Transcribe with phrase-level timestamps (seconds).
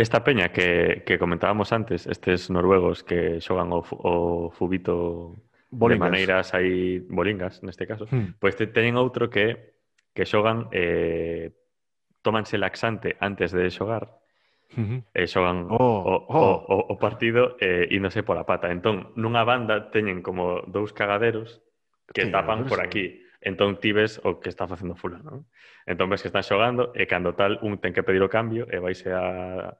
[0.00, 5.36] Esta peña que, que comentábamos antes, estes noruegos que xogan o, o fubito
[5.68, 6.00] bolingas.
[6.00, 8.40] de maneiras aí bolingas neste caso, hmm.
[8.40, 9.76] pois pues te, teñen outro que
[10.16, 11.52] que xogan eh,
[12.24, 14.16] tómanse laxante antes de xogar
[15.12, 16.56] e xogan oh, o, oh.
[16.64, 18.72] O, o, o partido e eh, índose pola pata.
[18.72, 21.60] Entón, nunha banda teñen como dous cagaderos
[22.08, 25.48] que Tío, tapan por aquí entón ti ves o que está facendo fulano.
[25.88, 28.76] Entón ves que están xogando e cando tal un ten que pedir o cambio e
[28.78, 29.72] vaise a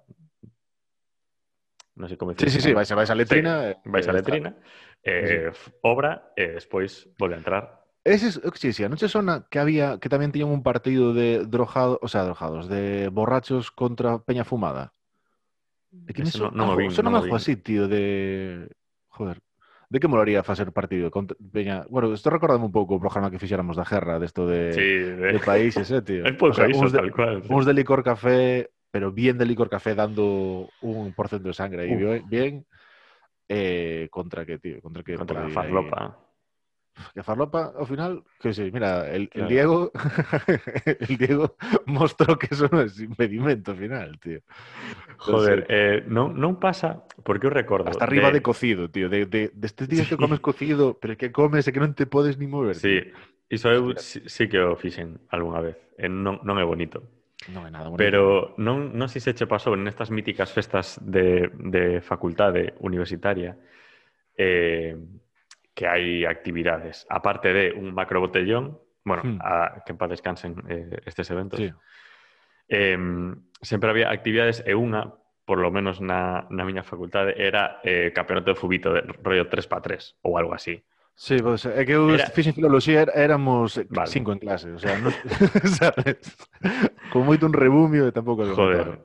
[2.01, 2.49] non sei como dicir.
[2.49, 3.77] Sí, sí, sí, vais, vais a letrina.
[3.77, 4.57] Sí, vais a letrina,
[5.05, 5.71] eh, sí.
[5.85, 7.65] obra e despois volve a entrar
[8.03, 12.01] Ese es, sí, sí, anoche sona que había que tamén tiñan un partido de drogados,
[12.01, 14.97] o sea, drogados, de borrachos contra Peña Fumada.
[15.93, 18.73] Mm, e que me no, no, no, vi, sona no algo así, tío, de...
[19.13, 19.45] Joder,
[19.91, 21.85] De que molaría facer partido contra Peña...
[21.91, 25.35] Bueno, esto recordame un pouco o programa que fixéramos da guerra, desto de, Sí, de
[25.35, 26.23] de, países, eh, tío.
[26.31, 27.43] un pouco O sea, iso, uns de, tal cual.
[27.51, 31.95] uns de licor café, pero bien de licor café dando un porcento de sangre ahí,
[31.99, 31.99] Uf.
[31.99, 32.53] bien, bien,
[33.51, 35.19] eh, contra que, tío, contra que...
[35.19, 35.75] Contra a ahí.
[37.15, 39.49] Que Farlopa, ao final, que sí, mira, el, el Claro.
[39.49, 39.79] Diego
[41.09, 44.45] el Diego mostrou que eso non é impedimento final, tío.
[45.17, 47.89] Joder, Entonces, eh, non, non pasa, porque eu recordo...
[47.89, 50.15] hasta arriba de, cocido, tío, de, de, de estes días Sí.
[50.15, 52.77] que comes cocido, pero que comes e que non te podes ni mover.
[52.77, 53.01] Sí,
[53.49, 55.79] iso eu sí, sí que o fixen algunha vez.
[55.97, 57.01] E non, non é bonito.
[57.49, 58.03] Non é nada bonito.
[58.03, 63.57] Pero non, non sei se che pasou nestas míticas festas de, de facultade universitaria
[64.37, 64.97] eh,
[65.81, 67.09] que hai actividades.
[67.09, 69.39] Aparte de un macro botellón, bueno, hmm.
[69.41, 71.57] a, que en paz descansen eh, estes eventos.
[71.57, 71.73] Sí.
[72.69, 73.01] Eh,
[73.65, 75.09] sempre había actividades e unha,
[75.49, 80.21] por lo menos na, na miña facultade, era eh, campeonato de fubito, de rollo 3x3
[80.21, 80.85] ou algo así.
[81.17, 82.29] Sí, pues, é que eu era...
[82.29, 84.13] fixen filoloxía er, éramos vale.
[84.13, 85.09] cinco en clase, o sea, no,
[85.81, 86.21] sabes?
[87.09, 88.45] Con moito un rebumio e tampouco...
[88.53, 89.01] Joder,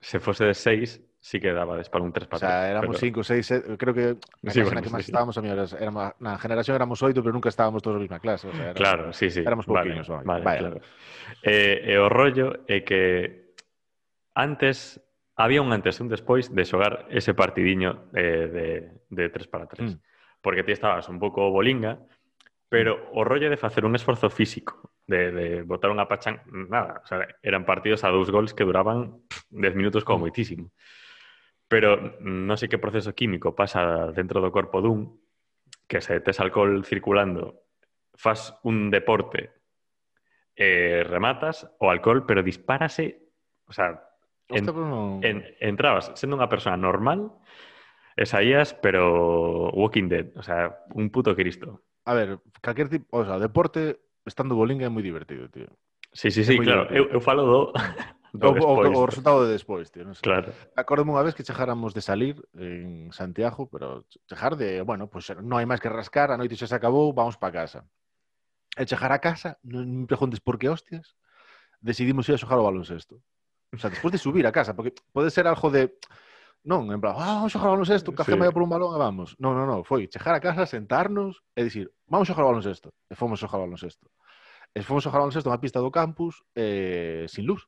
[0.00, 2.48] se fose de seis, sí que daba para un 3 para 3.
[2.48, 5.10] O sea, éramos 5, 6, eh, creo que na sí, bueno, que sí, máis sí.
[5.10, 8.48] estábamos, a mí, éramos, na generación éramos 8, pero nunca estábamos todos na mesma clase.
[8.48, 9.42] O sea, éramos, claro, sí, sí.
[9.42, 10.06] Éramos pouquinhos.
[10.08, 10.78] Vale, vale, vale, claro.
[11.42, 13.54] Eh, e o rollo é que
[14.34, 15.02] antes
[15.34, 18.66] había un antes e un despois de xogar ese partidiño eh, de,
[19.10, 19.94] de 3 para 3.
[19.94, 19.96] Mm.
[20.38, 21.98] Porque ti estabas un pouco bolinga,
[22.70, 23.18] pero mm.
[23.18, 27.26] o rollo de facer un esforzo físico, de, de botar unha pachan, nada, o sea,
[27.42, 29.18] eran partidos a dous gols que duraban
[29.50, 30.24] 10 minutos como mm.
[30.30, 30.70] moitísimo.
[30.70, 30.98] Mm
[31.68, 35.20] pero non sei que proceso químico pasa dentro do corpo dun
[35.84, 37.64] que se tes alcohol circulando,
[38.16, 39.52] fas un deporte,
[40.56, 43.20] eh, rematas o alcohol, pero dispárase,
[43.68, 44.04] o sea,
[44.48, 45.20] en, no...
[45.22, 47.36] en, entrabas sendo unha persona normal
[48.16, 51.84] e saías, pero Walking Dead, o sea, un puto Cristo.
[52.08, 55.68] A ver, calquer tipo, o sea, deporte estando bolinga é moi divertido, tío.
[56.16, 56.88] Sí, sí, é sí, claro.
[56.88, 57.12] Divertido.
[57.12, 57.60] Eu, eu falo do
[58.38, 58.94] O, o, despois.
[58.94, 60.06] o resultado de despois, tío.
[60.06, 60.22] Non sei.
[60.22, 60.54] Claro.
[60.78, 65.58] Acordome unha vez que chejáramos de salir en Santiago, pero chejar de, bueno, pues non
[65.58, 67.82] hai máis que rascar, a noite xa se acabou, vamos pa casa.
[68.78, 71.18] E chejar a casa, non me preguntes por que hostias,
[71.82, 73.18] decidimos ir a xogar ao baloncesto.
[73.74, 75.92] O sea, despois de subir a casa, porque pode ser algo de
[76.68, 78.52] non, en plan, ah, vamos a xogar baloncesto, café Sí.
[78.52, 79.34] por un balón e vamos.
[79.40, 82.92] Non, non, non, foi chejar a casa, sentarnos e dicir, vamos a xogar baloncesto.
[83.08, 84.10] E fomos a xogar baloncesto.
[84.76, 87.64] E fomos a xogar baloncesto na pista do campus eh, sin luz.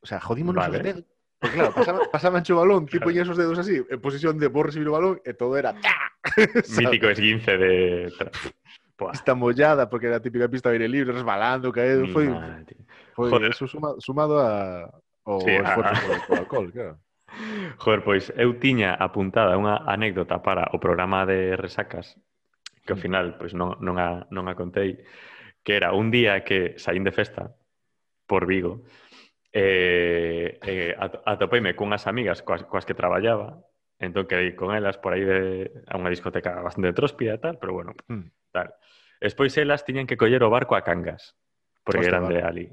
[0.00, 0.78] O sea, jodímonos vale.
[0.78, 1.04] os dedos.
[1.38, 3.06] Porque claro, pasaba, pasaban o balón, tipo claro.
[3.06, 5.70] poñías os dedos así, en posición de vou recibir o balón, e todo era...
[6.78, 8.10] Mítico esguince de...
[8.98, 12.26] pista mollada, porque era a típica pista de aire libre, resbalando, caído, foi...
[12.26, 12.66] Nah,
[13.14, 13.54] foi Joder.
[13.54, 14.90] eso suma, sumado a,
[15.22, 16.02] o sí, esforzo a...
[16.02, 16.98] por, por alcohol, claro.
[17.78, 22.18] Joder, pois eu tiña apuntada unha anécdota para o programa de resacas
[22.88, 23.04] que ao mm.
[23.04, 25.04] final pois non, non, a, non a contei
[25.60, 27.52] que era un día que saín de festa
[28.24, 28.88] por Vigo
[29.58, 30.94] eh, eh,
[31.26, 33.58] atopeime cunhas amigas coas, coas que traballaba,
[33.98, 37.74] entón quedei con elas por aí de, a unha discoteca bastante tróspida e tal, pero
[37.74, 38.54] bueno, hmm.
[38.54, 38.70] tal.
[39.18, 41.34] Despois elas tiñan que coller o barco a Cangas,
[41.82, 42.38] porque Hostia, eran vale.
[42.38, 42.66] de ali.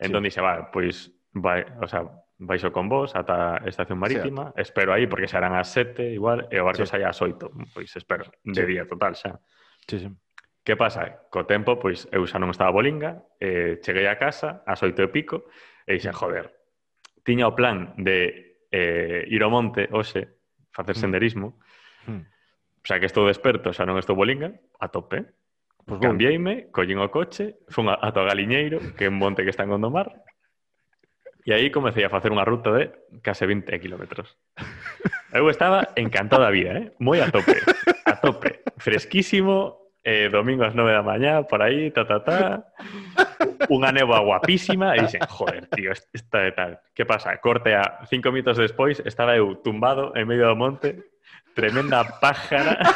[0.00, 0.32] Entón sí.
[0.32, 2.08] dixe, va, pois, vai, o sea,
[2.40, 6.56] baixo con vos ata a estación marítima, espero aí, porque serán as sete igual, e
[6.56, 6.96] o barco sí.
[6.96, 8.64] saia ás oito, pois espero, de sí.
[8.64, 9.36] día total xa.
[9.84, 10.08] Sí, sí.
[10.64, 11.28] Que pasa?
[11.28, 15.12] Co tempo, pois, eu xa non estaba bolinga, eh, cheguei a casa, ás oito e
[15.12, 15.48] pico,
[15.90, 16.54] E dixen, joder,
[17.26, 20.38] tiña o plan de eh, ir ao monte hoxe,
[20.70, 21.02] facer mm.
[21.02, 21.58] senderismo,
[22.06, 22.22] mm.
[22.78, 25.34] o sea que estou desperto, xa non estou bolinga, a tope.
[25.82, 26.14] Pues bueno.
[26.14, 29.66] Cambiéime, collín o coche, fun a, ata o Galiñeiro, que é un monte que está
[29.66, 30.14] en Gondomar,
[31.42, 32.94] e aí comecei a facer unha ruta de
[33.26, 34.38] case 20 kilómetros.
[35.34, 36.86] Eu estaba encantado da vida, eh?
[37.02, 37.58] moi a tope,
[38.06, 42.64] a tope, fresquísimo, eh, domingo ás 9 da mañá, por aí, ta, ta, ta.
[43.68, 46.72] Unha neva guapísima e dixen, joder, tío, esta de tal.
[46.96, 47.36] Que pasa?
[47.38, 51.04] Corte a cinco minutos despois, estaba eu tumbado en medio do monte,
[51.54, 52.80] tremenda pájara.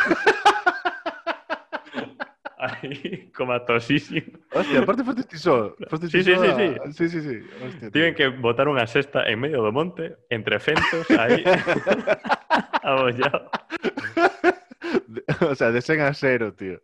[2.65, 4.41] Aí, comatosísimo.
[4.51, 5.77] Hostia, aparte foste ti só.
[5.91, 6.93] Foste ti Sí, sí, sí, a- sí.
[6.97, 7.37] sí, sí, sí.
[7.61, 7.91] Hostia.
[7.93, 11.45] Tiven que botar unha cesta en medio do monte, entre fentos, aí,
[12.83, 13.53] abollado.
[15.51, 16.81] o sea, de 100 a 0, tío.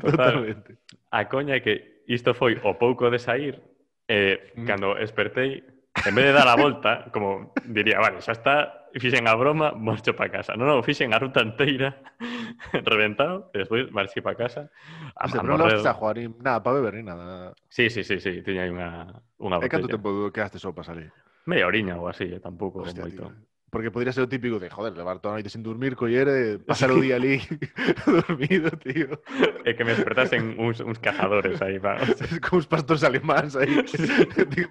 [0.00, 0.78] Totalmente.
[1.10, 3.60] A coña é que isto foi o pouco de sair,
[4.08, 4.66] eh, mm.
[4.66, 5.62] cando espertei,
[6.06, 10.16] en vez de dar a volta, como diría, vale, xa está, fixen a broma, marcho
[10.16, 10.56] para casa.
[10.56, 12.00] Non, non, fixen a ruta inteira,
[12.88, 14.72] reventado, e despois marchi para casa.
[15.14, 17.52] A, o sea, non lost a jugar nada para beber ni nada.
[17.68, 19.68] Sí, sí, sí, sí, tiña unha, unha botella.
[19.68, 21.12] E canto tempo quedaste só para salir?
[21.44, 23.28] Media oriña ou así, eh, tampouco Hostia, moito.
[23.28, 23.51] Tío.
[23.72, 26.90] Porque podría ser lo típico de, joder, levar toda la noche sin dormir, coller, pasar
[26.90, 27.40] el día allí
[28.06, 29.18] dormido, tío.
[29.64, 32.10] Es que me despertasen unos, unos cazadores ahí, vamos.
[32.20, 33.82] Es como unos pastores alemanes ahí,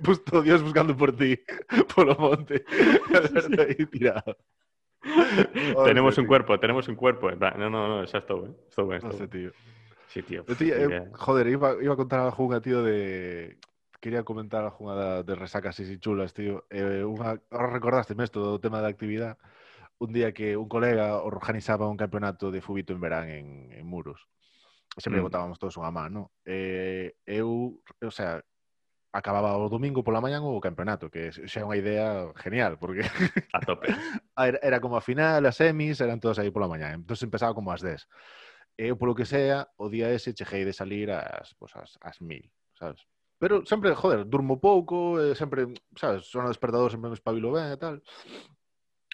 [0.04, 1.40] pues Dios buscando por ti,
[1.96, 2.62] por los montes.
[3.58, 4.38] ahí tirado.
[5.84, 7.32] tenemos un cuerpo, tenemos un cuerpo.
[7.32, 8.54] No, no, no, ya está bueno.
[8.70, 9.10] Está bueno.
[9.10, 9.52] tío.
[10.10, 10.46] Sí, tío.
[10.60, 13.58] Eh, joder, iba, a contar a Juga, tío, de
[14.02, 16.66] quería comentar a da, de resacas así chulas, tío.
[16.70, 19.38] Eh, unha, recordaste isto do tema da actividade.
[20.02, 24.28] Un día que un colega organizaba un campeonato de fúbito en verán en, en Muros.
[24.98, 25.26] Sempre mm.
[25.30, 26.34] botábamos todos unha mano.
[26.44, 28.42] Eh, eu, o sea,
[29.14, 33.06] acababa o domingo pola mañan o campeonato, que xa é unha idea genial, porque...
[33.54, 33.88] A tope.
[34.36, 37.06] era, era como a final, as semis, eran todas aí pola mañan.
[37.06, 38.10] Entón empezaba como as 10.
[38.82, 42.50] Eu, polo que sea, o día ese chejei de salir ás, pues, ás, ás mil,
[42.74, 43.06] sabes?
[43.42, 45.66] Pero sempre, joder, durmo pouco, e sempre,
[45.98, 48.06] sabes, son o despertador, sempre me espabilo ben e tal.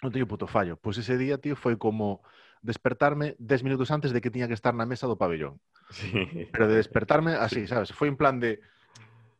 [0.04, 0.76] Non teño puto fallo.
[0.76, 2.20] Pois ese día, tío, foi como
[2.60, 5.56] despertarme 10 minutos antes de que tiña que estar na mesa do pabellón.
[5.88, 6.12] Sí.
[6.52, 7.88] Pero de despertarme así, ¿sabes?
[7.96, 8.60] Foi en plan de.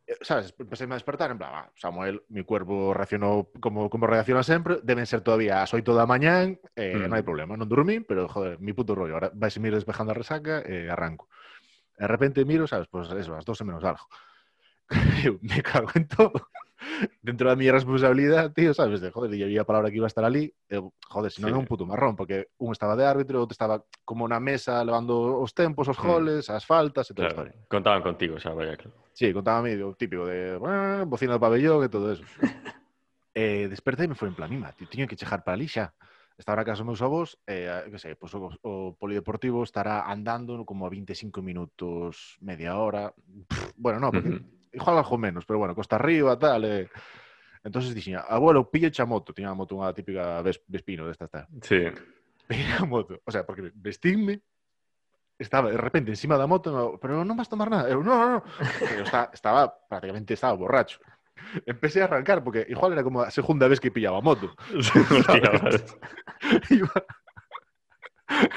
[0.09, 0.57] eh, ¿Sabes?
[0.57, 5.05] Empecé a despertar en plan, ah, Samuel, mi cuerpo reaccionou como, como reacciona sempre, deben
[5.05, 7.05] ser todavía as 8 da mañán, eh, Mm.
[7.05, 10.11] non hai problema, non dormí, pero joder, mi puto rollo, ahora vais a ir despejando
[10.11, 11.29] a resaca e arranco.
[11.93, 12.89] De repente miro, ¿sabes?
[12.89, 14.09] Pues eso, as 12 menos algo.
[15.41, 16.33] Me cago en todo.
[17.21, 19.01] Dentro da miña responsabilidade, tío, sabes?
[19.01, 21.55] De, joder, e había palabra que iba a estar ali, eu, joder, se non Sí.
[21.55, 25.43] é un puto marrón, porque un estaba de árbitro, outro estaba como na mesa levando
[25.43, 26.07] os tempos, os Mm.
[26.07, 27.51] goles, as faltas e toda a Claro.
[27.67, 28.95] Contaban contigo, xa, vaya, claro.
[29.11, 32.23] Sí, contaba a mí o típico de "Ah", bocina do pabellón e todo eso.
[33.35, 35.67] eh, despertei e me foi en plan, mima, tío, tiño que chejar para ali
[36.47, 40.87] na casa dos meus avós, eh, que sei, pois o, o polideportivo estará andando como
[40.87, 43.11] a 25 minutos, media hora.
[43.11, 44.58] Pff, bueno, no, porque Ujú.
[44.71, 46.65] Igual algo menos, pero bueno, costa arriba, tal.
[46.65, 46.89] Eh.
[47.63, 49.33] Entonces dixen, abuelo, pille a moto.
[49.33, 51.47] Tiña a moto unha típica ves, Vespino desta tal.
[51.61, 51.87] Sí.
[52.49, 53.21] Pille a moto.
[53.25, 54.41] O sea, porque vestirme
[55.37, 57.87] estaba de repente encima da moto, pero non vas tomar nada.
[57.87, 58.41] Eu, no, no, no.
[58.79, 60.99] Pero está, estaba, prácticamente estaba borracho.
[61.65, 64.51] Empecé a arrancar, porque igual era como a segunda vez que pillaba moto.
[66.69, 66.95] Iba...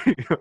[0.07, 0.39] Iba...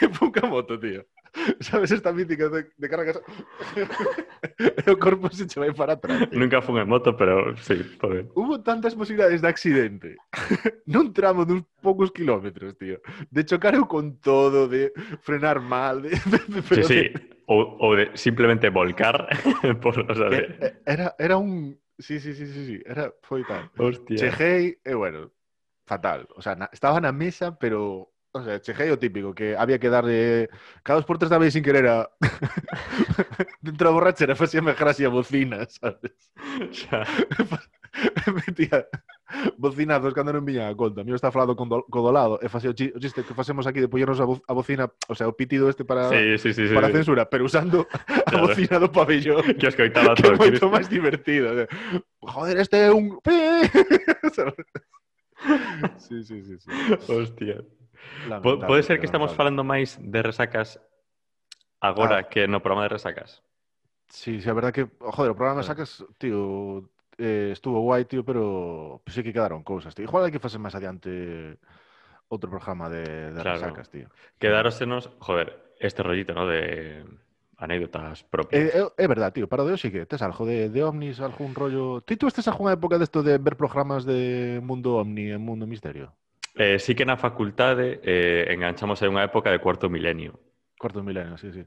[0.00, 1.06] En pouca moto, tío.
[1.60, 3.20] Sabes esta mítica de, de cargas?
[4.88, 6.28] o corpo se che vai para atrás.
[6.32, 8.26] Nunca fun en moto, pero sí, joder.
[8.34, 10.16] Hubo tantas posibilidades de accidente
[10.86, 13.00] nun tramo duns poucos kilómetros, tío.
[13.30, 14.92] De chocar eu con todo, de
[15.22, 16.94] frenar mal, de, de, Sí, sí.
[16.94, 19.28] de- O, o de simplemente volcar
[19.80, 20.74] por, o sea, que de...
[20.84, 21.78] era, era un...
[21.96, 22.82] Sí, sí, sí, sí, sí.
[22.84, 23.70] Era, foi tal.
[23.78, 24.18] Hostia.
[24.18, 25.30] Chejei, e bueno,
[25.86, 26.26] fatal.
[26.34, 28.10] O sea, na, estaba na mesa, pero...
[28.36, 30.48] O sea, chejei o típico, que había que darle...
[30.82, 32.08] Cada dos por tres daba sin querer a...
[33.60, 36.12] Dentro da borrachera facíame gracia a bocina, sabes?
[36.70, 37.02] Xa.
[38.46, 38.84] Metía
[39.58, 41.02] bocinazos cando non viña a conta.
[41.02, 43.34] Mío está falado con, do, co do lado e facía o, chi, o chiste que
[43.34, 46.38] facemos aquí de poñernos a, bo, a bocina, o sea, o pitido este para, Sí,
[46.38, 46.68] sí, sí.
[46.68, 47.00] sí, para sí.
[47.00, 48.46] censura, pero usando a Claro.
[48.52, 49.42] bocina do pabellón.
[49.58, 50.38] Que os coitaba que é todo.
[50.38, 51.56] moito máis divertido.
[51.56, 51.64] de,
[52.22, 53.18] Joder, este é un...
[53.24, 53.66] pi".
[54.36, 54.66] Sabes?
[55.98, 56.54] sí, sí, sí.
[56.60, 56.68] sí.
[57.08, 57.64] Hostia.
[58.42, 60.80] Pode ser que estamos falando máis de resacas
[61.80, 62.28] agora Ah.
[62.28, 63.42] que no programa de resacas.
[64.08, 65.66] Sí, sí, a verdad que, joder, o programa Ah.
[65.66, 66.86] sacas, tío,
[67.18, 70.06] eh, estuvo guai, tío, pero pues, sí que quedaron cousas, tío.
[70.06, 71.58] Igual hai que facer máis adiante
[72.30, 73.58] outro programa de, de Claro.
[73.58, 74.06] resacas, tío.
[74.38, 76.46] Quedárosenos, joder, este rollito, ¿no?
[76.46, 77.02] De
[77.58, 78.62] anécdotas É, propias.
[78.74, 82.02] é, é verdad, tío, para de hoxe que tes algo de, de ovnis, algún rollo...
[82.04, 86.12] Ti tú estes algunha época desto de ver programas de mundo ovni e mundo misterio?
[86.56, 90.40] Eh, sí que na facultade eh, enganchamos en unha época de cuarto milenio.
[90.80, 91.60] Cuarto milenio, sí, sí.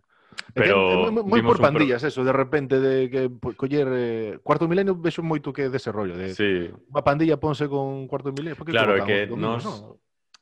[0.53, 2.09] Pero é, moi, moi por pandillas pro...
[2.09, 6.33] eso, de repente de que coller eh, cuarto milenio vexo moito que dese rollo de
[6.33, 6.73] sí.
[6.89, 9.65] unha pandilla ponse con cuarto milenio, porque Claro, é que nos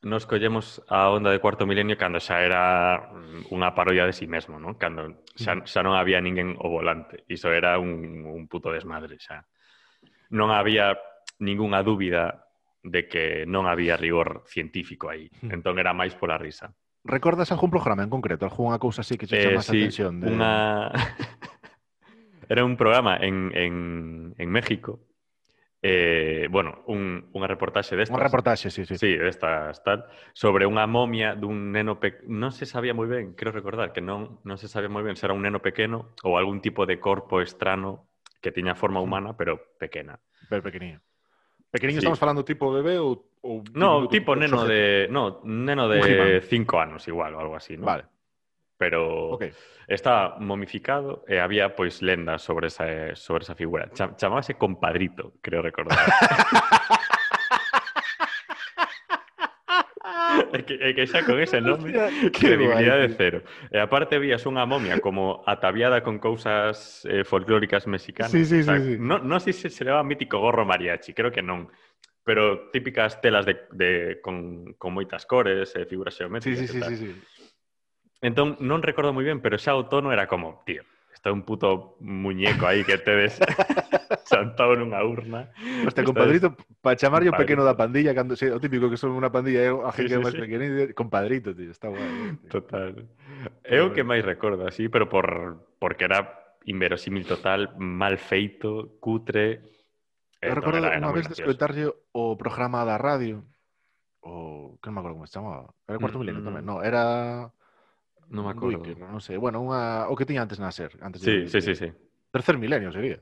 [0.07, 4.23] nos collemos a onda de cuarto milenio cando xa era mm, unha parodia de si
[4.23, 4.79] sí mesmo, non?
[4.79, 7.27] Cando xa, xa non había ninguén o volante.
[7.27, 9.43] Iso era un, un puto desmadre, xa.
[10.31, 10.95] Non había
[11.43, 12.46] ningunha dúbida
[12.89, 15.27] de que non había rigor científico aí.
[15.43, 16.71] Entón era máis pola risa.
[17.07, 18.43] Recordas algún programa en concreto?
[18.43, 20.19] Algúnha cousa así que che Eh, chamas a sí, atención?
[20.19, 20.27] De...
[20.27, 20.91] unha...
[22.49, 25.03] Era un programa en, en, en México,
[25.81, 28.15] eh, bueno, un, unha reportaxe destas.
[28.15, 28.95] Unha reportaxe, sí, sí.
[28.97, 32.23] Sí, destas tal, sobre unha momia dun neno pe...
[32.25, 35.27] non se sabía moi ben, creo recordar que non non se sabía moi ben se
[35.29, 38.09] era un neno pequeno ou algún tipo de corpo estrano
[38.41, 40.19] que tiña forma humana, pero pequena.
[40.49, 41.03] Pero pequeniño.
[41.71, 42.05] Pequeniño Sí.
[42.05, 43.23] estamos falando tipo bebé ou
[43.73, 44.71] No, tipo neno sujeto?
[44.71, 46.41] de, no, neno de.
[46.41, 47.85] 5 anos igual ou algo así, ¿no?
[47.85, 48.05] Vale,
[48.77, 49.43] Pero ok.
[49.87, 53.87] Está momificado e había pois lendas sobre esa sobre esa figura.
[53.95, 55.97] Cha- chamábase compadrito, creo recordar.
[60.53, 61.91] é, que, é que xa con ese nome
[62.31, 63.43] credibilidade cero.
[63.71, 68.33] E aparte vías unha momia como ataviada con cousas eh, folclóricas mexicanas.
[68.33, 69.01] Sí, sí, o sea, sí, sí.
[69.01, 71.67] Non no, sei se se leva mítico gorro mariachi, creo que non.
[72.27, 76.67] Pero típicas telas de, de, con, con moitas cores, eh, figuras xeométricas.
[76.67, 77.11] Sí, sí, sí, sí, sí.
[78.19, 80.83] Entón, non recordo moi ben, pero xa o tono era como, tío,
[81.17, 83.41] está un puto muñeco aí que tedes
[84.23, 85.49] sentado nunha urna.
[85.81, 89.33] Hostia, compadrito, para chamarlle o pequeno da pandilla, cando, sí, o típico que son unha
[89.33, 90.41] pandilla, é a gente sí, sí, máis sí.
[90.45, 92.05] pequenina, compadrito, tío, está guai.
[92.05, 92.49] Eh, tío.
[92.53, 92.93] Total.
[93.65, 99.65] É o que máis recordo, así, pero por, porque era inverosímil total, mal feito, cutre...
[100.37, 103.41] Eh, recordo unha vez descoitarlle o programa da radio,
[104.21, 105.73] o que non me acordo como se chamaba.
[105.89, 106.61] Era o cuarto mm, milenio tamén.
[106.61, 107.49] No, era
[108.29, 108.83] Non me acordo.
[108.83, 109.39] Duiker, non sei.
[109.39, 110.95] Bueno, unha, o que tiña antes na ser.
[110.99, 111.89] Antes sí, de, sí, sí, sí.
[112.31, 113.19] Tercer milenio sería.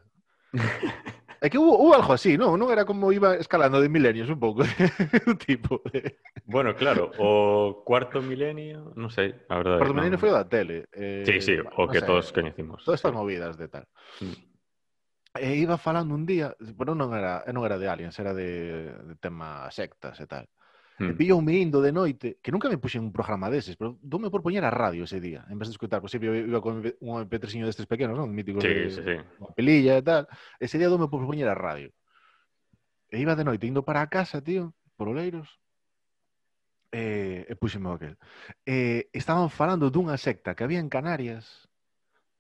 [1.45, 2.57] É que hubo, hubo algo así, non?
[2.57, 4.63] Non era como iba escalando de milenios un pouco,
[5.29, 5.77] un tipo.
[5.93, 6.17] De...
[6.47, 9.77] Bueno, claro, o cuarto milenio, non sei, a verdade.
[9.77, 10.89] O cuarto milenio foi o da tele.
[10.89, 12.81] Eh, sí, sí, o que sei, todos coñecimos.
[12.81, 13.17] Todas estas sí.
[13.21, 13.85] movidas de tal.
[14.25, 14.35] Mm.
[15.37, 19.15] E iba falando un día, pero non era, non era de aliens, era de, de
[19.19, 20.49] tema sectas e tal.
[20.95, 21.11] Hmm.
[21.11, 24.39] E pillou-me indo de noite, que nunca me puxen un programa deses, pero doume por
[24.39, 27.67] poñer a radio ese día, en vez de escutar, pois sempre iba con un mp3
[27.67, 28.31] destes pequenos, non?
[28.31, 29.15] Míticos sí, de, sí, sí.
[29.43, 30.23] Unha pelilla e tal.
[30.55, 31.91] Ese día doume por poñer a radio.
[33.11, 35.59] E iba de noite indo para a casa, tío, por Oleiros,
[36.95, 38.15] e, e puxeme aquel.
[38.63, 41.67] E, estaban falando dunha secta que había en Canarias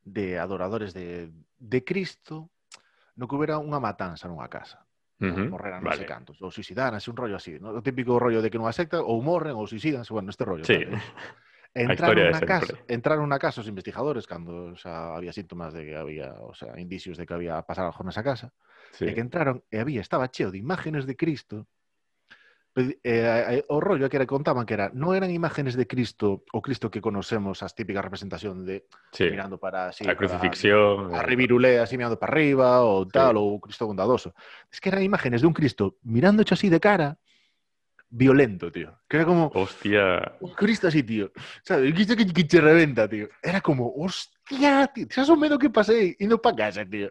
[0.07, 2.47] de adoradores de, de Cristo
[3.19, 4.84] no que houbera unha matanza nunha casa.
[5.19, 5.49] Uh -huh.
[5.49, 7.81] Morreran, no sé cantos, o suicidarán, un rollo así, ¿no?
[7.81, 10.65] Típico rollo de que no aceptan, o morren, o suicidan, bueno, este rollo.
[10.65, 10.85] Sí.
[10.85, 11.01] Vale.
[11.73, 16.53] Entraron a, una casa, los investigadores cuando o sea, había síntomas de que había, o
[16.53, 18.53] sea, indicios de que había pasado algo en esa casa,
[18.97, 21.67] de que entraron e había, estaba cheo de imágenes de Cristo
[22.75, 26.59] eh, eh, o rollo que era contaban que era, non eran imágenes de Cristo, o
[26.59, 28.83] Cristo que conocemos, as típicas representación de
[29.15, 29.31] sí.
[29.31, 31.15] mirando para así, A para- crucifixión.
[31.15, 33.39] a revirulé así mirando para arriba ou tal, Sí.
[33.39, 34.35] ou Cristo bondadoso.
[34.67, 37.15] Es que eran imágenes de un Cristo mirando hecho así de cara,
[38.09, 38.99] violento, tío.
[39.09, 40.35] Que era como, Hostia.
[40.39, 41.31] un Cristo así, tío.
[41.63, 41.85] ¿Sabes?
[41.85, 43.27] El Cristo que, que te reventa, tío.
[43.41, 45.07] Era como, hostia, tío.
[45.09, 47.09] ¿Sabes o medo que pasé indo para casa, tío?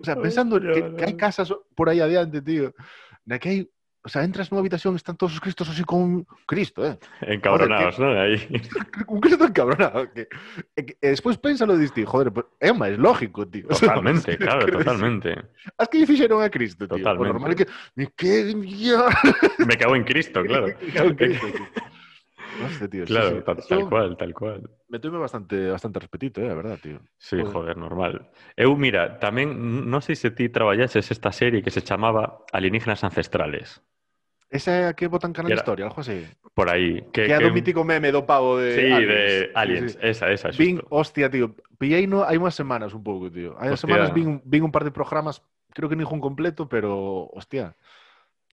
[0.00, 2.70] O sea, pensando que, que hai casas por aí adiante, tío.
[3.26, 3.58] Na que hai,
[4.04, 7.00] o sea, entras nunha habitación están todos os cristos así con un Cristo, eh?
[7.24, 8.12] Encabronados, ¿no?
[8.12, 8.36] Ahí.
[9.08, 10.12] un Cristo encabronado.
[10.12, 10.28] Que,
[10.76, 13.64] e, que, e despois pénsalo e diste, joder, pues, o máis lógico, tío.
[13.72, 15.32] Totalmente, claro, totalmente.
[15.80, 17.00] As que lle fixeron a Cristo, tío.
[17.00, 17.32] Totalmente.
[17.32, 18.12] normal é que me.
[19.64, 20.68] Me cago en Cristo, claro.
[20.92, 21.64] Claro, Cristo, tío.
[22.60, 23.04] Hostia, tío.
[23.04, 23.68] Claro, sí.
[23.68, 24.70] tal, cual, tal cual.
[24.88, 27.00] Me tuve bastante, bastante respetito, eh, a verdad, tío.
[27.16, 27.52] Sí, Joder.
[27.52, 28.30] joder, normal.
[28.52, 29.48] Eu, mira, tamén,
[29.88, 33.82] non sei se ti traballases esta serie que se chamaba Alienígenas Ancestrales.
[34.50, 36.26] Ese que botan canal Era, historia, algo así.
[36.54, 37.02] Por ahí.
[37.12, 37.44] Que, que, que...
[37.44, 39.08] do mítico meme do pavo de Sí, aliens.
[39.08, 40.06] de Aliens, sí, sí.
[40.06, 40.48] esa, esa.
[40.52, 40.62] Xusto.
[40.62, 43.58] Vin, hostia, tío, pillei no, hai unhas semanas un pouco, tío.
[43.58, 45.42] Hai unhas semanas vin, vin un par de programas,
[45.74, 47.74] creo que ningún completo, pero, hostia.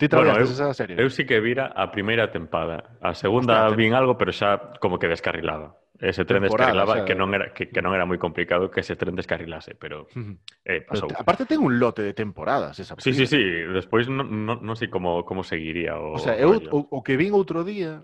[0.01, 0.95] Ti traballaste bueno, eu, esa serie?
[0.97, 2.97] Eu sí que vira a primeira tempada.
[3.05, 5.77] A segunda Hostia, vin algo, pero xa como que descarrilaba.
[6.01, 8.81] Ese tren descarrilaba o sea, que non era que, que non era moi complicado que
[8.81, 10.09] ese tren descarrilase, pero
[10.65, 11.13] eh, pasou.
[11.13, 13.13] Pero, aparte ten un lote de temporadas esa película.
[13.13, 16.57] Sí, sí, sí, despois non no, no sei como como seguiría o O sea, eu
[16.73, 18.01] o, o que vin outro día,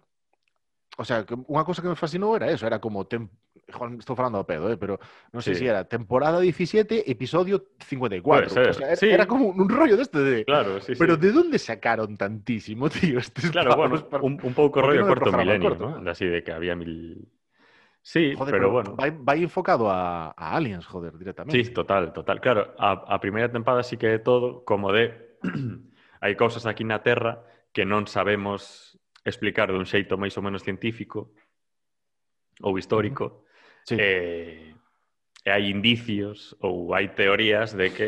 [1.01, 3.25] o sea, que unha cosa que me fascinou era eso, era como tem,
[3.67, 4.95] Juan, estou falando ao pedo, eh, pero
[5.43, 5.67] sei se Sí.
[5.67, 8.23] era temporada 17, episodio 54.
[8.23, 9.07] Puede ser, O sea, era, sí.
[9.11, 10.99] era como un rollo de Claro, sí, sí.
[10.99, 13.19] Pero de dónde sacaron tantísimo, tío?
[13.19, 15.83] Estes Claro, bueno, para- un, un pouco ¿por qué rollo no de corto milenio, corto,
[15.83, 15.97] ¿no?
[15.99, 16.03] no?
[16.03, 17.27] De Así de que había mil...
[18.01, 18.95] Sí, Joder, pero, bueno.
[18.95, 21.59] Vai enfocado a, a aliens, joder, directamente.
[21.59, 22.39] Sí, total, total.
[22.39, 25.11] Claro, a, a primeira tempada sí que é todo como de
[26.23, 27.43] hai cousas aquí na Terra
[27.75, 28.95] que non sabemos
[29.27, 31.35] explicar dun xeito máis ou menos científico
[32.63, 33.43] ou histórico,
[33.87, 33.95] Sí.
[33.95, 34.75] Eh,
[35.47, 38.07] e hai indicios ou hai teorías de que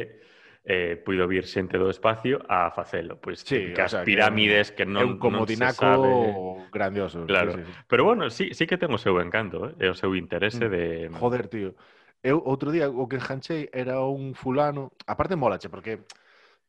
[0.67, 3.15] eh, puido vir xente do espacio a facelo.
[3.15, 6.69] Pois sí, que as sea, pirámides que, non, é un comodinaco non se sabe...
[6.75, 7.17] grandioso.
[7.23, 7.55] Claro.
[7.55, 7.71] Sí, sí.
[7.87, 9.79] Pero bueno, sí, sí que ten o seu encanto, eh?
[9.79, 10.71] e o seu interese mm.
[10.75, 10.83] de...
[11.15, 11.79] Joder, tío.
[12.19, 16.03] Eu outro día o que enganchei era un fulano, aparte molache porque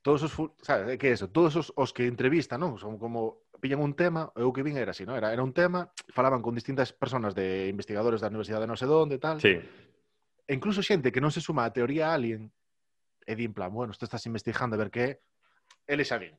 [0.06, 0.54] todos os, ful...
[0.62, 2.78] sabes, que é eso, todos os, os que entrevistan, non?
[2.78, 5.14] Son como pillan un tema, eu o que vin era así, non?
[5.14, 8.88] Era, era un tema, falaban con distintas personas de investigadores da universidade de non sei
[8.88, 9.38] onde, tal.
[9.38, 9.60] Sí,
[10.50, 12.50] E incluso xente que non se suma á teoría alien,
[13.22, 15.22] e di en plan, bueno, tú estás investigando a ver que
[15.90, 16.36] eles a din.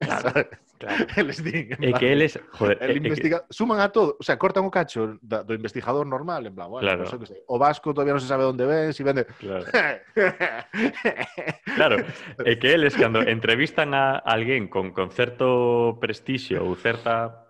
[0.00, 1.06] Claro, claro.
[1.16, 1.72] Eles din.
[1.72, 3.40] E plan, que eles, joder, el investiga...
[3.40, 3.46] que...
[3.50, 6.84] suman a todo, o sea, cortan o cacho da, do investigador normal, en plan, bueno,
[6.84, 7.18] claro.
[7.18, 7.40] que sei.
[7.48, 9.24] o Vasco todavía non se sabe onde ven, si vende.
[9.40, 9.64] Claro.
[11.78, 11.96] claro,
[12.44, 17.43] e que eles cando entrevistan a alguén con, con certo prestixio ou certa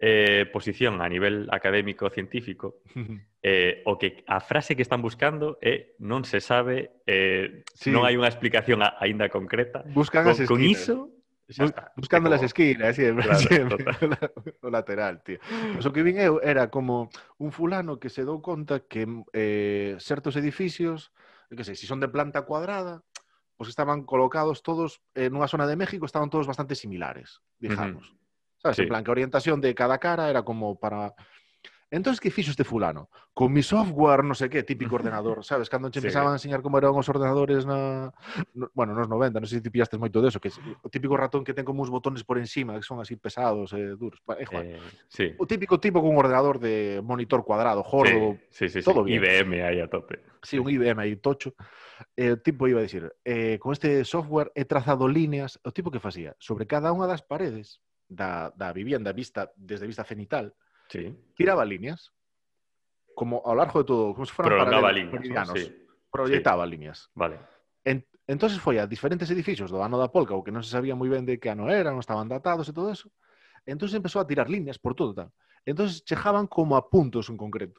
[0.00, 2.80] eh, posición a nivel académico científico
[3.44, 7.92] eh, o que a frase que están buscando é eh, non se sabe eh, sí.
[7.92, 12.28] non hai unha explicación a, aínda concreta Buscan con, as con iso Bus está, buscando
[12.28, 12.36] como...
[12.36, 13.84] las esquinas, siempre, claro, siempre.
[14.62, 15.38] o lateral, tío.
[15.74, 17.10] pues o que vin eu era como
[17.42, 19.02] un fulano que se dou conta que
[19.34, 21.10] eh, certos edificios,
[21.50, 23.02] que sei, se si son de planta cuadrada,
[23.58, 28.06] pues estaban colocados todos en unha zona de México, estaban todos bastante similares, digamos.
[28.06, 28.19] Uh -huh.
[28.62, 28.82] Sabes, sí.
[28.82, 31.14] en plan, que a orientación de cada cara era como para...
[31.92, 33.10] Entonces, que fixo este fulano?
[33.34, 35.68] Con mi software, no sé qué, típico ordenador, sabes?
[35.68, 36.32] Cando che empezaban sí.
[36.32, 38.12] a enseñar como eran os ordenadores na...
[38.54, 41.42] No, bueno, nos 90, non sei se ti pillastes moito deso, que o típico ratón
[41.42, 44.22] que ten como uns botones por encima, que son así pesados, eh, duros.
[44.38, 44.78] Eh, eh,
[45.10, 45.34] sí.
[45.34, 49.18] O típico tipo con un ordenador de monitor cuadrado, jordo, sí, sí, sí, todo sí.
[49.18, 49.26] bien.
[49.26, 50.22] IBM aí a tope.
[50.46, 51.58] Sí, un IBM aí tocho.
[52.14, 55.90] Eh, o tipo iba a dicir, eh, con este software he trazado líneas, o tipo
[55.90, 60.54] que facía, sobre cada unha das paredes, da, da vivienda vista desde vista cenital,
[60.90, 61.14] sí.
[61.38, 62.10] tiraba líneas,
[63.14, 65.54] como ao largo de todo, como se fueran Prolongaba líneas, ¿no?
[65.54, 65.70] sí.
[66.10, 66.70] proyectaba sí.
[66.70, 67.08] líneas.
[67.14, 67.38] Vale.
[67.86, 70.98] En, entonces foi a diferentes edificios do ano da Polca, o que non se sabía
[70.98, 73.08] moi ben de que ano eran, non estaban datados e todo eso.
[73.64, 75.30] Entonces empezou a tirar líneas por todo tal.
[75.62, 77.78] Entonces chejaban como a puntos en concreto.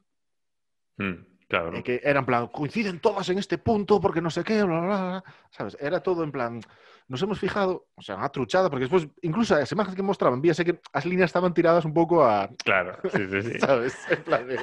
[0.96, 1.28] Hmm.
[1.52, 1.76] Claro.
[1.76, 4.80] E que eran en plan, coinciden todas en este punto porque no sé qué, bla,
[4.80, 5.76] bla, bla, ¿sabes?
[5.84, 6.64] Era todo en plan,
[7.12, 10.64] nos hemos fijado, o sea, una truchada, porque después, incluso as imágenes que mostraban, víase
[10.64, 13.60] que as líneas estaban tiradas un pouco a, Claro, sí, sí, sí.
[13.68, 13.94] ¿sabes?
[14.10, 14.56] En plan de.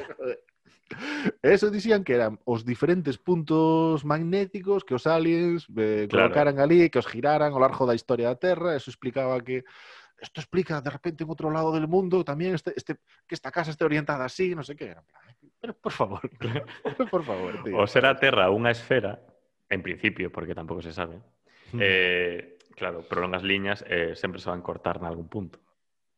[1.45, 6.33] Eso dicían que eran os diferentes puntos magnéticos que os aliens eh, Claro.
[6.33, 9.69] colocaran ali, que os giraran ao largo da historia da Terra, eso explicaba que
[10.17, 12.97] esto explica de repente en otro lado del mundo también este, este,
[13.29, 14.97] que esta casa esté orientada así, no sé qué.
[15.61, 16.25] Pero por favor,
[17.13, 17.77] por favor, tío.
[17.77, 19.21] O será Terra unha esfera,
[19.69, 21.21] en principio, porque tampouco se sabe,
[21.73, 21.81] Mm.
[21.83, 25.59] Eh, claro, prolongas liñas eh, sempre se van cortar en algún punto.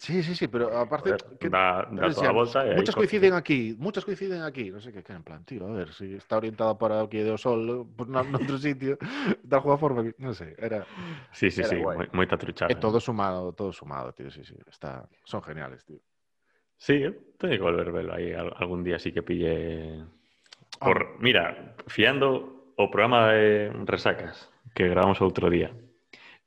[0.00, 1.14] Sí, sí, sí, pero aparte...
[1.38, 4.70] Que, da, da toda decía, volta e muchas coinciden aquí, muchas coinciden aquí.
[4.70, 7.20] No sé, qué que en plan, tío, a ver, si está orientada para o que
[7.28, 8.96] o sol por en otro sitio,
[9.44, 10.86] da alguma forma, no sé, era...
[11.32, 12.08] Sí, sí, era sí, guai.
[12.16, 12.72] moita truchada.
[12.72, 15.04] Eh, todo sumado, todo sumado, tío, sí, sí, está...
[15.24, 16.00] son geniales, tío.
[16.80, 17.04] Sí,
[17.36, 20.00] teño que volver velo aí algún día sí que pille...
[20.80, 20.86] Ah.
[20.88, 21.16] Por, ah.
[21.20, 25.74] Mira, fiando o programa de Resacas, que grabamos outro día,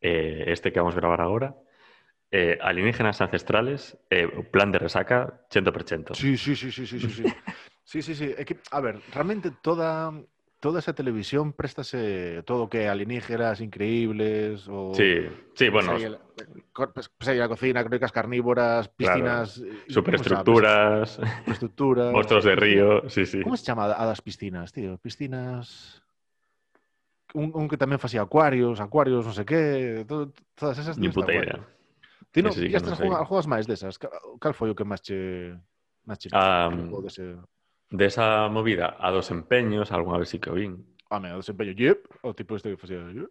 [0.02, 1.56] eh, este que vamos a gravar agora,
[2.32, 6.16] eh, alienígenas ancestrales, eh, plan de resaca 100%.
[6.16, 7.24] Sí, sí, sí, sí, sí, sí, sí.
[7.86, 8.34] Sí, sí, sí.
[8.46, 10.10] Que, a ver, realmente toda,
[10.62, 14.94] toda esa televisión préstase todo que alienígenas increíbles o...
[14.96, 15.92] Sí, sí, bueno,
[16.34, 19.62] Pues cor- pues, ahí la cocina, crónicas carnívoras, piscinas...
[19.90, 21.20] superestructuras.
[21.20, 22.14] Superestructuras...
[22.14, 23.42] monstruos de río, sí, sí.
[23.42, 24.98] ¿Cómo se llama a das piscinas, tío?
[24.98, 26.03] Piscinas...
[27.34, 30.98] un, un que tamén facía acuarios, acuarios, non sei que, todo, todas esas...
[31.02, 31.58] Ni puta idea.
[32.30, 33.98] Ti non, sí, estas no jugas máis desas.
[33.98, 35.54] Cal foi o que máis che...
[36.06, 36.30] Máis che...
[36.30, 37.42] Um, dese...
[37.90, 40.78] esa movida a dos empeños, algunha vez sí que o vin.
[41.10, 42.06] Home, a dos empeños, yep.
[42.22, 43.02] O tipo este que facía...
[43.02, 43.30] Yep.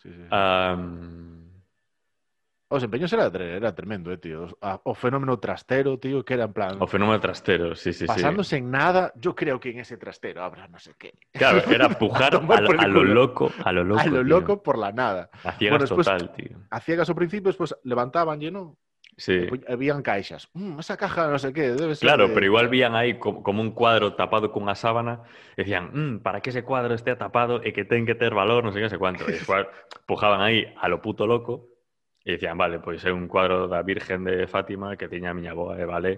[0.00, 0.24] Sí, sí.
[0.32, 1.51] Um,
[2.72, 4.48] O desempeño era, era tremendo, eh, tío.
[4.64, 6.80] A- O fenómeno trastero, tío, que era en plan...
[6.80, 8.06] o fenómeno trastero, sí, sí, sí.
[8.08, 11.12] pasándose en nada, yo creo que en ese trastero habrá no sé qué.
[11.36, 14.00] Claro, era pujar a, lo- a loco, a lo loco.
[14.00, 14.22] a lo tío.
[14.24, 15.28] loco por la nada.
[15.44, 16.56] A ciegas Bueno, después- total, tío.
[16.72, 18.80] A ciegas ao principio, después levantaban lleno,
[19.20, 19.44] Sí.
[19.68, 20.48] habían caixas.
[20.56, 23.60] Mm, esa caja no sé qué, debe ser Claro, de- pero igual vían aí como,
[23.60, 27.76] un cuadro tapado cunha sábana e decían, mm, para que ese cuadro estea tapado e
[27.76, 29.28] que ten que ter valor, non sei que sei cuánto.
[29.28, 29.68] E despois
[30.08, 31.71] pujaban aí a lo puto loco
[32.22, 35.58] E dicían, vale, pois é un cuadro da Virgen de Fátima que tiña a miña
[35.58, 36.12] boa e eh, vale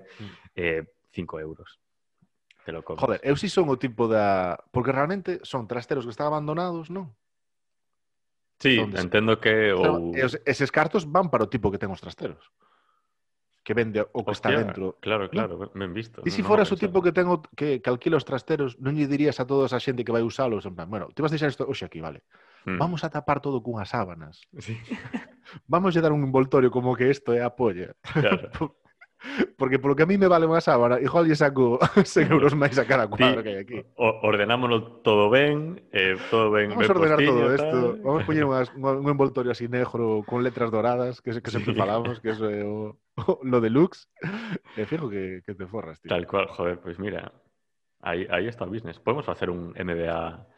[0.52, 0.84] 5 eh,
[1.16, 1.80] 5 euros.
[2.64, 3.00] Te lo comes.
[3.00, 4.56] Joder, eu si son o tipo da...
[4.72, 7.12] Porque realmente son trasteros que están abandonados, non?
[8.60, 9.72] Sí, Entonces, entendo que...
[9.72, 10.12] O...
[10.16, 12.52] Es, eses cartos van para o tipo que ten os trasteros.
[13.64, 14.96] Que vende o que Hostia, está dentro.
[15.00, 15.32] Claro, mm.
[15.32, 15.72] claro, ¿no?
[15.72, 16.20] ben visto.
[16.24, 18.28] E se si no, foras no, o tipo que ten o, que, que alquila os
[18.28, 21.20] trasteros, non lle dirías a toda esa xente que vai usalos, en plan, bueno, te
[21.24, 22.24] vas a deixar isto hoxe aquí, vale.
[22.64, 22.78] Mm.
[22.78, 24.40] Vamos a tapar todo cunhas sábanas.
[24.58, 24.76] Sí,
[25.68, 27.92] Vamos a dar un envoltorio como que isto é a polla.
[28.00, 28.50] claro.
[29.56, 32.76] Porque polo que a mí me vale unha sábana, igual lle saco 100 euros máis
[32.76, 33.80] a cada cuadro que hai aquí.
[33.96, 37.78] O, ordenámonos todo ben, eh, todo ben, Vamos ben a ordenar postiño, todo isto.
[38.04, 41.80] Vamos a poñer unhas, un envoltorio así negro con letras doradas, que, que sempre Sí.
[41.80, 44.12] falamos, que eso é o, o, lo deluxe.
[44.76, 46.12] E fijo que, que te forras, tío.
[46.12, 47.32] Tal cual, joder, pues mira,
[48.04, 49.00] ahí, ahí está el business.
[49.00, 50.52] Podemos hacer un MBA,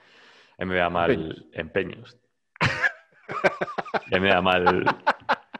[0.58, 2.18] me da mal empeños.
[4.10, 4.84] me da mal.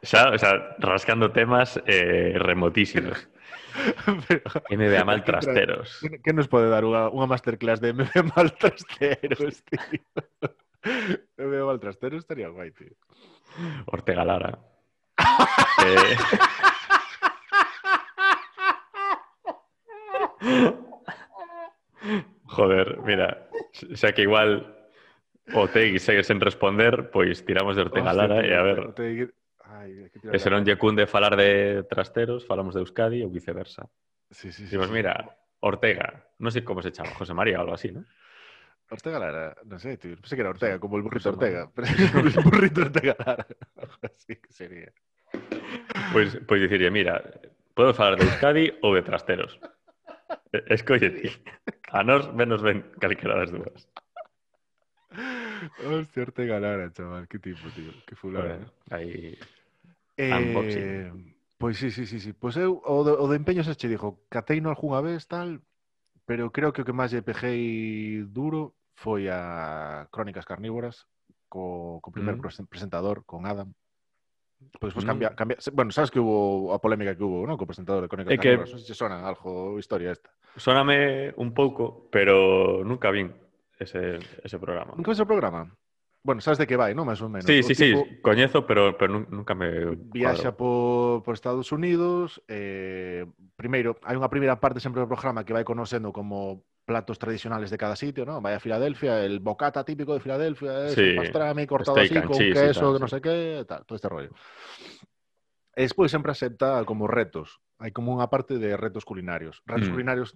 [0.03, 3.29] O sea, rascando temas eh, remotísimos.
[4.29, 6.01] Pero, mal trasteros.
[6.25, 9.81] ¿Qué nos puede dar una, masterclass de me mal trasteros, tío?
[11.37, 12.93] me mal trasteros estaría guay, tío.
[13.87, 14.59] Ortega Lara.
[15.85, 16.17] Eh.
[22.45, 23.49] Joder, mira.
[23.93, 24.76] O sea que igual
[25.55, 29.27] o Tegui segue sen responder, pois tiramos de Ortega Hostia, Lara e a ver, te-
[29.27, 29.35] te-
[29.67, 33.87] Ai, que e se non lle cunde falar de trasteros, falamos de Euskadi ou viceversa.
[34.31, 34.95] Sí, sí, sí, Dicimos, sí.
[34.95, 35.15] mira,
[35.63, 38.03] Ortega, non sei como se chama, José María ou algo así, ¿no?
[38.87, 40.15] Ortega Lara, non sei, tío.
[40.15, 41.63] Pensé que era Ortega, como el burrito José Ortega.
[41.75, 41.87] Pero
[42.23, 43.47] el burrito Ortega Lara.
[44.07, 44.91] Así que sería.
[46.15, 47.19] Pois, pois dicirlle, mira,
[47.75, 49.59] podo falar de Euskadi ou de trasteros.
[50.55, 51.27] E- Escolle ti.
[51.91, 53.91] A nos menos ben calquera das dúas.
[55.87, 58.67] Hostia, Ortega Lara, chaval, qué tipo, tío, que fulano.
[58.91, 59.39] Aí...
[60.17, 61.37] Eh, Unboxing.
[61.59, 62.33] Pois sí, sí, sí, sí.
[62.33, 65.65] Pois eu, o, de, o de empeños che dixo, cateino algunha vez, tal,
[66.29, 71.09] pero creo que o que máis lle pejei duro foi a Crónicas Carnívoras,
[71.49, 72.69] co, co primer mm.
[72.69, 73.73] presentador, con Adam.
[74.81, 75.09] Pois despois mm.
[75.09, 75.57] cambia, cambia...
[75.73, 77.57] Bueno, sabes que hubo a polémica que hubo, non?
[77.57, 78.73] Co presentador de Crónicas é Carnívoras.
[78.77, 80.29] Non sei se sona algo historia esta.
[80.61, 83.33] Sóname un pouco, pero nunca vin.
[83.79, 84.93] Ese, ese programa.
[84.97, 85.69] Nunca ves o programa?
[86.27, 87.07] Bueno, sabes de que vai, non?
[87.07, 87.47] Mais ou menos.
[87.47, 91.71] Sí, O sí, sí, tipo coñezo, pero, pero nun- nunca me Viaxa por, por Estados
[91.71, 93.23] Unidos eh,
[93.55, 97.79] Primeiro, hai unha primeira parte sempre do programa que vai conocendo como platos tradicionales de
[97.79, 98.43] cada sitio, ¿no?
[98.43, 102.39] Vai a Filadelfia, el bocata típico de Filadelfia, es Sí, pastrami cortado steak así con
[102.43, 103.11] cheese queso, tal, que sí.
[103.15, 103.37] sei que,
[103.67, 104.31] tal, todo este rollo.
[105.77, 107.61] E despois sempre acepta como retos.
[107.77, 109.61] Hai como unha parte de retos culinarios.
[109.69, 109.95] Retos Mm.
[109.95, 110.33] culinarios,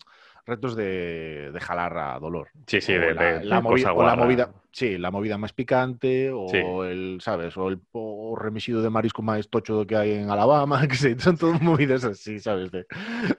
[0.46, 2.48] retos de, de jalar a dolor.
[2.66, 6.48] Sí, sí, o de, la, de- de o movida, sí, la movida máis picante o
[6.48, 6.58] Sí.
[6.88, 10.96] el, sabes, o el o remixido de marisco máis tocho que hai en Alabama, que
[10.96, 12.86] sei, son todas movidas así, sabes, de,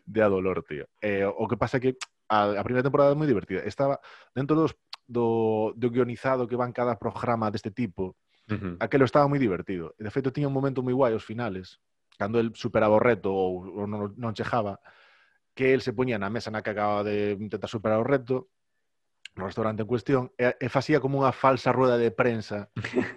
[0.06, 0.86] de a dolor, tío.
[1.02, 1.98] Eh, o que pasa que
[2.30, 3.64] a, a primeira temporada é moi divertida.
[3.68, 4.00] Estaba
[4.36, 4.72] dentro dos
[5.12, 8.16] do, do guionizado que van cada programa deste tipo,
[8.48, 8.80] Ujú.
[8.80, 9.92] aquelo estaba moi divertido.
[10.00, 11.80] E de feito tiña un momento moi guai aos finales,
[12.16, 14.80] cando el superaba o reto ou, ou non, non chejaba,
[15.54, 18.48] que el se poñía na mesa na que acaba de intentar superar o reto,
[19.36, 22.68] no restaurante en cuestión, e, e facía como unha falsa rueda de prensa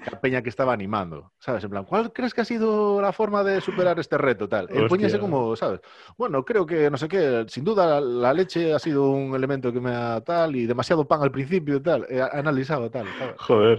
[0.06, 1.66] a peña que estaba animando, sabes?
[1.66, 4.46] En plan, ¿cuál crees que ha sido la forma de superar este reto?
[4.46, 4.70] Tal.
[4.70, 4.86] E Hostia.
[4.86, 5.82] poñase como, sabes?
[6.14, 9.72] Bueno, creo que, no sé qué, sin duda la, la leche ha sido un elemento
[9.74, 13.06] que me ha tal, y demasiado pan al principio y tal, e a- analizaba tal,
[13.18, 13.34] sabes?
[13.42, 13.78] Joder.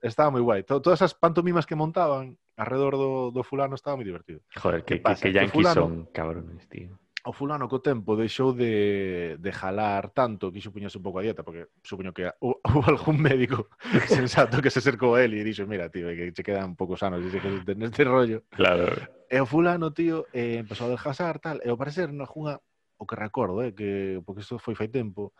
[0.00, 0.62] Estaba guai.
[0.64, 4.40] To- Todas esas pantomimas que montaban alrededor do, do fulano estaba moi divertido.
[4.56, 6.96] Joder, que, que, que fulano- son cabrones, tío.
[7.26, 11.42] o fulano co tempo deixou de, de jalar tanto que xupuñase un pouco a dieta,
[11.42, 13.66] porque supoño que houve algún médico
[14.06, 17.26] sensato que se acercou a él e dixo, mira, tío, que che quedan poucos anos
[17.26, 18.46] e que neste rollo.
[18.54, 18.94] Claro.
[19.26, 22.62] E o fulano, tío, eh, empezou a desgasar, tal, e ao parecer na junga,
[22.94, 25.34] o que recordo, eh, que, porque isto foi fai tempo,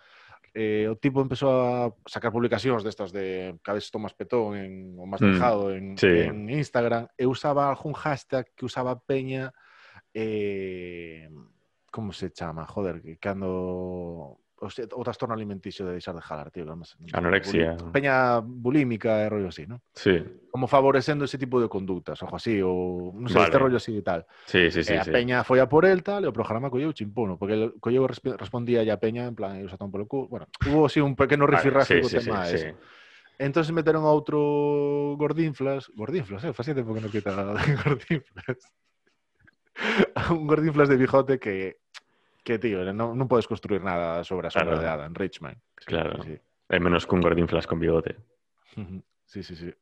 [0.58, 5.06] eh, o tipo empezou a sacar publicacións destas de cada vez tomas petón en, o
[5.06, 6.10] más mm, dejado mm, en, sí.
[6.26, 9.54] en Instagram, e usaba algún hashtag que usaba Peña
[10.10, 11.30] eh,
[11.96, 12.66] como se chama?
[12.68, 13.48] Joder, que cando
[14.60, 16.64] o, se- o trastorno alimenticio de deixar de jalar, tío.
[16.76, 17.76] me- Anorexia.
[17.92, 19.80] Peña bulímica e rollo así, ¿no?
[19.96, 20.20] Sí,
[20.52, 23.48] Como favorecendo ese tipo de conductas, ojo así, non sei, Vale.
[23.48, 24.24] este rollo así e tal.
[24.44, 24.92] sí, sí, sí.
[24.92, 25.12] e a sí.
[25.12, 28.36] Peña foi a por el tal, e o programa colleu chimpuno, porque el colleu resp-
[28.36, 30.28] respondía a Peña en plan, eu xa polo cu.
[30.28, 32.70] Bueno, hubo así un pequeno Vale, rifirrafe sí, co sí, tema sí, sí.
[33.36, 37.36] Entonces metieron a outro gordinflas, gordinflas, eh, facía tempo que non quita
[37.84, 38.56] gordinflas.
[40.16, 41.84] A un gordinflas de bigote que
[42.46, 44.86] que, tío, non, non podes construir nada sobre a sombra claro.
[44.86, 45.58] de Adam Richman.
[45.82, 46.22] Sí, claro.
[46.22, 46.46] Sí, sí.
[46.70, 48.14] É menos que un Gordinflas con bigote.
[49.26, 49.74] sí, sí, sí.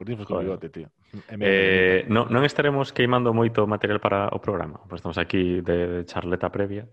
[0.00, 0.88] Gordinflas con bigote, tío.
[1.28, 6.00] Eh, no, non estaremos queimando moito material para o programa, pois estamos aquí de, de
[6.08, 6.88] charleta previa.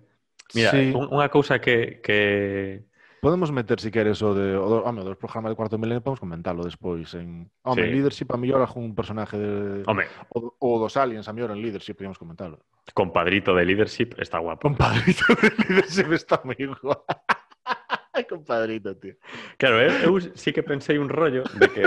[0.51, 0.91] Mira, sí.
[0.91, 2.91] un, unha cousa que, que
[3.25, 6.19] Podemos meter, si queres, o de, o do, home, dos programas de cuarto milenio, podemos
[6.19, 7.09] comentarlo despois.
[7.15, 7.87] En, home, Sí.
[7.89, 9.81] en Leadership a mellor algún personaje de...
[9.87, 12.59] Home, O, o dos Aliens, a mellor en Leadership, podemos comentarlo.
[12.93, 14.61] compadrito de leadership está guapo.
[14.69, 17.01] Compadrito de Leadership está moi igual.
[18.29, 19.17] Compadrito, tío.
[19.57, 21.85] Claro, eu, eu sí que pensei un rollo de que,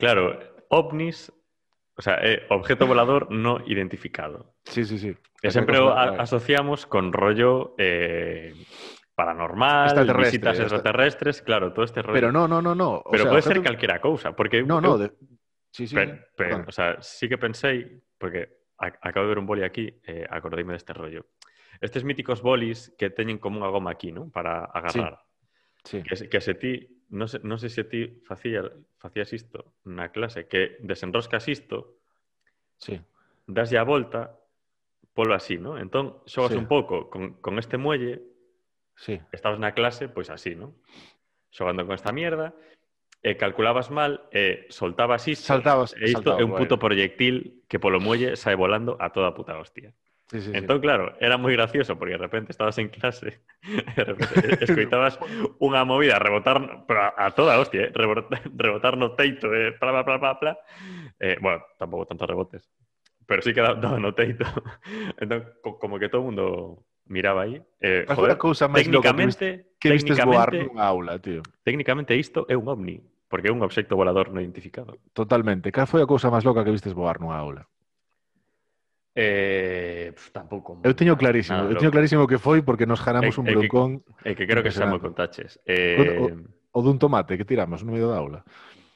[0.00, 0.32] claro,
[0.72, 1.28] ovnis,
[1.92, 4.56] o sea, é objeto volador no identificado.
[4.64, 5.12] Sí, sí, sí.
[5.44, 8.56] E o a- asociamos con rollo eh,
[9.18, 12.14] paranormal, Extraterrestre, visitas extraterrestres, claro, todo este rollo.
[12.14, 13.02] Pero no, no, no, no.
[13.02, 15.10] O Pero sea, puede ser calquera cousa, porque No, no, de...
[15.72, 15.96] Sí, sí.
[16.36, 20.72] Pero, o sea, sí que pensei, porque acabo de ver un boli aquí, eh, acordeime
[20.72, 21.26] deste rollo.
[21.80, 24.30] Estes míticos bolis que teñen como unha goma aquí, ¿no?
[24.30, 25.18] Para agarrar.
[25.82, 25.98] Sí.
[26.06, 28.62] Que, se- que se ti, non sei, non sei se ti facía,
[29.02, 31.98] facías isto na clase, que desenroscas isto,
[32.78, 32.94] Sí.
[33.50, 34.30] daslle a volta,
[35.10, 35.74] polo así, ¿no?
[35.74, 36.58] Entón, xogas Sí.
[36.58, 38.22] un pouco con, con este muelle,
[38.98, 39.22] Sí.
[39.30, 40.74] estabas na clase, pois así, ¿no?
[41.54, 42.52] Xogando con esta mierda,
[43.22, 45.94] e calculabas mal, e soltabas isto, Saltabas.
[45.94, 46.84] e isto saltabas, é un puto bueno.
[46.90, 49.94] proyectil que polo muelle sae volando a toda puta hostia.
[50.28, 50.58] Sí, sí, sí.
[50.60, 53.40] Entón, claro, era moi gracioso porque de repente estabas en clase
[53.96, 55.16] de repente escoitabas
[55.58, 57.90] unha movida rebotar pero a, toda hostia, eh?
[57.96, 59.72] rebotar, rebotar no teito, eh?
[59.78, 60.52] pla, pla, pla, pla, pla.
[61.18, 62.68] Eh, bueno, tampouco tantos rebotes,
[63.26, 64.44] pero sí que daba, daba no teito.
[65.18, 66.44] Entón, co- como que todo o mundo
[67.08, 67.60] miraba aí.
[67.80, 71.42] Eh, Mas joder, cousa máis técnicamente, que, viste, que vistes voar nunha aula, tío.
[71.64, 74.96] Técnicamente isto é un ovni, porque é un obxecto volador non identificado.
[75.12, 75.72] Totalmente.
[75.72, 77.66] Cal foi a cousa máis loca que vistes voar nunha aula?
[79.18, 80.78] Eh, pues, tampouco.
[80.86, 83.90] Eu teño clarísimo, nada, eu teño clarísimo que foi porque nos ganamos eh, un broncón.
[84.22, 85.58] É eh, que, eh, que creo que xa me contaches.
[85.66, 85.98] Eh...
[85.98, 88.40] O, o, o dun tomate que tiramos no medio da aula.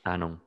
[0.07, 0.39] Ah, non.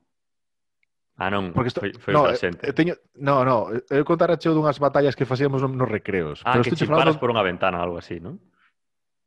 [1.15, 2.67] Ah, non, porque esto, foi, foi no, outra xente.
[2.67, 6.43] Eh, teño, no, no, eu contarache dunhas batallas que facíamos nos recreos.
[6.43, 7.21] Ah, pero que chiparas falando...
[7.23, 8.35] por unha ventana ou algo así, non?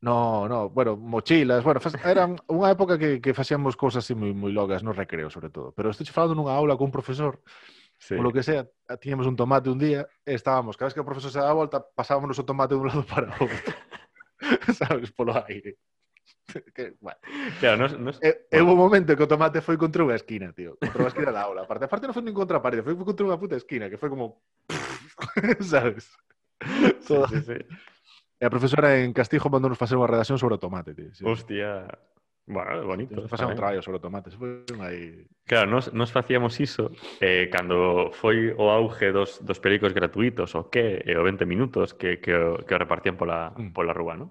[0.05, 4.37] No, no, bueno, mochilas, bueno, faz, eran unha época que, que facíamos cousas así moi,
[4.37, 5.73] moi logas nos recreos, sobre todo.
[5.73, 7.41] Pero estou falando nunha aula con un profesor,
[7.97, 8.21] sí.
[8.21, 8.69] polo que sea,
[9.01, 11.81] tiñamos un tomate un día, estábamos, cada vez que o profesor se daba a volta,
[11.81, 13.73] pasábamos o tomate de un lado para o outro.
[14.77, 15.81] Sabes, polo aire.
[16.75, 17.19] que, bueno.
[17.61, 18.17] Claro, nos, nos...
[18.23, 18.65] E, eh, eh, bueno.
[18.65, 20.81] Hubo un momento que o tomate foi contra unha esquina, tío.
[20.81, 21.69] Contra unha esquina da aula.
[21.69, 24.09] Aparte, aparte non foi nin contra a parede, foi contra unha puta esquina, que foi
[24.09, 24.41] como...
[25.61, 26.09] Sabes?
[26.59, 27.59] Sí, Sí, sí, sí.
[28.39, 31.11] E a profesora en Castijo mandou nos facer unha redacción sobre o tomate, tío.
[31.11, 31.27] Sí.
[31.27, 31.91] Hostia.
[32.47, 33.19] Bueno, bonito.
[33.19, 34.31] Nos facer un traballo sobre o tomate.
[34.79, 35.27] Aí...
[35.43, 40.71] Claro, nos, nos facíamos iso eh, cando foi o auge dos, dos periódicos gratuitos o
[40.71, 42.33] que, e eh, o 20 minutos que, que,
[42.63, 43.75] que o repartían pola, mm.
[43.75, 44.31] pola rúa, non?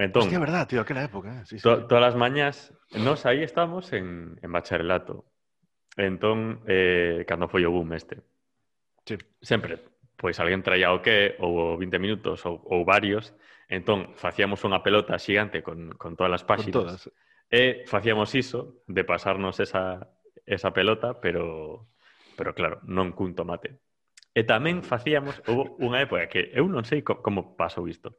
[0.00, 1.42] Entón, Hostia, verdad, tío, aquela época.
[1.42, 1.44] Eh?
[1.44, 1.84] Sí, to.
[1.84, 5.28] Todas as mañas, nós aí estamos en, en bacharelato.
[6.00, 8.24] Entón, eh, cando foi o boom este.
[9.04, 9.20] Sí.
[9.44, 9.76] Sempre,
[10.16, 13.36] pois alguén traía o que, ou 20 minutos, ou, ou varios.
[13.68, 16.72] Entón, facíamos unha pelota xigante con, con todas as páxinas.
[16.72, 17.12] Con todas.
[17.52, 20.08] E facíamos iso de pasarnos esa,
[20.48, 21.92] esa pelota, pero,
[22.40, 23.76] pero claro, non cun tomate.
[24.32, 28.16] E tamén facíamos, houve unha época que eu non sei co, como pasou isto,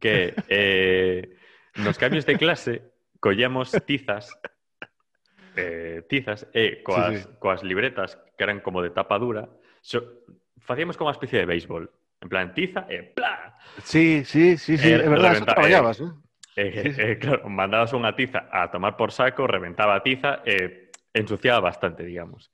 [0.00, 1.36] que eh,
[1.76, 2.82] nos cambios de clase
[3.20, 4.30] collíamos tizas
[5.56, 7.28] eh, tizas eh, e coas, sí, sí.
[7.38, 9.48] coas libretas que eran como de tapa dura
[9.80, 10.26] so,
[10.58, 11.88] facíamos como unha especie de béisbol
[12.20, 13.58] en plan tiza eh, e ¡plá!
[13.82, 16.10] Sí, sí, sí, sí, eh, é verdade, eso traballabas, eh,
[16.56, 17.00] eh, eh, sí, sí.
[17.00, 20.70] eh, claro, mandabas unha tiza a tomar por saco, reventaba a tiza e eh,
[21.14, 22.50] ensuciaba bastante, digamos.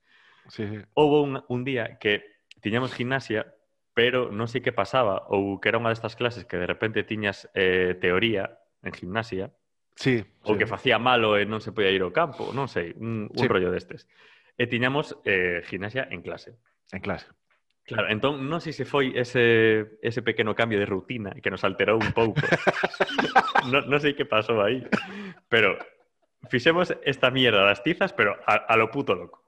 [0.47, 0.77] Sí, sí.
[0.93, 3.45] Houve un, un día que tiñamos gimnasia
[3.93, 7.49] pero non sei que pasaba, ou que era unha destas clases que de repente tiñas
[7.55, 9.51] eh, teoría en gimnasia,
[9.99, 10.57] Sí, ou sí.
[10.57, 13.45] que facía malo e non se podía ir ao campo, non sei, un, un Sí.
[13.51, 14.07] rollo destes.
[14.55, 16.55] E tiñamos eh, gimnasia en clase.
[16.95, 17.27] En clase.
[17.85, 21.99] Claro, entón non sei se foi ese, ese pequeno cambio de rutina que nos alterou
[21.99, 22.39] un pouco.
[23.73, 24.79] non, non sei que pasou aí.
[25.51, 25.75] Pero
[26.47, 29.40] fixemos esta mierda das tizas, pero a, a lo puto loco.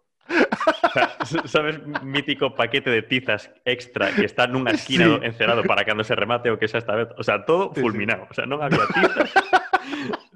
[0.94, 5.12] Sea, sabes, mítico paquete de tizas extra que está nunha esquina Sí.
[5.12, 7.10] do encerado para cando se remate o que xa esta vez.
[7.18, 7.82] O sea, todo Sí, sí.
[7.82, 8.28] fulminado.
[8.30, 9.30] O sea, non había tizas.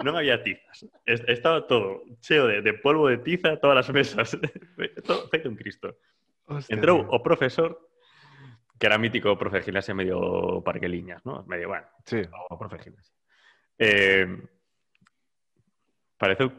[0.03, 0.83] non había tizas.
[1.05, 4.33] Es- Estaba todo cheo de, de polvo de tiza, todas as mesas.
[5.07, 5.97] todo feito un cristo.
[6.47, 7.03] Hostia, tío.
[7.11, 7.75] o profesor,
[8.79, 11.43] que era mítico profe gimnasia medio parqueliñas, ¿no?
[11.45, 12.21] Medio, bueno, Sí.
[12.23, 13.13] o profe gimnasia.
[13.77, 14.25] Eh,
[16.17, 16.49] pareceu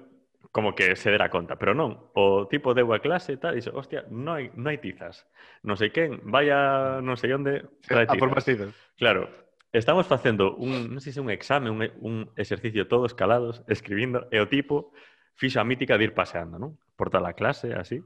[0.51, 3.61] como que se dera conta, pero non, o tipo deu a clase e tal, e
[3.61, 5.29] dixo, hostia, non hai, non hai tizas,
[5.61, 8.17] non sei quen, vai a non sei onde, trae tizas.
[8.17, 8.73] A por máis tizas.
[8.97, 9.29] Claro,
[9.71, 14.41] estamos facendo un, non sei se un exame, un, un exercicio todos calados, escribindo, e
[14.41, 14.97] o tipo
[15.37, 16.81] fixo a mítica de ir paseando, non?
[16.97, 18.01] Por toda a clase, así.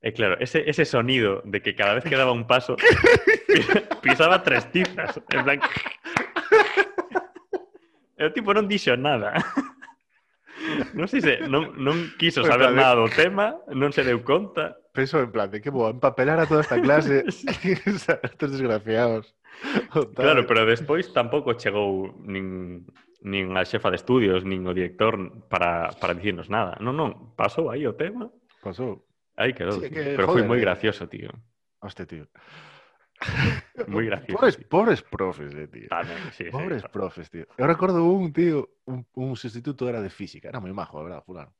[0.00, 2.76] E claro, ese, ese sonido de que cada vez que daba un paso
[4.02, 5.60] pisaba tres tizas, en plan...
[8.18, 9.36] e o tipo non dixo nada
[10.94, 14.76] non sei se non, non quiso saber nada do tema, non se deu conta.
[14.92, 17.22] Penso en plan de que vou empapelar a toda esta clase
[18.28, 19.34] estos desgraciados.
[20.14, 22.86] Claro, pero despois tampouco chegou nin,
[23.22, 25.18] nin a xefa de estudios, nin o director
[25.50, 26.78] para, para dicirnos nada.
[26.78, 28.30] Non, non, pasou aí o tema.
[28.62, 29.06] Pasou.
[29.38, 30.64] Aí quedou, sí, que, pero joder, foi moi eh.
[30.66, 31.30] gracioso, tío.
[31.78, 32.26] Hostia, tío.
[33.88, 34.38] Moi gracioso.
[34.38, 35.88] Pobres, pobres profes, eh, tío.
[35.88, 36.52] Tamén, sí, sí.
[36.52, 37.46] Pobres profes, tío.
[37.56, 40.48] Eu recordo un, tío, un, un sustituto era de física.
[40.50, 41.54] Era moi majo, a verdad, fulano.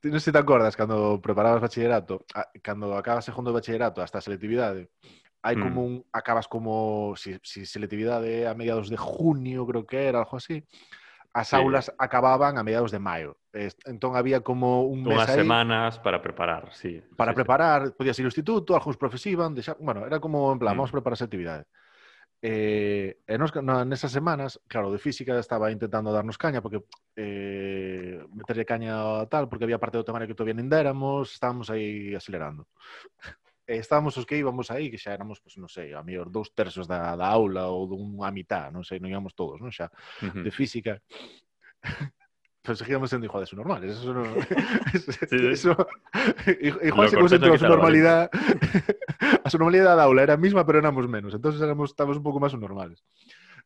[0.00, 4.16] Non sei se te acordas cando preparabas bachillerato, a- cando acabas segundo de bachillerato hasta
[4.16, 4.88] a selectividade,
[5.44, 5.62] hai Mm.
[5.64, 10.40] como un acabas como si, si selectividade a mediados de junio, creo que era, algo
[10.40, 10.64] así.
[11.32, 11.56] As Sí.
[11.56, 13.38] aulas acababan a mediados de maio.
[13.86, 17.02] Entón había como un mes Unhas aí semanas para preparar, sí.
[17.16, 17.38] para sí, sí.
[17.38, 20.78] preparar, podías ir ao instituto, algúns profes iban, deixar, bueno, era como en plan, Mm.
[20.82, 21.64] vamos a preparar esa actividade.
[22.42, 26.80] Eh, e nos, na, nesas semanas, claro, de física estaba intentando darnos caña porque
[27.14, 32.16] eh, meterle caña tal, porque había parte do temario que todavía nin déramos, estábamos aí
[32.16, 32.64] acelerando.
[33.70, 36.50] e estábamos os que íbamos aí, que xa éramos, pois, non sei, a mellor dous
[36.50, 40.26] tercios da, da aula ou dunha mitad, non sei, non íamos todos, non xa, uh
[40.26, 40.42] -huh.
[40.42, 40.98] de física.
[42.60, 43.82] Pero pois seguíamos sendo igual de su normal.
[43.84, 44.22] Eso no...
[44.92, 45.12] eso...
[45.16, 45.68] Sí, sí.
[46.82, 48.28] Igual se concentró a su normalidad.
[49.42, 51.32] a su normalidad da aula era a misma, pero éramos menos.
[51.32, 53.00] Entonces éramos, estábamos un pouco máis normales.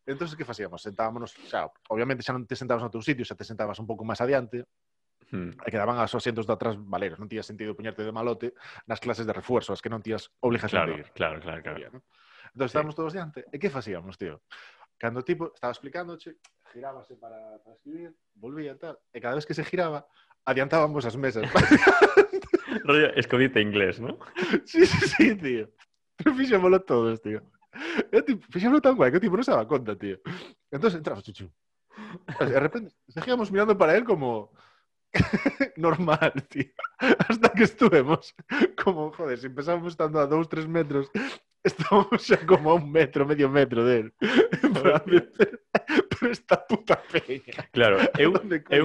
[0.07, 0.79] Entonces, que facíamos?
[0.79, 4.07] Sentábamos, xa, obviamente xa non te sentabas no teu sitio, xa te sentabas un pouco
[4.07, 4.63] máis adiante,
[5.35, 5.51] Mm.
[5.67, 7.19] quedaban os asientos de atrás valeros.
[7.19, 8.55] Non tías sentido poñerte de malote
[8.87, 11.09] nas clases de refuerzo, as que non tías obligación Claro, de ir.
[11.11, 11.87] claro, claro, claro.
[12.55, 12.79] Entonces Sí.
[12.79, 13.43] estábamos todos diante.
[13.51, 14.39] E que facíamos, tío?
[14.95, 16.39] Cando o tipo estaba explicándoche,
[16.71, 20.07] girábase para, para escribir, volvía e tal, e cada vez que se giraba,
[20.47, 21.43] adiantábamos as mesas.
[22.87, 24.19] Rollo escondite inglés, ¿no?
[24.65, 25.67] sí, sí, sí, tío.
[26.17, 27.43] Pero fixémolo todos, tío.
[28.15, 30.23] E, tipo, fixémolo tan guai que o tipo non se daba conta, tío.
[30.71, 31.51] Entonces entraba, chuchu.
[32.39, 34.55] De repente seguíamos mirando para él como
[35.77, 36.71] normal, tío.
[37.29, 38.35] Hasta que estuvemos
[38.83, 41.11] como, joder, si empezábamos estando a dous, tres metros,
[41.65, 44.13] estábamos xa como a un metro, medio metro de él.
[46.19, 47.69] Pero esta puta peña.
[47.73, 48.33] Claro, eu,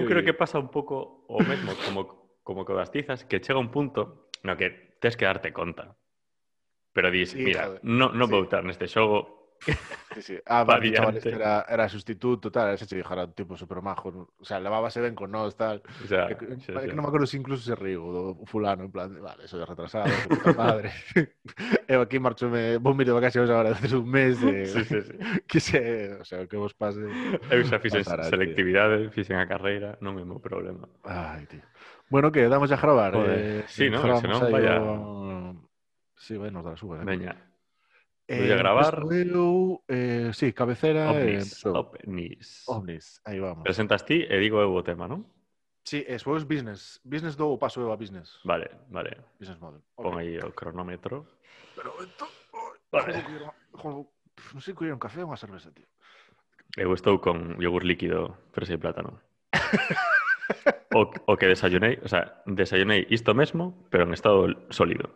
[0.06, 3.72] creo que pasa un pouco o mesmo como, como co das tizas, que chega un
[3.72, 5.96] punto no que tes que darte conta.
[6.92, 7.80] Pero dis, Sí, mira, joder.
[7.84, 8.32] no, no Sí.
[8.34, 9.39] vou estar neste xogo,
[10.16, 10.40] Sí, sí.
[10.46, 14.34] Ah, vale, chaval, este era, era, sustituto, tal, ese chico era un tipo super majo.
[14.40, 15.84] O sea, levábase ben con nós, tal.
[16.04, 16.96] O sea, eh, que, sí, que sí.
[16.96, 20.54] non me acordo se incluso se rigo do fulano, en plan, vale, soy retrasado, puta
[20.54, 20.92] madre.
[21.90, 24.66] Eu eh, aquí marchome, vou mire de vacacións agora desde un mes de...
[24.70, 25.16] Sí, sí, sí.
[25.48, 27.02] que se, o sea, que vos pase...
[27.52, 30.88] Eu xa fixen selectividade, fixen a carreira, non é meu problema.
[31.06, 31.66] Ai, tío.
[32.10, 33.14] Bueno, que damos a gravar.
[33.14, 33.38] Joder.
[33.38, 34.82] Eh, sí, no, se non, vaya...
[34.82, 35.54] O...
[36.20, 37.02] Sí, vai nos dar súa.
[37.02, 37.06] Eh.
[37.06, 37.49] Veña.
[38.30, 39.02] Voy a gravar.
[39.10, 41.10] Eu, eh, sí, cabecera.
[41.18, 41.42] eh,
[41.74, 42.64] ovnis.
[42.70, 43.64] Ovnis, aí vamos.
[43.66, 45.26] Presentas ti e digo eu o tema, non?
[45.82, 47.02] Sí, eso es business.
[47.02, 48.38] Business do paso a business.
[48.46, 49.18] Vale, vale.
[49.42, 49.82] Business model.
[49.98, 50.22] Pon Ok.
[50.22, 51.26] aí o cronómetro.
[51.74, 52.30] Pero esto...
[52.94, 53.26] Vale.
[54.54, 55.90] Non sei que un café ou unha cerveza, tío.
[56.78, 59.18] Eu estou con yogur líquido, fresa e plátano.
[60.94, 65.10] O, o que desayunei, o sea, desayunei isto mesmo, pero en estado sólido.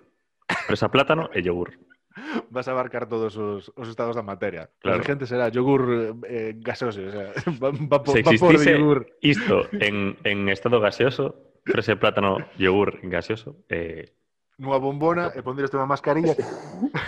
[0.65, 1.78] Fresa, plátano e yogur.
[2.49, 4.69] vas a abarcar todos os, os estados da materia.
[4.80, 5.02] Claro.
[5.02, 8.58] A gente será yogur eh, eh, gaseoso, o sea, va, va, po, Se va por
[8.58, 9.08] yogur.
[9.21, 14.13] Isto en, en estado gaseoso, frese plátano, yogur gaseoso, eh,
[14.58, 16.38] nunha bombona e pondrías unha mascarilla.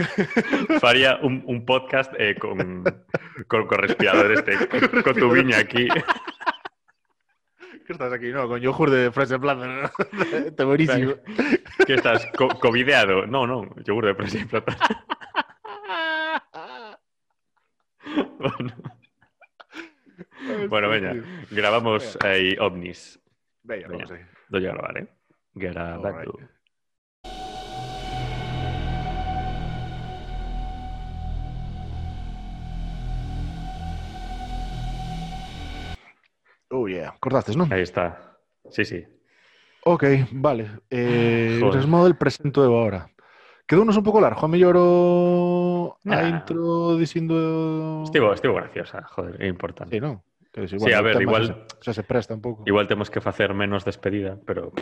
[0.84, 2.82] Faría un, un podcast eh, con,
[3.46, 5.86] con, con respiradores este, con, con tu viña aquí.
[7.86, 8.48] Que estás aquí, no?
[8.48, 9.82] Con yogur de fresa en plátano.
[9.84, 9.90] ¿no?
[10.46, 11.14] Está buenísimo.
[11.86, 13.26] Que estás co covideado.
[13.28, 14.78] No, no, yogur de fresa e plátano.
[20.46, 21.14] Bueno, bueno, veña,
[21.50, 23.20] grabamos aí ovnis.
[23.64, 24.06] Veña, Veña.
[24.06, 24.26] vamos aí.
[24.50, 25.08] Doy a grabar, eh?
[25.56, 26.40] Grabando.
[36.76, 37.16] Oh, yeah.
[37.24, 37.72] Cortastes, non?
[37.72, 38.36] Ahí está.
[38.70, 39.00] Sí, sí.
[39.88, 40.04] Ok,
[40.36, 40.82] vale.
[40.92, 41.60] Eh.
[41.64, 43.08] Business Model presento eu ahora.
[43.64, 46.28] Quedounos un pouco largo, a mellor o a Nah.
[46.28, 48.04] intro dicindo...
[48.04, 49.96] Estivo, estivo graciosa, joder, é importante.
[49.96, 50.20] Sí, non?
[50.52, 52.62] Quero dicir, Sí, a ver, igual- Xa se, se presta un pouco.
[52.68, 54.76] Igual temos que facer menos despedida, pero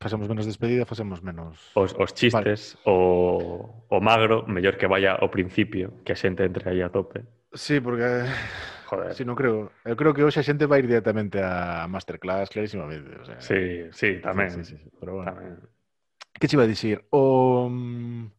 [0.00, 1.58] Facemos menos despedida, facemos menos...
[1.74, 6.70] os, os chistes o, o magro, mellor que vaya ao principio, que a xente entre
[6.70, 7.26] aí a tope.
[7.50, 8.06] Sí, porque...
[8.88, 9.12] Joder.
[9.12, 9.68] Si non creo.
[9.84, 13.20] Eu creo que hoxe a xente vai ir directamente a Masterclass clarísimamente.
[13.20, 14.48] O sea, Sí, sí, tamén.
[14.48, 15.28] Sí, sí, sí, pero bueno.
[15.28, 15.60] tamén.
[16.40, 17.04] Que che iba a dicir?
[17.12, 18.32] O, mm,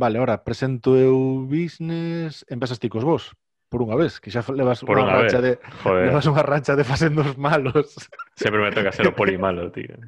[0.00, 3.36] Vale, ahora presento eu business, empezas ti cos vos,
[3.68, 5.60] por unha vez, que xa levas Por unha unha racha vez.
[5.60, 8.08] de Joder, levas unha racha de facendos malos.
[8.32, 10.00] sempre me toca ser o poli malo, tío.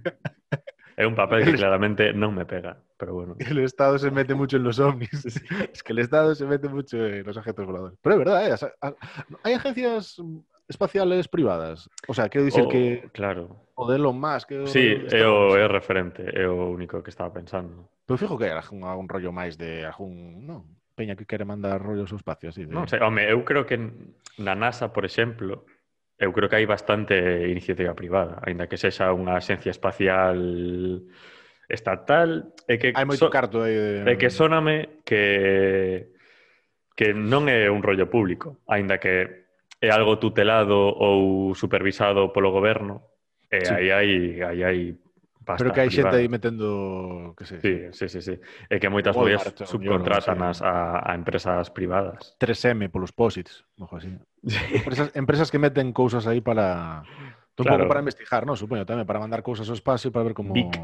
[0.96, 3.36] É un papel que claramente non me pega, pero bueno.
[3.40, 5.24] El Estado se mete mucho en los ovnis.
[5.24, 5.40] Sí.
[5.72, 7.98] Es que el Estado se mete mucho en los objetos voladores.
[8.02, 8.94] Pero es verdad, ¿eh?
[9.42, 10.20] hay agencias
[10.68, 11.88] espaciales privadas.
[12.08, 13.08] O sea, quero dicir o, oh, que...
[13.12, 13.56] Claro.
[13.74, 14.48] O de Elon Musk...
[14.48, 17.88] Que sí, é o, é referente, é o único que estaba pensando.
[18.06, 20.44] Pero fijo que era un, un rollo máis de algún...
[20.46, 20.64] No,
[20.94, 22.64] peña que quere mandar rollos ao espacio así.
[22.64, 22.72] De...
[22.72, 23.76] Non sei, home, eu creo que
[24.38, 25.64] na NASA, por exemplo,
[26.22, 27.18] Eu creo que hai bastante
[27.50, 30.38] iniciativa privada, aínda que sexa unha axencia espacial
[31.66, 34.06] estatal, é que hai moito so, carto aí de...
[34.06, 36.14] É que soname que
[36.94, 39.50] que non é un rollo público, aínda que
[39.82, 43.02] é algo tutelado ou supervisado polo goberno,
[43.50, 43.74] e sí.
[43.74, 44.10] aí hai
[44.46, 44.78] aí hai
[45.42, 47.58] Pasta, pero que hai xente aí metendo, que sei.
[47.58, 48.34] Sí, sí, sí, sí.
[48.70, 52.38] É que moitas moias subcontratan no, as, a, a empresas privadas.
[52.38, 54.14] 3M polos posits, mojo así.
[54.70, 57.02] Empresas, empresas que meten cousas aí para...
[57.58, 57.84] Un claro.
[57.84, 58.56] pouco para investigar, ¿no?
[58.56, 60.54] Supoño tamén, para mandar cousas ao espacio para ver como...
[60.54, 60.78] Vic.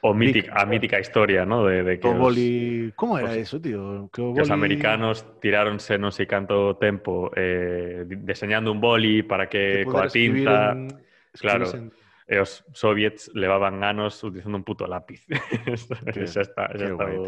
[0.00, 1.68] O mític, a mítica historia, ¿no?
[1.68, 2.88] De, de que o boli...
[2.88, 4.08] Os, como era os, eso, tío?
[4.08, 4.36] Que, o boli...
[4.36, 9.88] que os americanos tiráronse non sei canto tempo eh, deseñando un boli para que, que
[9.88, 10.72] coa tinta...
[10.72, 10.88] En...
[11.36, 11.68] Claro.
[11.68, 11.92] En
[12.30, 15.26] e os soviets levaban anos utilizando un puto lápiz.
[16.14, 17.26] que, xa está, xa está guai, o...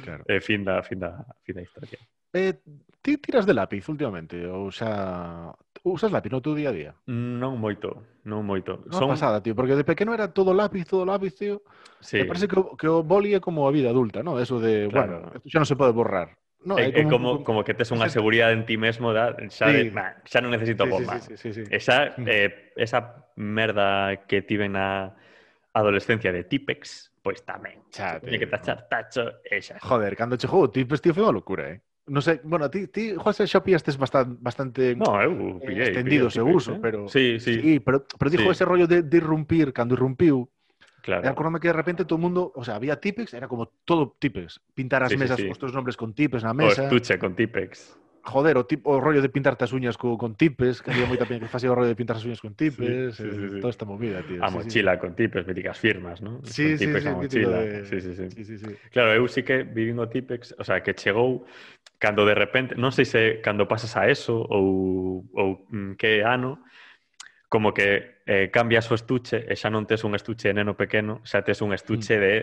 [0.00, 0.24] claro.
[0.24, 2.00] eh, fin, da, fin, da, fin da historia.
[2.32, 2.56] Eh,
[3.04, 4.40] ti tiras de lápiz últimamente?
[4.48, 5.52] Ou xa...
[5.84, 6.92] Usas lápiz no teu día a día?
[7.04, 8.80] Non moito, non moito.
[8.88, 9.12] Non Son...
[9.12, 11.60] pasada, tío, porque de pequeno era todo lápiz, todo lápiz, tío.
[12.00, 12.24] Sí.
[12.24, 14.40] Me parece que, o, que o boli é como a vida adulta, non?
[14.40, 15.20] Eso de, claro.
[15.20, 16.32] bueno, isto xa non se pode borrar.
[16.62, 19.16] No, eh, é, é eh, como, como, como que tes unha seguridade en ti mesmo
[19.16, 19.88] da, xa, sí.
[19.88, 21.16] de, nah, xa non necesito sí, bomba.
[21.16, 21.72] Sí, sí, sí, sí, sí.
[21.72, 22.26] Esa, mm.
[22.28, 25.16] eh, esa merda que tive na
[25.72, 27.80] adolescencia de Tipex, pois pues tamén.
[27.88, 29.80] Xa, Tiñe que tachar tacho esa.
[29.80, 31.80] Joder, cando che jugo Tipex, tío, foi unha locura, eh?
[32.12, 35.88] Non sei, bueno, ti, ti José, xa pillaste bastante, bastante no, eh, uh, eu, pillei,
[35.88, 36.80] extendido pillei, ese tipex, uso, eh?
[36.84, 36.98] pero...
[37.08, 37.52] Sí, sí.
[37.56, 38.52] sí pero, pero dijo sí.
[38.52, 40.44] ese rollo de, de irrumpir, cando irrumpiu,
[41.02, 41.24] Claro.
[41.24, 44.16] E acordame que de repente todo o mundo, o sea, había Tipex, era como todo
[44.18, 45.50] Tipex, pintar as sí, mesas sí, sí.
[45.50, 46.84] os teus nombres con Tipex na mesa.
[46.84, 47.96] O estuche con Tipex.
[48.22, 51.24] Joder, o, tip, o rollo de pintarte as uñas co, con Tipex, que había moita
[51.24, 53.40] peña que facía o rollo de pintar as uñas con Tipex, sí, sí, eh, sí,
[53.40, 53.60] eh, sí.
[53.64, 54.44] toda esta movida, tío.
[54.44, 55.00] A sí, mochila sí.
[55.00, 56.44] con Tipex, míticas firmas, ¿no?
[56.44, 57.58] Sí, con sí, tipex, sí, a mochila.
[57.64, 57.84] De...
[57.88, 58.26] Sí, sí, sí.
[58.28, 58.70] sí, sí, sí.
[58.92, 61.48] Claro, eu sí que vivindo tipex, o sea, que chegou
[61.96, 66.60] cando de repente, non sei se cando pasas a eso ou, ou mm, que ano,
[67.48, 71.18] como que eh, cambias o estuche e xa non tes un estuche de neno pequeno,
[71.26, 72.22] xa tes un estuche mm.
[72.22, 72.34] de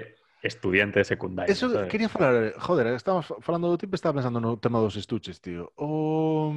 [0.44, 1.48] estudiante de secundaria.
[1.48, 1.88] Eso ¿sabes?
[1.88, 5.72] quería falar, eh, joder, estamos falando do tipo, estaba pensando no tema dos estuches, tío.
[5.80, 6.52] O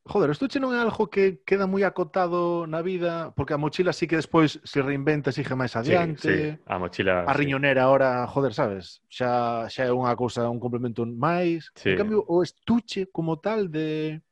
[0.00, 3.92] Joder, o estuche non é algo que queda moi acotado na vida, porque a mochila
[3.92, 6.24] sí que despois se reinventa, sigue máis adiante.
[6.24, 6.64] Sí, sí.
[6.64, 7.28] A mochila...
[7.28, 7.86] A riñonera sí.
[7.86, 9.04] ahora, joder, sabes?
[9.12, 11.68] Xa, xa é unha cousa, un complemento máis.
[11.76, 11.92] Sí.
[11.92, 14.24] En cambio, o estuche como tal de...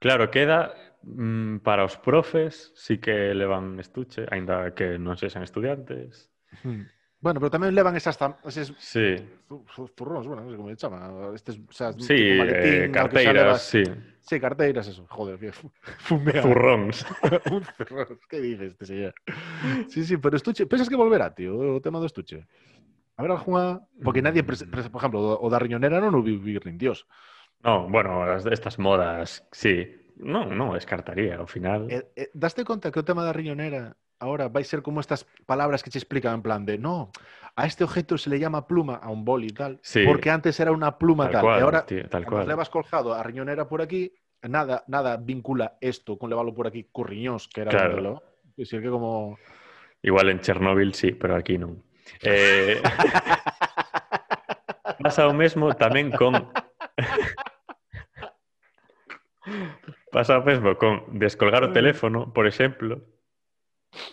[0.00, 0.72] Claro, queda
[1.64, 6.28] para os profes, sí que levan estuche, aínda que non sexan estudiantes.
[6.62, 6.84] Hmm.
[7.20, 8.32] Bueno, pero tamén levan esas tam...
[8.48, 11.04] eses Sí, zu- zu- zurróns, bueno, non sei como se chama.
[11.36, 13.84] Estes, o sea, sí, tipo maletín, eh, carteiras, sí,
[14.24, 15.04] Sí, carteiras, eso.
[15.08, 16.40] Joder, que fu- fumea.
[16.40, 17.04] zurróns.
[17.52, 17.60] un.
[18.28, 19.12] Que dices este señor?
[19.92, 20.64] Sí, sí, pero estuche...
[20.64, 22.48] Pensas que volverá, tío, o tema do estuche?
[23.16, 23.84] A ver, algunha...
[24.00, 24.72] Porque nadie, Mm.
[24.72, 27.04] por exemplo, o da riñonera non o vivir nin Dios.
[27.60, 29.99] No, bueno, as- estas modas, sí.
[30.20, 31.88] Non, non, descartaría, ao final.
[31.88, 35.80] Eh, eh, daste conta que o tema da riñonera ahora vai ser como estas palabras
[35.80, 37.08] que che explican en plan de no,
[37.56, 40.04] a este objeto se le llama pluma a un boli y tal, Sí.
[40.04, 42.44] porque antes era una pluma Tal tal, cual, e ahora tío, tal cual.
[42.44, 44.12] levas colgado a riñonera por aquí,
[44.44, 48.20] nada nada vincula esto con levarlo por aquí con riñóns, que era Claro.
[48.60, 49.40] Es decir, que como
[50.04, 51.80] Igual en Chernóbil sí, pero aquí non.
[52.20, 52.76] Eh,
[55.00, 56.36] pasa o mesmo tamén con
[60.10, 62.98] Pasa o mesmo con descolgar o teléfono, por exemplo,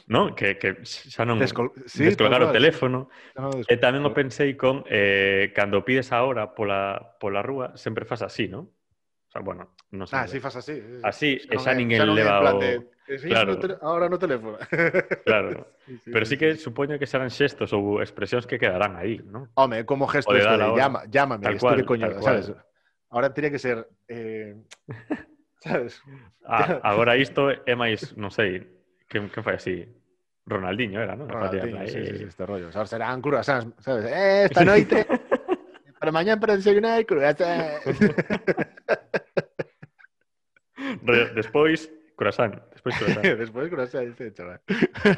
[0.09, 0.33] non?
[0.33, 3.13] Que, que xa non Descol sí, descolgar o teléfono.
[3.37, 3.53] No.
[3.53, 8.05] E eh, tamén o pensei con eh, cando pides a hora pola, pola rúa, sempre
[8.05, 8.65] fas así, non?
[8.65, 10.17] O sea, bueno, non sei.
[10.17, 10.81] Ah, si fas así.
[11.05, 12.57] Así, xa, e xa ninguén xa leva o...
[12.57, 12.81] De...
[13.07, 13.55] Claro.
[13.55, 13.67] No te...
[13.79, 14.57] Ahora no teléfono.
[15.27, 15.67] claro.
[15.85, 16.65] sí, sí, Pero sí, sí que sí.
[16.65, 19.47] supoño que serán xestos ou expresións que quedarán aí, ¿no?
[19.55, 22.43] Home, como gesto de, este de llama, llámame, tal cual, estuve coño, tal cual.
[22.43, 22.57] ¿sabes?
[23.13, 24.57] Ahora tenía que ser eh,
[25.67, 26.01] ¿sabes?
[26.45, 28.63] A, agora isto é máis, non sei,
[29.11, 29.83] quen, quen fai así?
[30.47, 31.27] Ronaldinho era, non?
[31.27, 32.71] Ronaldinho, Facía, sí, sí, sí, este rollo.
[32.71, 34.07] Ahora serán croissants, ¿sabes?
[34.07, 35.03] Eh, esta noche,
[35.99, 37.83] para mañana para desayunar, croissants.
[41.35, 42.55] Despois, croissant.
[42.71, 43.23] Despois croissant.
[43.23, 44.61] Después croissants, sí, chaval.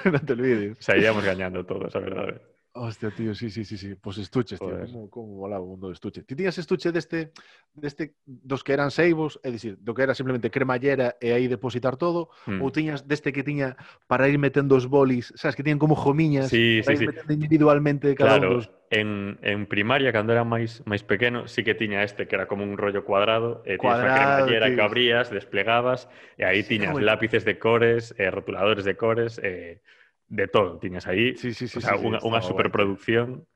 [0.06, 0.78] no te olvides.
[0.82, 2.42] Sairíamos gañando todos, a verdade.
[2.80, 3.96] Hostia, tío, sí, sí, sí, sí.
[3.96, 4.80] Pues estuches, tío.
[4.86, 6.24] Como, como volaba o mundo de estuche.
[6.24, 7.36] Ti tiñas estuche deste,
[7.76, 12.00] deste dos que eran seibos, é dicir, do que era simplemente cremallera e aí depositar
[12.00, 12.64] todo, mm.
[12.64, 13.76] ou tiñas deste que tiña
[14.08, 17.08] para ir metendo os bolis, sabes, que tiñan como jomiñas sí, para sí, ir sí.
[17.12, 18.48] metendo individualmente cada claro.
[18.48, 18.72] un dos.
[18.90, 22.64] En, en primaria, cando era máis máis pequeno, sí que tiña este que era como
[22.64, 24.76] un rollo cuadrado, eh, e tiñas cuadrado, a cremallera tío.
[24.80, 26.08] que abrías, desplegabas,
[26.40, 27.04] e aí sí, tiñas como...
[27.04, 29.84] lápices de cores, e rotuladores de cores, e
[30.30, 31.36] de todo tiñas aí.
[31.36, 33.50] Sí, sí, sí, o sea, sí, unha, sí, unha superproducción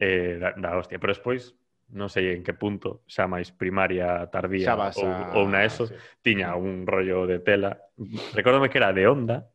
[0.00, 0.96] eh, da, da hostia.
[0.98, 1.52] Pero despois,
[1.92, 5.36] non sei en que punto, xa máis primaria, tardía xa ou, a...
[5.36, 5.94] ou na ESO, sí.
[6.24, 7.76] tiña un rollo de tela.
[8.32, 9.52] Recórdame que era de onda,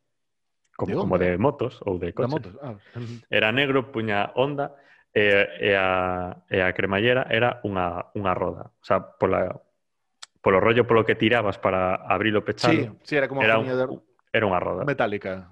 [0.78, 1.04] como de, onda?
[1.04, 2.32] como de motos ou de coches.
[2.32, 2.54] Motos.
[2.62, 2.78] Ah.
[3.34, 4.78] Era negro, puña onda,
[5.12, 5.26] e,
[5.60, 8.70] e, a, e a cremallera era unha, unha roda.
[8.78, 9.50] O sea, pola,
[10.40, 12.74] polo rollo polo que tirabas para abrir o pechado.
[12.74, 13.86] Sí, sí, era como era, un, de...
[14.32, 14.86] era unha roda.
[14.86, 15.50] Metálica.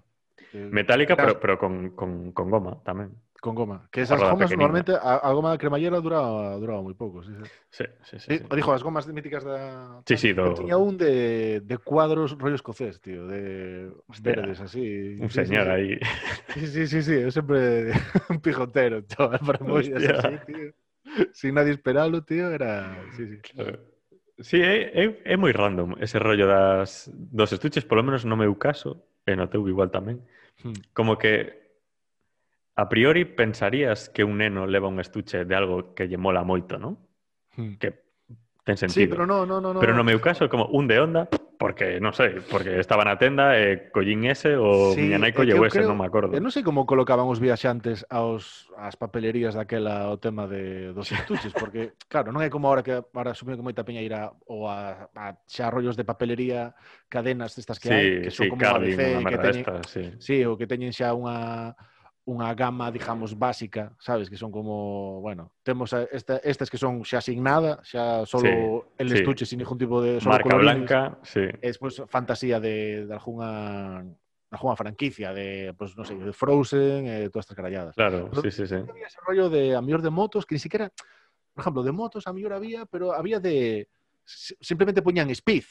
[0.71, 3.13] Metálica, pero, pero con, con, con, goma tamén.
[3.37, 3.87] Con goma.
[3.91, 4.65] Que esas Roda gomas pequenina.
[4.65, 7.21] normalmente a, a goma de cremallera duraba, duraba moi pouco.
[7.21, 7.31] Sí,
[7.69, 8.43] sí, sí, sí, sí.
[8.49, 10.01] Dijo, as gomas míticas da...
[10.09, 10.57] Sí, sí, do...
[10.57, 15.21] Tenía un de, de cuadros rollo escocés, tío, de Hostia, verdes, así.
[15.21, 15.89] Un sí, señor sí, aí.
[16.57, 17.93] Sí, sí, sí, sí, eu sempre
[18.33, 20.73] un pijotero, chaval, para movidas así, tío.
[21.31, 22.97] Sin nadie esperalo, tío, era...
[23.13, 23.37] Sí, sí.
[23.53, 23.97] Claro.
[24.39, 28.53] Sí, é, é, é moi random ese rollo das, dos estuches, polo menos no meu
[28.53, 30.21] caso, e no teu igual tamén,
[30.63, 30.73] Hmm.
[30.93, 31.67] Como que
[32.75, 36.77] a priori pensarías que un neno leva un estuche de algo que lle mola moito,
[36.77, 36.97] non?
[37.57, 37.77] Hmm.
[37.81, 38.06] Que
[38.67, 39.05] ten sentido.
[39.05, 39.73] Sí, pero no, no, no.
[39.73, 39.79] no.
[39.79, 43.15] Pero no, meu caso é como un de onda, porque, non sei, porque estaba na
[43.15, 46.35] tenda e eh, collín ese ou sí, miña nai colleu ese, creo, non me acordo.
[46.35, 51.07] Eu non sei como colocaban os viaxantes aos, as papelerías daquela o tema de, dos
[51.15, 54.67] estuches, porque, claro, non é como ahora que ahora asumio que moita peña irá ou
[54.67, 56.75] a, a xa rollos de papelería,
[57.07, 60.03] cadenas destas que sí, hai, que son sí, como Carlin, ABC, que teñen, esta, sí.
[60.19, 61.71] sí, ou que teñen xa unha
[62.27, 67.23] unha gama, digamos, básica, sabes, que son como, bueno, temos esta, estas que son xa
[67.23, 69.15] sin nada, xa solo el sí.
[69.23, 70.83] estuche sin ningún tipo de solo Marca colorines.
[70.83, 71.47] blanca, sí.
[71.47, 74.03] E despois fantasía de, de algunha
[74.51, 77.95] algunha franquicia de, pues, non sei, de Frozen e todas estas caralladas.
[77.95, 78.75] Claro, Pero- sí, sí, sí.
[78.83, 80.91] Había ese rollo de a mellor de motos que ni siquiera,
[81.55, 83.87] por ejemplo, de motos a mellor había, pero había de
[84.27, 85.63] simplemente poñían speed.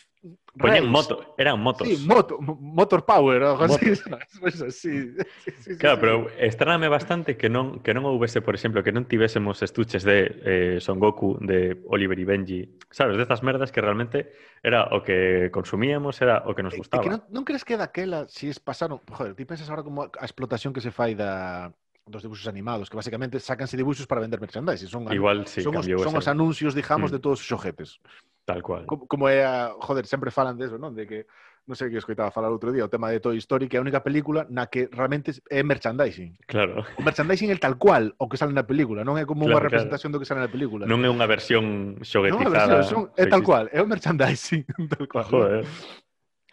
[0.56, 0.80] Race.
[0.80, 1.86] moto, eran motos.
[1.86, 3.92] Sí, moto, mo- motor power, algo así,
[5.78, 10.02] Claro, pero extráname bastante que non que non houvese, por exemplo, que non tivésemos estuches
[10.02, 14.32] de eh, Son Goku, de Oliver y Benji, sabes, de estas merdas que realmente
[14.64, 17.04] era o que consumíamos, era o que nos é gustaba.
[17.04, 20.24] que non, non crees que daquela, si es pasaron, joder, ti pensas ahora como a
[20.24, 21.68] explotación que se fai da
[22.06, 24.88] dos dibuxos animados, que basicamente sacanse dibuxos para vender merchandising.
[24.88, 27.14] Son, Igual, sí, son, os, son os anuncios, digamos, mm.
[27.14, 28.00] de todos os xoguetes.
[28.44, 28.86] Tal cual.
[28.86, 29.74] Como, como é a...
[29.80, 30.94] Joder, sempre falan de eso, non?
[30.94, 31.26] De que,
[31.66, 33.84] non sei que escoitaba falar outro día, o tema de Toy Story, que é a
[33.84, 36.38] única película na que realmente é merchandising.
[36.46, 36.86] Claro.
[36.94, 39.66] O merchandising é tal cual o que sale na película, non é como claro, unha
[39.66, 40.14] representación claro.
[40.14, 40.86] do que sale na película.
[40.86, 42.46] Non é unha versión xoguetizada.
[42.46, 44.62] Non é, versión, son, é tal cual, é o merchandising,
[44.94, 45.26] tal cual.
[45.26, 45.66] Joder.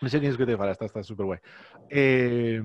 [0.02, 1.40] Non sei que escoitei falar, está, está super guai.
[1.94, 2.58] Eh,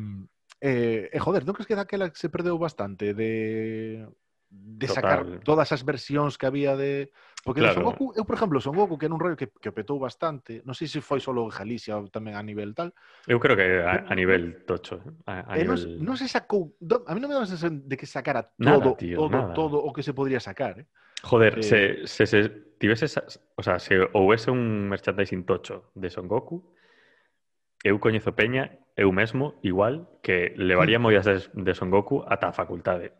[0.61, 4.07] eh, eh, joder, non crees que daquela se perdeu bastante de
[4.49, 7.13] de sacar todas as versións que había de
[7.45, 7.81] porque de Claro.
[7.81, 10.65] Son Goku, eu por exemplo, Son Goku que era un rollo que, que petou bastante,
[10.65, 12.97] non sei se foi solo en Galicia ou tamén a nivel tal,
[13.29, 15.05] Eu creo que a, a nivel tocho.
[15.29, 16.01] A, a e non, nivel...
[16.01, 18.97] non se sacou, a mí non me dá a sensación de que sacara Nada, todo,
[18.97, 19.53] tío, todo, nada.
[19.53, 20.87] todo o que se podría sacar, eh?
[21.23, 22.41] Joder, Eh, se, se, se
[22.81, 23.05] tivese
[23.55, 26.65] o sea, se houvese un merchandising tocho de Son Goku,
[27.85, 31.07] eu coñezo Peña, eu mesmo, igual, que levaría hmm.
[31.07, 33.15] moidas de, de Son Goku ata a facultade.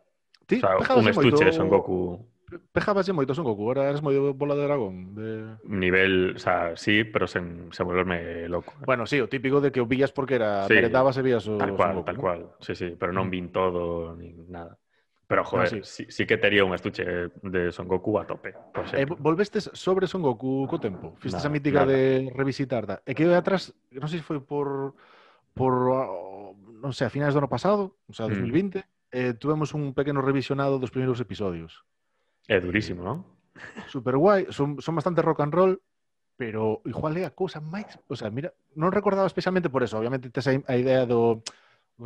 [0.47, 1.45] Ti, o sea, un estuche moito...
[1.45, 2.27] de Son Goku...
[2.73, 5.15] Pejabase moito Son Goku, ahora eres moi bola de dragón.
[5.15, 5.61] De...
[5.69, 8.73] Nivel, o sea, sí, pero sen, sen volverme loco.
[8.83, 11.61] Bueno, sí, o típico de que o villas porque era sí, meredabas e vías o
[11.61, 12.23] Tal cual, Son Goku, tal ¿no?
[12.23, 13.35] cual, sí, sí, pero non hmm.
[13.35, 14.81] vin todo, ni nada.
[15.29, 15.51] Pero, sí.
[15.51, 16.07] joder, sí.
[16.09, 17.05] Sí, que tería un estuche
[17.45, 19.17] de Son Goku a tope, E exemplo.
[19.21, 21.13] volvestes sobre Son Goku co tempo.
[21.21, 21.93] Fistes a Nada, mítica nada.
[21.93, 23.05] de revisitarda.
[23.05, 24.97] E que atrás, non sei se foi por
[25.53, 26.09] por ah,
[26.81, 28.41] non sei, a finais do ano pasado, o sea, Mm.
[28.81, 28.81] 2020,
[29.13, 31.85] eh, tuvemos un pequeno revisionado dos primeiros episodios.
[32.49, 33.29] É durísimo, non?
[33.93, 35.73] Super guai, son, son bastante rock and roll,
[36.41, 40.33] pero igual é a cousa máis, o sea, mira, non recordaba especialmente por eso, obviamente
[40.33, 41.45] tes a, a idea do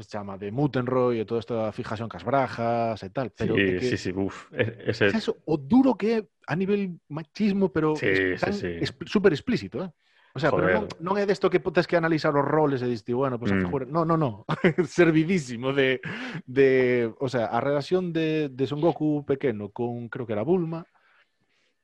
[0.01, 3.81] se chama, de Mutenroy e toda esta fijación cas brajas e tal, pero sí, que
[3.85, 4.49] sí, sí, uf.
[4.55, 9.85] Ese, Es eso, o duro que a nivel machismo, pero Sí, es sí, súper explícito,
[9.85, 9.91] eh?
[10.35, 11.05] O sea, pero non, Joder.
[11.05, 13.69] non é desto que podes que analizar os roles e diste, bueno, pues Mm.
[13.69, 13.85] figura...
[13.85, 14.49] No, no, no.
[14.89, 16.01] Servidísimo de,
[16.49, 17.13] de...
[17.21, 20.89] O sea, a relación de, de Son Goku pequeno con, creo que era Bulma,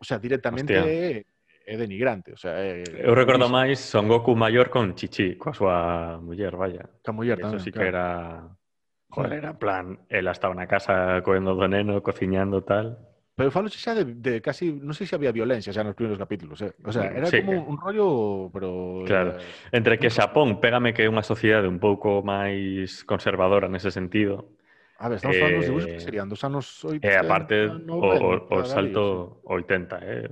[0.01, 1.29] o sea, directamente Hostia.
[1.69, 5.53] é denigrante, o sea, é, Eu recordo é máis Son Goku maior con Chichi, coa
[5.53, 5.77] súa
[6.17, 6.89] muller, vaya.
[7.05, 7.85] Ca muller tamén, Eso sí claro.
[7.85, 8.07] que era
[9.11, 13.01] Joder, era plan, ela estaba na casa coendo do neno, cociñando tal.
[13.39, 16.61] Pero falo xa de, de casi, non sei se había violencia xa nos primeiros capítulos,
[16.61, 16.75] eh?
[16.85, 19.05] O sea, mm, era sí, como un rollo, pero...
[19.07, 19.73] Claro, eh...
[19.73, 24.59] entre que Xapón, pégame que é unha sociedade un pouco máis conservadora nese sentido.
[25.01, 25.41] A ver, estamos eh...
[25.41, 28.09] falando de que serían dos anos 80, E aparte, 90, o,
[28.51, 30.29] o, o salto 80, eh?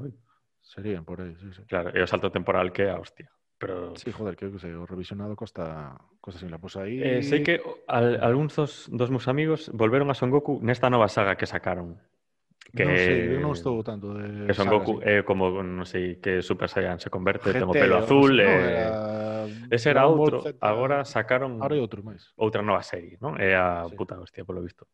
[0.76, 1.62] Serían por aí, sí, sí.
[1.64, 3.32] Claro, e o salto temporal que é a hostia.
[3.56, 3.96] Pero...
[3.96, 7.00] Sí, joder, creo que sei, o revisionado costa, costa sin la pues aí.
[7.00, 11.08] Eh, sei que al, algúns dos, dos meus amigos volveron a Son Goku nesta nova
[11.08, 11.96] saga que sacaron.
[12.76, 14.44] Que, non sei, eu non estou tanto de...
[14.44, 17.64] Que Son Goku é eh, como, non sei, que Super Saiyan se converte, GT, ten
[17.64, 18.36] o pelo azul.
[18.36, 18.84] No, eh...
[18.84, 19.48] era...
[19.72, 21.56] Ese era outro, agora sacaron...
[21.64, 22.36] Ahora outro máis.
[22.36, 23.40] Outra nova serie, non?
[23.40, 23.96] É a sí.
[23.96, 24.84] puta hostia, polo visto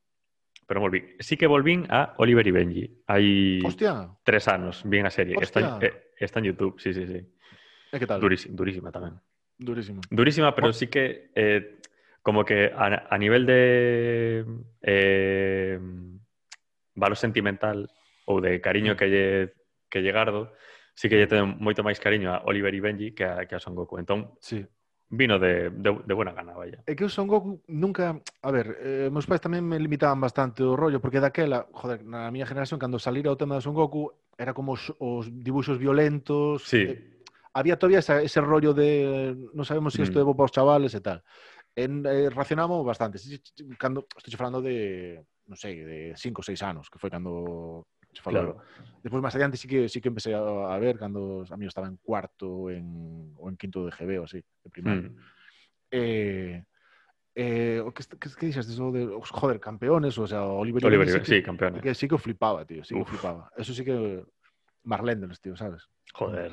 [0.67, 1.17] pero volví.
[1.21, 2.85] Sí que volvín a Oliver y Benji.
[3.07, 4.09] Hai Hostia.
[4.25, 5.37] tres anos, vi a serie.
[5.37, 5.79] Hostia.
[5.79, 7.19] Está, eh, está en YouTube, sí, sí, sí.
[7.19, 7.29] Eh,
[7.93, 8.21] ¿Qué que tal?
[8.21, 9.21] Durísima, durísima tamén.
[9.59, 10.01] Durísima.
[10.11, 10.73] Durísima, pero oh.
[10.73, 11.79] sí que eh,
[12.23, 14.45] como que a, a nivel de
[14.83, 15.79] eh,
[16.95, 17.89] valor sentimental
[18.25, 19.27] ou de cariño que lle,
[19.91, 20.55] que lle gardo,
[20.95, 23.61] sí que lle ten moito máis cariño a Oliver y Benji que a, que a
[23.61, 23.99] Son Goku.
[23.99, 24.63] Entón, sí
[25.13, 26.81] vino de, de, de buena gana, vaya.
[26.89, 28.17] É que o Son Goku nunca...
[28.41, 32.33] A ver, eh, meus pais tamén me limitaban bastante o rollo, porque daquela, joder, na
[32.33, 34.09] miña generación, cando salira o tema de Son Goku,
[34.41, 36.65] era como os, os dibuxos violentos...
[36.65, 36.89] Sí.
[36.89, 37.13] Eh,
[37.53, 40.25] había todavía esa, ese rollo de non sabemos se si isto mm.
[40.25, 41.21] é bo para os chavales e tal.
[41.77, 43.21] En, eh, racionamos bastante.
[43.77, 47.85] Cando, estou falando de, non sei, de 5 ou 6 anos, que foi cando
[48.21, 48.61] Claro.
[49.03, 51.89] Despois máis adiante sí que sí que empecé a, a ver cando a mí estaba
[51.89, 55.09] en cuarto en, ou en quinto de GB ou así, de primaria.
[55.11, 55.17] Mm.
[55.91, 56.65] Eh,
[57.35, 61.25] eh, o que, que, que dixes eso de os, joder, campeones, o sea, Oliver, Oliver,
[61.25, 61.83] sí, campeones.
[61.83, 63.09] que sí que flipaba, tío, sí que Uf.
[63.09, 63.51] flipaba.
[63.57, 64.23] Eso sí que
[64.85, 65.89] Marlenders, tío, sabes?
[66.15, 66.53] Joder.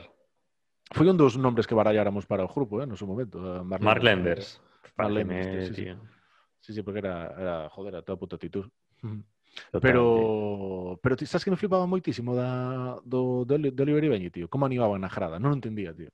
[0.89, 3.37] Foi un dos nombres que baralláramos para o grupo, eh, no seu momento.
[3.37, 3.61] eh.
[3.61, 4.57] Marlenders,
[4.95, 5.85] Págame, tío, sí, sí.
[6.61, 8.65] Sí, sí, porque era, era joder, a toda puta actitud.
[9.71, 9.81] Totalmente.
[9.81, 14.47] Pero pero ti sabes que me flipaba moitísimo da, do, do, do Oliver Ibeñi, tío,
[14.49, 16.09] como animaban na jarada, non entendía, tío.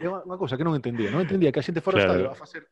[0.00, 2.10] É unha, unha cousa que non entendía, non entendía que a xente fora claro.
[2.10, 2.62] estadio a facer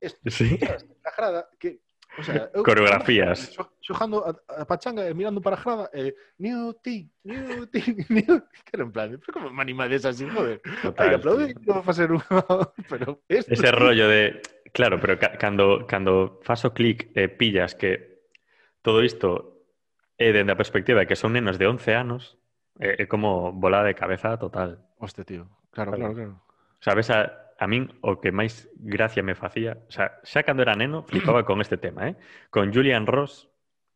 [0.00, 0.18] isto.
[0.30, 0.58] sí.
[0.60, 1.84] a jarada, que
[2.18, 3.50] O sea, eu, coreografías.
[3.82, 8.06] Xojando a, a pachanga e mirando para a grada, e eh, New Team, New Team,
[8.08, 10.62] New Que era en plan, pero como me animades así, joder?
[10.82, 12.22] Total, Hai aplaudir, vou facer un...
[12.90, 13.50] pero esto...
[13.50, 14.38] Ese rollo de...
[14.70, 18.13] Claro, pero ca cando, cando faso clic e eh, pillas que
[18.84, 19.64] Todo isto
[20.20, 22.36] é dende a perspectiva de que son nenos de 11 anos,
[22.76, 24.84] é, é como bola de cabeza total.
[25.00, 25.48] Hostia, tío.
[25.72, 26.36] Claro, claro, claro.
[26.36, 26.44] claro.
[26.84, 30.76] Sabes, a, a min o que máis gracia me facía, o sea, xa cando era
[30.76, 32.14] neno flipaba con este tema, eh?
[32.52, 33.48] Con Julian Ross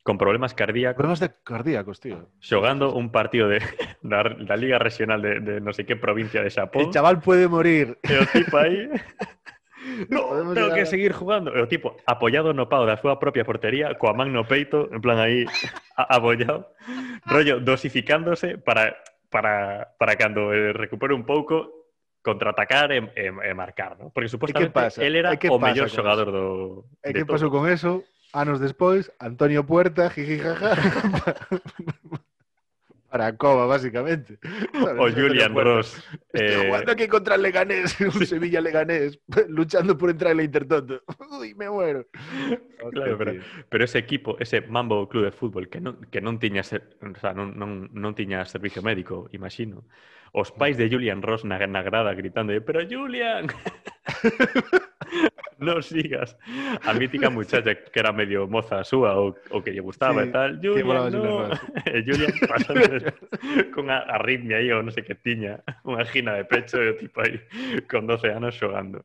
[0.09, 0.97] con problemas cardíacos.
[0.97, 2.33] Problemas de cardíacos, tío.
[2.41, 3.61] Xogando un partido de,
[4.01, 6.89] da, da Liga Regional de, de non sei que provincia de Xapón.
[6.89, 8.01] El chaval puede morir.
[8.01, 8.89] E o tipo aí
[10.11, 11.55] no, tengo que seguir jugando.
[11.55, 15.01] E o tipo, apoyado no pau da súa propia portería, coa man no peito, en
[15.01, 15.47] plan aí,
[15.97, 16.75] apoyado.
[17.27, 18.97] rollo, dosificándose para,
[19.31, 21.79] para, para cando eh, recupere un pouco,
[22.23, 24.11] contraatacar e, e, e marcar, ¿no?
[24.11, 25.03] Porque supostamente pasa?
[25.03, 26.85] él era o mellor xogador do...
[27.03, 28.05] E que pasou con eso?
[28.33, 30.77] Anos despois, Antonio Puerta, jijijaja,
[33.11, 34.39] Para a cova, básicamente.
[34.73, 35.01] ¿Sabes?
[35.01, 35.97] O Julian Ross.
[36.33, 36.67] Estoy eh...
[36.67, 38.27] jugando aquí contra el Leganés, un.
[38.27, 41.03] Sevilla Leganés, luchando por entrar en la Intertoto.
[41.41, 42.07] Uy, me muero.
[42.93, 43.33] Claro, pero,
[43.69, 47.19] pero, ese equipo, ese Mambo Club de Fútbol, que non, que non tiña, ser, o
[47.19, 49.89] sea, non, non, non tiña servicio médico, imagino.
[50.37, 53.49] Os pais de Julian Ross na, na grada gritando, pero Julian...
[55.59, 56.37] no sigas
[56.85, 60.61] a mítica muchacha que era medio moza suya o, que le gustaba y e tal.
[60.63, 61.51] Julia, no.
[62.07, 62.29] Julia
[63.75, 67.41] con arritmia ahí o no sé qué tiña, una gina de pecho e tipo ahí
[67.89, 69.05] con 12 años jugando.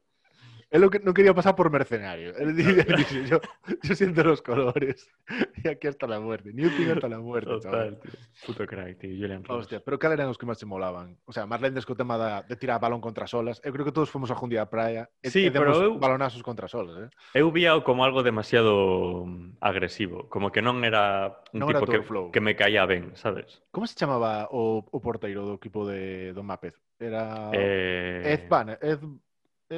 [0.74, 2.36] Él lo que no quería pasar por mercenario.
[2.36, 3.38] Él dice, dice, yo,
[3.84, 5.07] yo siento los colores.
[5.63, 6.51] Y aquí hasta la muerte.
[6.51, 7.95] Newton hasta la muerte, chaval.
[7.95, 8.11] Total, tío.
[8.47, 9.43] Puto crack, tío, Julian.
[9.47, 11.15] Hostia, pero cal eran os que máis se molaban?
[11.24, 13.61] O sea, Marlendes co tema de tirar balón contra solas.
[13.63, 16.41] Eu creo que todos fomos a Jundía a praia e, Sí, e pero eu- balonazos
[16.43, 17.09] contra solas, eh?
[17.38, 17.53] Eu
[17.86, 22.09] como algo demasiado mm, agresivo, como que non era un Non era tipo que, todo
[22.09, 22.26] flow.
[22.34, 23.61] que me caía ben, sabes?
[23.71, 26.76] Como se chamaba o, o porteiro do equipo de do Mapez?
[26.99, 28.99] Era Eh, Ed Banner, Ed,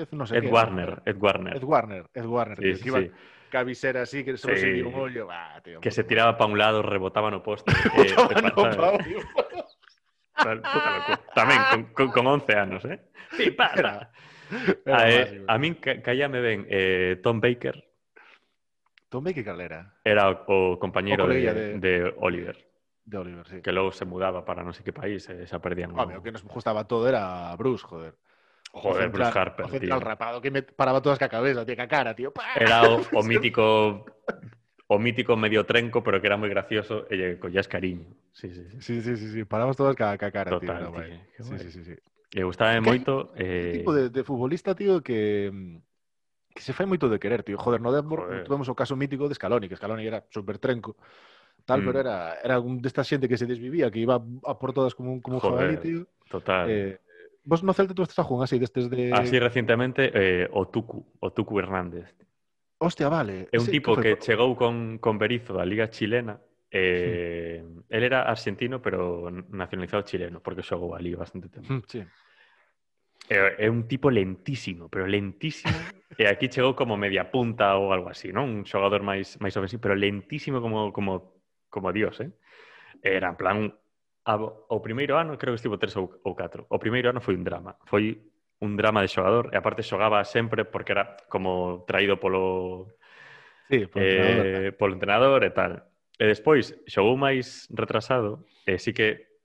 [0.01, 0.47] Ed no sé Ed qué.
[0.49, 1.55] Warner, Ed Warner.
[1.55, 3.11] Ed Warner, Ed Warner, Sí, que iba sí.
[3.49, 4.61] ca visera así que solo Sí.
[4.61, 4.91] se un
[5.63, 5.79] tío.
[5.79, 7.63] Que se tiraba para un lado, rebotaba no madre.
[7.97, 8.41] eh, no
[10.55, 11.21] locura.
[11.33, 12.99] Tamén con, con, con 11 anos, eh?
[13.37, 14.11] Sí, para.
[14.85, 17.81] A, eh, a min ca- caíame ben eh, Tom Baker,
[19.09, 22.57] Tom Baker calera era o, o compañeiro O de, colega de- de Oliver,
[23.05, 23.57] de Oliver, sí.
[23.65, 26.21] que logo se mudaba para non sei que país e xa perdían o- Home, o
[26.21, 28.13] que nos gustaba todo era Bruce, joder.
[28.75, 29.69] Joder, central, Bruce Harper.
[29.69, 30.07] Central tío.
[30.07, 32.31] rapado, que me paraba todas ca cabeza, tío, que cara, tío.
[32.31, 32.53] ¡Pah!
[32.55, 34.05] Era o, o mítico
[34.87, 38.05] o mítico medio trenco, pero que era muy gracioso, e eh, collías cariño.
[38.33, 38.77] Sí, sí, sí.
[38.81, 39.43] Sí, sí, sí, sí.
[39.45, 41.01] Paramos todas ca, ca cara, Total, tío.
[41.01, 41.45] tío.
[41.45, 41.95] Sí, sí, sí, sí.
[42.35, 43.31] E gustaba moito...
[43.31, 43.71] Que, eh...
[43.79, 45.49] tipo de, de futbolista, tío, que
[46.55, 47.59] que se fai moito de querer, tío.
[47.59, 48.47] Joder, no Joder.
[48.47, 50.95] tuvemos o caso mítico de Scaloni, que Scaloni era super trenco,
[51.67, 51.85] tal, mm.
[51.85, 55.11] pero era, era un desta xente que se desvivía, que iba a por todas como
[55.11, 56.07] un, como un Joder, jabalí, tío.
[56.31, 56.71] Total.
[56.71, 56.99] Eh,
[57.45, 59.13] Vos no Celta tú estás a así, destes de...
[59.13, 62.13] Así recentemente, eh, Otuku, Otuku Hernández.
[62.77, 63.47] Hostia, vale.
[63.51, 66.41] É un sí, tipo que, que chegou con, con Berizo da Liga Chilena
[66.77, 67.83] Eh, sí.
[67.89, 71.71] Él era argentino, pero nacionalizado chileno, porque xogou ali bastante tempo.
[71.71, 72.03] Mm, sí.
[73.29, 75.73] É, é un tipo lentísimo, pero lentísimo.
[76.19, 78.51] e aquí chegou como media punta ou algo así, non?
[78.51, 81.39] Un xogador máis máis ofensivo, pero lentísimo como como
[81.71, 82.35] como Dios, eh?
[82.99, 83.57] Era en plan
[84.25, 86.65] Ah, a, o primeiro ano creo que estivo tres ou, ou catro.
[86.69, 87.77] O primeiro ano foi un drama.
[87.85, 88.17] Foi
[88.59, 92.97] un drama de xogador e aparte xogaba sempre porque era como traído polo
[93.69, 94.77] sí, polo, eh, entrenador.
[94.77, 95.71] polo entrenador e tal.
[96.17, 99.35] E despois xogou máis retrasado e sí que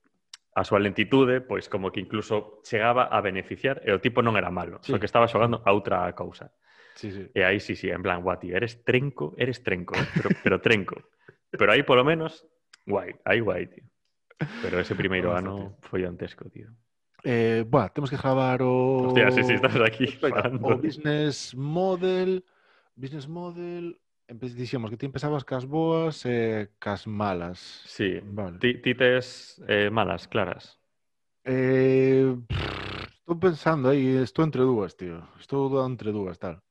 [0.55, 4.51] a súa lentitude, pois como que incluso chegaba a beneficiar e o tipo non era
[4.51, 4.93] malo, sí.
[4.93, 6.51] só que estaba xogando a outra cousa.
[6.95, 7.25] Sí, sí.
[7.35, 10.07] E aí sí, sí, en plan, guati, eres trenco, eres trenco, eh?
[10.15, 10.97] pero, pero trenco.
[11.51, 12.47] Pero aí polo menos,
[12.87, 13.90] guai, aí guai, tío.
[14.63, 16.69] Pero ese primeiro ano foi antesco, tío.
[17.25, 19.05] Eh, buah, temos que gravar o...
[19.07, 20.09] Hostia, sí, sí, estás aquí
[20.61, 22.45] o business model,
[22.97, 27.61] business model, dixemos que ti empezabas cas boas e cas malas.
[27.85, 28.59] Sí, Vale.
[28.59, 30.79] ti, ti tes eh, malas, claras.
[31.45, 32.37] Eh,
[33.21, 35.21] estou pensando aí, estou entre dúas, tío.
[35.39, 36.63] Estou entre dúas, tal.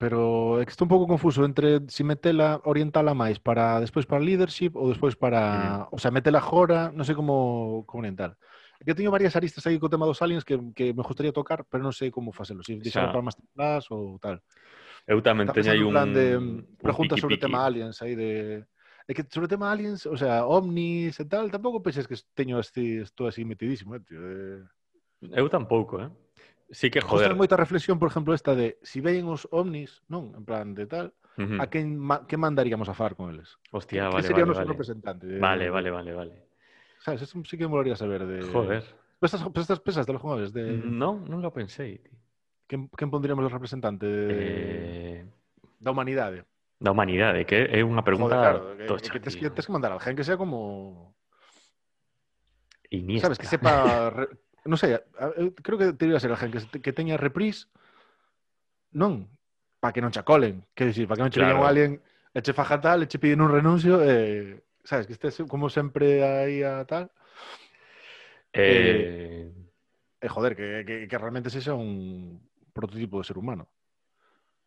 [0.00, 4.88] Pero estou un pouco confuso entre si metela, orientala máis para despois para leadership ou
[4.88, 8.32] despois para, o sea, metela agora, non sei como como orientar.
[8.80, 11.84] Que teño varias aristas aí co tema dos aliens que, que me gustaría tocar, pero
[11.84, 13.14] non sei como facelo, si deixalo Xa.
[13.14, 14.40] para máis templadas ou tal.
[15.04, 18.16] Eu tamén Está teño aí un, plan de un preguntas sobre o tema aliens aí
[18.16, 18.64] de
[19.04, 22.56] É que sobre o tema aliens, o sea, ovnis e tal, tampouco penses que teño
[22.56, 24.16] así, estou así metidísimo, eh, tío.
[24.16, 24.64] Eh,
[25.36, 26.08] Eu tampouco, eh?
[26.70, 27.34] Sí que, Joder.
[27.34, 31.10] moita reflexión, por exemplo, esta de si veñen os ovnis, non, en plan de tal,
[31.34, 31.58] Ujú.
[31.58, 33.58] a quen ma que mandaríamos a falar con eles?
[33.74, 34.72] Hostia, que vale, sería o vale, noso vale.
[34.78, 35.24] representante?
[35.26, 36.34] De, Vale, vale, vale, vale.
[37.02, 38.84] Sabes, eso sí que me molaría saber de Joder.
[39.18, 42.14] Pesas, pesas, pesas de los jugadores de Non, non lo pensei, tío.
[42.70, 45.18] quen, quen pondríamos o representante de, Eh,
[45.82, 46.46] da humanidade?
[46.78, 49.50] da humanidade, que é unha pregunta Joder, claro, que, tocha, que, tes, tío.
[49.50, 51.18] que tes que mandar a alguén que sea como
[52.90, 53.26] Iniesta.
[53.26, 54.12] Sabes, que sepa...
[54.64, 55.00] non sei,
[55.36, 57.68] eu creo que teria ser alguén que, que teña reprise,
[58.92, 59.30] non,
[59.80, 61.64] para que non che acolen, que dicir, para que non che claro.
[61.64, 65.72] alguén e che faja tal, e che piden un renuncio, e, sabes, que estés como
[65.72, 67.10] sempre aí a tal.
[68.52, 69.50] Eh...
[70.20, 72.38] E, e joder, que, que, que realmente sexa un
[72.72, 73.66] prototipo de ser humano.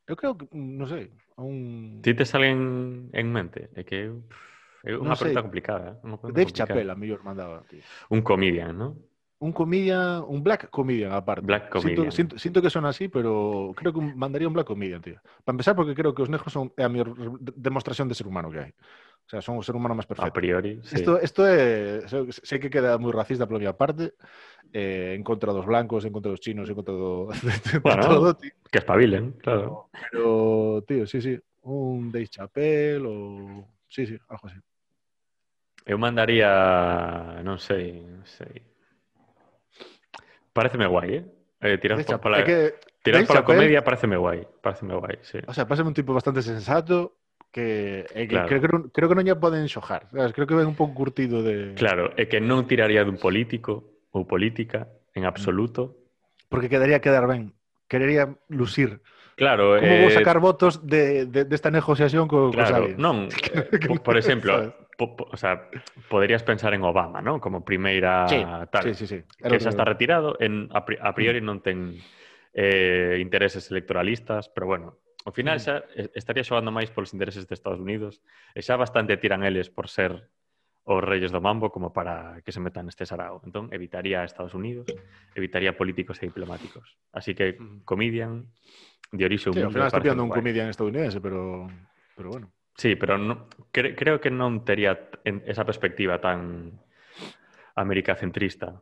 [0.04, 2.02] Eu creo que, non sei, un...
[2.04, 3.72] Ti tes alguén en mente?
[3.78, 4.26] É que eu...
[4.84, 5.96] É unha no pregunta complicada.
[5.96, 6.04] Eh?
[6.04, 7.64] Unha pregunta Dave Chappelle, a mellor mandaba.
[7.72, 7.80] Tío.
[8.12, 8.92] Un comedian, non?
[9.44, 11.44] Un comedian, un black comedian aparte.
[11.44, 12.08] Black comedian.
[12.08, 15.20] Siento, siento, siento que son así, pero creo que un- mandaría un black comedian, tío.
[15.44, 18.24] Para empezar, porque creo que os negros son é a mellor re- demostración de ser
[18.24, 18.72] humano que hai.
[19.24, 20.40] O sea, son o ser humano máis A perfecto.
[20.40, 20.96] priori, sí.
[21.04, 24.16] Esto, esto é, sei, sei que queda moi racista pola miña parte,
[24.72, 26.96] eh, en contra dos blancos, en contra dos chinos, en contra
[27.44, 28.56] de, de Bueno, todo, tío.
[28.72, 29.92] Que espabilen, claro.
[29.92, 31.36] Pero, tío, sí, sí,
[31.68, 33.68] un Dave Chappelle ou...
[33.92, 34.60] Sí, sí, algo así.
[35.84, 36.48] Eu mandaría,
[37.44, 38.64] non sei, non sei.
[40.54, 41.26] Pareceme guay, ¿eh?
[41.62, 44.48] eh tirar Dave por, la, que, tirar por la comedia pareceme guay.
[44.62, 45.40] Pareceme guay, sí.
[45.48, 47.18] O sea, parece un tipo bastante sensato,
[47.52, 48.48] que, eh, claro.
[48.50, 50.10] que creo, creo, que non lle poden xojar.
[50.10, 50.34] ¿sabes?
[50.34, 51.78] Creo que ven un pouco curtido de...
[51.78, 55.30] Claro, é que non tiraría dun político ou política en mm.
[55.30, 55.98] absoluto.
[56.50, 57.54] Porque quedaría quedar ben.
[57.86, 59.06] Querería lucir.
[59.38, 59.78] Claro.
[59.78, 60.02] Como eh...
[60.02, 63.30] vou sacar eh, votos de, de, desta negociación co, claro, co Non,
[64.08, 65.70] por exemplo, po, po, o sea,
[66.10, 67.40] poderías pensar en Obama, ¿no?
[67.40, 68.84] Como primeira sí, tal.
[68.84, 69.24] Sí, sí, sí.
[69.40, 71.46] Era que xa está retirado, en, a, pri, a priori mm.
[71.46, 71.98] non ten
[72.54, 75.64] eh, intereses electoralistas, pero bueno, ao final mm.
[75.64, 75.74] xa
[76.14, 78.22] estaría xogando máis polos intereses de Estados Unidos
[78.54, 80.30] eh, e xa bastante tiran eles por ser
[80.84, 83.40] os reyes do mambo como para que se metan neste sarao.
[83.48, 84.86] Entón, evitaría a Estados Unidos,
[85.32, 87.00] evitaría políticos e diplomáticos.
[87.16, 87.88] Así que, mm.
[87.88, 88.52] comedian,
[89.16, 89.48] de orixe.
[89.50, 91.72] Sí, ao final está pillando un comedian estadounidense, pero,
[92.20, 92.52] pero bueno.
[92.76, 96.74] Sí, pero no, cre- creo que non tería en esa perspectiva tan
[97.76, 98.82] americacentrista.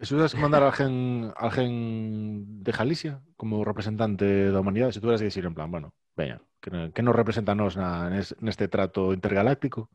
[0.00, 5.00] E tuvieras que mandar a alguén, a alguén de Galicia como representante da humanidade, se
[5.00, 8.32] tuvieras que dicir en plan, bueno, veña, que, no- que nos representa nos na, nes,
[8.40, 9.92] neste trato intergaláctico,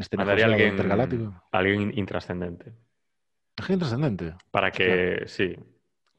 [0.00, 1.30] neste Mandaría alguén, intergaláctico.
[1.52, 2.72] alguén intrascendente.
[3.60, 4.34] Alguén trascendente.
[4.50, 5.52] Para que, sí,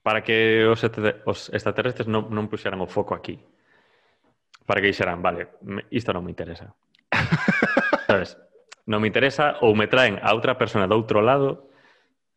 [0.06, 3.42] para que os, extra- os extraterrestres non, non puxeran o foco aquí.
[4.66, 5.48] para que dixeran, vale,
[5.94, 6.74] isto non me interesa.
[8.10, 8.38] Sabes?
[8.86, 11.70] Non me interesa ou me traen a outra persona do outro lado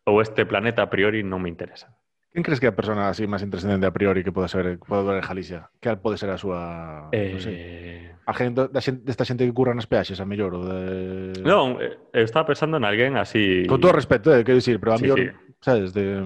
[0.09, 1.93] ou este planeta a priori non me interesa.
[2.33, 4.87] Quen crees que é a persona así máis intrascendente a priori que pode ser que
[4.89, 5.72] pode ver en Galicia?
[5.81, 7.33] Que pode ser a súa, eh...
[7.33, 10.53] non sei, eh, a gente, da xente, desta xente que curra nas peaxes, a mellor,
[10.53, 11.41] ou de...
[11.41, 13.64] Non, eh, eu estaba pensando en alguén así...
[13.64, 15.29] Con todo respeto, eh, quero dicir, pero a sí, mellor, sí.
[15.64, 16.20] sabes, de...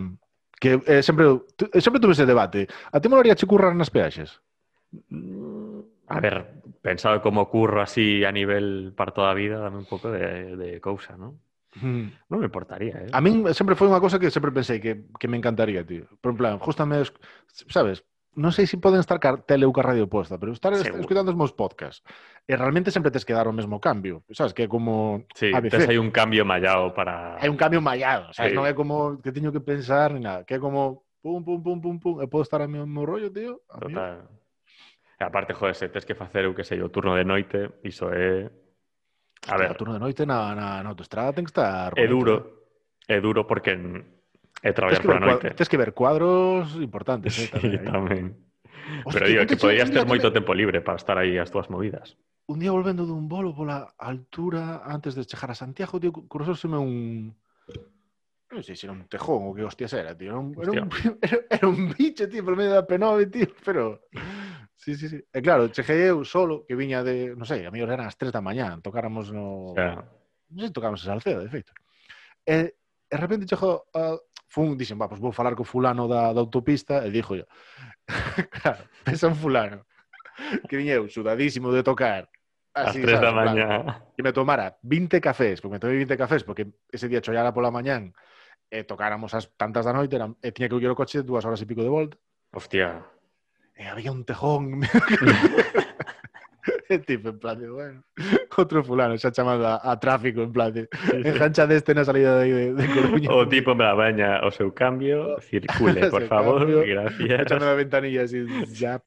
[0.58, 1.46] Que eh, sempre,
[1.78, 2.66] sempre tuve ese debate.
[2.90, 4.42] A ti molaría che currar nas peaxes?
[5.10, 5.41] Mm,
[6.12, 10.56] A ver, pensado como curro así a nivel para toda vida, dame un pouco de,
[10.56, 11.40] de cousa, ¿no?
[11.80, 12.28] Mm.
[12.28, 13.10] Non me importaría, eh?
[13.16, 16.04] A min sempre foi unha cosa que sempre pensei que, que me encantaría, tío.
[16.20, 17.16] Por en plan, justame, es-
[17.72, 18.04] sabes,
[18.36, 19.16] non sei se poden estar
[19.48, 21.00] tele ou radio posta, pero estar es- Seguro.
[21.00, 22.04] escutando os meus podcasts.
[22.44, 24.52] E realmente sempre tes que dar o mesmo cambio, sabes?
[24.52, 25.80] Que é como Sí, ABC.
[25.80, 27.40] tes aí un cambio mallado para...
[27.40, 28.52] hai un cambio mallado, sabes?
[28.52, 28.56] Sí.
[28.60, 31.80] Non é como que teño que pensar ni nada, que é como pum, pum, pum,
[31.80, 33.64] pum, pum, e podo estar a meu rollo, tío.
[33.72, 34.28] A mí, Total.
[35.22, 38.10] E aparte, joder, se tes que facer, eu que sei, o turno de noite, iso
[38.10, 38.50] é...
[39.46, 39.70] A ver...
[39.70, 41.94] O turno de noite na, na, na autoestrada ten que estar...
[41.94, 42.66] É duro,
[43.06, 43.14] eh.
[43.14, 45.54] é duro porque é traballar pola noite.
[45.54, 47.70] Tens que ver cuadros importantes, eh, tamén.
[47.70, 48.24] Sí, tamén.
[49.06, 50.42] Hostia, Pero digo, que poderías ter moito tamén...
[50.42, 52.18] tempo libre para estar aí as túas movidas.
[52.50, 57.30] Un día volvendo dun bolo pola altura antes de chegar a Santiago, tío, cruzóseme un
[58.52, 60.36] non sei se era un tejón ou que hostias era, tío.
[60.36, 60.90] Era un, era un,
[61.24, 64.04] era, era un bicho, tío, por medio da P9, tío, pero...
[64.76, 65.18] Sí, sí, sí.
[65.32, 68.34] E claro, cheguei eu solo, que viña de, non sei, a mellor eran as 3
[68.34, 69.72] da mañá, tocáramos no...
[69.72, 70.04] Xa.
[70.52, 71.72] Non sei, tocáramos a Salcedo, de feito.
[72.44, 74.14] Eh, e, e repente chego a...
[74.14, 74.18] Ah,
[74.52, 77.46] fun, dixen, va, pois pues vou falar co fulano da, da autopista, e dixo yo,
[78.60, 79.88] claro, pensa un fulano,
[80.68, 82.28] que viña eu, sudadísimo de tocar,
[82.74, 83.68] Así, as 3 da mañá.
[84.16, 87.70] Que me tomara 20 cafés, porque me tomei 20 cafés, porque ese día chollara pola
[87.70, 88.12] mañán,
[88.72, 91.44] e tocáramos as tantas da noite, eran, e eh, tiña que ir o coche dúas
[91.44, 92.16] horas e pico de volta.
[92.56, 93.04] Hostia.
[93.76, 94.80] E había un tejón.
[96.88, 98.00] e tipo, en plan, de, bueno,
[98.56, 100.88] outro fulano xa chamado a, a tráfico, en plan, de,
[101.20, 103.28] engancha deste na salida de, de, de Coruña.
[103.28, 107.44] O tipo, en baña o seu cambio, circule, por favor, cambio, gracias.
[107.44, 108.40] Echando na ventanilla, así,
[108.72, 109.04] ya.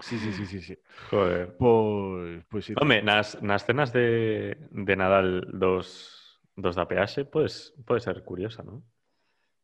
[0.00, 0.74] Sí, sí, sí, sí, sí.
[1.12, 1.52] Joder.
[1.60, 2.72] Pois, pois sí.
[2.80, 6.19] Home, nas, nas cenas de, de Nadal dos
[6.60, 8.84] dos da peaxe, pois, pode ser curiosa, non?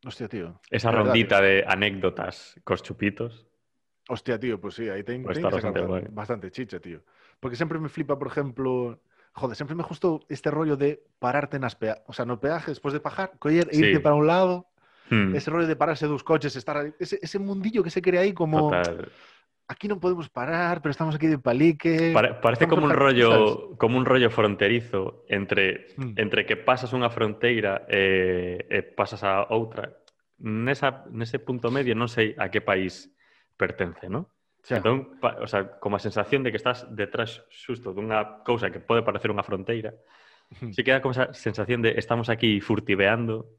[0.05, 0.61] Hostia, tío.
[0.71, 3.47] Esa De rondita de anécdotas cos chupitos.
[4.09, 6.05] Hostia, tío, pues sí, ahí ten, Pues bastante bastante, guay.
[6.11, 7.03] bastante chicha, tío.
[7.41, 9.03] Porque siempre me flipa, por ejemplo,
[9.35, 12.95] joder, siempre me gustó este rollo de pararte nas pea o sea, no peaje después
[12.95, 13.85] de pagar, coller e Sí.
[13.85, 14.69] irte para un lado,
[15.09, 18.23] Hmm, ese rollo de pararse dos coches, estar ahí, ese, ese mundillo que se crea
[18.23, 19.07] ahí como Total.
[19.69, 22.12] aquí no podemos parar, pero estamos aquí de palique.
[22.12, 23.79] Pare parece como un, rollo, ¿sabes?
[23.79, 26.12] como un rollo fronterizo entre, mm.
[26.17, 29.91] entre que pasas unha fronteira e, e pasas a outra.
[30.39, 33.11] Nesa, nese punto medio non sei a que país
[33.59, 34.31] pertence, non?
[34.62, 34.83] Xa.
[34.83, 38.83] Entón, pa, o sea, como a sensación de que estás detrás xusto dunha cousa que
[38.83, 39.95] pode parecer unha fronteira,
[40.62, 40.71] hmm.
[40.75, 43.51] Si queda como esa sensación de estamos aquí furtiveando.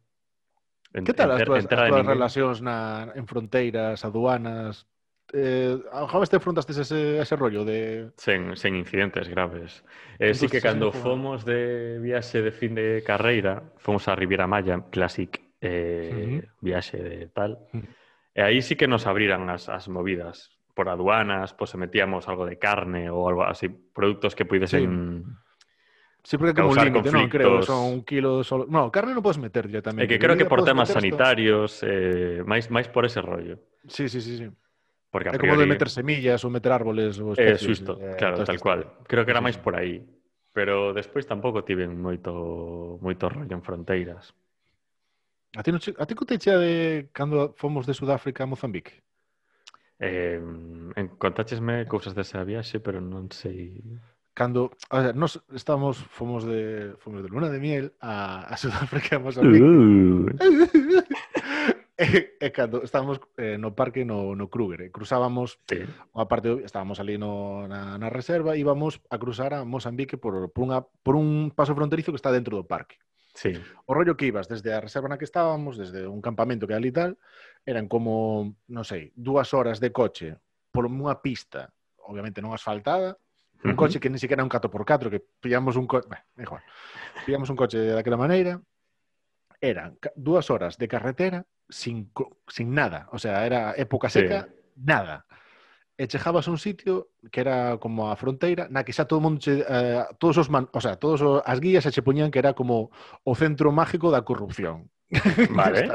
[0.96, 4.88] En, que tal en, as tuas, as tuas relacións na, en fronteiras, aduanas,
[5.34, 8.12] Eh, Jabas te enfrontastes ese, ese rollo de...
[8.16, 9.84] Sen, sen incidentes graves.
[10.20, 14.48] Eh, Entonces, sí que cando fomos de viaxe de fin de carreira, fomos a Riviera
[14.48, 16.50] Maya, Classic, eh, uh -huh.
[16.62, 17.84] viaxe de tal, e
[18.36, 22.46] eh, aí sí que nos abriran as, as movidas por aduanas, pois pues, metíamos algo
[22.46, 25.26] de carne ou algo así, produtos que puidesen...
[25.26, 25.32] Sí.
[26.28, 28.68] Sí, porque como un límite, non creo, son un kilo solo...
[28.68, 30.04] No, carne non podes meter directamente.
[30.04, 33.64] Eh, que creo que por temas sanitarios, eh, máis máis por ese rollo.
[33.88, 34.48] Sí, sí, sí, sí.
[35.18, 37.18] Porque a é como de meter semillas ou meter árboles.
[37.18, 39.02] Ou especies, eh, susto, eh, claro, tal cual.
[39.10, 40.06] Creo que era máis por aí.
[40.54, 44.38] Pero despois tampouco tiven moito moito rollo en fronteiras.
[45.58, 49.02] A ti, no, a ti te chea de cando fomos de Sudáfrica a Mozambique?
[50.00, 53.82] Eh, en, contáchesme cousas desa viaxe, pero non sei...
[54.38, 59.18] Cando, a ver, nos estamos, fomos de, fomos de luna de miel a, a Sudáfrica,
[59.18, 59.66] a Mozambique.
[59.66, 60.30] Uh.
[61.98, 65.82] e, e eh, eh, cando estábamos eh, no parque no, no Kruger, e cruzábamos sí.
[66.14, 70.64] unha parte, estábamos ali no, na, na reserva, íbamos a cruzar a Mozambique por, por,
[70.64, 73.02] unha, por un paso fronterizo que está dentro do parque.
[73.34, 73.54] Sí.
[73.86, 76.94] O rollo que ibas desde a reserva na que estábamos, desde un campamento que ali
[76.94, 77.18] tal,
[77.66, 80.38] eran como, non sei, dúas horas de coche
[80.70, 81.74] por unha pista,
[82.06, 83.18] obviamente non asfaltada,
[83.66, 83.78] un uh -huh.
[83.78, 86.62] coche que ni siquiera era un 4x4, que pillamos un coche, bueno, igual,
[87.26, 88.62] pillamos un coche daquela maneira,
[89.58, 92.12] eran dúas horas de carretera sin,
[92.48, 93.08] sin nada.
[93.12, 94.74] O sea, era época seca, sí.
[94.76, 95.26] nada.
[95.98, 99.42] E chegabas a un sitio que era como a fronteira, na que xa todo mundo
[99.42, 102.38] che, eh, todos os man, o sea, todos os, as guías xa che poñían que
[102.38, 102.94] era como
[103.26, 104.94] o centro mágico da corrupción.
[105.58, 105.90] Vale.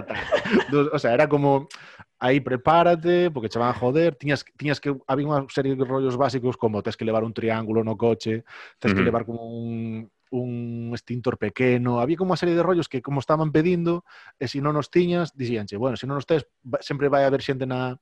[0.90, 1.70] o sea, era como
[2.18, 6.18] aí prepárate, porque che van a joder, tiñas, tiñas que, había unha serie de rollos
[6.18, 8.42] básicos como tens que levar un triángulo no coche,
[8.82, 8.98] tens uh -huh.
[8.98, 13.20] que levar como un, un extintor pequeno, había como unha serie de rollos que como
[13.20, 14.08] estaban pedindo,
[14.40, 17.44] e se non os tiñas, dixíanche, bueno, se non os tes, va- sempre vai haber
[17.44, 17.92] xente na,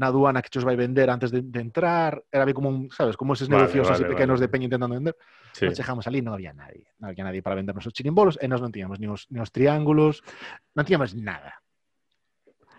[0.00, 3.20] na aduana que che os vai vender antes de, de entrar, era como un, sabes,
[3.20, 4.48] como eses Vale, negocios así vale, pequenos vale.
[4.48, 5.16] de peña intentando vender.
[5.52, 5.68] Sí.
[5.68, 6.88] Nos chegamos ali, non había nadie.
[6.98, 9.52] Non había nadie para vendernos os chirimbolos e nós non tiñamos ni os, ni os
[9.52, 10.24] triángulos,
[10.72, 11.60] non tiñamos nada.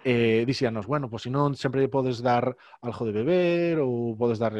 [0.05, 4.37] Eh, dixíanos, bueno, pois pues, se non sempre podes dar algo de beber ou podes
[4.37, 4.53] dar...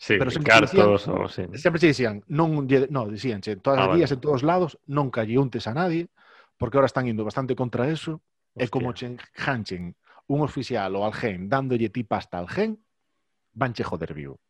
[0.00, 1.44] Sí, pero sempre cartos dicían, ou sí.
[1.60, 4.16] Sempre che dicían, non, no, dicían, che, todas as ah, días vale.
[4.16, 6.08] en todos lados, non calleuntes a nadie,
[6.56, 8.24] porque ahora están indo bastante contra eso,
[8.56, 8.72] Hostia.
[8.72, 9.92] como chen, hanchen
[10.32, 12.80] un oficial ou alguén dándolle ti pasta al gen,
[13.52, 14.40] vanche joder vivo.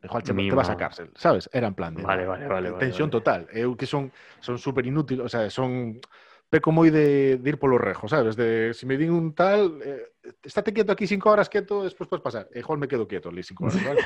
[0.00, 1.50] Igual che, te vas a cárcel, sabes?
[1.52, 2.00] Era en plan de...
[2.00, 2.72] Vale, vale, vale.
[2.80, 3.20] Tensión vale, vale.
[3.20, 3.40] total.
[3.52, 4.08] Eu que son
[4.40, 6.00] son super inútil, o sea, son
[6.48, 8.32] peco moi de, de ir polo rejo, sabes?
[8.32, 12.08] De, se si me din un tal, eh, estate quieto aquí cinco horas, quieto, despois
[12.08, 12.48] podes pasar.
[12.48, 14.00] E igual me quedo quieto ali cinco horas, vale?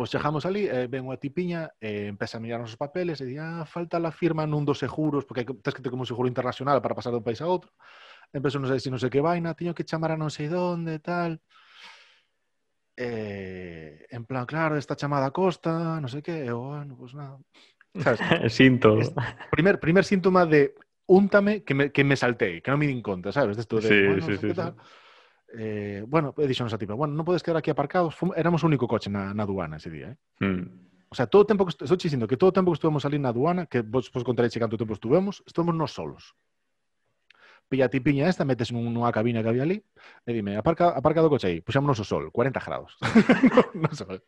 [0.00, 3.36] Pois chegamos ali, eh, ven unha tipiña, eh, empeza a mirar os papeles e di,
[3.36, 6.80] ah, falta la firma nun dos seguros, porque tens que ter como un seguro internacional
[6.80, 7.68] para pasar dun país a outro.
[8.32, 11.04] Empezo non sei se non sei que vaina, tiño que chamar a non sei donde,
[11.04, 11.36] tal.
[12.96, 17.12] Eh, en plan, claro, esta chamada a costa, non sei que, e eu, bueno, pois
[17.12, 17.36] nada.
[18.00, 18.24] Sabes?
[18.56, 18.96] Sinto.
[19.52, 20.80] Primer, primer síntoma de
[21.12, 23.60] úntame que me, que me saltei, que non me din conta, sabes?
[23.60, 24.72] Desto de, Sí, bueno, sí, sí, que sí.
[25.56, 28.68] eh, bueno, eh, dixonos a tipa, bueno, non podes quedar aquí aparcados, Fum, éramos o
[28.70, 30.16] único coche na, na aduana ese día, eh?
[30.44, 30.90] Mm.
[31.10, 33.18] O sea, todo o tempo que estou dicindo que todo o tempo que estuvemos ali
[33.18, 36.38] na aduana, que vos, vos contaréis canto tempo estuvemos, estuvemos nos solos.
[37.66, 39.82] Pilla a tipiña esta, metes nunha cabina que había ali,
[40.26, 42.94] e dime, aparca, aparca do coche aí, puxámonos o sol, 40 grados.
[43.74, 44.22] no, no sol.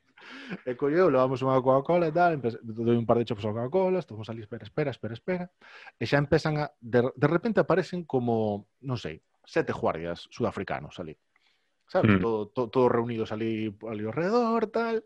[0.67, 4.27] E colleu, levamos unha Coca-Cola e tal, doi un par de chopos a Coca-Cola, estamos
[4.27, 5.45] ali, espera, espera, espera, espera.
[5.99, 6.71] E xa empezan a...
[6.83, 11.17] De, de repente aparecen como, non sei, sete guardias sudafricanos ali.
[11.87, 12.19] Sabes?
[12.19, 12.21] Mm.
[12.21, 15.05] Todo, todo, todos reunidos ali, ali ao redor, tal.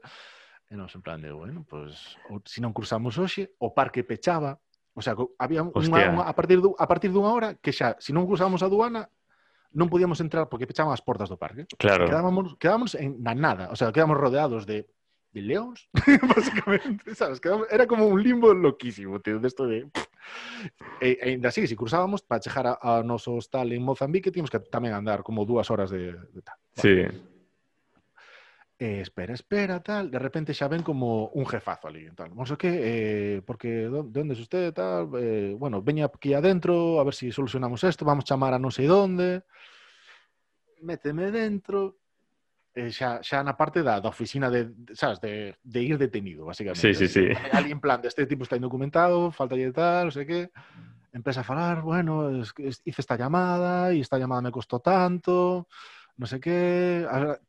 [0.66, 4.02] E nos en plan de, bueno, pues, o, se si non cruzamos hoxe, o parque
[4.02, 4.58] pechaba.
[4.96, 8.10] O sea, había unha, unha, a, partir du, a partir dunha hora que xa, se
[8.10, 9.06] si non cruzamos a aduana,
[9.76, 11.68] non podíamos entrar porque pechaban as portas do parque.
[11.76, 12.08] Claro.
[12.08, 14.88] Quedábamos, quedábamos en, na nada, o sea, quedábamos rodeados de
[15.42, 15.56] de
[16.36, 17.40] básicamente, sabes?
[17.70, 19.88] Era como un limbo loquísimo, tío, de esto de...
[21.00, 24.50] E, e ainda así, se cruzábamos, para chegar a, a noso hostal en Mozambique, tínhamos
[24.50, 26.58] que tamén andar como dúas horas de, de tal.
[26.74, 27.04] Sí.
[28.78, 30.10] Eh, espera, espera, tal.
[30.10, 32.12] De repente xa ven como un jefazo ali.
[32.12, 32.28] Tal.
[32.36, 35.08] Non sei que, eh, porque ¿dó- de onde é usted, tal?
[35.16, 38.84] Eh, bueno, veña aquí adentro, a ver si solucionamos esto, vamos chamar a non sei
[38.84, 39.48] donde.
[40.84, 41.96] Méteme dentro.
[42.76, 46.92] Eh, xa, xa na parte da, da oficina de, sabes, de, de ir detenido, básicamente.
[46.92, 47.24] Sí, sí, sí.
[47.56, 50.40] Ali en plan, de este tipo está indocumentado, falta de tal, non sei que.
[51.16, 55.64] Empeza a falar, bueno, es, es- hice esta llamada e esta llamada me costó tanto,
[56.20, 57.08] non sei que.
[57.08, 57.40] A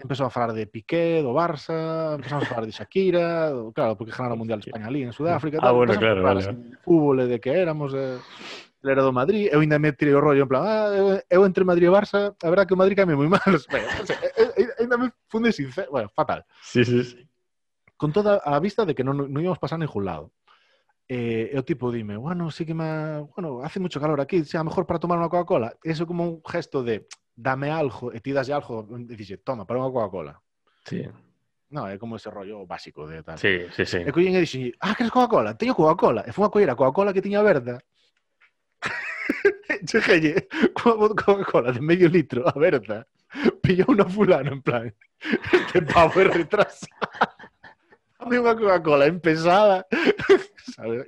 [0.00, 4.16] empezou a falar de Piqué, do Barça, empezamos a falar de Shakira, do, claro, porque
[4.16, 5.60] ganaron o Mundial de España ali en Sudáfrica.
[5.60, 6.40] Ah, tal, bueno, claro, vale.
[6.40, 8.16] de fútbol de que éramos, eh,
[8.80, 11.68] el era do Madrid, eu ainda me tirei o rollo en plan, ah, eu, entre
[11.68, 13.44] Madrid e Barça, a verdad que o Madrid came moi mal.
[13.44, 14.16] O sea,
[15.30, 16.44] funde sincero, bueno, fatal.
[16.62, 17.28] Sí, sí, sí.
[17.96, 20.34] Con toda a vista de que non, non íbamos pasar ningún lado.
[21.10, 23.18] Eh, e o tipo dime, bueno, sí que me...
[23.34, 25.74] Bueno, hace mucho calor aquí, sea mejor para tomar unha Coca-Cola.
[25.82, 29.82] Eso como un gesto de, dame algo, e ti das algo, e dixe, toma, para
[29.82, 30.38] unha Coca-Cola.
[30.86, 31.02] Sí.
[31.70, 33.38] No, é como ese rollo básico de tal.
[33.38, 34.02] Sí, sí, sí.
[34.02, 35.54] E collín e dixen, ah, queres Coca-Cola?
[35.54, 36.26] Teño Coca-Cola.
[36.26, 37.78] E fun a coller a Coca-Cola que tiña verda.
[39.86, 43.06] Chegelle coa Coca-Cola de medio litro a verda.
[43.70, 44.90] Pillou unha fulano en plan,
[45.22, 46.90] este pavo é retrasado.
[48.18, 49.86] Dame unha Coca-Cola empezada.
[50.74, 51.06] Sabes?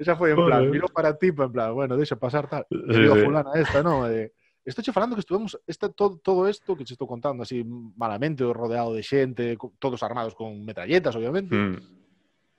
[0.00, 0.72] Esa foi en plan, Joder.
[0.72, 2.64] mirou para ti, en plan, bueno, deixa pasar tal.
[2.72, 3.28] Sí, digo, sí.
[3.28, 4.08] fulana esta, non?
[4.08, 4.32] E,
[4.62, 7.66] Estou che falando que estuvemos este, todo, todo isto que che estou contando así
[7.98, 11.50] malamente, rodeado de xente, todos armados con metralletas, obviamente.
[11.50, 11.82] Mm,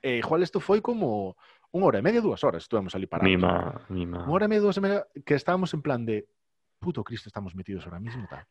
[0.03, 1.39] E igual isto foi como
[1.71, 3.31] unha hora e media, dúas horas estuvemos ali parados.
[3.31, 4.19] Mima, mima.
[4.27, 6.27] Unha hora e media, dúas e media, que estábamos en plan de
[6.84, 8.43] puto Cristo, estamos metidos ahora mismo, tal.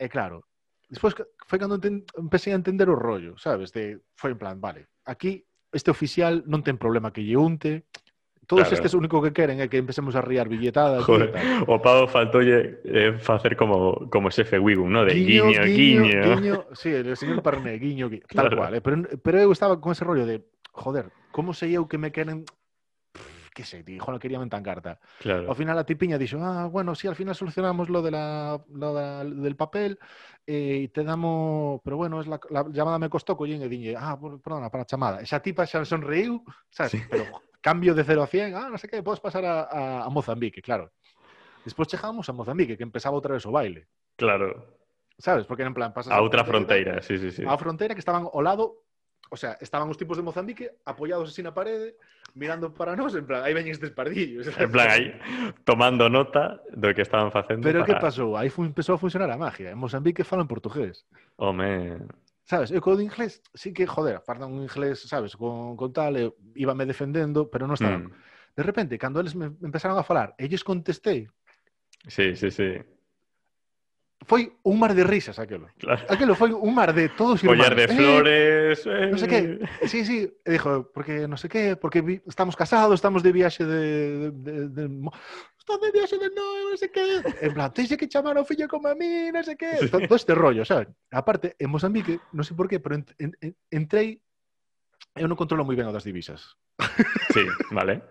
[0.00, 0.48] E claro,
[0.88, 1.12] despois
[1.44, 3.68] foi cando enten, empecé a entender o rollo, sabes?
[3.68, 7.84] De, foi en plan, vale, aquí este oficial non ten problema que lle unte,
[8.48, 8.74] todos claro.
[8.80, 11.30] estes o único que queren é que empecemos a riar billetadas Joder,
[11.70, 15.06] o pavo faltoulle eh, facer como como xefe Wigum, no?
[15.06, 16.20] De guiño, guiño, guiño.
[16.34, 18.56] guiño sí, el señor Parné, guiño, guiño tal claro.
[18.56, 18.82] cual, eh?
[18.82, 20.42] pero, pero eu estaba con ese rollo de
[20.74, 22.42] joder, como sei eu que me queren
[23.50, 24.98] Pff, que sei, tío, joder, querían tan carta.
[25.18, 25.48] Claro.
[25.50, 28.94] Ao final a tipiña dixo, ah, bueno, sí, al final solucionamos lo, de la, lo
[28.94, 29.98] da- del papel
[30.46, 33.94] eh, e te damos, pero bueno, es la, la llamada me costó, collín e diñe,
[33.98, 35.20] ah, perdona, para a chamada.
[35.20, 36.92] Esa tipa xa sonreiu, sabes?
[36.92, 37.02] Sí.
[37.10, 37.26] Pero,
[37.60, 40.62] cambio de 0 a 100, ah, non sei que, podes pasar a, a, a Mozambique,
[40.62, 40.94] claro.
[41.66, 43.84] Despois chegamos a Mozambique, que empezaba outra vez o baile.
[44.16, 44.78] Claro.
[45.20, 45.44] Sabes?
[45.44, 47.44] Porque en plan pasas A outra fronteira, sí, sí, sí.
[47.44, 48.88] a fronteira que estaban ao lado,
[49.28, 52.00] o sea, estaban os tipos de Mozambique apoiados así na parede,
[52.34, 54.46] mirando para nós, en plan, aí veñen estes pardillos.
[54.58, 55.14] En plan, aí,
[55.64, 57.62] tomando nota do que estaban facendo.
[57.62, 57.88] Pero para...
[57.88, 58.36] que pasou?
[58.36, 59.70] Aí fu, empezou a funcionar a magia.
[59.70, 61.06] En Mozambique falan portugués.
[61.36, 62.06] Home,
[62.50, 62.74] Sabes?
[62.74, 66.34] Eu co de inglés, sí que, joder, falan un inglés, sabes, con, con tal, eu
[66.58, 68.10] íbame defendendo, pero non estaban.
[68.10, 71.30] mm, De repente, cando eles me empezaron a falar, e lles contestei,
[72.10, 72.82] sí, sí, sí.
[74.28, 75.72] Foi un mar de risas aquelo.
[75.80, 76.04] Claro.
[76.12, 77.56] Aquelo foi un mar de todos irmáns.
[77.56, 78.76] Collar de eh, flores...
[78.84, 79.08] Eh, eh.
[79.08, 79.40] Non sei que.
[79.88, 80.28] Sí, sí.
[80.44, 84.28] E dijo, porque non sei que, porque vi, estamos casados, estamos de viaxe de...
[84.28, 84.84] de, de, de
[85.56, 87.24] estamos de viaxe de no, non sei que.
[87.40, 89.80] En plan, tens que chamar ao fillo como a mí, non sei que.
[89.80, 89.88] Sí.
[89.88, 90.92] Todo, todo este rollo, sabes?
[91.10, 94.20] Aparte, en Mozambique, non sei por qué, pero en, en, en, entrei...
[95.16, 96.54] Eu non controlo moi ben o das divisas.
[97.34, 97.42] Sí,
[97.72, 98.04] vale.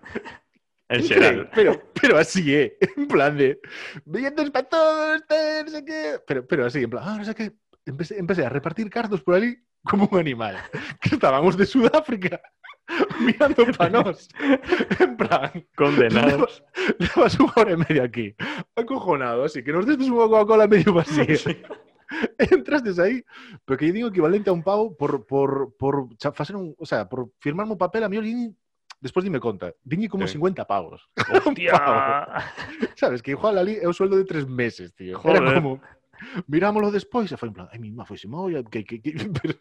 [0.89, 1.49] En xeral.
[1.53, 2.77] Pero, pero así, eh.
[2.97, 3.59] En plan de...
[4.05, 6.19] Billetes para todos, no sé qué.
[6.25, 7.53] Pero, pero así, en plan, ah, no sé qué.
[7.85, 10.57] Empecé, empecé a repartir cartos por ali como un animal.
[11.01, 12.41] Que estábamos de Sudáfrica
[13.19, 14.27] mirando para nós.
[14.99, 16.63] En plan, Condenados.
[16.99, 18.33] llevas unha hora e media aquí.
[18.75, 21.37] Acojonado, así que nos destes unha Coca-Cola medio vacía.
[22.41, 23.21] Entrastes aí,
[23.61, 27.29] pero que lle digo equivalente a un pavo por, por, por un, o sea, por
[27.37, 28.17] firmarme un papel a mí
[28.99, 30.35] despois dime conta, diñe como Sí.
[30.37, 31.07] 50 pavos.
[31.31, 31.73] Hostia.
[32.95, 35.17] Sabes, que igual ali é o sueldo de tres meses, tío.
[35.17, 35.41] Joder.
[35.41, 35.79] Era como,
[36.51, 39.55] mirámoslo despois e foi en plan, ai, mi má, foi molla, que, que, que, pero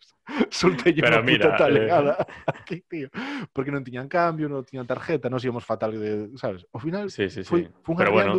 [0.50, 1.62] soltei Pero unha mira, puta eh.
[1.62, 2.12] talegada
[2.50, 3.08] aquí, tío.
[3.54, 6.66] Porque non tiñan cambio, non tiñan tarjeta, nos íamos fatal de, sabes?
[6.74, 7.48] Ao final, Sí, sí, sí.
[7.48, 8.32] foi, foi un Pero bueno,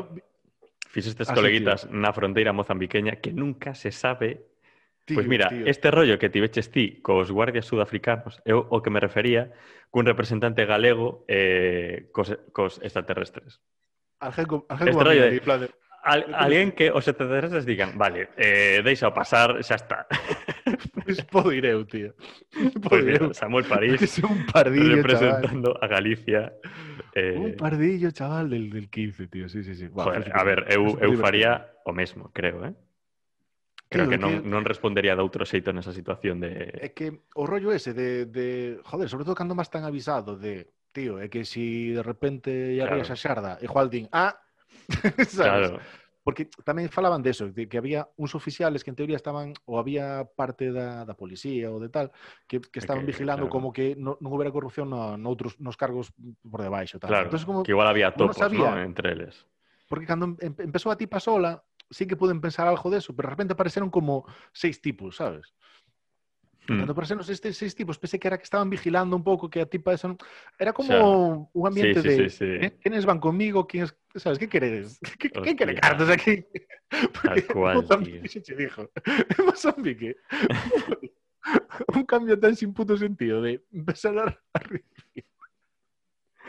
[0.92, 4.50] fixestes coleguitas na fronteira mozambiqueña que nunca se sabe
[5.10, 5.66] Tío, pues mira, tío.
[5.66, 9.50] este rollo que tiveches ti cos guardias sudafricanos é o que me refería
[9.90, 13.58] cun representante galego eh, cos, cos extraterrestres.
[14.22, 14.46] Este
[15.02, 15.70] rollo de, de...
[16.04, 20.06] Al, alguén que os extraterrestres digan, vale, eh, deixa pasar, xa está.
[20.06, 22.14] Pois pues podo ir eu, tío.
[22.86, 25.82] Podo pues mira, Samuel París es un pardillo, representando chaval.
[25.82, 26.54] a Galicia.
[27.18, 27.34] Eh...
[27.34, 29.50] Un pardillo, chaval, del, del 15, tío.
[29.50, 29.90] Sí, sí, sí.
[29.90, 32.78] Bah, Joder, a ver, eu, eu faría o mesmo, creo, eh?
[33.90, 36.70] Creo que, que non, non respondería de outro xeito nesa situación de...
[36.78, 38.78] É que o rollo ese de, de...
[38.86, 40.70] Joder, sobre todo cando máis tan avisado de...
[40.94, 43.02] Tío, é que si de repente ya claro.
[43.02, 44.06] a xarda, igual din...
[44.14, 44.38] Ah!
[45.26, 45.74] ¿sabes?
[45.74, 45.82] Claro.
[46.22, 49.82] Porque tamén falaban de eso, de que había uns oficiales que en teoría estaban, ou
[49.82, 52.14] había parte da, da policía ou de tal,
[52.46, 53.56] que, que estaban okay, vigilando claro.
[53.58, 56.14] como que no, non houbera corrupción no, noutros, nos cargos
[56.46, 57.02] por debaixo.
[57.02, 57.10] Tal.
[57.10, 58.86] Claro, Entonces, como, que igual había topos sabía, ¿no?
[58.86, 59.50] entre eles.
[59.90, 63.32] Porque cando empezou a tipa sola, sí que puden pensar algo de eso, pero de
[63.32, 65.54] repente apareceron como seis tipos, sabes?
[66.68, 66.78] Mm.
[66.78, 69.66] Cando apareceron estes seis tipos, pensei que era que estaban vigilando un pouco que a
[69.66, 70.22] tipa esa non-
[70.60, 71.50] era como Xa.
[71.58, 72.46] un ambiente Sí, sí, de sí, sí.
[72.62, 73.66] "Eh, ¿quiénes van conmigo?
[73.66, 75.00] ¿Quiénes, sabes, qué queredes?
[75.18, 75.82] ¿Qué, qué, qué Hostia.
[75.82, 76.46] cartas aquí?
[77.24, 78.86] Porque cual, Mozambique se che dijo.
[79.06, 80.18] En Mozambique
[81.96, 84.38] un cambio tan sin puto sentido de empezar a,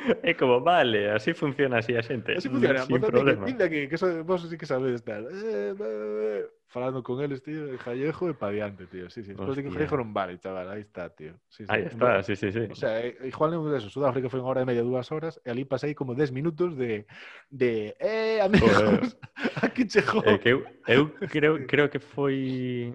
[0.23, 2.37] É como, vale, así funciona así a xente.
[2.37, 2.85] Así funciona.
[2.85, 3.47] Sin problema.
[3.47, 5.27] aquí, que so, vos sí que sabedes tal.
[5.27, 9.11] Eh, eh, eh, falando con eles, tío, de Jallejo e pa diante, tío.
[9.11, 9.35] Sí, sí.
[9.35, 9.71] Despois de que.
[9.71, 10.69] Jallejo non vale, chaval.
[10.71, 11.37] Aí está, tío.
[11.49, 11.71] Sí, sí.
[11.71, 12.65] Aí está, sí, sí, sí.
[12.71, 13.91] O sea, eh, igual non eso.
[13.93, 17.05] Sudáfrica foi unha hora e media, dúas horas, e ali pasei como 10 minutos de,
[17.51, 19.17] de eh, amigos,
[19.65, 20.25] aquí chegou.
[20.25, 22.95] É que eu, eu creo, creo que foi...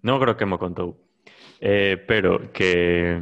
[0.00, 0.96] Non creo que mo contou.
[1.60, 3.20] Eh, pero que...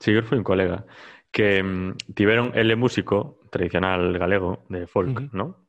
[0.00, 0.88] Sí, eu foi un colega
[1.30, 5.36] que mm, tiveron ele músico tradicional galego de folk, Ujú.
[5.36, 5.66] ¿no?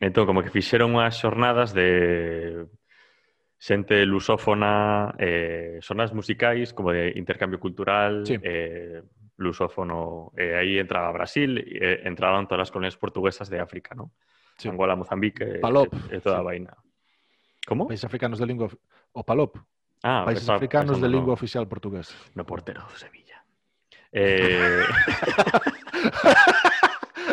[0.00, 2.64] Entón, como que fixeron unhas xornadas de
[3.60, 8.40] xente lusófona, eh, xornadas musicais como de intercambio cultural, Sí.
[8.40, 9.02] eh,
[9.36, 14.12] lusófono, e aí entraba Brasil, e eh, entraban todas as colonias portuguesas de África, ¿no?
[14.56, 14.68] Sí.
[14.68, 16.40] Angola, Mozambique, Palop, e, e toda sí.
[16.40, 16.72] a vaina.
[17.68, 17.88] Como?
[17.88, 18.68] Países africanos de lingua...
[19.12, 19.56] O PALOP.
[20.02, 22.08] Ah, Países africanos de pensando lingua no, oficial portugués.
[22.34, 23.19] no portero Sevilla.
[24.12, 24.82] Eh...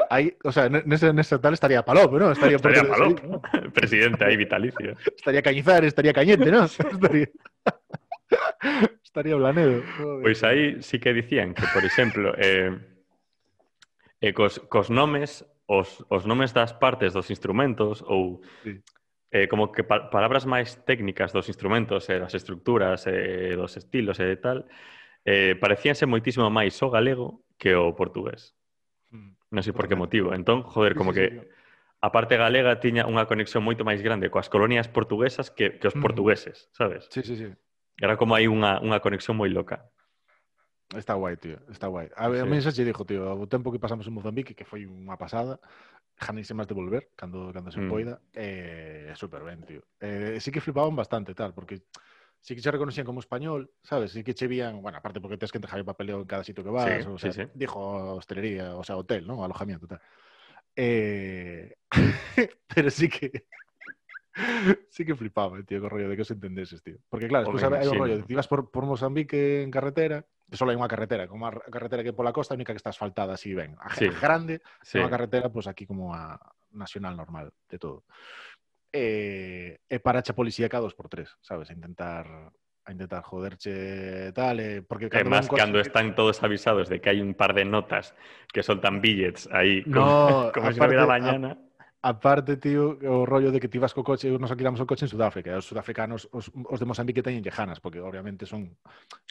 [0.10, 2.32] ahí, o sea, en ese, en ese tal estaría Palop, ¿no?
[2.32, 3.42] Estaría, estaría Palop, ¿no?
[3.74, 4.96] presidente ahí vitalicio.
[5.16, 6.64] Estaría Cañizar, estaría Cañete, ¿no?
[6.66, 7.30] Estaría,
[9.04, 9.84] estaría Blanedo.
[9.98, 10.22] Joder.
[10.22, 12.78] Pois aí sí que dicían que, por exemplo, eh,
[14.22, 18.80] eh, cos, cos nomes, os, os nomes das partes dos instrumentos ou sí.
[19.32, 24.20] eh, como que pa palabras máis técnicas dos instrumentos, eh, das estructuras, eh, dos estilos
[24.20, 24.97] e eh, tal, eh,
[25.28, 28.56] eh, parecíanse moitísimo máis o galego que o portugués.
[29.12, 29.36] Hmm.
[29.52, 30.32] Non sei por que motivo.
[30.32, 31.52] Entón, joder, como que
[32.00, 35.98] a parte galega tiña unha conexión moito máis grande coas colonias portuguesas que, que os
[36.00, 37.12] portugueses, sabes?
[37.12, 37.52] Sí, sí, sí.
[38.00, 39.84] Era como hai unha, unha conexión moi loca.
[40.96, 42.08] Está guai, tío, está guai.
[42.16, 42.40] A, sí.
[42.40, 45.20] a mí xa che dixo, tío, o tempo que pasamos en Mozambique, que foi unha
[45.20, 45.60] pasada,
[46.16, 47.92] janísimas de volver, cando, cando se mm.
[47.92, 49.84] poida, é eh, super ben, tío.
[50.00, 51.84] Eh, sí que flipaban bastante, tal, porque
[52.42, 54.12] sí que se reconocían como español, sabes?
[54.12, 56.64] Sí que che vían, bueno, aparte porque tens que entregar o papeleo en cada sitio
[56.64, 57.50] que vas, sí, o sea, sí, sí.
[57.54, 59.44] dijo hostelería, o sea, hotel, ¿no?
[59.44, 60.02] Alojamiento, tal.
[60.76, 61.76] Eh...
[62.68, 63.48] pero sí que
[64.90, 66.98] sí que flipaba, tío, con rollo de que os entendeses, tío.
[67.10, 70.78] Porque claro, despois hai un rollo, te ibas por, por Mozambique en carretera, só hai
[70.78, 73.76] unha carretera, como a carretera que pola costa, única que está asfaltada así ben.
[73.82, 73.90] A
[74.22, 75.02] grande, sí.
[75.02, 76.38] unha carretera, pues, aquí como a
[76.78, 78.06] nacional normal de todo.
[78.98, 81.70] E, e parache a policía cada dos por tres, sabes?
[81.70, 82.26] A intentar
[82.88, 87.36] a intentar joderche tal, eh, porque Además, cando están todos avisados de que hai un
[87.36, 88.16] par de notas
[88.50, 91.60] que son tan billets aí como, no, como se si mañana.
[92.00, 95.12] Aparte, tío, o rollo de que ti vas co coche, nos alquilamos o coche en
[95.12, 98.78] Sudáfrica, os sudafricanos, os, os de Mozambique teñen llejanas, porque obviamente son,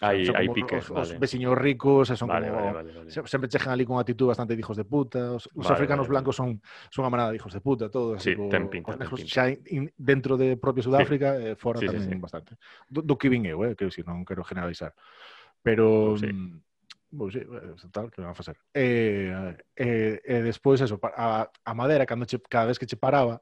[0.02, 1.14] hai, son hai piques, os, vale.
[1.14, 3.30] os veciños ricos, e son vale, como, vale, vale, vale.
[3.30, 6.18] sempre chejan ali con actitud bastante de hijos de puta, os, os vale, africanos vale,
[6.18, 6.58] blancos son,
[6.90, 9.30] son a manada de hijos de puta, todos, sí, tipo, ten pinta, ten negros, pinta.
[9.30, 11.46] xa in, dentro de propio Sudáfrica, sí.
[11.46, 12.18] eh, fora sí, tamén sí, sí.
[12.18, 12.58] bastante.
[12.90, 14.90] Do, do que vin eu, eh, quero dicir, non quero generalizar.
[15.62, 16.18] Pero...
[16.18, 16.34] Sí.
[16.34, 16.65] Mm,
[17.16, 18.56] mm, Bom, sí, eh, tal, que me van a facer.
[18.76, 19.32] E,
[19.74, 23.40] e, e despois, eso, a, a madera, cando che, cada vez que che paraba,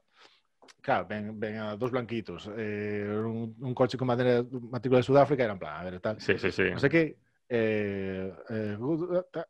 [0.81, 5.43] claro, ven, ven a dos blanquitos, eh, un, un coche con madera, matrícula de Sudáfrica,
[5.43, 6.19] era en plan, a ver, tal.
[6.21, 6.71] Sí, sí, sí.
[6.71, 7.03] Non sei que,
[7.51, 8.77] eh, eh,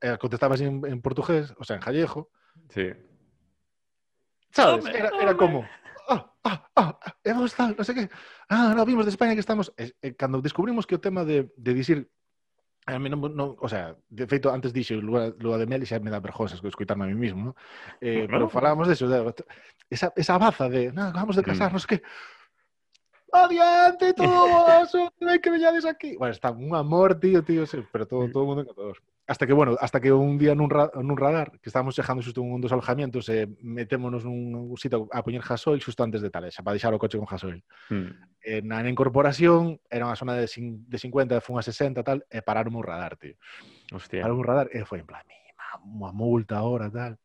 [0.02, 2.34] eh, contestabas en, en portugués, o sea, en gallego,
[2.70, 2.90] Sí.
[4.52, 4.86] sabes?
[4.88, 5.68] Era, era como,
[6.08, 8.06] ah, ah, ah, hemos tal, non sei que,
[8.48, 11.52] ah, no, vimos de España que estamos, eh, eh, cando descubrimos que o tema de,
[11.60, 12.08] de dicir
[12.86, 15.90] A mí non, non, o sea, de feito, antes dixo lua, lua de mel e
[15.90, 17.54] xa me dá vergonza escutarme a mí mismo, ¿no?
[17.98, 19.26] Eh, pero falábamos de eso, de,
[19.90, 21.50] esa, esa baza de, no, acabamos de Mm.
[21.50, 22.00] casar, non sei que,
[23.34, 26.14] adiante todos, ven que veñades aquí.
[26.14, 29.02] Bueno, está un amor, tío, tío, sí, pero todo, todo mundo encantador.
[29.28, 32.46] hasta que, bueno, hasta que un día nun, ra nun radar, que estábamos chejando xusto
[32.46, 36.62] un dos alojamientos, eh, metémonos nun sitio a poñer gasoil xusto antes de Tales, eh,
[36.62, 37.66] para deixar o coche con gasoil.
[37.90, 38.10] Mm.
[38.46, 42.46] Eh, na, na incorporación, era unha zona de, de 50, fun a 60, tal, e
[42.46, 43.34] pararon un radar, tío.
[43.90, 44.22] Hostia.
[44.22, 45.26] Pararon un radar e foi en plan,
[45.82, 47.18] unha multa ahora, tal.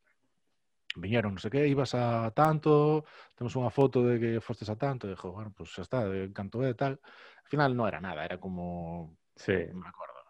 [0.97, 3.05] Viñeron, non sei que, ibas a tanto,
[3.37, 6.33] temos unha foto de que fostes a tanto, e dixo, bueno, pues xa está, de
[6.33, 6.97] canto é, tal.
[6.97, 9.13] Al final non era nada, era como...
[9.37, 9.69] Sí.
[9.69, 10.20] Non me acordo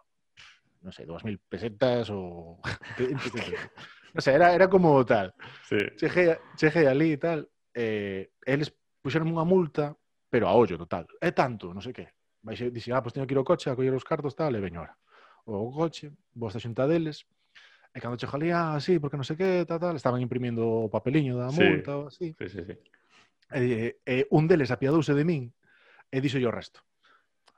[0.81, 2.59] no sé, 2.000 pesetas o...
[4.13, 5.33] non sei, era, era como tal.
[5.63, 5.79] Sí.
[5.95, 9.95] Cheguei, cheguei ali e tal, eh, eles puxeron unha multa,
[10.27, 11.07] pero a ollo total.
[11.23, 12.05] É tanto, non sei que.
[12.41, 14.59] Baixei, dixen, ah, pois teño que ir ao coche a coller os cartos, tal, e
[14.59, 14.97] veño ora.
[15.47, 17.23] O coche, vou hasta xunta deles,
[17.93, 20.91] e cando chego ali, ah, sí, porque non sei que, tal, tal, estaban imprimindo o
[20.91, 21.97] papeliño da multa sí.
[21.97, 22.27] ou así.
[22.35, 22.75] Sí, sí, sí.
[23.51, 25.51] E, e un deles apiadouse de min
[26.11, 26.83] e dixo yo o resto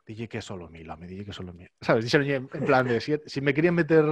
[0.05, 1.69] dije que solo mil, home, dille que solo mil.
[1.81, 4.03] Sabes, dixeronlle en plan de, si, si me querían meter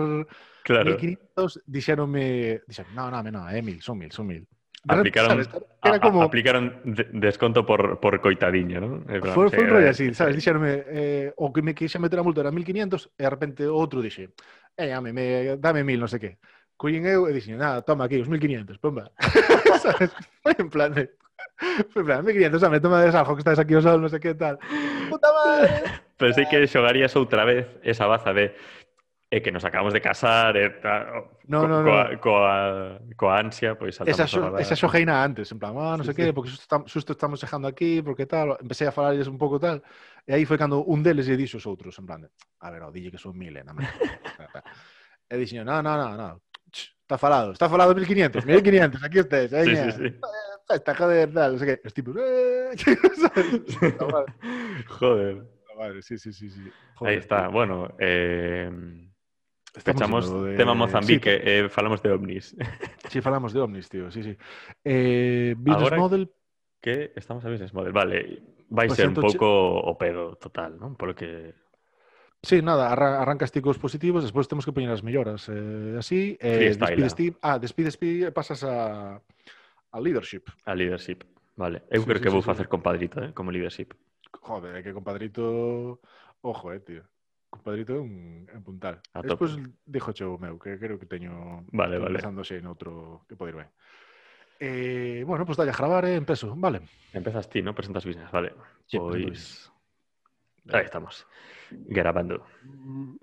[0.64, 0.92] claro.
[0.92, 4.48] 1500, dixeronme, dixeron, no, no, no, é eh, mil, son mil, son mil.
[4.88, 5.50] Aplicaron, ¿sabes?
[5.84, 6.22] Era como...
[6.22, 9.06] A, a, aplicaron de desconto por, por coitadiño, ¿no?
[9.06, 12.18] Plan, foi, foi un rollo eh, así, sabes, dixeronme, eh, o que me quise meter
[12.18, 14.34] a multa era 1500, e de repente outro dixe,
[14.78, 16.32] eh, ame, me, dame mil, non sei sé que.
[16.82, 19.14] Collín eu e dixen, nada, toma aquí, os 1500, pomba.
[19.84, 20.10] sabes,
[20.42, 21.14] foi en plan de...
[21.94, 24.20] foi en plan, 1500, ame, toma des algo que estás aquí o sol, non sei
[24.20, 24.58] que tal.
[25.10, 25.86] Puta madre.
[26.22, 28.54] Pensei que xogarías outra vez esa baza de
[29.32, 31.88] e que nos acabamos de casar e tal, No, co- no, no.
[31.88, 32.56] coa, coa,
[33.16, 34.60] coa ansia, saltamos Esa, radar.
[34.60, 36.36] esa xojeina antes, en plan, ah, non Sí, que, sí.
[36.36, 39.80] porque xusto, tam, xusto estamos chejando aquí, porque tal, empecé a falarles un pouco tal,
[40.28, 42.28] e aí foi cando un deles lle dixo os outros, en plan, de,
[42.60, 43.72] a ver, ó, dille que son mil, eh, na
[45.32, 46.30] E dixen, no, no, no, no,
[46.76, 49.96] está falado, está falado 1500, 1500, aquí estés, Sí, veña.
[49.96, 50.20] sí, sí
[50.70, 51.54] estaca de verdad.
[51.54, 52.04] O sea que estoy...
[54.88, 55.46] Joder.
[56.02, 56.50] Sí, sí, sí.
[56.50, 56.72] sí.
[56.96, 57.14] Joder.
[57.14, 57.48] Ahí está.
[57.48, 58.70] Bueno, eh...
[59.84, 62.56] Tema Mozambique, eh, falamos de ovnis.
[63.10, 64.38] Sí, falamos de ovnis, tío, sí, sí.
[64.84, 66.32] Eh, business model...
[66.82, 68.42] Que estamos a business model, vale.
[68.76, 70.96] Va a pues ser un poco o pedo total, ¿no?
[70.98, 71.54] Porque...
[72.42, 75.48] Sí, nada, arrancas ticos positivos, después tenemos que poner las mejoras.
[75.50, 79.22] Eh, así, eh, despide Steve, ah, despide, pasas a...
[79.92, 80.50] A leadership.
[80.66, 81.24] A leadership,
[81.56, 81.84] vale.
[81.90, 83.94] Eu sí, creo sí, que sí, vou sí, facer compadrito, eh, como leadership.
[84.42, 86.00] Joder, é que compadrito...
[86.42, 87.04] Ojo, eh, tío.
[87.52, 89.04] Compadrito é un, é un puntal.
[89.14, 91.68] A Despois dixo o meu, que creo que teño...
[91.76, 92.16] Vale, vale.
[92.16, 93.70] Pensando en outro que poder ben.
[94.64, 96.88] Eh, bueno, pois pues dalle a gravar eh, empezo, vale.
[97.12, 97.76] Empezas ti, ¿no?
[97.76, 98.56] Presentas business, vale.
[98.88, 99.28] Sí, pois...
[99.28, 99.72] Pues...
[100.72, 101.28] Ahí estamos,
[101.72, 102.46] grabando.
[102.64, 103.16] Mm,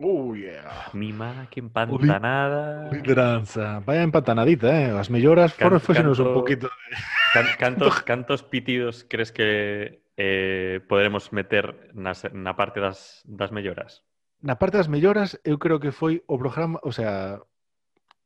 [0.00, 0.90] Oh, yeah.
[0.92, 2.88] Mi má, que empantanada.
[2.92, 3.80] Lideranza.
[3.80, 4.94] Vaya empantanadita, eh?
[4.94, 6.96] As melloras foron canto, un poquito de...
[7.34, 14.06] Can, cantos, cantos pitidos crees que eh, poderemos meter nas, na parte das, das melloras?
[14.38, 17.42] Na parte das melloras, eu creo que foi o programa, o sea,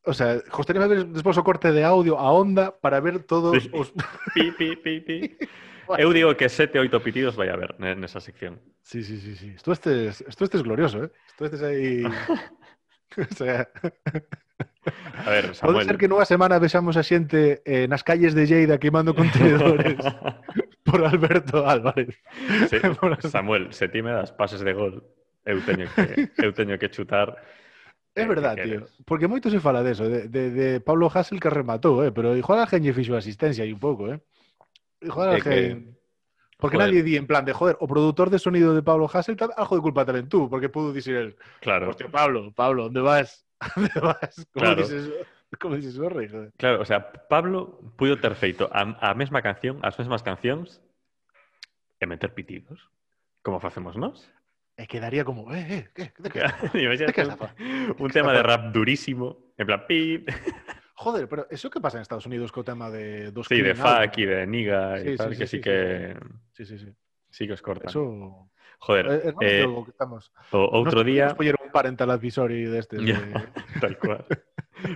[0.05, 3.70] O sea, gostaríame ver despois o corte de audio a onda para ver todos sí.
[3.73, 3.94] os...
[4.35, 5.19] pi, pi, pi, pi.
[5.98, 8.60] Eu digo que sete, oito pitidos vai haber nesa sección.
[8.82, 9.52] Sí, sí, sí, sí.
[9.56, 11.10] Esto estes, esto estes glorioso, eh?
[11.28, 12.02] Esto estes aí...
[13.30, 13.68] o sea...
[15.24, 15.74] A ver, Samuel.
[15.74, 20.02] Pode ser que nunha semana vexamos a xente eh, nas calles de Lleida queimando contenedores
[20.86, 22.18] por Alberto Álvarez.
[22.66, 23.14] Sí, por...
[23.22, 25.06] Samuel, se ti me das pases de gol,
[25.46, 27.38] eu teño que, eu teño que chutar
[28.14, 28.84] É eh, verdade, tío.
[29.09, 32.12] Porque moito se fala deso, de, de, de Pablo Hassel que rematou, eh?
[32.12, 34.20] pero igual a gente fixo asistencia aí un pouco, eh?
[35.03, 35.93] É que-.
[36.62, 36.95] Porque joder.
[36.95, 39.74] nadie di en plan de, joder, o productor de sonido de Pablo Hassel, tal- algo
[39.74, 43.43] de culpa tamén tú, porque pudo dicir el, Claro, hostia, Pablo, Pablo, ¿dónde vas?
[43.74, 44.47] ¿Dónde vas?
[44.55, 44.83] Como Claro.
[44.87, 45.11] dices,
[45.59, 46.55] como dices, sorry, joder.
[46.55, 50.79] claro, o sea, Pablo puido ter feito a, a mesma canción, as mesmas cancións
[51.99, 52.79] e meter pitidos,
[53.43, 54.31] como facemos nós.
[54.79, 56.15] E quedaría como, eh, eh, ¿qué?
[56.23, 56.31] ¿De?
[56.79, 57.55] Imagínate ¿De está fa-
[57.99, 60.31] un tema de rap durísimo, en plan pip,
[60.94, 64.19] Joder, pero eso que pasa en Estados Unidos co tema de dos Sí, de fuck
[64.19, 66.16] y de NIGA sí, y sí, tal, sí, que sí, que...
[66.52, 66.89] Sí, sí, sí.
[67.31, 67.89] Sí que os cortan.
[67.89, 68.51] Eso...
[68.78, 69.06] Joder.
[69.06, 70.32] Eh, eh, eh, que estamos...
[70.51, 71.28] Otro nos, día...
[71.28, 72.97] Nos un parental advisory de este.
[72.98, 73.14] De...
[73.81, 74.27] tal cual.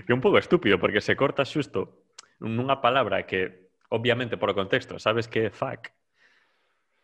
[0.07, 2.05] que un pouco estúpido, porque se corta xusto
[2.37, 5.96] nunha palabra que, obviamente, por o contexto, sabes que fuck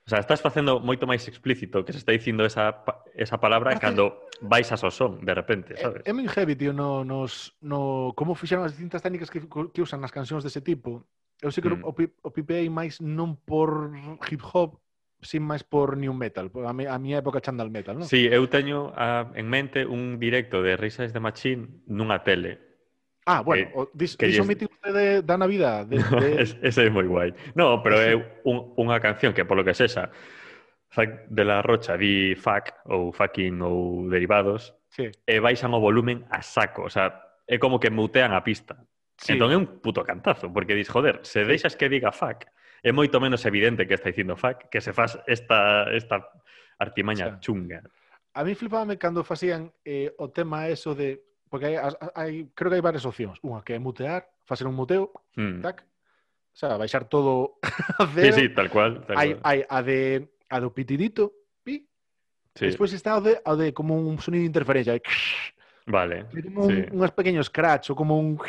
[0.07, 2.83] O sea, estás facendo moito máis explícito que se está dicindo esa,
[3.15, 3.87] esa palabra Parece...
[3.87, 6.03] cando vais a sosón, de repente, eh, sabes?
[6.03, 9.81] É, é moi heavy, tío, no, nos, no, como fixeron as distintas técnicas que, que
[9.83, 11.07] usan nas cancións dese tipo.
[11.39, 11.87] Eu sei que mm.
[11.87, 13.95] o, o PPA máis non por
[14.27, 14.83] hip hop,
[15.23, 18.11] sin máis por new metal, a, mi, a miña época chandal metal, non?
[18.11, 22.72] Sí, eu teño a, en mente un directo de Risas de Machín nunha tele
[23.24, 25.86] Ah, bueno, que, o dis, que iso mítico de, da Navidad.
[25.86, 26.43] De, de...
[26.43, 27.31] es, ese é moi guai.
[27.55, 30.11] No, pero é un, unha canción que polo que sexa
[30.93, 35.09] de la Rocha di fuck ou fucking ou derivados sí.
[35.24, 36.85] e baixan o volumen a saco.
[36.85, 37.15] O sea,
[37.47, 38.77] é como que mutean a pista.
[39.16, 39.39] Sí.
[39.39, 42.51] Entón é un puto cantazo, porque dis, joder, se deixas que diga fuck,
[42.82, 46.27] é moito menos evidente que está dicindo fuck, que se faz esta, esta
[46.82, 47.81] artimaña o sea, chunga.
[48.35, 51.23] A mí flipábame cando facían eh, o tema eso de
[51.53, 53.37] Porque hai, as- hai, creo que hai varias opcións.
[53.45, 55.61] Unha que é mutear, facer un muteo, Mm.
[55.61, 57.61] tac, o sea, baixar todo
[58.01, 58.37] a Sí, cero.
[58.41, 59.05] sí, tal cual.
[59.05, 59.45] Tal hai, cual.
[59.45, 60.01] hai a de
[60.49, 61.85] a do pitidito, pi,
[62.57, 62.73] Sí.
[62.73, 64.97] despois está o de, o de como un sonido de interferencia,
[65.85, 66.24] Vale.
[66.33, 66.81] como un, Sí.
[66.89, 68.41] unhas pequeños scratch ou como un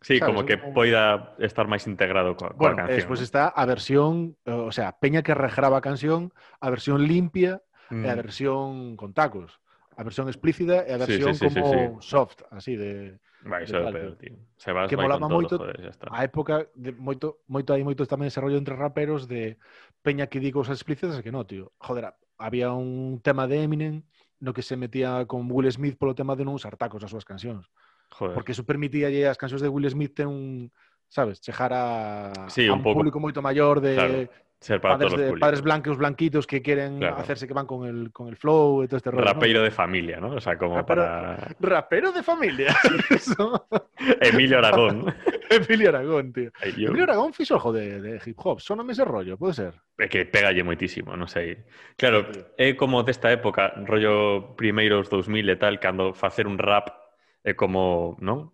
[0.00, 2.96] Sí, sabes, como que como- poida estar máis integrado coa, coa Bueno, canción.
[3.04, 6.32] despois está a versión, eh, o sea, peña que regraba a canción,
[6.64, 7.60] a versión limpia
[7.92, 8.20] e a Mm.
[8.24, 8.64] versión
[8.96, 9.60] con tacos.
[9.96, 13.16] A versión explícita e a sí, versión sí, sí, como soft, así de
[13.48, 14.36] Vai, de tal, tío.
[14.60, 18.04] Se vas Que vai molaba todo, moito joder, a época de moito moito hai moito
[18.04, 19.56] tamén ese rollo entre raperos de
[20.04, 21.72] peña que di cousas explícitas e que no, tío.
[21.80, 24.04] Joder, había un tema de Eminem
[24.44, 27.24] no que se metía con Will Smith polo tema de non usar tacos nas súas
[27.24, 27.72] cancións,
[28.12, 28.36] Joder.
[28.36, 30.68] porque eso permitía as cancións de Will Smith ter un,
[31.08, 34.94] sabes, chegar a, Sí, a un un, pouco- público moito maior de Claro, ser para
[34.94, 35.64] padres, todos de, los padres públicos.
[35.64, 37.16] blancos blanquitos que quieren Claro.
[37.16, 39.24] hacerse que van con el, con el flow y todo este rollo.
[39.24, 39.32] ¿no?
[39.32, 40.30] Rapeiro de familia, ¿no?
[40.34, 42.74] O sea, como Rapero- para Rapero de familia.
[44.20, 45.14] Emilio Aragón.
[45.50, 46.50] Emilio Aragón, tío.
[46.60, 48.60] Aí yo- Emilio Aragón fixo ojo de, de hip hop.
[48.60, 49.74] Sóname ese rollo, puede ser.
[49.96, 51.64] É que pegalle moitísimo, non sei.
[51.96, 52.28] Claro,
[52.60, 56.92] é como desta época, rollo primeiros 2000 e tal, cando facer un rap
[57.40, 58.52] é como, non?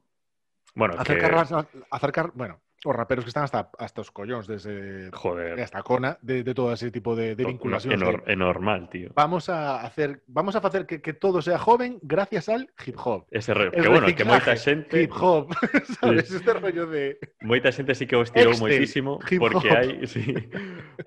[0.78, 1.66] Bueno, Acercar, que...
[1.90, 6.42] acercar, bueno, os raperos que están hasta, hasta os collóns desde Joder, esta cona de,
[6.42, 9.10] de todo ese tipo de, de no- normal, tío.
[9.14, 13.26] Vamos a hacer, vamos a hacer que, que todo sea joven gracias al hip hop.
[13.30, 13.70] Ese rollo.
[13.70, 15.54] Que bueno, que moita xente, Hip hop,
[16.00, 16.30] ¿sabes?
[16.30, 17.18] Este rollo de.
[17.42, 20.34] moita xente sí que o Extel, moitísimo hip porque hai, sí,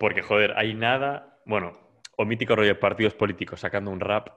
[0.00, 1.76] porque joder, hai nada, bueno,
[2.16, 4.32] o mítico rollo de partidos políticos sacando un rap.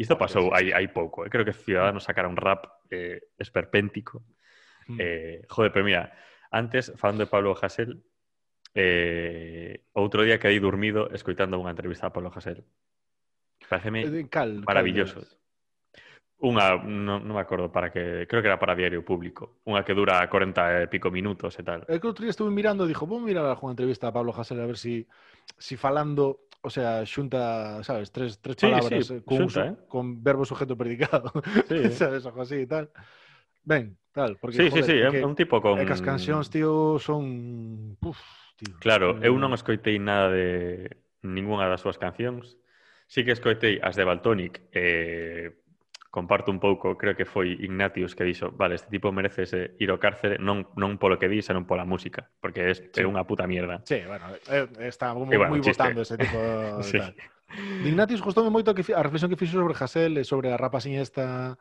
[0.00, 1.30] Isto Joder, pasou sí, hai, hai pouco, eh?
[1.30, 4.24] creo que Ciudadanos sacara un rap eh, esperpéntico.
[4.88, 4.96] Mm.
[4.98, 6.12] Eh, joder, pero mira,
[6.54, 7.98] Antes, falando de Pablo Hasél,
[8.78, 12.62] eh, outro día que aí dormido escoitando unha entrevista a Pablo Hasél.
[13.66, 15.26] Pareceme eh, cal, maravilloso.
[15.26, 15.42] Cal
[16.44, 19.96] unha, non, non me acordo para que, creo que era para Diario Público, unha que
[19.96, 21.88] dura 40 e pico minutos e tal.
[21.88, 24.68] El que outro día estuve mirando, dixo, vou mirar a entrevista a Pablo Hasél a
[24.68, 25.08] ver si,
[25.56, 29.74] si falando o sea, xunta, sabes, tres, tres sí, palabras eh, sí, con, xunta, eh?
[29.84, 31.28] con verbo sujeto predicado,
[31.68, 31.90] sí, eh.
[32.00, 32.88] sabes, algo así e tal
[33.64, 36.48] ben, tal, porque Sí, joder, sí, sí, é un tipo con É que as cancións,
[36.52, 38.20] tío, son Puf,
[38.60, 38.76] tío.
[38.78, 40.86] Claro, eu non escoitei nada de
[41.24, 42.60] ningunha das súas cancións.
[43.08, 45.64] Sí que escoitei as de Baltonic eh,
[46.14, 49.90] comparto un pouco, creo que foi Ignatius que dixo, vale, este tipo merece ese ir
[49.90, 53.02] ao cárcere, non, non polo que di, senón pola música, porque é, sí.
[53.02, 53.82] é unha puta mierda.
[53.82, 54.30] Sí, bueno,
[54.78, 56.38] está moi, bueno, moi votando ese tipo
[56.78, 57.02] de sí.
[57.02, 57.18] tal.
[57.50, 61.02] De Ignatius gustoume moito que, a reflexión que fixo sobre Hasél, e sobre a rapaxinha
[61.02, 61.58] esta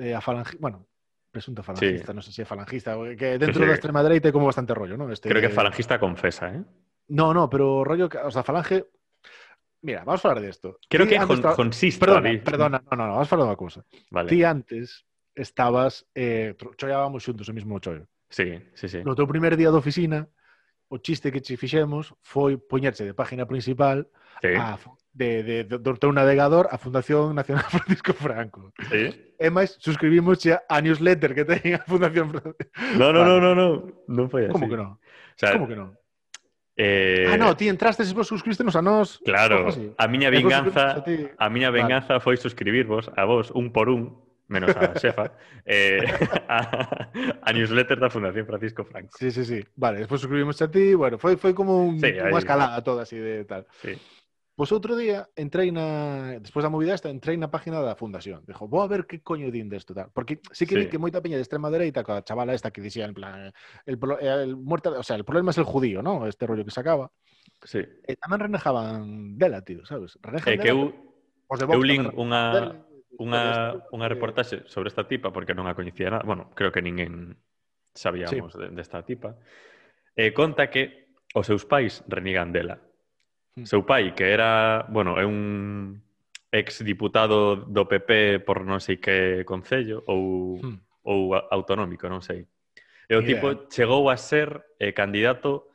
[0.00, 0.88] eh, a falange, bueno,
[1.30, 3.70] presunta falangista, non sei se é falangista, que dentro Sí, sí.
[3.70, 5.08] da extrema dereita é como bastante rollo, non?
[5.14, 6.60] Este, Creo que falangista confesa, ¿eh?
[7.14, 8.86] No, no, pero rollo, o sea, falange...
[9.82, 10.76] Mira, vamos a falar de esto.
[10.90, 12.04] Creo que con, tra- consista.
[12.44, 13.80] Perdona, no, no, no, vamos a falar unha cousa.
[14.12, 14.28] Vale.
[14.28, 18.04] Ti antes estabas, eh, chollábamos xuntos o mismo chollo.
[18.28, 19.00] Sí, sí, sí.
[19.02, 20.28] No teu primer día de oficina,
[20.90, 24.10] o chiste que che fixemos foi poñerse de página principal
[24.42, 24.58] sí.
[24.58, 24.74] a,
[25.14, 28.74] de, de, de, de un navegador a Fundación Nacional Francisco Franco.
[28.90, 29.34] Sí.
[29.38, 32.74] E máis, suscribimos xa a newsletter que ten a Fundación Francisco.
[32.98, 33.30] No, no, vale.
[33.30, 33.68] no, no, no,
[34.10, 34.54] non foi así.
[34.54, 34.98] Como que non?
[34.98, 35.94] O sea, Como que non?
[36.74, 37.30] Eh...
[37.30, 39.22] Ah, no, ti entraste e vos suscribístenos a nós.
[39.22, 41.28] Claro, a miña vinganza a, ti.
[41.38, 42.24] a miña vinganza vale.
[42.26, 45.32] foi suscribirvos a vos un por un menos a Xefa,
[45.64, 46.02] eh,
[46.50, 46.58] a,
[47.40, 49.14] a, newsletter da Fundación Francisco Franco.
[49.14, 49.62] Sí, sí, sí.
[49.78, 53.16] Vale, despois suscribimos a ti, bueno, foi, foi como un, sí, unha escalada toda así
[53.16, 53.64] de tal.
[53.78, 53.94] Sí.
[54.60, 56.36] Pois outro día entrei na...
[56.36, 58.44] Despois da movida esta, entrei na página da fundación.
[58.44, 60.12] Dixo, vou a ver que coño din desto tal.
[60.12, 60.84] Porque sí que sí.
[60.84, 63.48] vi que moita peña de extrema dereita, coa chavala esta que dixía en plan...
[63.88, 64.20] El, pro...
[64.20, 64.92] el, muerta...
[64.92, 66.28] o sea, el problema es el judío, ¿no?
[66.28, 67.08] Este rollo que sacaba.
[67.64, 67.80] Sí.
[68.04, 70.20] E tamén renejaban dela, tío, sabes?
[70.20, 70.92] Renejan eh, dela, que eu,
[71.48, 72.84] os de Vox eu lin unha
[73.18, 76.22] unha, unha reportaxe sobre esta tipa, porque non a coñecía nada.
[76.22, 77.34] Bueno, creo que ninguén
[77.90, 78.58] sabíamos sí.
[78.70, 79.30] desta de, de tipa.
[80.14, 82.78] E conta que os seus pais renigan dela.
[83.58, 83.66] Mm.
[83.66, 85.98] Seu pai, que era, bueno, é un
[86.50, 90.78] ex diputado do PP por non sei que concello ou, hmm.
[91.06, 92.46] ou autonómico, non sei.
[93.06, 95.69] E o tipo chegou a ser eh, candidato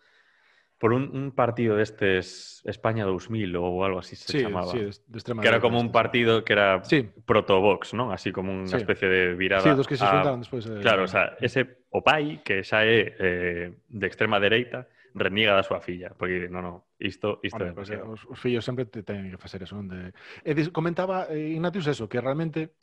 [0.85, 4.69] por un, un partido destes España 2000 ou algo así se sí, chamaba.
[4.69, 7.09] Sí, de Extrema que era como un partido que era sí.
[7.25, 8.13] protobox, non?
[8.13, 8.77] Así como unha sí.
[8.77, 9.65] especie de virada.
[9.65, 10.13] Sí, dos que se a...
[10.13, 10.61] xuntaron despois.
[10.69, 10.85] Eh...
[10.85, 14.85] Claro, o sea, ese Opai, que xa é eh, de extrema dereita,
[15.17, 18.37] reniega da súa filla, porque no, no, isto, isto Hombre, é pues, eh, os, os
[18.37, 19.81] fillos sempre te teñen que facer eso.
[19.81, 20.13] Onde...
[20.45, 22.77] E dis, comentaba eh, Ignatius eso, que realmente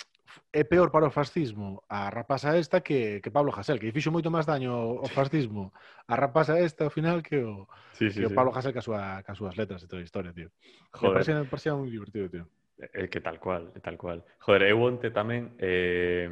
[0.53, 4.31] é peor para o fascismo a rapaza esta que, que Pablo Hasél, que fixo moito
[4.31, 5.73] máis daño ao fascismo
[6.09, 8.33] a rapaza esta ao final que o, sí, sí, que sí.
[8.33, 10.53] o Pablo Hasél ca, súa, ca súas letras e toda a historia, tío.
[10.93, 11.09] Joder.
[11.09, 12.45] Me parecía, me parecía moi divertido, tío.
[12.83, 14.27] É eh, que tal cual, tal cual.
[14.43, 16.29] Joder, eu onte tamén eh,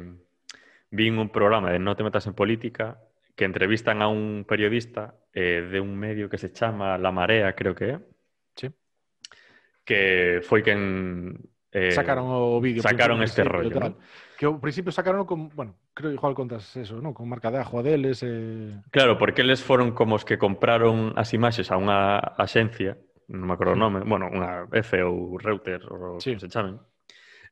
[0.91, 2.99] vin un programa de No te metas en política
[3.35, 7.73] que entrevistan a un periodista eh, de un medio que se chama La Marea, creo
[7.73, 7.97] que é.
[8.55, 8.67] Sí.
[9.85, 11.39] Que foi quen
[11.71, 12.83] eh, sacaron o vídeo.
[12.83, 13.71] Sacaron este rollo.
[13.71, 13.97] Tal, ¿no?
[14.37, 17.13] Que ao principio sacaron con, bueno, creo igual contas eso, ¿no?
[17.13, 18.23] Con marca de ajo deles.
[18.25, 18.73] Eh...
[18.91, 22.97] Claro, porque eles foron como os que compraron as imaxes a unha axencia,
[23.31, 26.35] non me acordo o nome, bueno, unha F ou Reuter, ou sí.
[26.35, 26.81] se chamen.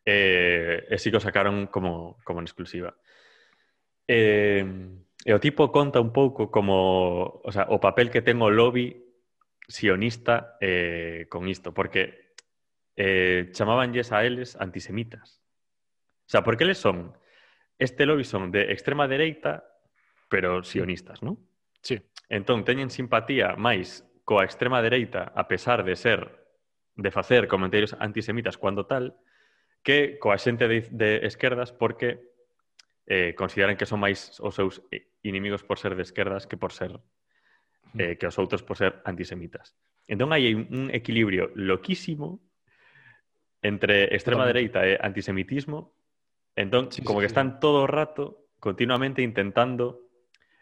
[0.04, 2.98] Eh, e si que o sacaron como, como en exclusiva.
[4.10, 4.66] Eh,
[5.24, 8.98] e o tipo conta un pouco como, o, sea, o papel que ten o lobby
[9.70, 12.29] sionista eh, con isto, porque
[13.00, 15.40] eh, chamabanlles a eles antisemitas.
[16.28, 17.16] O sea, porque eles son
[17.80, 19.64] este lobby son de extrema dereita,
[20.28, 21.40] pero sionistas, non?
[21.80, 21.96] Sí.
[22.28, 26.28] Entón, teñen simpatía máis coa extrema dereita, a pesar de ser
[27.00, 29.16] de facer comentarios antisemitas cuando tal,
[29.80, 32.20] que coa xente de, de esquerdas porque
[33.08, 34.84] eh, consideran que son máis os seus
[35.24, 37.00] inimigos por ser de esquerdas que por ser
[37.96, 39.72] eh, que os outros por ser antisemitas.
[40.04, 42.49] Entón, hai un equilibrio loquísimo
[43.61, 45.91] entre extrema dereita e antisemitismo,
[46.56, 47.34] entón, sí, como sí, que sí.
[47.34, 50.10] están todo o rato continuamente intentando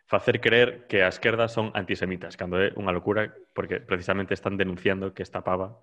[0.08, 5.12] facer creer que a esquerda son antisemitas, cando é unha locura porque precisamente están denunciando
[5.12, 5.78] que esta pava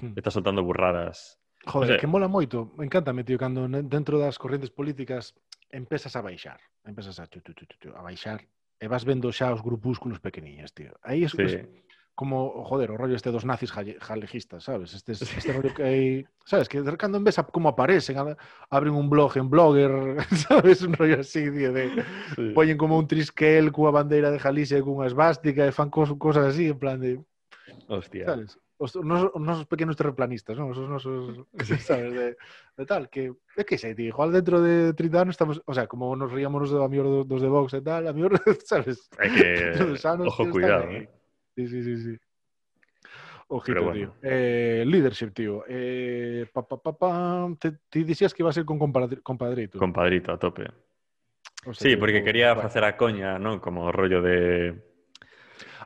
[0.00, 0.16] hmm.
[0.16, 1.36] está soltando burradas.
[1.68, 5.36] Joder, o sea, que mola moito, Me encanta, tío, cando dentro das correntes políticas
[5.68, 8.48] empezas a baixar, empezas a, tu, tu, tu, tu, a baixar
[8.80, 10.96] e vas vendo xa os grupúsculos pequeniños, tío.
[11.04, 11.44] Aí es, sí.
[11.44, 11.52] es
[12.16, 14.94] como, joder, o rollo este dos nazis jale- jalejistas, sabes?
[14.96, 16.04] Este, este rollo que hai,
[16.48, 16.66] sabes?
[16.66, 18.34] Que de en vez a como aparecen, a-
[18.72, 20.16] abren un blog en Blogger,
[20.48, 20.80] sabes?
[20.82, 21.92] Un rollo así, tío, de
[22.34, 22.50] sí.
[22.56, 26.56] poñen como un trisquel cunha bandeira de Galicia e cunha esvástica e fan cos, cosas
[26.56, 27.20] así, en plan de,
[27.86, 28.24] Hostia.
[28.26, 28.56] sabes?
[28.80, 30.72] Os, os, nosos, os nosos pequenos terraplanistas, non?
[30.72, 31.44] Os nosos,
[31.84, 32.36] sabes, de,
[32.76, 35.84] de tal, que, é que sei, tío, igual dentro de 30 anos estamos, o sea,
[35.88, 39.08] como nos ríamos a mellor dos, dos de Vox e tal, a mellor, sabes?
[39.16, 39.76] Que...
[39.80, 40.88] Dos anos, Ojo, tío, cuidado.
[40.88, 41.04] aí.
[41.04, 41.15] eh.
[41.56, 42.16] Sí, sí, sí, sí.
[43.48, 43.98] Ojito, bueno.
[43.98, 44.14] tío.
[44.22, 45.64] Eh, leadership, tío.
[45.66, 49.78] Eh, pa, pa, pa, te, te dicías que iba a ser con compadri- compadrito.
[49.78, 50.64] Compadrito, a tope.
[51.64, 52.68] O sea, Sí, que- porque quería bueno.
[52.68, 53.58] facer a coña, non?
[53.60, 54.76] Como rollo de...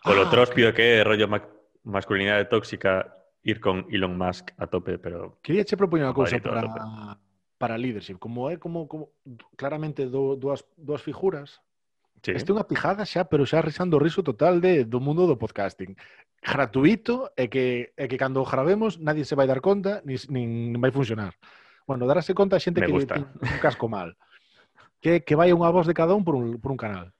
[0.06, 1.38] O lo Ah, tróspido que é rollo ma
[1.84, 3.14] masculinidade tóxica
[3.46, 6.74] ir con Elon Musk a tope, pero Quería che propoñer unha cousa Compadrito, a para
[7.60, 9.12] para leadership, como é como, como
[9.60, 11.60] claramente do, dúas, dúas figuras,
[12.22, 12.36] Sí.
[12.36, 15.40] Este é unha pijada xa, pero xa risando o riso total de, do mundo do
[15.40, 15.96] podcasting.
[16.44, 20.76] Gratuito e que, e que cando o gravemos nadie se vai dar conta nin, nin
[20.76, 21.32] vai funcionar.
[21.88, 23.16] Bueno, darase conta a xente Me que gusta.
[23.16, 24.20] un casco mal.
[25.00, 27.16] Que, que vai unha voz de cada un por un, por un canal.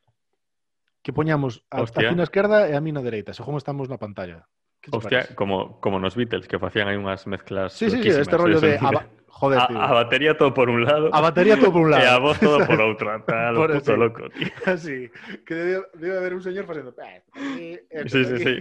[1.00, 2.08] Que poñamos a, Hostia.
[2.08, 4.44] a ti na esquerda e a mí na dereita, según estamos na pantalla.
[4.92, 5.34] Hostia, parece?
[5.36, 8.76] como, como nos Beatles, que facían aí unhas mezclas Sí, sí, sí, este rollo de,
[8.76, 9.00] de...
[9.30, 9.80] Joder, a, tío.
[9.80, 11.14] a, batería todo por un lado.
[11.14, 12.02] A batería todo por un lado.
[12.02, 13.22] E a voz todo por outra.
[13.26, 14.00] Tal, por puto así.
[14.00, 14.48] loco, tío.
[14.66, 15.10] Así.
[15.46, 16.94] Que debe, debe haber un señor facendo...
[17.38, 18.54] Eh, sí, sí, sí.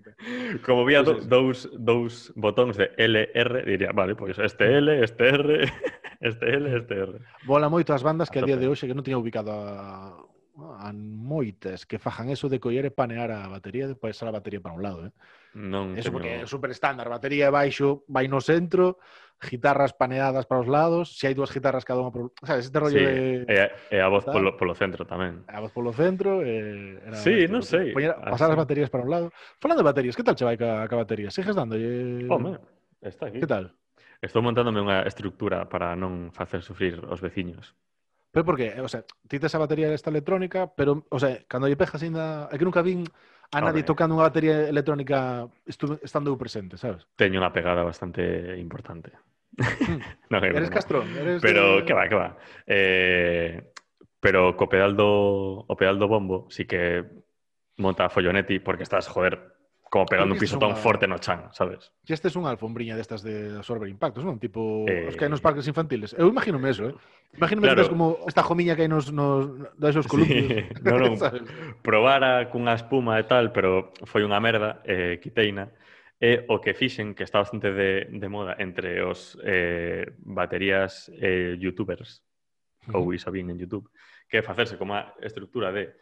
[0.66, 5.04] Como vía pues do, dous, dous botóns de LR, diría, vale, pois pues este L,
[5.04, 5.72] este R,
[6.20, 7.12] este L, este R.
[7.46, 10.18] Bola moito as bandas que a, a día de hoxe que non tiña ubicado a
[10.58, 14.58] a moitas que fajan eso de coller e panear a batería e pois a batería
[14.58, 15.12] para un lado, eh?
[15.56, 19.00] Non Eso porque é super estándar, batería e baixo vai no centro,
[19.40, 22.34] guitarras paneadas para os lados, se hai dúas guitarras cada unha por...
[22.42, 23.46] sabes, este rollo sí, de...
[23.46, 23.56] E,
[23.94, 25.46] e a voz polo, polo centro tamén.
[25.46, 26.42] A voz polo centro...
[26.42, 27.94] Eh, era sí, non sei.
[27.94, 29.26] Poñer, pasar as baterías para un lado.
[29.62, 31.30] Falando de baterías, que tal che vai ca, ca batería?
[31.30, 32.26] Sigues dándolle...
[32.26, 32.28] Eh?
[32.28, 32.58] Home,
[32.98, 33.38] está aquí.
[33.38, 33.72] Que tal?
[34.18, 37.78] Estou montándome unha estructura para non facer sufrir os veciños.
[38.34, 38.74] Pero por qué?
[38.82, 42.50] O sea, ti tes a batería esta electrónica, pero, o sea, cando lle pejas ainda...
[42.50, 43.06] É que nunca vin...
[43.06, 43.90] Vi a nadie Home.
[43.90, 45.48] tocando unha batería electrónica
[46.04, 47.08] estando eu presente, sabes?
[47.16, 49.12] Teño unha pegada bastante importante.
[49.56, 50.00] Hmm.
[50.30, 50.74] no, eres no.
[50.74, 51.84] castrón, eres Pero de...
[51.88, 52.28] que va, que va.
[52.68, 53.72] Eh,
[54.20, 57.06] pero co pedal do o pedal do bombo sí que
[57.78, 59.57] monta Follonetti porque estás, joder,
[59.90, 60.80] como pegando un pisotón unha...
[60.80, 61.92] forte no chan, sabes?
[62.04, 64.36] Que este é unha alfombriña destas de absorber impactos, non?
[64.36, 65.08] Tipo, eh...
[65.08, 66.12] os que hai nos parques infantiles.
[66.12, 66.94] Eu imagino eso, eh?
[67.36, 67.80] Imagino claro.
[67.80, 69.48] que como esta jomiña que hai nos, nos
[69.80, 70.44] da esos columpios.
[70.44, 70.84] Sí.
[70.84, 71.16] non, non.
[71.80, 75.72] Probara cunha espuma e tal, pero foi unha merda, eh, quiteina.
[76.18, 81.54] E o que fixen, que está bastante de, de moda entre os eh, baterías eh,
[81.56, 82.26] youtubers,
[82.92, 83.88] ou iso bien en YouTube,
[84.28, 85.94] que é facerse como a estructura de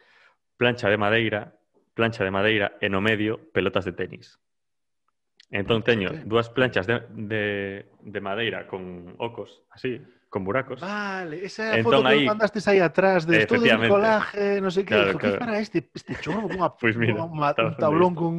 [0.57, 1.53] plancha de madeira
[1.97, 4.37] plancha de madeira e no medio pelotas de tenis.
[5.49, 9.97] Entón teño dúas planchas de, de, de madeira con ocos, así,
[10.29, 10.81] con buracos.
[10.81, 14.59] Vale, esa é a entón, foto que aí, mandaste aí atrás de todo el colaje,
[14.59, 14.91] non sei que.
[14.91, 15.39] Claro, claro.
[15.39, 18.35] Que para este, este chorro con pues mira, unha, un tablón con,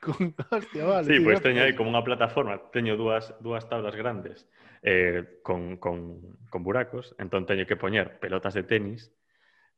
[0.00, 0.32] con...
[0.50, 2.56] Hostia, vale, sí, tío, pues teño aí como unha plataforma.
[2.72, 4.48] Teño dúas, dúas tablas grandes
[4.80, 7.12] eh, con, con, con buracos.
[7.20, 9.12] Entón teño que poñer pelotas de tenis.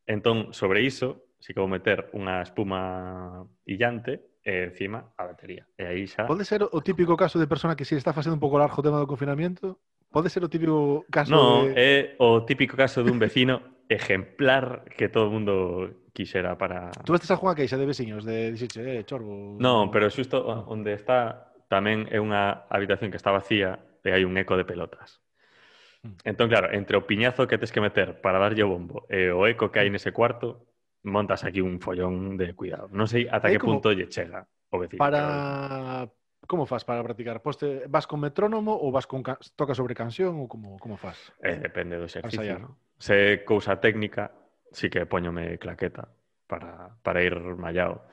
[0.06, 5.66] Entón, sobre iso, si que vou meter unha espuma illante e encima a batería.
[5.78, 6.26] E aí xa...
[6.26, 8.84] Pode ser o típico caso de persona que se está facendo un pouco largo o
[8.84, 9.78] tema do confinamiento?
[10.10, 11.76] Pode ser o típico caso No, de...
[11.76, 15.54] é o típico caso dun vecino ejemplar que todo o mundo
[16.12, 16.90] quixera para...
[17.04, 19.56] Tú estás a Juan Queixa de veciños de dixirche, eh, chorbo...
[19.60, 24.34] No, pero xusto onde está tamén é unha habitación que está vacía e hai un
[24.40, 25.20] eco de pelotas.
[26.02, 26.16] Hmm.
[26.24, 29.44] Entón, claro, entre o piñazo que tes que meter para darlle o bombo e o
[29.44, 30.67] eco que hai nese cuarto,
[31.04, 32.88] montas aquí un follón de cuidado.
[32.90, 33.78] Non sei ata que como...
[33.78, 34.98] punto lle chega o vecino.
[34.98, 36.18] Para pero...
[36.48, 37.42] Como faz para practicar?
[37.42, 39.36] Poste, vas con metrónomo ou vas con can...
[39.58, 41.34] toca sobre canción ou como como faz?
[41.42, 42.40] Eh, depende do exercicio.
[42.40, 42.78] Ensayar, ¿no?
[42.96, 44.32] Se cousa técnica,
[44.72, 46.08] sí que poñome claqueta
[46.46, 48.06] para, para ir mallado.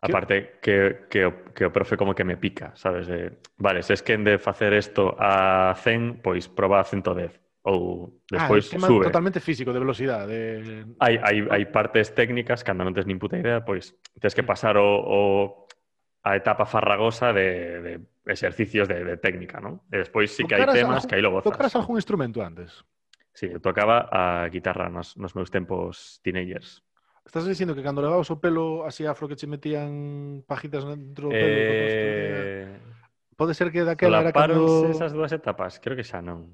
[0.00, 3.06] Aparte que, que, o, que o profe como que me pica, sabes?
[3.06, 7.38] De, vale, se es que en de facer isto a 100, pois proba a 110
[7.62, 9.06] ou ah, despois ah, sube.
[9.06, 10.34] totalmente físico de velocidade.
[10.62, 10.86] De...
[10.98, 14.74] Hai, hai, hai partes técnicas cando non tes nin puta idea, pois tens que pasar
[14.78, 15.20] o, o
[16.22, 17.48] a etapa farragosa de,
[17.82, 17.92] de
[18.26, 19.82] exercicios de, de técnica, non?
[19.90, 21.50] E despois sí que hai temas algún, que aí lo gozas.
[21.50, 22.82] Tocaras algún instrumento antes?
[23.34, 26.82] Sí, eu tocaba a guitarra nos, nos meus tempos teenagers.
[27.22, 31.34] Estás dicindo que cando levabas o pelo así afro que che metían pajitas dentro do
[31.34, 31.46] pelo?
[31.46, 32.78] Eh, eh...
[33.38, 34.90] Pode ser que daquela era cando...
[34.90, 35.78] esas dúas etapas?
[35.78, 36.50] Creo que xa non.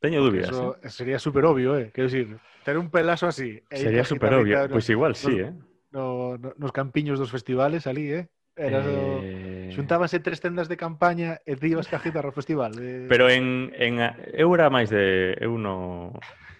[0.00, 0.50] Teño dúbidas.
[0.50, 0.88] Eso eh.
[0.88, 1.90] sería super obvio, eh?
[1.92, 3.62] Quero dicir, ter un pelazo así.
[3.68, 4.56] E sería super obvio.
[4.56, 5.52] Pois no, pues igual, sí, eh?
[5.92, 8.28] No, no, nos campiños dos festivales ali, eh?
[8.56, 9.70] Era eh...
[9.72, 12.74] Xuntábanse tres tendas de campaña e ti ibas cajita ao festival.
[12.80, 13.06] Eh...
[13.08, 14.00] Pero en, en...
[14.34, 15.36] Eu era máis de...
[15.38, 16.12] Eu no...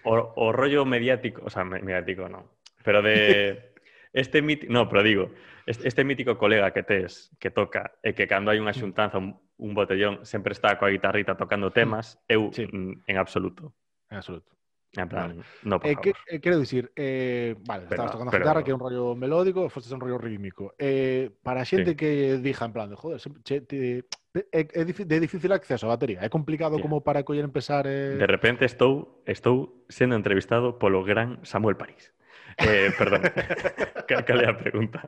[0.05, 1.41] O, o rollo mediático...
[1.45, 2.45] O sea, mediático non.
[2.85, 3.73] Pero de...
[4.13, 4.67] Este mit...
[4.67, 5.31] No, pero digo
[5.71, 8.79] este, este mítico colega que tes que toca e que cando hai unha mm.
[8.79, 11.75] xuntanza un, un botellón sempre está coa guitarrita tocando mm.
[11.75, 12.67] temas, eu sí.
[12.67, 13.73] Mm, en absoluto.
[14.11, 14.51] En absoluto.
[14.93, 15.43] En plan, vale.
[15.63, 16.03] no, por eh, favor.
[16.03, 18.65] Que, eh, quero dicir, eh, vale, pero, estabas tocando pero, guitarra, pero...
[18.65, 20.75] que é un rollo melódico, fostes un rollo rítmico.
[20.77, 21.95] Eh, para a xente sí.
[21.95, 22.09] que
[22.43, 24.03] dixa en plan de, joder, che, te,
[24.51, 26.83] é, é, de difícil acceso a batería, é complicado yeah.
[26.83, 27.87] como para coller empezar...
[27.87, 28.19] Eh...
[28.19, 32.11] De repente estou, estou sendo entrevistado polo gran Samuel París.
[32.57, 33.21] Eh, perdón,
[34.07, 35.07] ¿Cal cal é a pregunta?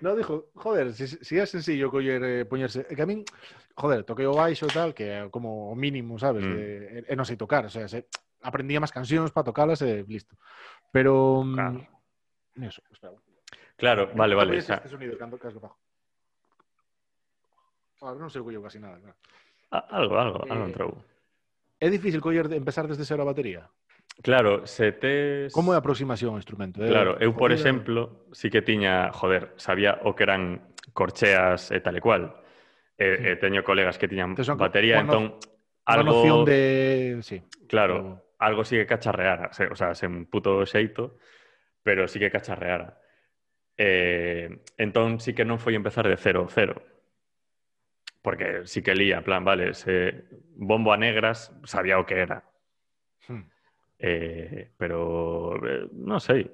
[0.00, 2.84] No, dijo, joder, si, si é sencillo coller, eh, poñerse...
[2.84, 3.24] Que a min,
[3.72, 6.44] joder, toquei o baixo tal, que é como o mínimo, sabes?
[6.44, 6.52] Mm.
[6.52, 6.60] Mm.
[6.60, 8.04] E, e non sei tocar, o sea, se,
[8.44, 10.36] aprendía máis cancións para tocalas e listo.
[10.92, 11.40] Pero...
[11.42, 11.80] mm, Claro.
[12.56, 13.16] Eso, espera.
[13.76, 14.56] Claro, vale, vale.
[14.56, 15.76] Este sonido, cando casco bajo.
[18.00, 19.16] Ahora non sei colleu casi nada, claro.
[19.72, 20.90] a- algo, algo, algo Eh, entrou.
[21.80, 23.68] É difícil coller, empezar desde cero a batería?
[24.22, 25.48] Claro, se te...
[25.52, 26.80] Como é a aproximación ao instrumento?
[26.80, 27.56] É claro, eu, por eh.
[27.60, 32.22] exemplo, sí que tiña, joder, sabía o que eran corcheas e tal e cual.
[32.96, 33.28] E, sí.
[33.28, 35.36] e teño colegas que tiñan Entonces, batería, entón...
[35.84, 36.24] Algo...
[36.24, 37.20] noción de...
[37.22, 37.44] Sí.
[37.68, 39.52] Claro, algo sí que cacharreara.
[39.52, 41.20] O sea, sen puto xeito,
[41.84, 42.98] pero sí que cacharreara.
[43.76, 46.80] Eh, entón sí que non foi empezar de cero, cero.
[48.24, 50.26] Porque sí que lía, plan, vale, se
[50.56, 52.55] bombo a negras, sabía o que era
[53.98, 56.44] Eh, pero eh, non sei.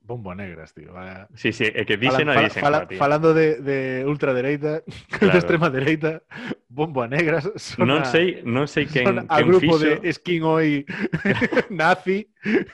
[0.00, 0.92] Bombo negras, tío.
[0.92, 1.28] Vaya...
[1.34, 2.62] Sí, sí, é que dixen fala, a dixen.
[2.62, 4.82] Fala, fala, falando de, de ultradereita,
[5.12, 5.32] claro.
[5.32, 6.22] de extrema dereita,
[6.68, 7.50] bombo negras.
[7.54, 10.00] Sona, non sei, non sei quen, sona quen a grupo fixo...
[10.00, 10.86] de skin hoy
[11.70, 12.26] nazi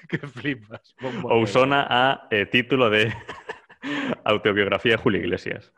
[0.09, 0.95] que flipas.
[1.03, 1.51] Bombo Ou negras.
[1.51, 3.11] sona a eh, título de
[4.25, 5.75] autobiografía de Julio Iglesias.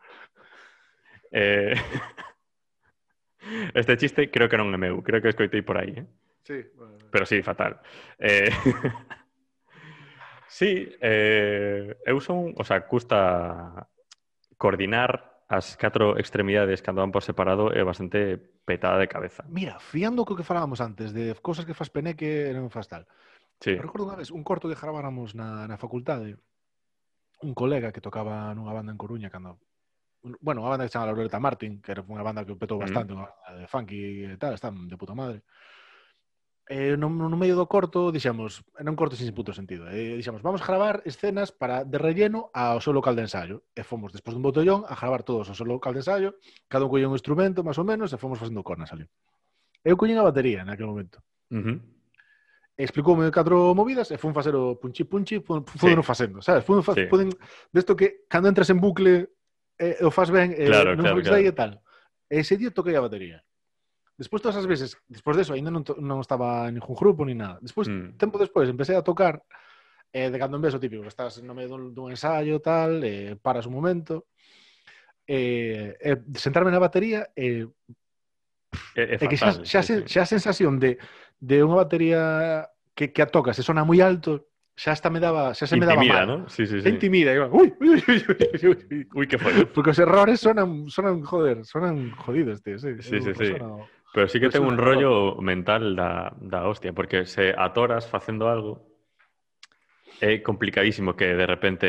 [1.32, 1.74] Eh...
[3.72, 6.06] Este chiste creo que non é meu, creo que escoitei por aí, eh?
[6.44, 6.64] Sí.
[6.74, 6.98] Bueno.
[7.10, 7.80] Pero sí, fatal.
[8.18, 8.50] Eh...
[10.48, 11.96] sí, eh...
[12.06, 13.88] eu son, o sea, custa
[14.56, 19.48] coordinar as catro extremidades cando van por separado é bastante petada de cabeza.
[19.48, 23.08] Mira, fiando co que falábamos antes de cosas que fas peneque e non fas tal.
[23.56, 23.72] Sí.
[23.72, 26.36] Eu recordo unha vez un corto que graváramos na, na facultade
[27.40, 29.56] un colega que tocaba nunha banda en Coruña cando
[30.20, 33.14] bueno, unha banda que se chama Laureta Martin, que era unha banda que petou bastante,
[33.14, 33.16] mm.
[33.16, 35.48] unha banda de funky e tal, están de puta madre
[36.68, 40.60] eh, no, no medio do corto, dixemos, non corto sin puto sentido, eh, dixemos, vamos
[40.60, 43.64] a gravar escenas para de relleno ao seu local de ensayo.
[43.72, 46.36] E fomos, despois dun botellón, a gravar todos ao seu local de ensayo,
[46.68, 49.08] cada un collía un instrumento, máis ou menos, e fomos facendo cornas ali.
[49.80, 51.24] Eu collín a batería naquele momento.
[51.48, 51.78] Uh -huh.
[52.76, 56.04] Explicoume catro movidas e fun facer o punchi punchi, fun, fun sí.
[56.04, 56.62] facendo, sabes?
[56.68, 57.08] Fun, fa, sí.
[57.08, 57.32] Poden,
[57.72, 59.32] desto que cando entras en bucle
[59.80, 61.40] eh, o fas ben, eh, claro, non claro, claro.
[61.40, 61.72] e tal.
[62.28, 63.40] Ese día toquei a batería.
[64.18, 67.62] Despois todas as veces, despois deso, ainda non, non estaba en ningún grupo ni nada.
[67.62, 68.18] Despois, Mm.
[68.18, 69.38] tempo despois, empecé a tocar
[70.10, 72.98] eh, de cando en vez o típico, que estás no medio dun, dun ensayo tal,
[73.06, 74.26] eh, paras un momento,
[75.22, 77.70] eh, eh, sentarme na batería e
[78.98, 80.10] É, é É que xa, xa, sí, se, sí.
[80.10, 80.98] xa a sensación de,
[81.38, 82.66] de unha batería
[82.98, 85.86] que, que a tocas e sona moi alto, xa hasta me daba, xa se me
[85.86, 86.26] daba Intimida, mal.
[86.26, 86.36] ¿no?
[86.50, 86.88] Sí, sí, sí.
[86.90, 88.98] intimida, eu, ui, ui, ui, ui, ui, ui.
[89.14, 89.62] Uy, qué foi.
[89.70, 92.78] Porque os errores sonan, sonan, joder, sonan jodidos, tío.
[92.78, 93.54] Sí, Sí, sí, sí.
[94.18, 98.90] Pero sí que tengo un rollo mental da, da hostia, porque se atoras facendo algo
[100.18, 101.86] é complicadísimo que de repente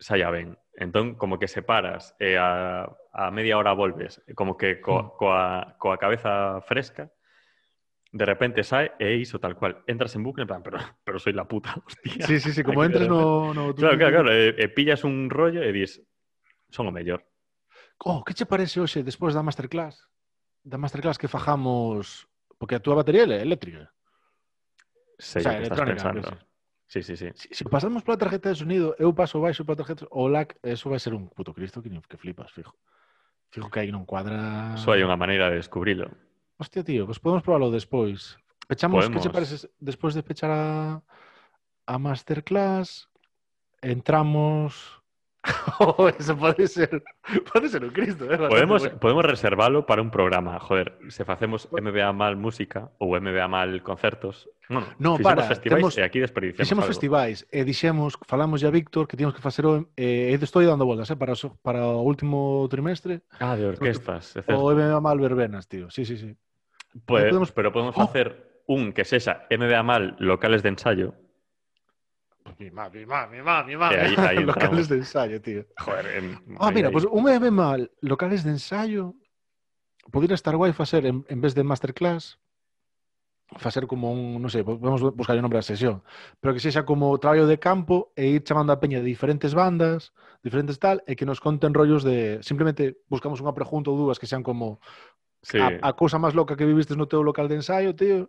[0.00, 0.56] saia ben.
[0.72, 5.08] Entón, como que separas e a, a media hora volves, como que co, hmm.
[5.20, 7.12] coa, coa cabeza fresca,
[8.16, 9.84] de repente sae e iso tal cual.
[9.84, 12.24] Entras en bucle, en plan, pero, pero soy la puta, hostia.
[12.24, 13.52] Sí, sí, sí, como entres no...
[13.52, 16.00] no tú, claro, claro, claro, e, e pillas un rollo e dis,
[16.72, 17.28] son o mellor.
[18.08, 20.00] Oh, que che parece hoxe despois da masterclass?
[20.66, 22.26] Da masterclass que fajamos...
[22.58, 23.86] Porque a túa batería é eléctrica.
[25.14, 26.34] Sei O sea, que electrónica.
[26.90, 27.30] Sí, sí, sí.
[27.34, 30.90] Si, si pasamos pola tarjeta de sonido, eu paso baixo pola tarjeta o LAC, eso
[30.90, 32.74] vai ser un puto cristo que, ni- que flipas, fijo.
[33.54, 34.74] Fijo que aí non cuadra...
[34.80, 36.10] Só hai unha maneira de descubrilo.
[36.58, 38.34] Hostia, tío, pues podemos probarlo despois.
[38.66, 39.34] Pechamos, que che Podemos.
[39.36, 40.98] parece despois de pechar a,
[41.86, 43.06] a masterclass,
[43.84, 44.95] entramos...
[45.78, 47.02] Oh, eso pode ser,
[47.52, 48.38] pode ser un cristo, eh?
[48.38, 48.98] Podemos, bueno.
[48.98, 50.58] podemos reservalo para un programa.
[50.58, 54.48] Joder, se facemos MBA mal música ou MBA mal concertos.
[54.68, 56.92] Bueno, No, para, festivais temos- e aquí desperdiciamos Fixemos algo.
[56.96, 61.12] festivais e dixemos, falamos a Víctor que tíamos que facer o, eh, estou dando voltas,
[61.12, 64.32] eh, para, o, para o último trimestre, Ah, de orquestas.
[64.48, 64.72] o.
[64.72, 65.90] MMA mal verbenas, tío.
[65.92, 66.34] Sí, sí, sí.
[67.04, 68.06] Pues- podemos- Pero podemos Oh.
[68.08, 71.12] facer un que sexa MBA mal locales de ensayo.
[72.56, 75.64] Pues mi má, mi má, mi má, mi aí- aí Locales de ensayo, tío.
[75.78, 79.14] Joder, en, Ah, mira, pues un MM mal locales de ensayo
[80.10, 82.38] podría estar guai facer en, en vez de masterclass
[83.58, 86.02] facer como un, non sei, podemos buscar o nombre da sesión,
[86.42, 90.10] pero que sexa como traballo de campo e ir chamando a peña de diferentes bandas,
[90.42, 94.26] diferentes tal, e que nos conten rollos de simplemente buscamos unha pregunta ou dúas que
[94.26, 94.82] sean como
[95.42, 95.58] Sí.
[95.62, 98.28] A, a cousa máis loca que vivistes no teu local de ensaio, tío,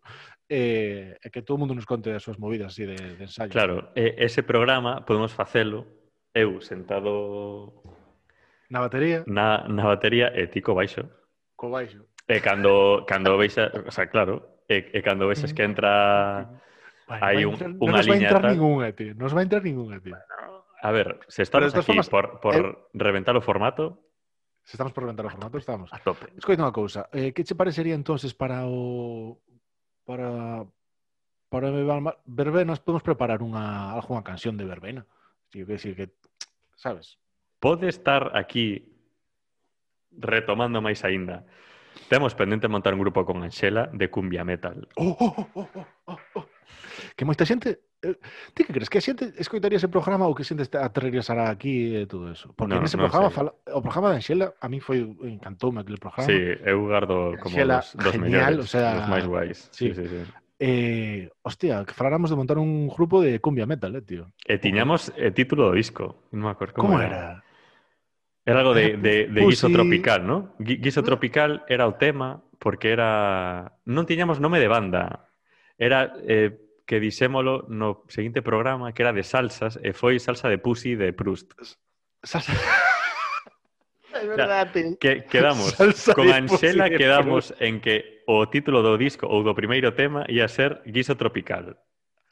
[0.50, 3.50] eh, é que todo mundo nos conte as súas movidas así de, de ensaio.
[3.50, 5.86] Claro, eh, ese programa podemos facelo
[6.38, 7.74] eu sentado
[8.70, 11.10] na batería na, na batería e ti co baixo.
[11.58, 12.06] Co baixo.
[12.28, 15.70] E cando, cando veixa, o sea, claro, e, e cando veixas que mm.
[15.72, 15.94] entra
[17.08, 18.04] bueno, hai un, entrar, unha liña...
[18.04, 19.12] Non nos vai entrar ningunha, eh, tío.
[19.16, 20.14] Non nos vai entrar ningunha, eh, tío.
[20.14, 22.76] Bueno, a ver, se estamos aquí formas, por, por eh...
[22.94, 24.07] reventar o formato,
[24.68, 25.88] Se estamos por reventar o formato, estamos.
[25.96, 26.28] a tope.
[26.36, 29.40] Escoita unha cousa, eh, que che parecería entonces para o
[30.04, 30.68] para
[31.48, 35.08] para a verbenas podemos preparar unha algunha canción de verbena?
[35.48, 36.12] Tío, que decir que
[36.76, 37.16] sabes?
[37.64, 38.92] Pode estar aquí
[40.12, 41.48] retomando máis aínda.
[42.12, 44.84] Temos pendente montar un grupo con Anxela de cumbia metal.
[45.00, 46.46] Oh, oh, oh, oh, oh, oh.
[47.18, 48.14] que moita xente eh,
[48.54, 51.98] Ti que crees que a xente escoitaría ese programa ou que xente está aterrorizará aquí
[51.98, 52.54] e todo eso?
[52.54, 53.38] Porque no, nese no programa, sei.
[53.42, 56.30] fala, o programa de Anxela, a mí foi, encantoume aquele programa.
[56.30, 59.58] Sí, eu gardo como Anxela, dos, dos genial, mellores, o sea, dos máis guais.
[59.74, 60.22] Sí, sí, sí.
[60.22, 60.32] sí.
[60.62, 64.30] Eh, hostia, que faláramos de montar un grupo de cumbia metal, eh, tío.
[64.46, 67.42] E tiñamos o título do disco, non me acordo como, como era.
[68.46, 68.62] era?
[68.62, 70.54] Algo de, de, de guiso tropical, ¿no?
[70.62, 73.78] Guiso tropical era o tema porque era...
[73.86, 75.30] Non tiñamos nome de banda.
[75.78, 80.58] Era eh, que dixémolo no seguinte programa que era de salsas e foi salsa de
[80.58, 81.52] pussy de Proust.
[82.24, 82.56] Salsa...
[84.18, 84.98] É verdade.
[84.98, 89.94] Que, quedamos salsa con Anxela quedamos en que o título do disco ou do primeiro
[89.94, 91.78] tema ia ser Guiso Tropical.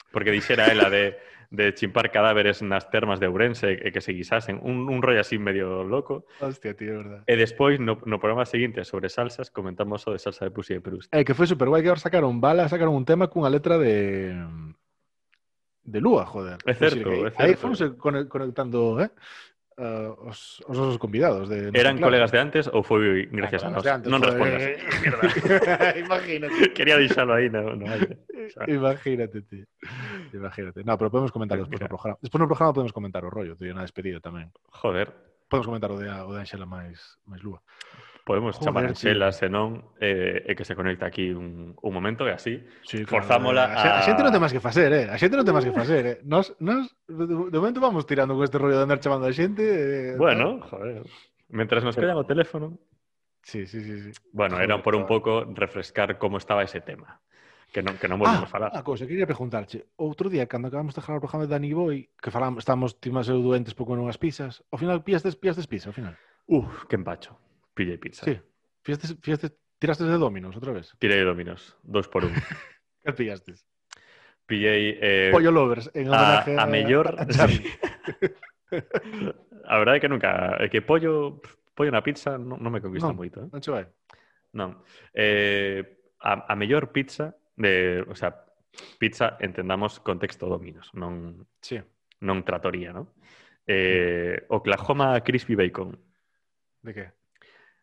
[0.10, 1.14] Porque dixera ela de
[1.56, 4.60] de chimpar cadáveres nas termas de Ourense e que se guisasen.
[4.62, 6.28] Un, un rollo así medio loco.
[6.44, 7.22] Hostia, tío, é verdade.
[7.26, 10.82] E despois, no, no programa seguinte sobre salsas, comentamos o de salsa de Pussy de
[10.84, 11.08] Proust.
[11.16, 14.36] É que foi super guai que agora sacaron bala, sacaron un tema cunha letra de
[15.86, 16.58] de Lúa, joder.
[16.66, 19.10] É certo, é Aí fomos cone- conectando, eh?
[19.78, 21.50] uh, os, os os convidados.
[21.50, 23.84] De ¿Eran colegas de antes ou foi gracias ah, a nós?
[23.84, 24.32] Antes, non foi...
[24.32, 24.64] respondas.
[26.06, 26.72] Imagínate.
[26.72, 28.24] Quería deixalo aí, no, no aire.
[28.68, 29.66] Imagínate, tío.
[30.32, 30.84] Imagínate.
[30.84, 32.18] No, pero podemos comentar despois no programa.
[32.22, 34.52] Despois no programa podemos comentar o rollo, tío, na despedida tamén.
[34.72, 35.12] Joder.
[35.46, 37.62] Podemos comentar o de, o de Anxela máis, máis lúa.
[38.26, 42.26] Podemos Joder, chamar a Xela, senón, eh, e que se conecta aquí un, un momento
[42.26, 44.02] e así sí, claro, forzámola eh, a...
[44.02, 45.06] A xente non ten máis que facer, eh?
[45.06, 46.16] A xente non ten máis que facer, eh?
[46.26, 49.62] Nos, nos, de momento vamos tirando con este rollo de andar chamando a xente...
[49.62, 50.66] Eh, bueno, ¿no?
[50.66, 51.06] joder.
[51.54, 52.82] Mientras nos callan o teléfono...
[53.46, 54.12] Sí, sí, sí, sí.
[54.34, 57.22] Bueno, era por un pouco refrescar como estaba ese tema
[57.70, 58.70] que non, que non volvemos ah, falar.
[58.72, 59.92] Ah, cosa, quería preguntarche.
[60.00, 63.28] Outro día, cando acabamos de gravar o programa de Dani Boy, que falamos, estamos, timas
[63.28, 66.16] eu doentes pouco nunhas pizzas, ao final, pias des, pias des pizza, ao final.
[66.48, 67.36] Uf, que empacho.
[67.76, 68.24] Pillei pizza.
[68.24, 68.40] Sí.
[69.78, 70.96] Tiraste de Dominos outra vez.
[70.98, 72.34] Tirei dominos, dos por un.
[73.04, 73.68] Que pillastes?
[74.48, 74.98] Pillei...
[75.02, 77.12] Eh, Pollo Lovers, en a, a mellor...
[77.20, 77.60] a Xavi.
[79.68, 80.58] a verdade é que nunca...
[80.64, 81.42] É que pollo...
[81.76, 83.20] Pollo na pizza non me conquista Non.
[83.20, 83.50] moito, eh?
[83.52, 83.86] Non che vai?
[84.56, 84.80] Non.
[85.12, 85.84] Eh,
[86.24, 88.00] a, a mellor pizza de...
[88.08, 88.32] O sea,
[88.98, 91.78] pizza entendamos contexto dominos, non, Sí.
[92.24, 93.12] non tratoría, non?
[93.68, 95.98] Eh, Oklahoma Crispy Bacon
[96.86, 97.06] De que?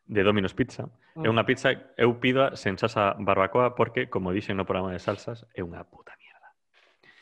[0.06, 0.90] de Domino's Pizza.
[1.14, 1.24] Mm.
[1.24, 5.46] É unha pizza eu pido sen salsa barbacoa porque, como dixen no programa de salsas,
[5.54, 6.48] é unha puta mierda.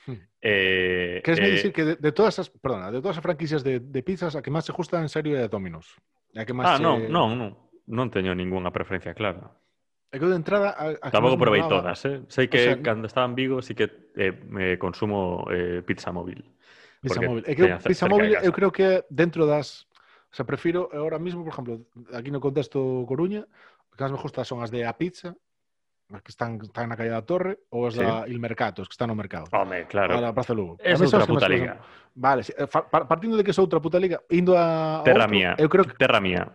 [0.06, 0.20] Hmm.
[0.40, 1.50] Eh, Queres eh...
[1.50, 4.40] dicir que de, de todas as, perdona, de todas as franquicias de, de pizzas a
[4.40, 5.98] que máis se gusta en serio é a Domino's.
[6.32, 6.82] A que máis ah, se...
[6.82, 7.50] non, non, non,
[7.90, 9.52] non teño ningunha preferencia clara.
[10.10, 10.74] É que de entrada...
[10.74, 11.94] A, a Tampouco provei molaba.
[11.94, 12.26] todas, eh?
[12.26, 16.10] Sei que o sea, cando estaba en Vigo sí que eh, me consumo eh, pizza
[16.10, 16.42] móvil.
[16.98, 17.42] Pizza móvil.
[17.46, 19.89] É que pizza móvil eu creo que dentro das
[20.30, 21.74] O sea, prefiro ahora mismo, por exemplo,
[22.14, 22.78] aquí no contexto
[23.10, 25.34] Coruña, o que máis me gusta son as de A Pizza,
[26.14, 28.02] as que están, están na calle da Torre, ou as sí.
[28.02, 29.50] da Il Mercato, as que están no mercado.
[29.50, 30.14] Home, claro.
[30.14, 30.78] A la Praza Lugo.
[30.78, 31.82] É outra puta liga.
[31.82, 32.14] Son...
[32.14, 35.02] Vale, si, eh, fa, partindo de que é outra puta liga, indo a...
[35.02, 35.50] Terra outro, mía.
[35.58, 35.98] Eu creo que...
[35.98, 36.46] Terra mía.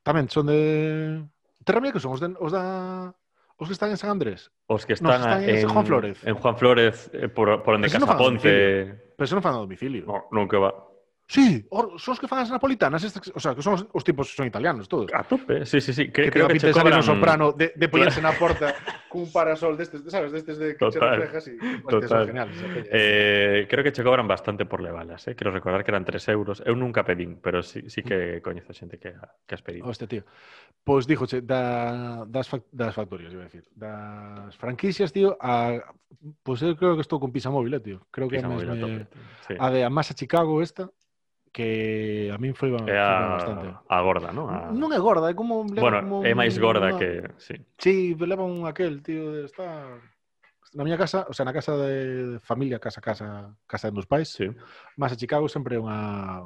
[0.00, 1.20] Tamén son de...
[1.68, 3.12] Terra mía que son os, de, os da...
[3.60, 4.52] Os que están en San Andrés.
[4.68, 6.16] Os que están, no, están en, en Juan Flores.
[6.24, 9.12] En Juan Flores, eh, por, por onde Casa no Ponte.
[9.16, 10.04] Pero eso non fan a domicilio.
[10.04, 10.72] No, nunca va.
[11.28, 14.04] Sí, or, son os que fan as napolitanas, estas, o sea, que son os, os
[14.06, 15.10] tipos son italianos todos.
[15.10, 16.06] A tope, sí, sí, sí.
[16.14, 17.02] Que, que creo que te cobran...
[17.02, 18.70] soprano de, de poñerse na porta
[19.10, 22.30] cun parasol destes, sabes, destes de que total, se reflejas e total.
[22.30, 22.48] genial.
[22.94, 25.34] Eh, creo que che cobran bastante por levalas, eh?
[25.34, 26.62] Quero recordar que eran 3 euros.
[26.62, 28.46] Eu nunca pedín, pero sí, sí que mm.
[28.46, 29.82] coñezo xente que, que has pedido.
[29.90, 30.22] Hostia, tío.
[30.86, 35.82] Pois pues, díjoche, da, das, fac, das factorías, iba a decir, das franquicias, tío, a,
[36.46, 38.06] pois pues eu creo que estou con Pisa Móvil, eh, tío.
[38.14, 38.70] Creo que Pisa é.
[38.70, 39.02] A, tope,
[39.50, 39.54] sí.
[39.58, 40.86] a de a Masa Chicago esta,
[41.56, 43.72] que a min foi, foi bastante.
[43.88, 44.44] A gorda, non?
[44.52, 44.68] A...
[44.68, 45.64] Non é gorda, é como...
[45.64, 47.00] Bueno, como é máis gorda una...
[47.00, 47.32] que...
[47.40, 47.56] Sí.
[47.80, 49.96] sí, leva un aquel, tío, de estar...
[50.76, 54.52] Na miña casa, o sea, na casa de familia, casa, casa, casa dos pais, sí.
[55.00, 56.44] máis a Chicago sempre é unha...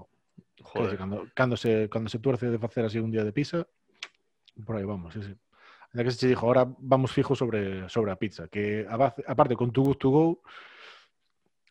[0.63, 0.95] Joder.
[0.95, 3.67] Dice, cando, cando, se, cando se tuerce de facer así un día de pizza,
[4.63, 5.35] por aí vamos, sí, sí.
[5.91, 9.27] Ainda que se che dixo, ahora vamos fijo sobre, sobre a pizza, que a, base,
[9.27, 10.47] aparte con tu gusto go,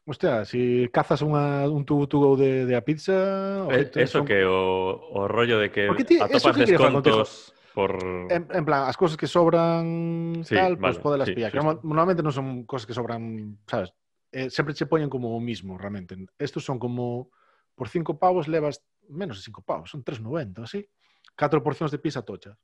[0.09, 3.13] Hostia, si cazas unha, un tubo tubo de, de a pizza...
[3.61, 4.25] O eh, eso son...
[4.25, 7.53] que o, o rollo de que ti, atopas descontos...
[7.77, 7.93] Por...
[8.33, 11.53] En, en plan, as cousas que sobran sí, tal, vale, pues podelas sí, pillar.
[11.53, 11.85] Sí, que sí.
[11.85, 13.93] Normalmente non son cousas que sobran, sabes?
[14.33, 16.17] Eh, sempre che poñen como o mismo, realmente.
[16.41, 17.29] Estos son como...
[17.77, 18.81] Por cinco pavos levas
[19.13, 20.89] menos de cinco pavos, son 3,90, así.
[21.37, 22.57] Catro porcións de pizza tochas.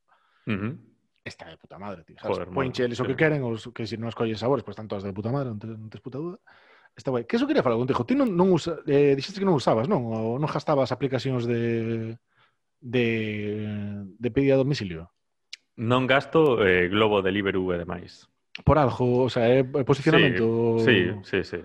[0.50, 0.74] Uh -huh.
[1.22, 2.18] Está de puta madre, tío.
[2.18, 2.42] Sabes?
[2.50, 5.06] Joder, eles o que queren, ou que se si non escolles sabores, pues están todas
[5.06, 6.42] de puta madre, non tens, non puta duda.
[6.96, 7.28] Está guai.
[7.28, 8.08] Que eso quería falar contigo.
[8.08, 10.08] Ti non, non usa, eh, dixeste que non usabas, non?
[10.08, 12.16] Ou non gastabas aplicacións de,
[12.80, 13.06] de,
[14.16, 15.12] de pedida a domicilio?
[15.76, 18.32] Non gasto eh, Globo Deliveroo e demais.
[18.64, 20.80] Por algo, o sea, é eh, posicionamento...
[20.80, 21.60] Sí, sí, sí.
[21.60, 21.62] sí.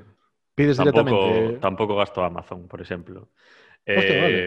[0.59, 1.61] Pides tampouco, directamente...
[1.63, 3.31] Tampouco gasto Amazon, por exemplo.
[3.87, 4.39] Hostia, eh, vale.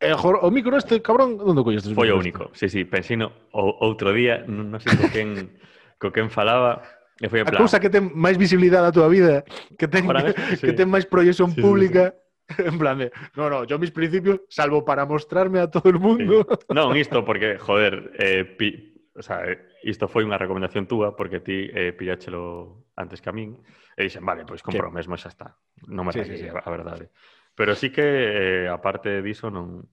[0.00, 1.88] Eh, eh o micro este, cabrón, onde colles?
[1.90, 2.68] Foi o único, este?
[2.68, 5.56] sí, sí, pensino o, outro día, non sei co quen,
[5.98, 6.84] co quen falaba,
[7.20, 7.60] e foi en A plan...
[7.62, 9.42] cousa que ten máis visibilidade a túa vida,
[9.74, 10.76] que ten, mí, que sí.
[10.78, 12.14] ten máis proyección Sí, sí, pública,
[12.58, 16.46] en plan de, no, no, yo mis principios, salvo para mostrarme a todo el mundo.
[16.48, 16.72] Sí.
[16.72, 19.42] Non, isto porque, joder, eh, pi, o sea,
[19.82, 23.58] isto foi unha recomendación túa porque ti eh, pilláchelo antes que a min
[23.98, 25.58] e dixen, vale, pois compro mesmo e xa está.
[25.90, 26.54] Non me Sí, sí, sí, sí.
[26.54, 27.10] a, a verdade.
[27.58, 29.90] Pero sí que, eh, aparte diso, non...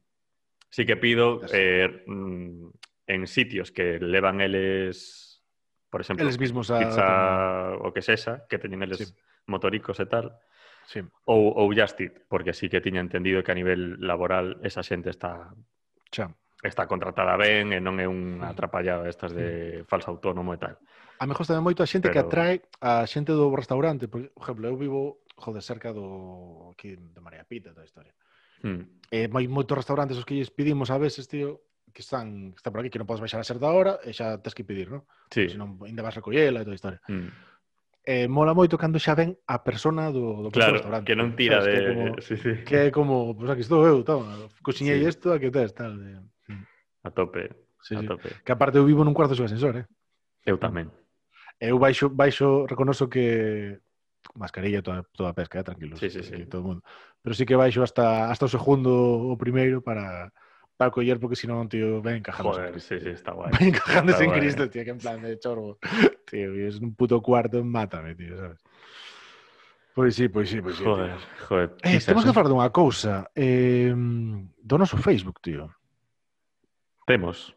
[0.69, 2.69] Sí que pido eh, mm,
[3.07, 5.24] en sitios que levan eles,
[5.95, 6.79] por exemplo, eles mismos a...
[6.83, 7.07] pizza
[7.79, 9.07] o que sexa, que teñen eles sí.
[9.47, 10.35] motoricos e tal,
[10.91, 10.99] sí.
[11.23, 15.07] ou, ou Just Eat, porque sí que tiña entendido que a nivel laboral esa xente
[15.07, 15.55] está...
[16.11, 16.35] Xa
[16.67, 20.75] está contratada ben e non é unha atrapallada estas de falso autónomo e tal.
[21.21, 22.15] A me tamén moito a xente Pero...
[22.19, 26.99] que atrae a xente do restaurante, porque, por exemplo, eu vivo joder, cerca do aquí
[26.99, 28.11] de María Pita, toda a historia.
[28.59, 28.83] Hmm.
[29.07, 31.64] E eh, moi moitos restaurantes os que lles pedimos a veces, tío,
[31.95, 34.35] que están que está por aquí, que non podes baixar a certa hora e xa
[34.43, 35.07] tens que pedir, non?
[35.31, 35.47] Sí.
[35.47, 36.99] Se non, ainda vas recollela e toda a historia.
[37.07, 37.31] Mm.
[38.05, 41.07] Eh, mola moito cando xa ven a persona do, do claro, restaurante.
[41.07, 41.71] que non eh, tira sabes?
[41.71, 41.87] de...
[41.87, 42.51] Que é como, sí, sí.
[42.67, 45.07] Que é como pues aquí estou eu, toma, cociñei sí.
[45.07, 45.95] isto, aquí tes, tal.
[45.95, 46.19] De...
[46.51, 46.67] Mm.
[47.07, 47.47] A tope,
[47.79, 48.07] sí, a sí.
[48.11, 48.29] tope.
[48.43, 49.87] Que aparte eu vivo nun cuarto sen ascensor, eh?
[50.43, 50.91] Eu tamén.
[51.63, 53.79] Eu baixo, baixo reconozo que
[54.35, 55.95] mascarilla toda, toda a pesca, eh, tranquilos.
[55.95, 56.43] Sí, sí, sí.
[56.51, 56.81] Todo mundo.
[57.23, 60.35] Pero sí que baixo hasta, hasta o segundo o primeiro para
[60.77, 63.51] para coller, porque senón, tío, ven encajando Joder, sí, sí, está guai.
[63.59, 64.39] Ven encajándose en Está guai.
[64.39, 65.79] Cristo, tío, que en plan de chorbo.
[66.25, 68.59] Tío, es un puto cuarto, mátame, tío, sabes?
[69.93, 70.83] Pois sí, pois sí, pois sí.
[70.83, 70.95] tío.
[70.95, 71.75] Joder, joder.
[71.83, 73.31] Eh, temos que falar dunha cousa.
[73.31, 75.71] Eh, do noso Facebook, tío.
[77.07, 77.55] Temos.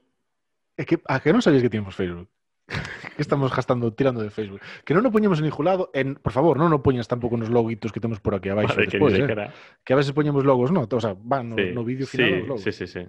[0.79, 2.31] É que, a que non sabías que tínhamos Facebook?
[3.17, 4.61] que estamos gastando tirando de Facebook.
[4.85, 7.49] Que non o poñemos en ningún lado, en, por favor, non o poñas tampouco nos
[7.49, 9.51] loguitos que temos por aquí abaixo vale, despois, que, eh?
[9.83, 12.35] Que a veces poñemos logos, no, o sea, van no, sí, no vídeo final sí,
[12.45, 12.63] os logos.
[12.63, 13.03] Sí, sí, sí.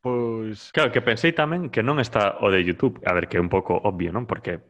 [0.00, 0.72] Pois...
[0.72, 3.52] Claro, que pensei tamén que non está o de YouTube, a ver, que é un
[3.52, 4.24] pouco obvio, non?
[4.24, 4.64] Porque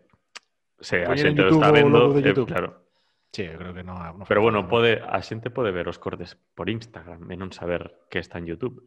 [0.82, 2.90] se a xente o está vendo, eh, claro.
[3.30, 3.94] Sí, eu creo que non.
[3.94, 8.02] No Pero bueno, pode, a xente pode ver os cortes por Instagram e non saber
[8.10, 8.82] que está en YouTube.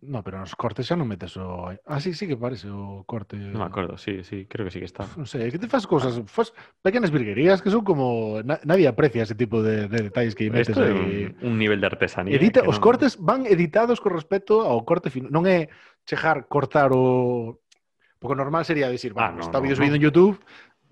[0.00, 1.74] No, pero nos cortes xa non metes o...
[1.82, 3.34] Ah, sí, sí que parece o corte...
[3.34, 5.02] Non me acordo, sí, sí, creo que sí que está.
[5.18, 6.26] Non sei, sé, que te fas cousas, ah.
[6.30, 6.54] fas
[6.86, 8.38] pequenas virguerías que son como...
[8.46, 11.34] Na, nadie aprecia ese tipo de, de detalles que metes Esto aí.
[11.42, 12.30] Un, un nivel de artesanía.
[12.38, 12.84] Edita, os non...
[12.86, 15.34] cortes van editados con respecto ao corte final.
[15.34, 15.66] Non é
[16.06, 17.58] chejar, cortar o...
[18.22, 19.82] Porque normal sería decir, ah, bueno, no, está no, vídeo no.
[19.82, 20.38] subido en YouTube,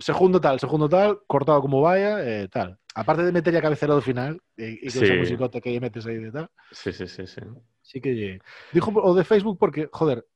[0.03, 2.83] segundo tal, segundo tal, cortado como vaya, eh, tal.
[2.91, 5.07] Aparte de meter a cabecera do final, e, e que sí.
[5.07, 6.51] esa musicota que metes aí de tal.
[6.75, 7.43] Sí, sí, sí, sí.
[7.87, 8.43] Sí que.
[8.75, 10.27] Dijo o de Facebook porque, joder,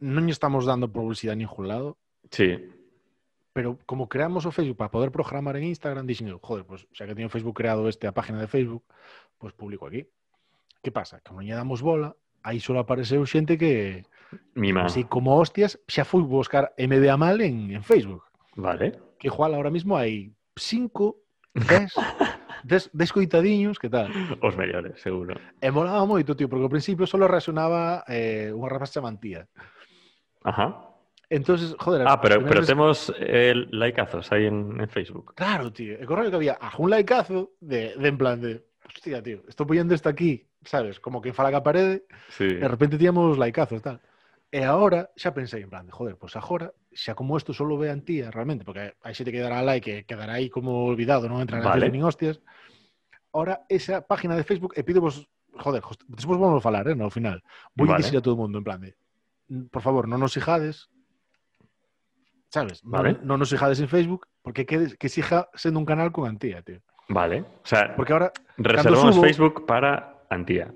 [0.00, 1.96] lle estamos dando publicidade a ningún lado,
[2.30, 2.54] Sí,
[3.52, 7.06] pero como creamos o Facebook para poder programar en Instagram, dixen eu, joder, pues, xa
[7.06, 8.84] que teño Facebook creado este a página de Facebook,
[9.38, 10.06] pues publico aquí.
[10.82, 11.20] Que pasa?
[11.26, 12.14] Como lle damos bola,
[12.46, 14.06] aí só apareceu xente que,
[14.54, 14.86] mima.
[14.86, 18.22] así como hostias, xa foi buscar MBA mal en, en Facebook.
[18.54, 18.94] Vale.
[19.18, 21.18] Que igual ahora mismo hai 5,
[21.58, 21.92] 10,
[22.64, 24.08] 10, 10 coitadiños, que tal?
[24.42, 25.34] Os mellores, seguro.
[25.60, 29.46] E molaba moito, tío, porque ao principio só reaccionaba eh, unha rapaz chamantía.
[30.44, 30.86] Ajá.
[31.30, 33.54] Entonces, joder, Ah, pero, pero primeiras- temos eh,
[34.34, 35.34] aí en, en Facebook.
[35.34, 35.94] Claro, tío.
[35.98, 39.62] El correo que había a un likeazo de, de en plan de, hostia, tío, estou
[39.66, 40.98] poñendo esto aquí, sabes?
[40.98, 42.02] Como que fala que a parede,
[42.34, 42.48] Sí.
[42.58, 44.00] de repente tíamos likeazos, tal.
[44.50, 47.90] E agora xa pensei en plan de, joder, pois agora, xa como isto solo ve
[47.90, 51.38] a tía realmente, porque hai xente que dará like e quedará aí como olvidado, non
[51.42, 51.86] entra na Vale.
[51.86, 51.94] vale.
[51.94, 52.42] nin hostias.
[53.30, 55.22] Ahora, esa página de Facebook, e pido vos,
[55.54, 57.38] joder, despois vamos a falar, eh, no final.
[57.78, 58.02] Vou Vale.
[58.02, 58.98] dicir a todo o mundo, en plan de,
[59.46, 60.90] "Mm, por favor, non nos sijades,
[62.50, 62.82] sabes?
[62.82, 63.14] Vale.
[63.22, 66.62] Non, non nos sijades en Facebook, porque que, que sija sendo un canal con Antía,
[66.66, 66.82] tío.
[67.10, 67.42] Vale.
[67.62, 70.74] O sea, Porque ahora, reservamos subo- Facebook para Antía.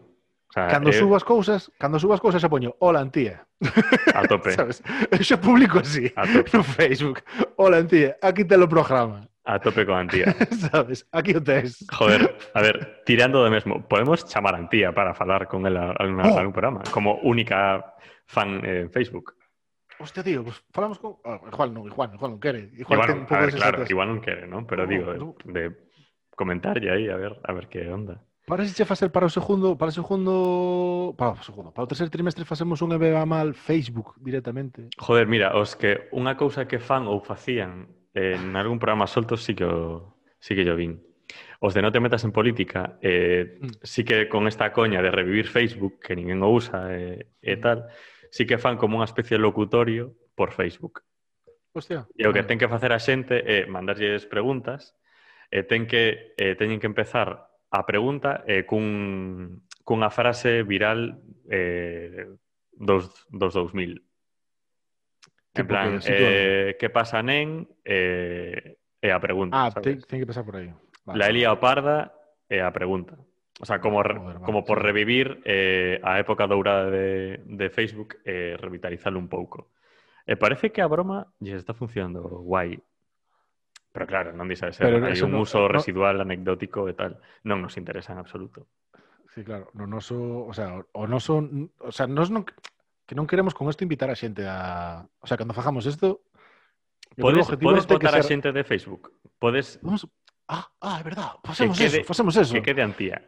[0.55, 3.43] Sea, cando eh, subas cousas, cando cousas xa poño, hola Antía,
[4.15, 4.55] a tope.
[4.59, 4.79] sabes?
[5.11, 6.07] Eu xa publico así.
[6.15, 6.55] A tope.
[6.55, 7.27] no Facebook.
[7.59, 9.27] Hola, Antía, aquí te lo programa.
[9.43, 10.31] A tope con Antía.
[10.71, 11.05] Sabes?
[11.11, 11.83] Aquí o tes.
[11.91, 16.23] Joder, a ver, tirando de mesmo, podemos chamar a Antía para falar con ela algún,
[16.23, 16.39] Oh.
[16.39, 17.83] algún programa, como única
[18.31, 19.35] fan eh, en Facebook.
[19.99, 21.19] Hostia, tío, pues falamos con...
[21.27, 22.71] Ah, igual non, igual, igual non quere.
[22.79, 23.91] Igual, Igual, ten un a pouco ver, de claro, sensatez.
[23.91, 24.59] igual non quere, ¿no?
[24.71, 25.35] Pero No, digo, no.
[25.51, 25.65] de, de
[26.39, 28.23] comentarlle aí, a ver, a ver que onda.
[28.47, 31.89] Para se che facer para o segundo, para o segundo, para o segundo, para o
[31.89, 34.93] terceiro trimestre facemos un EBA mal Facebook directamente.
[35.01, 39.41] Joder, mira, os que unha cousa que fan ou facían eh, en algún programa solto
[39.41, 41.01] sí que o, sí que yo vin.
[41.65, 43.81] Os de no te metas en política, eh, mm.
[43.81, 47.61] sí que con esta coña de revivir Facebook, que ninguén o usa eh, e mm.
[47.65, 47.89] tal,
[48.29, 51.01] sí que fan como unha especie de locutorio por Facebook.
[51.73, 52.05] Hostia.
[52.13, 54.93] E o que ten que facer a xente é eh, mandarlles preguntas,
[55.49, 61.19] e eh, ten que, eh, teñen que empezar a pregunta eh, cun, cunha frase viral
[61.51, 62.31] eh,
[62.71, 63.99] dos, dos 2000.
[65.55, 69.59] En plan, que, eh, que pasa nen eh, e a pregunta.
[69.59, 70.71] Ah, ten, ten que pasar por aí.
[71.05, 71.19] Vale.
[71.19, 72.15] La Elia Parda
[72.49, 73.19] e a pregunta.
[73.61, 74.85] O sea, como, Joder, como por sí.
[74.87, 79.71] revivir eh, a época dourada de, de Facebook e eh, revitalizarlo un pouco.
[80.27, 82.83] E eh, parece que a broma lle está funcionando guai.
[83.95, 87.15] Pero claro, non dice ser, Pero hai un no- uso no- residual, anecdótico e tal.
[87.47, 88.67] Non nos interesa en absoluto.
[89.31, 91.39] Sí, claro, no noso, o sea, o noso,
[91.79, 95.39] o sea, nos non que non queremos con isto invitar a xente a, o sea,
[95.39, 96.27] cando fajamos isto,
[97.15, 99.15] que Podes, podes que votar a xente de Facebook.
[99.39, 100.11] Podes Vamos,
[100.51, 102.51] ah, ah, é verdad, facemos quede- eso, facemos eso.
[102.51, 103.23] que quede antía.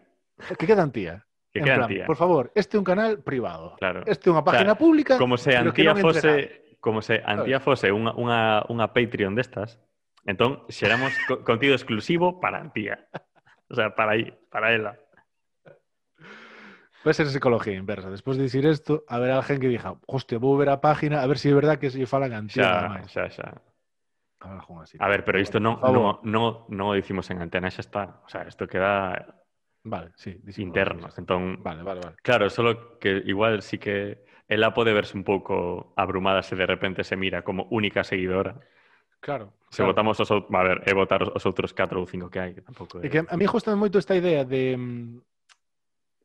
[0.58, 1.22] Que quedan tía.
[1.54, 2.04] Que quede plan, antía.
[2.10, 3.78] Por favor, este é un canal privado.
[3.78, 4.02] Claro.
[4.02, 5.14] Este é unha página sea, pública.
[5.14, 9.78] Como se que Antía fose como se Antía fose unha, unha, unha Patreon destas,
[10.26, 13.06] entón xeramos co contido exclusivo para Antía.
[13.68, 14.94] O sea, para aí, para ela.
[17.02, 18.10] Puede ser psicología inversa.
[18.10, 21.26] Después de decir esto, habrá alguien que diga, hostia, voy a ver a página a
[21.26, 23.06] ver si es verdad que se falan antía Xa, máis.
[23.10, 23.48] xa, xa.
[24.82, 24.98] Así.
[25.00, 28.02] A ver, pero isto non, non, non, non o dicimos en antena, xa está.
[28.22, 29.42] O sea, isto queda
[29.82, 30.38] Vale, sí.
[30.42, 30.66] díselo.
[30.66, 31.08] interno.
[31.16, 32.16] Entón, Vale, vale, vale.
[32.22, 37.02] claro, solo que igual sí que ela pode verse un pouco abrumada se de repente
[37.02, 38.58] se mira como única seguidora.
[39.20, 39.52] Claro.
[39.70, 39.92] Se claro.
[39.92, 42.62] votamos os outros, a ver, é votar os outros 4 ou 5 que hai, que
[42.62, 43.06] tampouco é...
[43.06, 45.20] é que a mí gusta moito esta idea de mm,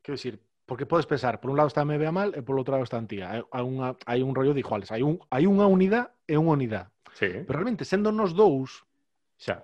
[0.02, 2.84] quero dicir, porque podes pensar, por un lado está MBA mal e por outro lado
[2.86, 3.44] está Antía.
[3.50, 6.88] Hai, unha, hai un rollo de iguales, hai, un, hai unha unidade e unha unidade.
[7.12, 7.28] Sí.
[7.44, 8.86] Pero realmente, sendo nos dous,
[9.36, 9.60] xa,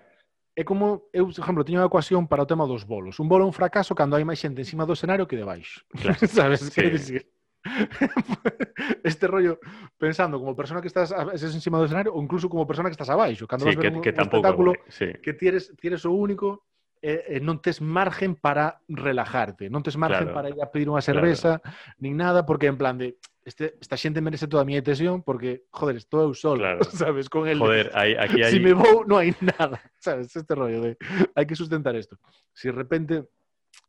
[0.58, 3.22] é como, eu, por exemplo, teño unha ecuación para o tema dos bolos.
[3.22, 5.86] Un bolo é un fracaso cando hai máis xente encima do escenario que debaixo.
[5.94, 6.18] Claro.
[6.26, 6.66] Sabes?
[6.66, 6.74] Sí.
[6.74, 7.22] Quero dicir,
[9.04, 9.58] este rollo
[9.98, 12.96] pensando como persona que estás a- estás encima do escenario ou incluso como persona que
[12.96, 13.46] estás abaixo.
[13.46, 15.08] Cando Sí, vas ver que, un, que un tampouco espectáculo guai, sí.
[15.22, 16.64] que tienes, tienes o único
[17.02, 20.34] e, e non tes margen para relajarte, non tes margen Claro.
[20.34, 21.62] para ir a pedir unha cerveza,
[22.02, 25.64] nin nada, porque en plan de este, esta xente merece toda a miña atención porque,
[25.72, 26.82] joder, estou eu solo, Claro.
[26.90, 30.34] sabes, con el de- Joder, hai, aquí si me vou, non hai nada, sabes?
[30.34, 30.90] Este rollo de
[31.38, 32.18] hai que sustentar isto.
[32.54, 33.14] Si de repente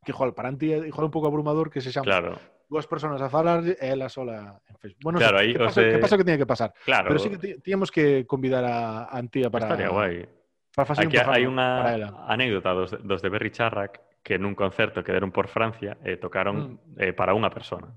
[0.06, 2.38] que igual para ti é un pouco abrumador que se xamos Claro,
[2.70, 5.02] dúas personas a falar e ela sola en Facebook.
[5.02, 5.90] Bueno, claro, aí, que, pasa, se...
[5.90, 6.70] que pasa que tiña que pasar.
[6.86, 7.10] Claro.
[7.10, 9.66] Pero sí que tíamos que convidar a, a Antía para...
[9.66, 10.28] Estaría guai.
[10.70, 11.68] Para facer Aquí un hai unha
[12.30, 16.78] anécdota dos, dos de Berry Charrac que nun concerto que deron por Francia eh, tocaron
[16.94, 17.10] mm.
[17.10, 17.90] eh, para unha persona.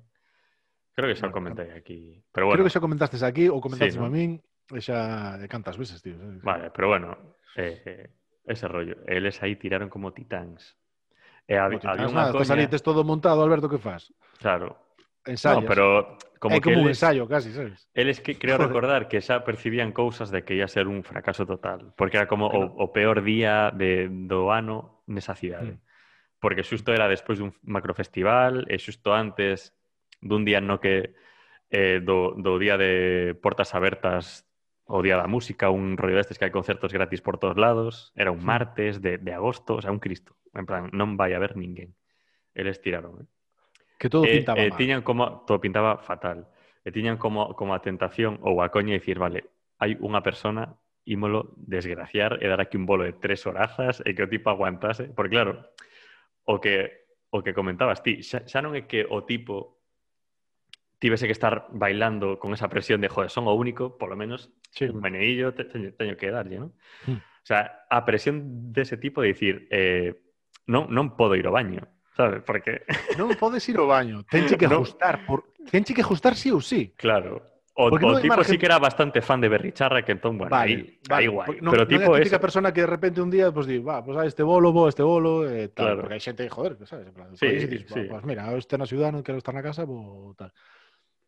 [0.97, 2.17] Creo que xa o comentei aquí.
[2.33, 2.57] Pero bueno.
[2.57, 4.09] Creo que xa comentastes aquí ou comentaste sí, ¿no?
[4.09, 4.41] a min
[4.73, 6.17] e xa cantas veces, tío.
[6.41, 8.05] Vale, pero bueno, eh, eh,
[8.49, 9.05] ese rollo.
[9.05, 10.73] Eles aí tiraron como titáns.
[11.45, 12.41] E eh, había, había unha coña...
[12.41, 14.09] Estás ali, tes todo montado, Alberto, que faz?
[14.43, 14.75] Claro.
[15.25, 15.63] Ensayas.
[15.63, 17.87] No, pero como é como que un ensayo casi, sabes?
[17.95, 18.67] Eles que creo Joder.
[18.67, 22.51] recordar que xa percibían cousas de que ia ser un fracaso total, porque era como
[22.51, 22.75] claro.
[22.75, 25.79] o, o peor día de, do ano nesa cidade.
[25.79, 25.81] Mm.
[26.43, 29.71] Porque xusto era despois dun macrofestival e xusto antes
[30.19, 31.15] dun día no que
[31.71, 34.43] eh, do, do día de portas abertas
[34.83, 38.35] o Día da Música, un rollo destes que hai concertos gratis por todos lados, era
[38.35, 40.35] un martes de, de agosto, o sea, un cristo.
[40.51, 41.95] En plan, non vai haber ninguén.
[42.51, 43.27] Eles tiraron, eh?
[44.03, 44.77] Que todo eh, pintaba eh, mal.
[44.77, 46.51] Tiñan como, todo pintaba fatal.
[46.83, 49.47] E tiñan como, como a tentación ou a coña de dicir, vale,
[49.79, 50.75] hai unha persona,
[51.07, 55.07] ímolo desgraciar e dar aquí un bolo de tres horazas e que o tipo aguantase.
[55.07, 55.71] Porque claro,
[56.43, 59.79] o que, o que comentabas ti, xa, xa non é que o tipo
[60.99, 64.51] tivese que estar bailando con esa presión de, joder, son o único, por lo menos,
[64.75, 64.83] sí.
[64.83, 66.75] un meneillo te, teño, teño que darlle, ¿no?
[67.07, 67.23] Mm.
[67.23, 70.11] O sea, a presión dese tipo de dicir, eh,
[70.67, 71.87] non, non podo ir ao baño.
[72.15, 72.41] Sabes?
[72.45, 72.85] Porque
[73.19, 74.81] Non podes ir ao baño, tenche que No.
[74.81, 75.49] ajustar, por...
[75.69, 76.93] tenche que ajustar sí ou sí.
[76.97, 77.41] Claro.
[77.73, 81.25] O, tipo margen- sí que era bastante fan de Berricharra, que entón, bueno, aí guai.
[81.49, 83.65] porque non, Pero é tipo a típica eso, persona que de repente un día pues,
[83.65, 86.05] di, va, pues a este bolo, vou este bolo, e tal, Claro.
[86.05, 88.05] porque hai xente, joder, sabes, en plan, Sí, sí, dices, sí.
[88.05, 90.53] pues mira, estou na ciudad, non quero estar na casa, vou tal.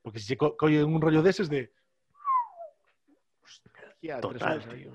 [0.05, 1.73] Porque se co colle un rollo deses de
[3.41, 4.85] Hostia, tres horas aí.
[4.85, 4.93] tío.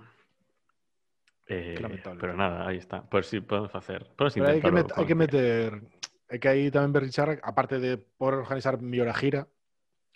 [1.50, 2.20] Eh, Lamentable.
[2.20, 3.02] Pero nada, ahí está.
[3.02, 4.06] Pues sí, podemos hacer.
[4.16, 5.82] Podemos pero hay, que hay que, meter.
[6.28, 9.48] Hay que ahí también ver, aparte de poder organizar mi hora gira.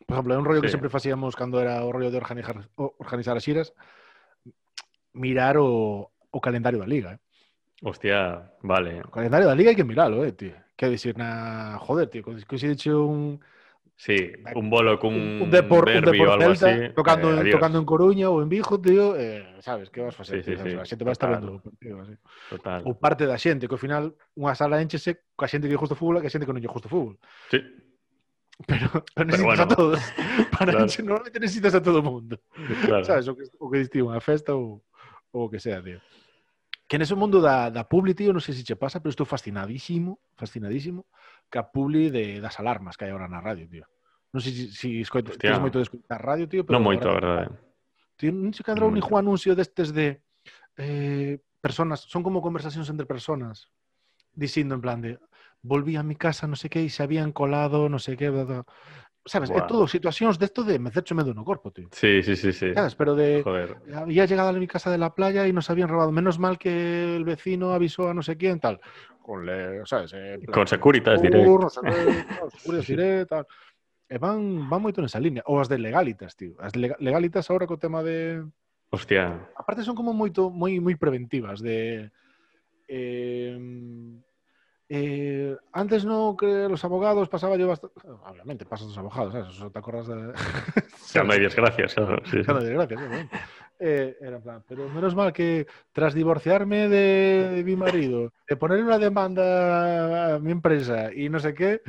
[0.06, 0.62] Por ejemplo, un rollo sí.
[0.62, 3.74] que siempre hacíamos cuando era un rollo de organizar, organizar las giras,
[5.12, 7.12] mirar o, o calendario de la liga.
[7.14, 7.18] ¿eh?
[7.82, 9.02] Hostia, vale.
[9.12, 10.54] Calendario de la liga hay que mirarlo, eh, tío.
[10.76, 13.40] Que decir, nada joder, tío, que si he hecho un
[13.96, 16.90] Sí, eh, un bolo cun un, un depor, derbi un depor algo así.
[16.94, 17.54] Tocando, eh, adiós.
[17.54, 20.42] tocando en Coruña ou en Vigo, tío, eh, sabes, que vas facer?
[20.42, 20.82] Sí, sí, tío, sí.
[20.82, 22.02] A xente vai estar vendo o partido.
[22.02, 22.14] Así.
[22.50, 22.82] Total.
[22.82, 26.00] Ou parte da xente, que ao final unha sala enchese coa xente que gusta o
[26.00, 27.14] fútbol e que a xente que non lle gusta o fútbol.
[27.54, 27.62] Sí.
[28.66, 29.62] Pero, pero necesitas bueno.
[29.62, 29.98] a todos.
[30.54, 30.86] Para claro.
[30.86, 32.42] enche, normalmente necesitas a todo o mundo.
[32.86, 33.06] Claro.
[33.06, 34.82] Sabes, o que, o que distingue unha festa ou,
[35.30, 36.02] ou o que sea, tío
[36.94, 40.22] que nese mundo da, da publi, tío, non sei se che pasa, pero estou fascinadísimo,
[40.38, 41.10] fascinadísimo,
[41.50, 43.82] ca publi de, das alarmas que hai agora na radio, tío.
[44.30, 45.58] Non sei se, si, si escoito, Hostia.
[45.58, 46.78] tens moito de escoitar radio, tío, pero...
[46.78, 47.50] Non moito, a verdade.
[48.14, 50.22] Tío, non se cadrou no ni un anuncio destes de...
[50.78, 53.74] Eh, personas, son como conversacións entre personas,
[54.30, 55.18] dicindo en plan de
[55.66, 58.46] volví a mi casa, non sei que, e se habían colado, non sei que, bla,
[58.46, 58.62] bla
[59.26, 59.58] sabes, wow.
[59.58, 61.88] é todo situacións desto de, de medo no corpo, tío.
[61.92, 62.74] Sí, sí, sí, sí.
[62.74, 63.76] Sabes, pero de Joder.
[63.94, 67.16] había llegado a mi casa de la playa y nos habían robado, menos mal que
[67.16, 68.80] el vecino avisó a no sé quién tal.
[69.22, 71.44] Con le, sabes, eh, plan, con Securitas diré.
[71.44, 73.46] Con Securitas direct, tal.
[74.04, 75.40] E van, van moito nesa línea.
[75.48, 76.60] Ou as de legalitas, tío.
[76.60, 78.44] As legalitas agora co tema de...
[78.92, 79.48] Hostia.
[79.56, 82.12] Aparte son como moito moi moi preventivas de...
[82.84, 83.56] Eh,
[84.96, 89.48] eh, antes no que los abogados pasaba yo bastante obviamente pasan los abogados ¿sabes?
[89.48, 90.32] Eso te acuerdas de
[91.12, 91.94] Xa me dias gracias.
[91.94, 93.36] claro, Sí, desgracias, obviamente.
[93.80, 98.98] Eh, era plan, pero menos mal que tras divorciarme de, mi marido, de poner una
[98.98, 101.82] demanda a mi empresa y no sé qué,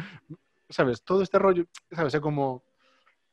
[0.67, 1.03] ¿sabes?
[1.03, 2.13] Todo este rollo, ¿sabes?
[2.15, 2.63] Es como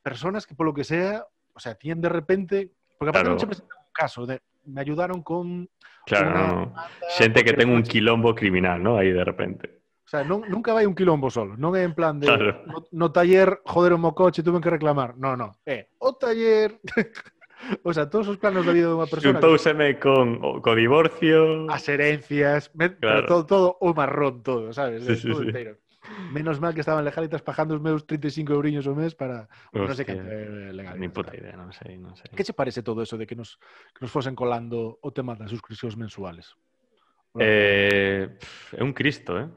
[0.02, 1.24] personas que por lo que sea,
[1.54, 3.46] o sea, tienen de repente, porque aparte Claro.
[3.48, 5.68] no se un caso de, me ayudaron con
[6.06, 6.74] Claro, una no, no.
[7.16, 8.98] Xente que ten un quilombo criminal, ¿no?
[8.98, 9.82] Aí de repente.
[10.04, 11.56] O sea, non, nunca vai un quilombo solo.
[11.56, 12.66] Non é en plan de Claro.
[12.68, 15.16] no, no taller, joder, o coche, tuve que reclamar.
[15.16, 15.56] No, no.
[15.64, 16.76] É o taller.
[17.86, 19.38] o sea, todos os planos da vida dunha persona.
[19.38, 21.64] que- Xuntouseme con o co divorcio.
[21.70, 23.26] as herencias, me- pero Claro.
[23.30, 25.06] todo, todo o marrón todo, sabes?
[25.06, 25.48] Sí, sí, todo sí.
[25.48, 25.78] inteiro.
[26.32, 29.48] Menos mal que estaban legalitas pagando os meus 35 euriños o mes para...
[29.72, 30.16] Hostia, non sei que
[30.72, 30.96] legal.
[30.96, 32.32] Ni puta idea, non sei, non sei.
[32.32, 33.60] Que che parece todo eso de que nos,
[33.92, 36.56] que nos fosen colando o tema das suscripcións mensuales?
[37.38, 38.28] Eh,
[38.76, 39.48] é un cristo, eh?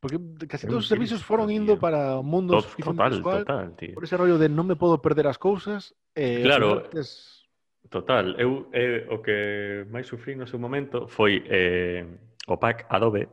[0.00, 1.80] Porque casi todos os servicios Cristo, foron indo tío.
[1.80, 3.94] para o mundo Top, total, mensual, total, tío.
[3.94, 5.96] por ese rollo de non me podo perder as cousas.
[6.14, 7.44] Eh, claro, antes...
[7.88, 8.36] total.
[8.38, 12.06] Eu, eh, o que máis sufrí no seu momento foi eh,
[12.46, 13.26] o pack Adobe,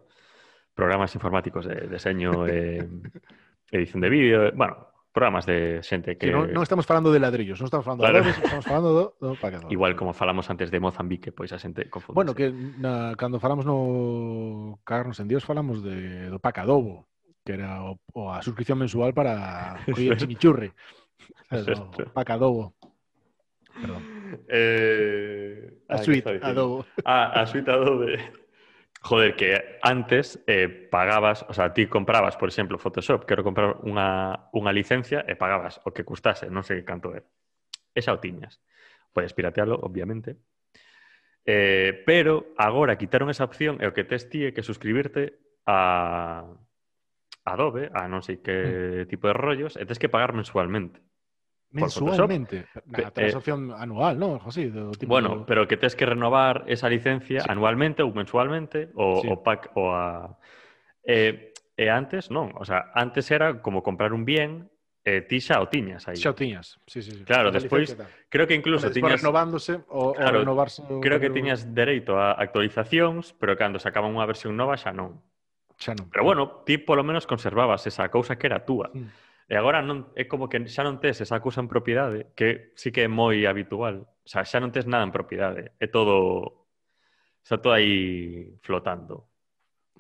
[0.74, 2.82] programas informáticos de deseño e
[3.72, 6.28] edición de vídeo, bueno, programas de xente que...
[6.28, 8.18] que non, non estamos falando de ladrillos, non estamos falando claro.
[8.18, 9.70] de ladrillos, estamos falando do, do paquete.
[9.70, 12.18] Igual como falamos antes de Mozambique, pois a xente confunde.
[12.18, 17.06] Bueno, que na, cando falamos no Cagarnos en Dios falamos de, do pacadobo,
[17.46, 20.74] que era o, o a suscripción mensual para coller chimichurri.
[21.54, 22.74] Es o pacadobo.
[23.74, 24.02] Perdón.
[24.50, 26.86] Eh, a ah, suite adobo.
[27.06, 28.18] Ah, a suite adobe.
[29.04, 34.48] Joder, que antes eh, pagabas, o sea, ti comprabas, por exemplo, Photoshop, quero comprar unha,
[34.56, 37.28] unha licencia e pagabas o que custase, non sei canto era.
[37.92, 38.64] Esa o tiñas.
[39.12, 40.40] Podes piratealo, obviamente.
[41.44, 45.36] Eh, pero agora quitaron esa opción e o que tes ti é que suscribirte
[45.68, 46.48] a
[47.44, 49.12] Adobe, a non sei que mm.
[49.12, 51.04] tipo de rollos, e tes que pagar mensualmente.
[51.74, 52.70] Mensualmente.
[52.86, 54.38] Na ah, transacción eh, anual, non?
[54.46, 57.50] Así, do tipo bueno, pero que tes que renovar esa licencia sí.
[57.50, 59.28] anualmente ou mensualmente o, sí.
[59.28, 60.38] o pack o a...
[61.02, 64.70] Eh, e antes non, o sea, antes era como comprar un bien
[65.02, 66.16] eh, ti xa o tiñas aí.
[66.16, 67.12] Xa o tiñas, sí, sí.
[67.12, 67.26] sí.
[67.26, 67.98] Claro, despois,
[68.30, 69.26] creo que incluso Después tiñas...
[69.26, 70.86] renovándose o, claro, o renovarse...
[71.02, 75.20] Creo que tiñas dereito a actualizacións, pero cando sacaban unha versión nova xa non.
[75.76, 76.08] Xa non.
[76.14, 78.94] Pero bueno, ti polo menos conservabas esa cousa que era túa.
[78.94, 79.33] Mm.
[79.50, 82.96] E agora non, é como que xa non tes esa cousa en propiedade, que sí
[82.96, 84.08] que é moi habitual.
[84.24, 85.76] O sea, xa non tes nada en propiedade.
[85.80, 86.68] É todo...
[87.44, 89.28] Está todo aí flotando.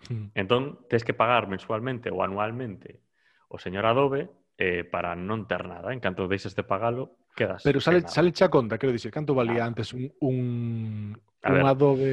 [0.07, 0.31] Mm.
[0.35, 3.03] Entón, tes que pagar mensualmente ou anualmente
[3.51, 5.91] o señor Adobe eh, para non ter nada.
[5.91, 7.63] En canto deixes de pagalo, quedas...
[7.67, 9.69] Pero sale, sale xa conta, quero dicir, canto valía ah.
[9.69, 11.13] antes un, un,
[11.43, 11.65] a un ver.
[11.67, 12.11] Adobe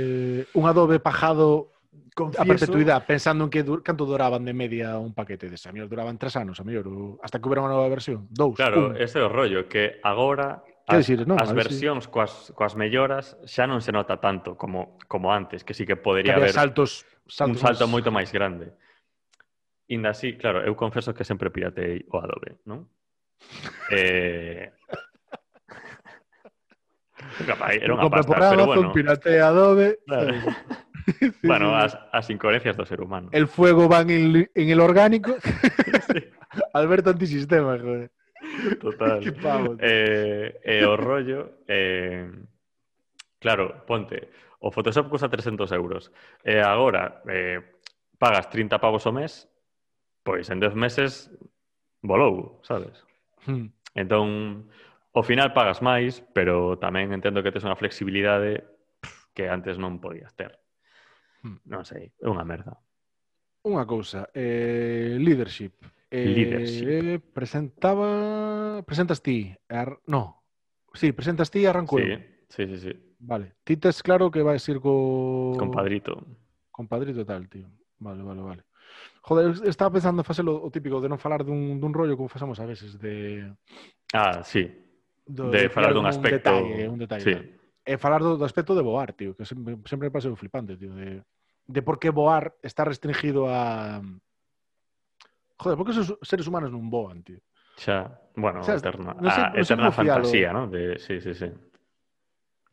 [0.55, 1.73] un Adobe pajado
[2.15, 2.43] confieso...
[2.43, 3.83] A perpetuidade, pensando en que dur...
[3.83, 6.87] canto duraban de media un paquete de A mellor duraban tres anos, a mellor,
[7.23, 8.27] hasta que hubiera unha nova versión.
[8.31, 8.99] Dous, Claro, un.
[8.99, 12.11] ese é o rollo, que agora as, decir, no, as versións si...
[12.11, 16.39] coas, coas melloras xa non se nota tanto como, como antes, que sí que podería
[16.39, 17.95] haber saltos, saltos, un salto máis...
[17.95, 18.75] moito máis grande.
[19.91, 22.87] Inda así, claro, eu confeso que sempre piratei o Adobe, non?
[23.95, 24.71] eh...
[27.81, 28.93] era unha pasta, pero bueno.
[28.93, 29.99] Piratea Adobe.
[30.07, 30.35] Claro.
[31.07, 33.29] sí, bueno, sí, as, as incoherencias do ser humano.
[33.33, 35.37] El fuego van en, en el orgánico.
[36.73, 38.11] Alberto antisistema, joder.
[38.81, 39.21] Total.
[39.25, 41.63] que pavo, eh, eh, o rollo...
[41.67, 42.31] Eh,
[43.39, 46.13] claro, ponte, o Photoshop custa 300 euros.
[46.45, 47.81] E eh, agora, eh,
[48.21, 49.49] pagas 30 pavos o mes,
[50.23, 51.33] pois en 10 meses
[52.05, 53.01] volou, sabes?
[53.49, 53.73] Hmm.
[53.97, 54.69] Entón,
[55.17, 58.69] ao final pagas máis, pero tamén entendo que tes unha flexibilidade
[59.33, 60.60] que antes non podías ter.
[61.43, 61.59] Hmm.
[61.65, 62.77] Non sei, é unha merda.
[63.65, 65.77] Unha cousa, eh, leadership.
[66.11, 66.89] Eh, leadership.
[66.89, 68.83] Eh, presentaba...
[68.85, 69.53] Presentas ti.
[69.69, 70.01] Ar...
[70.09, 70.43] No.
[70.93, 72.19] Sí, presentas ti e arranco sí, eu.
[72.49, 72.93] Sí, sí, sí.
[73.21, 73.61] Vale.
[73.63, 75.55] Ti tes claro que vais ir co...
[75.61, 76.25] Compadrito.
[76.73, 77.69] Compadrito tal, tío.
[78.01, 78.63] Vale, vale, vale.
[79.23, 82.59] Joder, estaba pensando en facer o, típico de non falar dun, dun rollo como facemos
[82.59, 83.45] a veces de...
[84.17, 84.67] Ah, sí.
[85.29, 86.49] Do, de, de falar dun aspecto...
[86.49, 87.25] Un detalle, un detalle.
[87.29, 87.37] Sí.
[87.37, 87.60] Tal.
[87.85, 90.93] E falar do, do aspecto de voar, tío, que sempre, sempre me parece flipante, tío,
[90.95, 91.25] de,
[91.67, 94.03] de por que voar está restringido a...
[95.57, 97.41] Joder, por que os seres humanos non voan, tío?
[97.81, 100.25] Xa, bueno, eterna, non sei eterna como fialo.
[100.25, 100.69] fantasía, ¿no?
[100.69, 101.49] De, sí, sí, sí.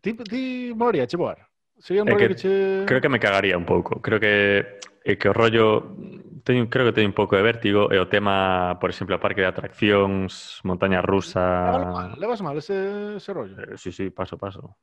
[0.04, 0.42] Ti, ti
[0.76, 1.40] moría che voar?
[1.80, 2.54] Sería un rollo que que, che...
[2.86, 4.02] Creo que me cagaría un pouco.
[4.04, 5.96] Creo que é que o rollo
[6.44, 9.44] teño, creo que teño un pouco de vértigo e o tema, por exemplo, a parque
[9.44, 12.20] de atraccións, montaña Levas mal, rusa...
[12.20, 13.56] levas mal ese, ese rollo.
[13.56, 14.76] Eh, Sí, sí, paso, paso.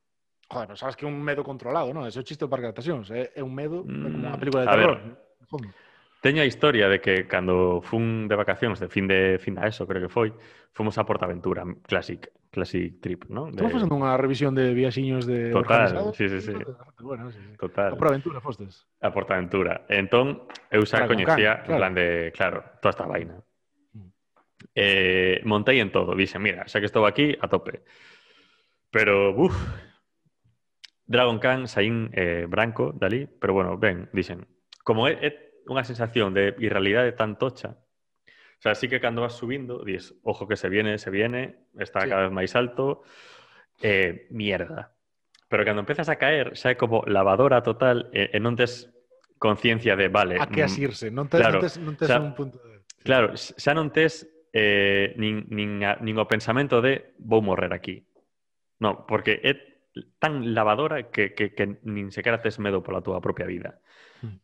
[0.49, 2.05] Joder, pero sabes que é un medo controlado, non?
[2.05, 3.09] Ese é o chiste do Parque de Estacións.
[3.09, 4.97] É, é un medo mm, como unha película de terror.
[5.01, 5.73] Ver,
[6.21, 9.89] teño a historia de que cando fun de vacacións, de fin de fin da ESO,
[9.89, 10.33] creo que foi,
[10.73, 13.53] fomos a Portaventura, Classic, Classic Trip, non?
[13.53, 13.61] De...
[13.61, 16.53] Estamos facendo unha revisión de viaxiños de Total, sí, sí, sí.
[17.01, 17.53] Bueno, sí, sí.
[17.57, 17.93] Total.
[17.93, 18.85] A Portaventura fostes.
[19.01, 19.85] A Portaventura.
[19.89, 21.69] Entón, eu xa coñecía, claro.
[21.69, 22.07] en plan de,
[22.37, 23.37] claro, toda esta vaina.
[23.93, 24.09] Mm.
[24.77, 27.85] Eh, montei en todo, dixen, mira, xa que estou aquí, a tope.
[28.89, 29.53] Pero, uff,
[31.05, 34.47] Dragon Khan, saín eh, branco dali, pero bueno, ben, dixen,
[34.83, 35.29] como é, é
[35.69, 37.77] unha sensación de irrealidade tan tocha,
[38.57, 42.01] o sea, sí que cando vas subindo, dis, ojo que se viene, se viene, está
[42.01, 42.09] Sí.
[42.09, 43.03] cada vez máis alto,
[43.81, 44.95] eh, mierda.
[45.47, 48.89] Pero cando empezas a caer, xa é como lavadora total e, e non tes
[49.37, 50.41] conciencia de, vale...
[50.41, 51.05] A que mm, asirse.
[51.13, 52.81] Non tes, claro, non tes, non tes un punto de...
[53.05, 54.25] Claro, xa non tes
[54.55, 58.07] eh, nin, nin, a, nin o pensamento de vou morrer aquí.
[58.81, 59.74] No, porque é
[60.19, 63.79] tan lavadora que, que, que nin sequera tes medo pola túa propia vida.
[64.19, 64.39] Hmm.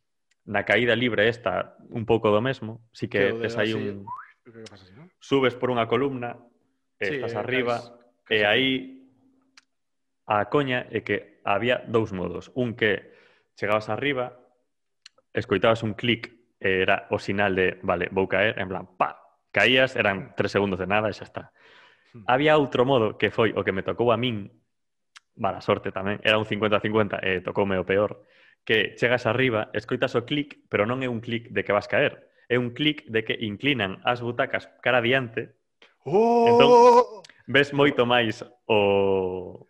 [0.48, 4.08] Na caída libre esta un pouco do mesmo, si que, que tes aí un...
[4.42, 5.12] Que pasa así, ¿no?
[5.20, 6.40] Subes por unha columna,
[6.98, 7.92] sí, estás eh, arriba, caes,
[8.26, 8.70] caes e aí
[10.26, 12.50] a coña é que había dous modos.
[12.56, 13.12] Un que
[13.60, 14.40] chegabas arriba,
[15.36, 19.20] escoitabas un clic e era o sinal de, vale, vou caer, en plan, pa,
[19.52, 21.44] caías, eran tres segundos de nada e xa está.
[22.16, 22.24] Hmm.
[22.26, 24.61] Había outro modo que foi o que me tocou a min
[25.42, 28.22] mala sorte tamén, era un 50-50 e eh, tocoume o peor,
[28.62, 32.30] que chegas arriba, escoitas o clic, pero non é un clic de que vas caer,
[32.46, 35.58] é un clic de que inclinan as butacas cara adiante,
[36.06, 36.46] entón, oh!
[36.46, 36.70] entón
[37.50, 39.66] ves moito máis o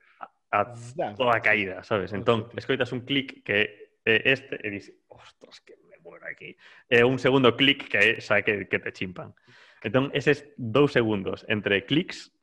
[0.52, 0.76] a
[1.16, 2.12] toda a caída, sabes?
[2.12, 6.58] Entón, escoitas un clic que é este e dis, ostras, que me muero aquí.
[6.92, 9.32] E un segundo clic que é xa que, que te chimpan.
[9.80, 12.36] Entón, eses dous segundos entre clics,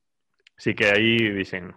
[0.57, 1.77] sí que aí dicen,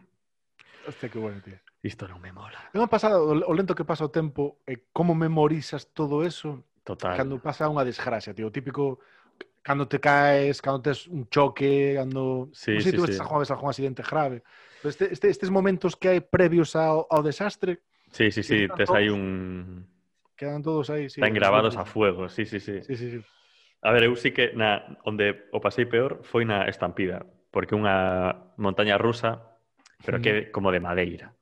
[0.88, 1.58] Hostia, que bueno, tío.
[1.82, 2.58] Isto non me mola.
[2.78, 7.18] Non pasado o lento que pasa o tempo e eh, como memorizas todo eso Total.
[7.18, 8.50] cando pasa unha desgracia, tío.
[8.50, 9.02] O típico
[9.62, 12.50] cando te caes, cando tes un choque, cando...
[12.54, 13.18] Sí, non sei, sí, tú sí.
[13.18, 14.42] algunha vez algún accidente grave.
[14.82, 17.82] Pero este, este, estes momentos que hai previos ao, ao desastre...
[18.14, 19.86] Sí, sí, sí, tes aí un...
[20.34, 21.22] Quedan todos aí, sí.
[21.22, 22.82] Están grabados a fuego, sí, sí, sí.
[22.82, 23.20] sí, sí, sí.
[23.82, 28.54] A ver, eu sí que na, onde o pasei peor foi na estampida, porque unha
[28.58, 29.51] montaña rusa
[30.06, 30.22] pero mm.
[30.22, 31.34] que como de madeira.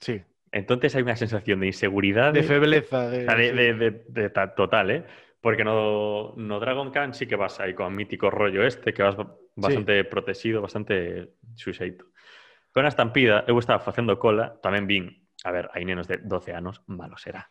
[0.00, 0.22] Sí.
[0.50, 2.32] Entonces hay una sensación de inseguridad.
[2.32, 3.10] De febleza.
[3.10, 5.04] De, de, de, de total, ¿eh?
[5.40, 9.16] Porque no, no Dragon Khan sí que vas ahí con mítico rollo este, que vas
[9.54, 10.08] bastante sí.
[10.08, 12.06] protegido, bastante suxeito.
[12.72, 15.08] Con a estampida, eu estaba facendo cola, tamén vin,
[15.42, 17.48] a ver, hai nenos de 12 anos, malo será.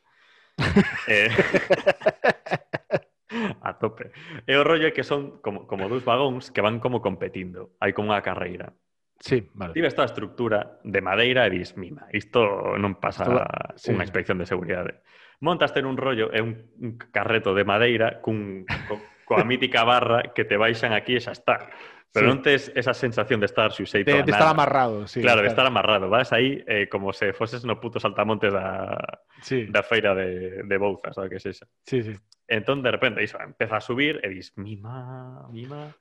[1.11, 1.27] eh,
[3.67, 4.13] a tope.
[4.47, 7.75] E o rollo é que son como, como dous vagóns que van como competindo.
[7.81, 8.71] Hai como unha carreira.
[9.19, 9.73] Sí, vale.
[9.73, 13.45] Tive esta estructura de madeira e dis, mima, isto non pasa Toda...
[13.73, 13.89] sí.
[13.89, 15.01] unha inspección de seguridade.
[15.41, 20.33] Montaste ter un rollo, é un, un carreto de madeira cun, co, coa mítica barra
[20.33, 21.69] que te baixan aquí e xa está.
[22.13, 22.29] Pero sí.
[22.33, 24.29] non tes esa sensación de estar suxeito de, a nada.
[24.29, 25.21] De estar amarrado, sí.
[25.21, 26.05] Claro, claro, de estar amarrado.
[26.09, 28.97] Vas aí eh, como se foses no puto saltamontes da,
[29.41, 29.67] sí.
[29.69, 31.67] da feira de, de Bouzas, sabe que é esa.
[31.85, 32.15] Sí, sí.
[32.47, 35.91] Entón, de repente, iso, empeza a subir e dis, mima, mima...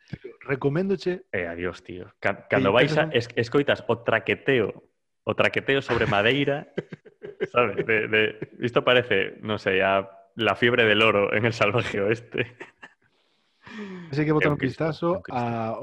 [0.46, 2.06] Recoméndoche E adiós, tío.
[2.22, 4.86] Sí, vais a, es, escoitas o traqueteo,
[5.26, 6.70] o traqueteo sobre madeira,
[7.50, 7.82] sabes?
[7.82, 8.22] De, de,
[8.62, 10.06] isto parece, non sei, a,
[10.36, 12.56] la fiebre del oro en el salvaje oeste.
[14.10, 15.74] Así que botar un vistazo a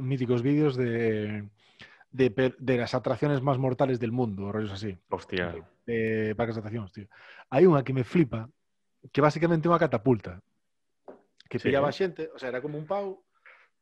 [0.00, 1.44] míticos vídeos de,
[2.10, 5.54] de, las atracciones más mortales del mundo, rollos así, Hostia.
[5.86, 7.06] de parques de atraccións, tío.
[7.50, 8.48] Hai unha que me flipa,
[9.12, 10.40] que basicamente unha catapulta
[11.48, 11.68] que sí.
[11.68, 13.24] pillaba xente, o sea, era como un pau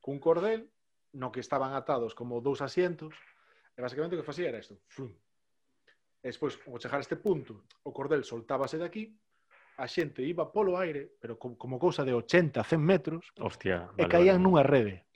[0.03, 0.67] cun cordel
[1.15, 3.15] no que estaban atados como dous asientos
[3.77, 5.13] e basicamente o que facía era isto flum.
[6.23, 9.05] e despois, ao chegar a este punto o cordel soltábase de aquí
[9.79, 14.01] a xente iba polo aire, pero como, como cousa de 80, 100 metros Hostia, vale,
[14.01, 14.45] e caían vale.
[14.45, 15.07] nunha rede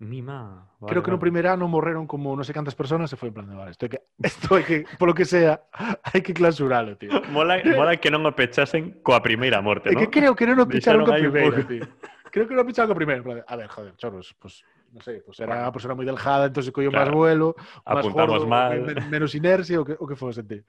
[0.00, 0.66] Mima.
[0.80, 1.28] Vale, Creo que no vale.
[1.28, 3.84] primer ano morreron como non sei cantas personas e foi en plan de, vale, isto
[3.84, 5.60] hai que, isto hai que, polo que sea,
[6.08, 7.12] hai que clausuralo, tío.
[7.28, 10.08] Mola, mola que non o pechasen coa primeira morte, É non?
[10.08, 11.68] que creo que non o picharon Deixaron co aí un primeiro, pouco.
[11.68, 11.84] tío.
[12.32, 13.20] Creo que non o picharon co primeiro.
[13.20, 16.08] en plan de, A ver, joder, chorros, pues, non sei, pues era unha persona moi
[16.08, 17.12] delgada, entonces máis Claro.
[17.12, 17.48] vuelo,
[17.84, 18.80] máis Apuntamos gordo, mal.
[18.80, 20.64] men- menos inercia, o que, o que fose, tío.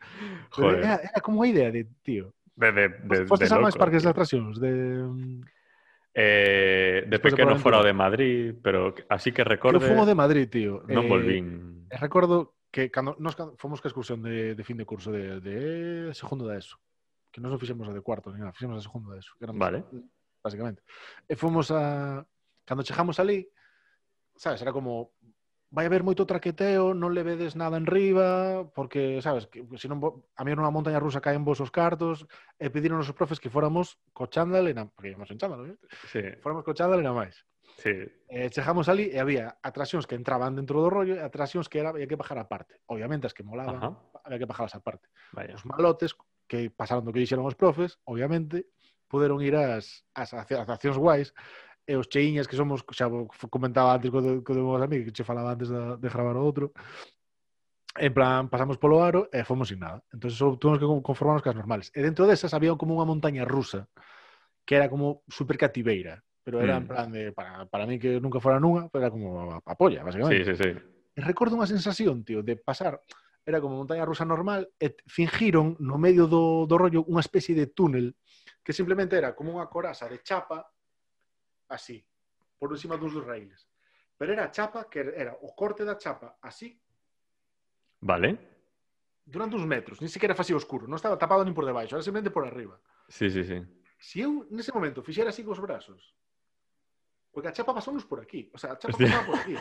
[0.52, 0.84] Joder.
[0.84, 3.82] Era, era como a idea de, tío, De, de, de, de Fostes a máis loco,
[3.88, 5.08] parques de atraccións, de...
[6.14, 7.88] Eh, de Despois de pequeno Port fora o Aventura.
[7.88, 9.80] de Madrid, pero que- así que Que recorde...
[9.80, 10.84] eu fumo de Madrid, tío.
[10.88, 11.88] Non Eh, volvín.
[11.88, 16.12] E recordo que cando nos fomos ca excursión de, de fin de curso de, de
[16.12, 16.76] segundo da ESO,
[17.32, 19.48] que non nos fixemos a de cuarto, ni nada, fixemos a segundo da ESO, que
[19.56, 19.84] Vale.
[20.44, 20.84] Básicamente.
[21.32, 22.20] E fomos a...
[22.68, 23.48] Cando chegamos ali,
[24.36, 25.16] sabes, era como
[25.72, 30.04] vai haber moito traqueteo, non le vedes nada en riba, porque, sabes, que, se non,
[30.36, 32.28] a mí nunha montaña rusa caen vos os cartos,
[32.60, 34.92] e eh, pediron os profes que fóramos co chándal e na...
[34.92, 35.80] Porque íamos en chándal, ¿no?
[36.12, 36.22] sí.
[36.44, 37.48] Fóramos co chándal e na máis.
[37.80, 37.96] Sí.
[38.28, 41.80] Eh, e chegamos ali e había atraccións que entraban dentro do rollo e atraccións que
[41.80, 42.84] era, había que bajar aparte.
[42.92, 43.96] Obviamente, as que molaban, Ajá.
[44.28, 45.08] había que bajarlas aparte.
[45.32, 45.56] Vaya.
[45.56, 46.12] Os malotes,
[46.52, 48.68] que pasaron do que dixeron os profes, obviamente,
[49.08, 51.32] poderon ir ás, ás, ás accións guais,
[51.86, 53.10] e os cheiñas que somos, xa
[53.50, 56.46] comentaba antes co, co de vos amigos, que che falaba antes de, de gravar o
[56.46, 56.74] outro,
[57.98, 60.00] en plan, pasamos polo aro e fomos sin nada.
[60.14, 61.92] Entón, só tuvimos que conformarnos cas normales.
[61.92, 63.92] E dentro desas había como unha montaña rusa
[64.64, 66.82] que era como super cativeira, pero era mm.
[66.82, 69.76] en plan de, para, para mí que nunca fora nunha, pero era como a, a
[69.76, 70.48] polla, basicamente.
[70.48, 70.72] Sí, sí, sí.
[71.12, 73.04] E recordo unha sensación, tío, de pasar
[73.44, 77.74] era como montaña rusa normal e fingiron no medio do, do rollo unha especie de
[77.74, 78.14] túnel
[78.62, 80.62] que simplemente era como unha coraza de chapa
[81.72, 82.04] así,
[82.60, 83.68] por encima dos dos raíles.
[84.20, 86.78] Pero era a chapa, que era o corte da chapa así.
[88.04, 88.38] Vale.
[89.26, 92.34] Durante uns metros, ni sequera facía oscuro, non estaba tapado nin por debaixo, era simplemente
[92.34, 92.76] por arriba.
[93.08, 93.58] Sí, sí, sí.
[94.02, 96.14] Si eu, nese momento, fixera así cos brazos,
[97.32, 99.08] porque a chapa pasounos por aquí, o sea, a chapa Hostia.
[99.08, 99.56] pasaba por aquí.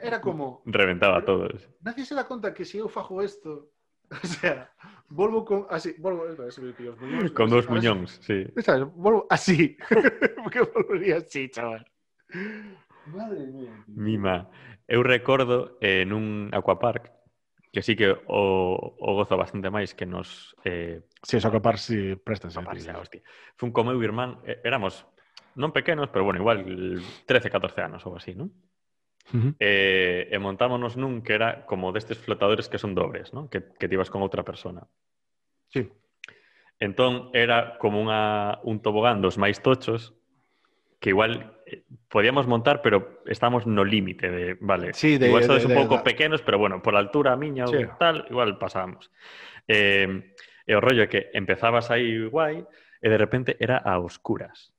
[0.00, 0.62] Era como...
[0.66, 1.68] Reventaba a todos.
[1.80, 3.72] Nadie se dá conta que se si eu fajo isto,
[4.22, 4.70] O sea,
[5.08, 8.44] volvo con así, volvo, espera, tío, os muñóns, con dous muñóns, sí.
[8.60, 9.76] Sabes, volvo así.
[10.44, 11.84] Porque volvería así, chaval.
[13.06, 13.72] Madre mía.
[13.86, 13.96] Tío.
[13.96, 14.48] Mima,
[14.88, 17.08] eu recordo eh, nun aquapark
[17.72, 20.52] que sí que o, o gozo bastante máis que nos...
[20.60, 22.60] Eh, sí, os aquapark sí, préstanse.
[22.60, 23.22] Eh, aquapark, sí, ah, hostia.
[23.56, 25.08] Fun co meu irmán, eh, éramos
[25.56, 26.64] non pequenos, pero bueno, igual
[27.24, 28.52] 13, 14 anos ou así, non?
[29.30, 30.34] Uh eh, -huh.
[30.34, 33.46] e, e montámonos nun que era como destes flotadores que son dobres, ¿no?
[33.46, 34.90] que, que te ibas con outra persona.
[35.70, 35.88] Sí.
[36.82, 40.18] Entón, era como unha, un tobogán dos máis tochos
[40.98, 45.66] que igual eh, podíamos montar, pero estamos no límite de, vale, sí, de, igual sodes
[45.66, 47.78] un pouco pequenos, pero bueno, por altura miña sí.
[47.78, 49.10] ou tal, igual pasamos.
[49.70, 50.34] Eh,
[50.66, 52.62] e o rollo é que empezabas aí guai
[53.02, 54.70] e de repente era a oscuras.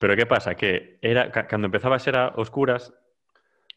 [0.00, 0.56] Pero que pasa?
[0.56, 2.92] Que era cando empezabas era a oscuras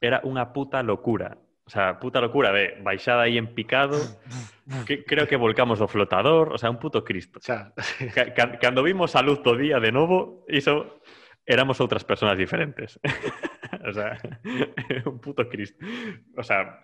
[0.01, 1.37] era unha puta locura.
[1.67, 3.99] O sea, puta locura, ve, baixada aí en picado,
[4.87, 7.43] que, creo que volcamos o flotador, o sea, un puto Cristo.
[7.43, 7.75] Xa.
[8.15, 11.03] Ca, cando vimos a luz do día de novo, iso
[11.43, 12.99] éramos outras personas diferentes.
[13.87, 14.15] o sea,
[15.11, 15.83] un puto Cristo.
[16.39, 16.79] O sea,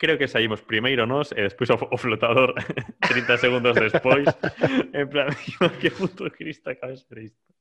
[0.00, 2.56] creo que saímos primeiro nos e despois o, o flotador
[3.04, 4.28] 30 segundos despois.
[4.96, 5.28] en plan,
[5.76, 7.52] que puto Cristo acaba de isto.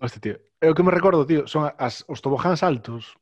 [0.00, 0.36] Hostia, tío.
[0.64, 3.19] o que me recordo, tío, son as, os tobogáns altos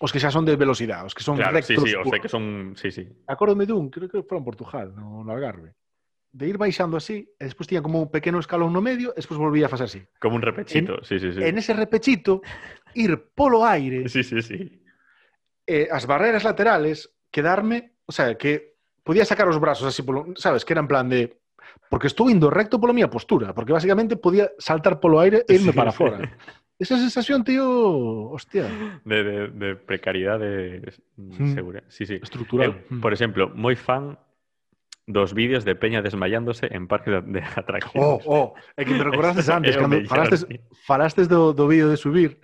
[0.00, 1.90] os que xa son de velocidade, os que son Claro, sí, rectos.
[1.90, 2.22] sí, o sea puro.
[2.22, 2.74] que son...
[2.78, 3.02] Sí, sí.
[3.26, 5.74] Acórdome dun, creo que foi en Portugal, no, no Algarve,
[6.30, 9.40] de ir baixando así, e despois tiña como un pequeno escalón no medio, e despois
[9.40, 10.00] volvía a facer así.
[10.22, 11.40] Como un repechito, sí, sí, sí.
[11.42, 12.42] En ese repechito,
[12.94, 14.58] ir polo aire, Sí, sí, sí.
[15.66, 20.64] eh, as barreras laterales, quedarme, o sea, que podía sacar os brazos así, polo, sabes,
[20.64, 21.40] que era en plan de
[21.90, 25.72] porque estou indo recto pola miña postura, porque basicamente podía saltar polo aire e irme
[25.72, 26.04] Sí, para sí.
[26.78, 28.70] Esa sensación, tío, hostia.
[29.04, 31.42] De, de, de precariedade mm.
[31.42, 31.54] Hmm.
[31.54, 31.82] segura.
[31.88, 32.20] Sí, sí.
[32.22, 32.78] Estructural.
[32.90, 34.14] Eu, por exemplo, moi fan
[35.08, 38.22] dos vídeos de Peña desmayándose en parques de oh, atracciones.
[38.28, 40.46] Oh, oh, é que me recordaste antes, cando falastes,
[40.86, 42.38] falastes do, do vídeo de subir,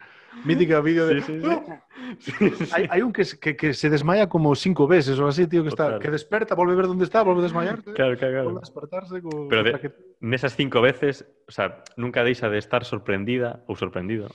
[0.45, 1.23] mítica vídeo de...
[1.23, 2.71] Sí, sí, sí.
[2.75, 5.73] Hai, hai un que, que, que se desmaya como cinco veces ou así, tío, que
[5.73, 6.03] está Total.
[6.05, 8.47] que desperta, volve a ver onde está, volve a desmayarse, claro, claro, claro.
[8.53, 9.49] volve a despertarse co...
[9.49, 9.91] Pero de, que...
[10.21, 14.31] nesas cinco veces, o sea, nunca deixa de estar sorprendida ou sorprendido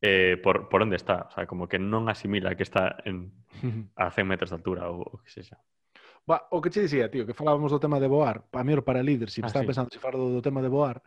[0.00, 1.28] eh, por, por onde está.
[1.28, 3.34] O sea, como que non asimila que está en,
[4.00, 5.60] a 100 metros de altura ou o que sexa.
[6.24, 9.04] Ba, o que che dicía, tío, que falábamos do tema de voar, para mí para
[9.04, 9.68] líder, se si ah, estaba sí.
[9.68, 11.02] pensando se si falo do, do tema de voar,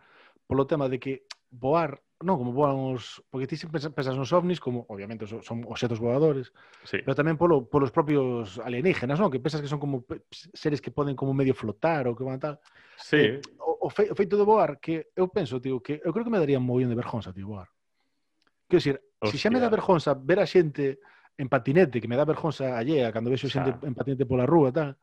[0.45, 3.21] polo tema de que voar, non como voan os...
[3.29, 6.49] Porque ti sempre pensas nos ovnis como, obviamente, son, son objetos voadores,
[6.81, 7.03] sí.
[7.05, 9.29] pero tamén polo, polos propios alienígenas, non?
[9.29, 12.57] Que pensas que son como seres que poden como medio flotar ou que van tal.
[12.97, 13.37] Sí.
[13.37, 16.25] E, o, o, fe, o feito de voar, que eu penso, tío, que eu creo
[16.25, 17.69] que me daría un mollón de vergonza, tío, voar.
[18.65, 20.97] Quero dicir, se xa me dá vergonza ver a xente
[21.37, 24.97] en patinete, que me dá vergonza allea cando vexo xente en patinete pola rúa, tal,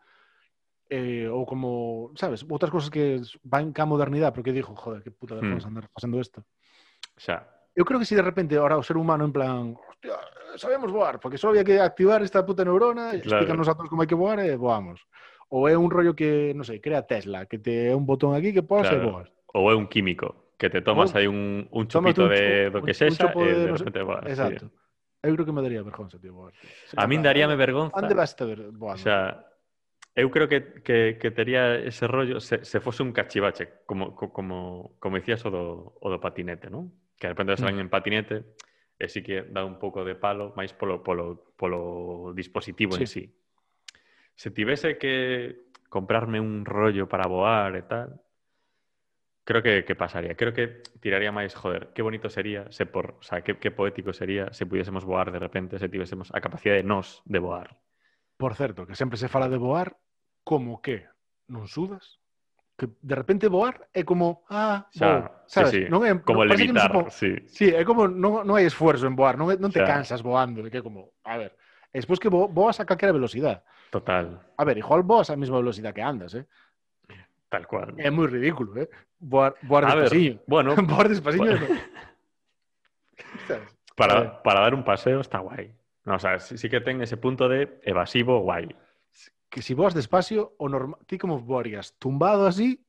[0.91, 5.39] eh, ou como, sabes, outras cosas que van ca modernidade, porque digo, joder, que puta
[5.39, 5.79] vergonza Hmm.
[5.79, 6.43] andar facendo isto.
[7.17, 7.47] xa.
[7.79, 10.19] Eu creo que si de repente ahora o ser humano en plan, hostia,
[10.59, 13.47] sabemos voar, porque só había que activar esta puta neurona, e Claro.
[13.47, 14.99] explícanos a todos como hai que voar e voamos.
[15.55, 18.51] Ou é un rollo que, non sei, crea Tesla, que te é un botón aquí
[18.51, 19.07] que podes e Claro.
[19.07, 19.29] voas.
[19.55, 22.91] Ou é un químico, que te tomas aí un, un chupito un de do que
[22.91, 24.27] un- un sexa e de de repente vas.
[24.27, 24.67] Exacto.
[25.23, 26.55] Eu creo que me daría vergonza, tío, voar.
[26.99, 27.95] A min daríame vergonza.
[27.99, 28.99] Ande vas a ver voando?
[28.99, 29.47] O sea,
[30.15, 34.97] Eu creo que, que, que tería ese rollo se, se fose un cachivache, como, como,
[34.99, 36.91] como dicías o do, o do patinete, non?
[37.15, 37.85] Que de repente salen mm.
[37.87, 38.37] en patinete
[39.01, 43.07] e sí que dá un pouco de palo máis polo, polo, polo dispositivo sí.
[43.07, 43.25] en sí.
[44.37, 48.21] Se tivese que comprarme un rollo para voar e tal,
[49.45, 50.37] creo que, que pasaría.
[50.37, 54.13] Creo que tiraría máis, joder, qué bonito sería, se por, o sea, qué, qué poético
[54.13, 57.79] sería se pudiésemos voar de repente, se tivésemos a capacidade de nos de voar.
[58.41, 60.01] Por certo, que sempre se fala de voar
[60.49, 61.05] como que
[61.53, 62.17] non sudas,
[62.73, 65.73] que de repente voar é como, ah, Xa, vou, sí, sabes?
[65.77, 65.83] sí.
[65.93, 67.37] Non é, Como non, levitar, sí.
[67.45, 69.93] Sí, é como non, non hai esfuerzo en voar, non, é- non te Xa.
[69.93, 71.53] cansas voando, que é como, a ver,
[71.93, 73.61] e despois que vo, voas a calquera velocidade.
[73.93, 76.49] Total, A ver, igual voas a mesma velocidade que andas, eh?
[77.53, 77.93] tal cual.
[78.01, 78.89] É moi ridículo, eh?
[79.21, 80.09] Voar, voar ver,
[80.49, 81.45] bueno, voar despacillo.
[81.45, 81.69] Bueno.
[81.69, 81.77] no.
[83.49, 83.69] Sabes?
[83.69, 83.77] Ver.
[84.01, 85.77] para, para dar un paseo está guai.
[86.05, 88.69] No, o sea, sí, sí que ten ese punto de evasivo guai.
[89.51, 91.95] que si voas despacio, o normal, ti como voarías?
[91.99, 92.85] Tumbado así,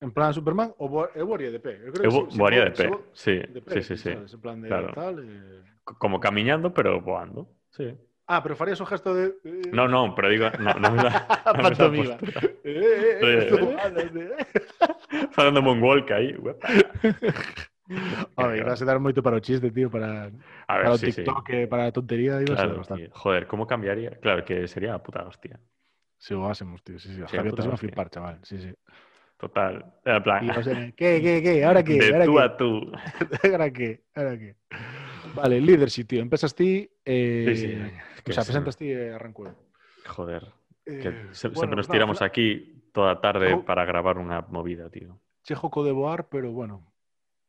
[0.00, 1.80] en plan Superman, o eu voaría de pé?
[1.84, 3.96] Eu creo Eu que si- voaría vo- de pé, vo- sí, de pé, sí, sí,
[3.96, 4.12] sí.
[4.12, 4.34] sabes?
[4.34, 4.92] En plan de Claro.
[4.92, 5.62] tal, eh...
[5.84, 7.48] Como camiñando, pero voando.
[7.70, 7.96] Sí.
[8.26, 9.34] Ah, pero farías o gesto de...
[9.42, 12.16] eh, No, no, pero digo, no, no me da, no Pantomima.
[12.62, 13.56] Eh, eh, eh, Eh, eh.
[15.62, 16.36] moonwalk aí.
[18.36, 20.30] Home, ibas a dar moito para o chiste, tío, para,
[20.68, 21.22] A para ver, o sí, sí.
[21.24, 23.08] TikTok, e para a tontería, ibas a dar Claro, bastante.
[23.10, 23.16] tío.
[23.18, 24.10] Joder, ¿cómo cambiaría?
[24.20, 25.58] Claro que sería la puta hostia.
[26.18, 27.22] Si voásemos, tío, sí, sí.
[27.26, 28.72] Sí, gaviotas iban a flipar, chaval, sí, sí.
[29.38, 29.84] Total.
[30.04, 31.64] En plan, Y, o sea, ¿Qué, qué, qué?
[31.64, 31.98] ¿Ahora qué?
[31.98, 32.40] de ¿Ahora tú qué?
[32.40, 32.92] a tú.
[33.52, 34.02] ¿Ahora qué?
[34.14, 34.56] ¿Ahora qué?
[35.34, 36.20] Vale, leadership, tío.
[36.20, 37.74] Empezas ti, eh, Sí, sí.
[38.28, 39.54] o sea, presentas ti e eu.
[40.06, 40.44] Joder.
[40.84, 45.18] Que Eh, se- bueno, siempre nos tiramos aquí toda tarde para grabar una movida, tío.
[45.44, 46.89] Chejoco de voar, pero bueno,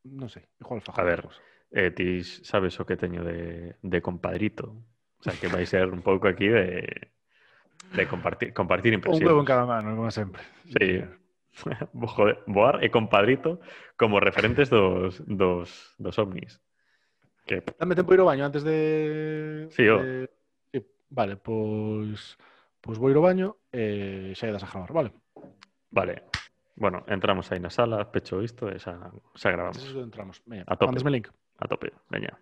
[0.04, 1.28] non sei, igual fajo A ver.
[1.72, 4.76] Eh, ti sabes o que teño de, de compadrito.
[5.20, 7.14] O sea, que vai ser un pouco aquí de,
[7.94, 9.28] de compartir, compartir Un impresiones.
[9.30, 10.42] huevo en cada mano, como sempre.
[10.66, 11.04] Sí.
[11.94, 13.60] Joder, Boar e compadrito
[14.00, 16.60] como referentes dos, dos, dos ovnis.
[17.46, 19.68] Que, Dame tempo ir ao baño antes de...
[19.72, 20.32] Sí, de...
[20.72, 20.80] Sí,
[21.12, 22.40] vale, pois...
[22.82, 25.12] Pois vou ir ao baño e xa idas a gravar, vale?
[25.92, 26.31] vale.
[26.82, 28.98] Bueno, entramos ahí en la sala, pecho visto, esa,
[29.36, 29.78] esa grabamos.
[29.78, 30.42] Eso entramos.
[30.66, 31.10] A tope.
[31.12, 31.28] link.
[31.60, 32.40] A tope, venga.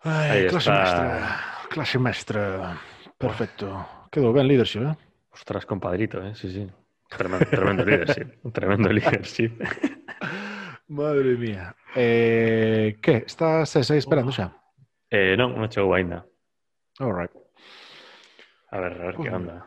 [0.00, 1.38] Ay, clase maestra,
[1.70, 2.80] clase maestra.
[3.16, 3.88] Perfecto.
[4.10, 4.96] Quedó bien leadership, ¿eh?
[5.30, 6.34] Ostras, compadrito, ¿eh?
[6.34, 6.70] Sí, sí.
[7.08, 8.38] Tremendo, tremendo leadership.
[8.52, 9.52] Tremendo leadership.
[10.88, 11.74] Madre mía.
[11.96, 13.24] Eh, ¿Qué?
[13.26, 14.59] ¿Estás, estás esperando ya?
[15.10, 16.24] Eh, no, no he hecho Guainda.
[16.98, 17.32] Alright.
[18.70, 19.66] A ver, a ver qué onda.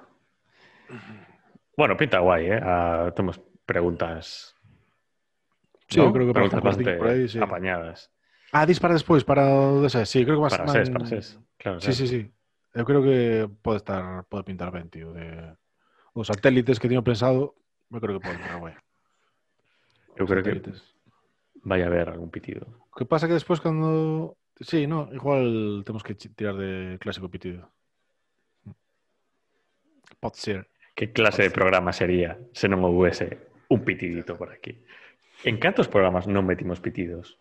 [1.75, 2.61] Bueno, pinta guay, ¿eh?
[2.61, 4.55] Uh, tenemos preguntas.
[5.89, 6.13] Sí, ¿no?
[6.13, 7.39] creo que preguntas bastante por ahí, sí.
[7.41, 8.11] apañadas.
[8.51, 10.05] Ah, dispara después, para sé?
[10.05, 10.57] Sí, creo que más.
[10.57, 11.39] Para ses, para ses.
[11.57, 12.31] Claro, sí, sí, sí.
[12.75, 15.05] Yo creo que puede estar, puede pintar 20.
[15.05, 15.55] De...
[16.15, 17.55] Los satélites que tengo pensado,
[17.89, 18.73] yo creo que puede pintar guay.
[20.17, 20.71] Yo creo que
[21.63, 22.67] vaya a haber algún pitido.
[22.95, 27.69] ¿Qué pasa que después cuando Sí, no, igual temos que tirar de clásico pitido.
[30.19, 30.67] Pode ser.
[30.95, 34.77] Que clase de programa sería se non houvese un pitidito por aquí?
[35.43, 37.35] En cantos programas non metimos pitidos?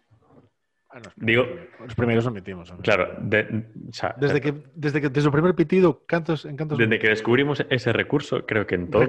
[0.92, 1.46] Ah, no, Digo-
[1.80, 2.68] os primeiros non metimos.
[2.84, 6.76] Claro, de, o sea, Desde que desde que desde o primer pitido, cantos en cantos
[6.80, 9.08] desde que descubrimos ese recurso, creo que en todos...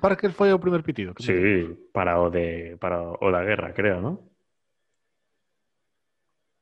[0.00, 1.12] Para que foi o primer pitido?
[1.20, 4.33] Sí, para o de para o da guerra, creo, ¿no?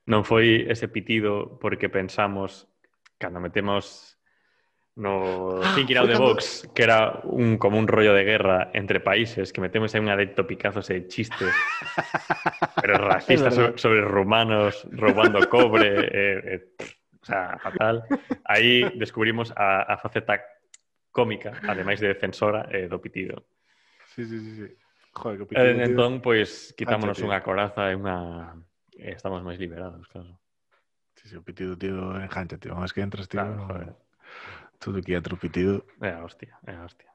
[0.07, 2.67] Non foi ese pitido porque pensamos
[3.23, 4.19] cando metemos
[4.95, 8.71] no ah, Think It Out the Box, que era un como un rollo de guerra
[8.75, 11.49] entre países, que metemos aí unha de topicazos e chistes
[12.83, 16.61] pero racistas sobre, sobre rumanos robando cobre, eh, eh,
[17.23, 18.05] o sea, fatal.
[18.45, 20.43] Aí descubrimos a, a faceta
[21.15, 23.47] cómica, ademais de defensora eh, do pitido.
[24.13, 24.69] Sí, sí, sí, sí.
[25.15, 25.67] Joder, que pitido.
[25.73, 28.61] Eh, entón, pois, quitámonos unha coraza e unha
[29.03, 30.39] e estamos máis liberados, claro.
[31.19, 32.75] Sí, sí, o pitido, tío, engancha, tío.
[32.79, 33.43] Más que entras, tío.
[33.43, 33.93] Claro, no- joder.
[34.79, 35.85] Todo que entra o pitido.
[36.01, 37.11] É a hostia, é a hostia.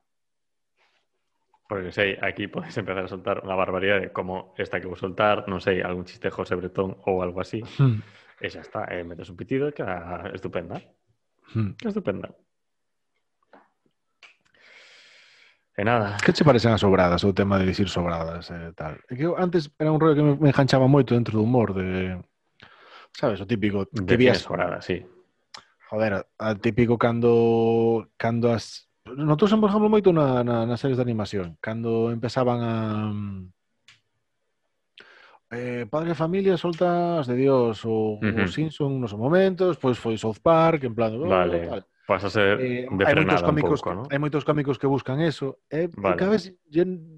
[1.68, 5.59] Porque sei, aquí podes empezar a soltar unha barbaridade como esta que vou soltar, non
[5.59, 7.59] sei, algún chiste José Bretón ou algo así,
[8.39, 12.31] e xa está, e metes un pitido que é estupenda, é estupenda.
[15.78, 16.18] E nada.
[16.18, 18.98] Que che parecen as sobradas, o tema de dicir sobradas e eh, tal?
[19.06, 21.78] É que eu antes era un rollo que me, me enganchaba moito dentro do humor
[21.78, 22.18] de...
[23.14, 23.86] Sabes, o típico...
[23.86, 24.41] Que de vías...
[24.41, 25.06] sobradas, sí.
[25.94, 28.90] Joder, a típico cando, cando as...
[29.06, 31.62] Notouse, por exemplo, moito na, na, nas series de animación.
[31.62, 33.14] Cando empezaban a...
[35.54, 38.49] Eh, padre de familia soltas de Dios ou uh -huh.
[38.49, 41.14] Simpson nos momentos, pois foi South Park, en plan...
[41.22, 41.70] Vale.
[41.70, 41.86] Oh, tal.
[42.08, 44.04] Vas a ser eh, de hai moitos cómicos, pouco, ¿no?
[44.08, 46.16] hai moitos cómicos que buscan eso, e eh, vale.
[46.16, 46.56] cada vez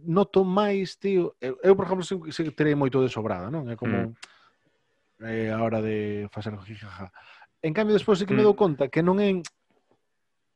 [0.10, 3.70] noto máis, tío, eu, eu por exemplo, se, se terei moito de sobrada, non?
[3.70, 5.30] É como mm.
[5.30, 7.14] eh, a hora de facer jijaja.
[7.62, 8.42] En cambio, despois sí que mm.
[8.42, 9.46] me dou conta que non é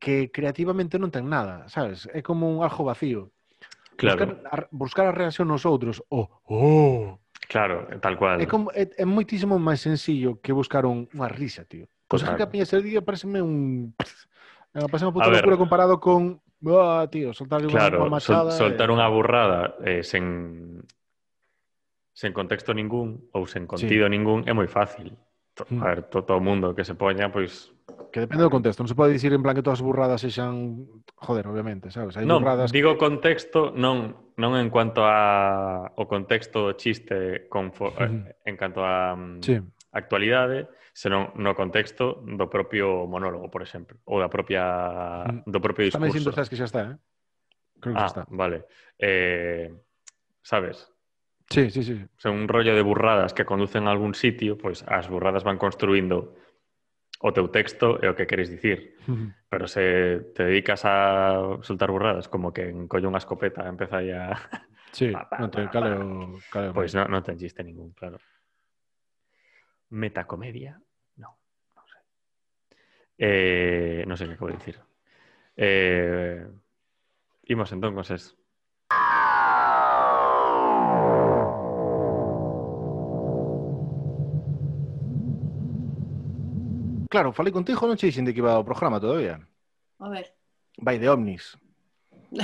[0.02, 2.10] que creativamente non ten nada, sabes?
[2.10, 3.30] É como un algo vacío.
[4.02, 4.18] Claro.
[4.18, 7.06] Buscar a, buscar a reacción nos outros, o oh, oh.
[7.54, 8.42] Claro, tal cual.
[8.42, 11.86] É, como, é, é moitísimo máis sencillo que buscar un, unha risa, tío.
[12.14, 12.38] Pois claro.
[12.38, 12.54] que a ah.
[12.54, 13.90] miña Serdia pareceme un...
[14.74, 16.42] Eh, parece unha puta ver, locura comparado con...
[16.66, 18.50] Oh, tío, soltar claro, unha machada...
[18.50, 20.82] Sol, soltar unha burrada eh, sen,
[22.10, 24.14] sen contexto ningún ou sen contido sí.
[24.18, 25.14] ningún é moi fácil.
[25.70, 25.78] Hmm.
[25.78, 27.70] A ver, to, todo o mundo que se poña, pois...
[28.10, 28.82] Que depende do contexto.
[28.82, 30.90] Non se pode dicir en plan que todas as burradas sexan...
[31.22, 32.18] Joder, obviamente, sabes?
[32.18, 33.06] Hai non, burradas digo que...
[33.06, 37.70] contexto non, non en cuanto a o contexto do chiste con...
[37.70, 38.50] mm.
[38.50, 39.62] en canto a mm, sí.
[39.94, 45.50] actualidade, senón no contexto do propio monólogo, por exemplo, ou da propia mm.
[45.50, 45.98] do propio discurso.
[45.98, 46.96] Tamén dicindo que xa está, eh?
[47.82, 48.24] Creo que ah, xa está.
[48.30, 48.70] vale.
[49.02, 49.74] Eh,
[50.46, 50.94] sabes?
[51.50, 51.98] Sí, sí, sí.
[52.18, 55.58] Son un rollo de burradas que conducen a algún sitio, pois pues, as burradas van
[55.58, 56.38] construindo
[57.24, 58.94] o teu texto e o que queres dicir.
[59.10, 59.30] Uh -huh.
[59.50, 64.38] Pero se te dedicas a soltar burradas, como que encolle unha escopeta e empeza a...
[64.94, 65.74] Sí, pa, pa, non te, pa, pa.
[65.74, 65.90] cale.
[66.70, 68.22] Pois pues non, non ten chiste ningún, claro.
[69.94, 70.82] Metacomedia?
[71.22, 71.38] No,
[71.78, 72.02] non sei.
[73.22, 74.82] Eh, non sei que acabo de dicir.
[75.54, 76.50] Eh,
[77.54, 77.70] imos
[78.10, 78.34] ses.
[87.14, 89.38] Claro, falei contigo, non che dixen de que iba o programa todavía.
[90.02, 90.34] A ver.
[90.82, 91.54] Vai de ovnis.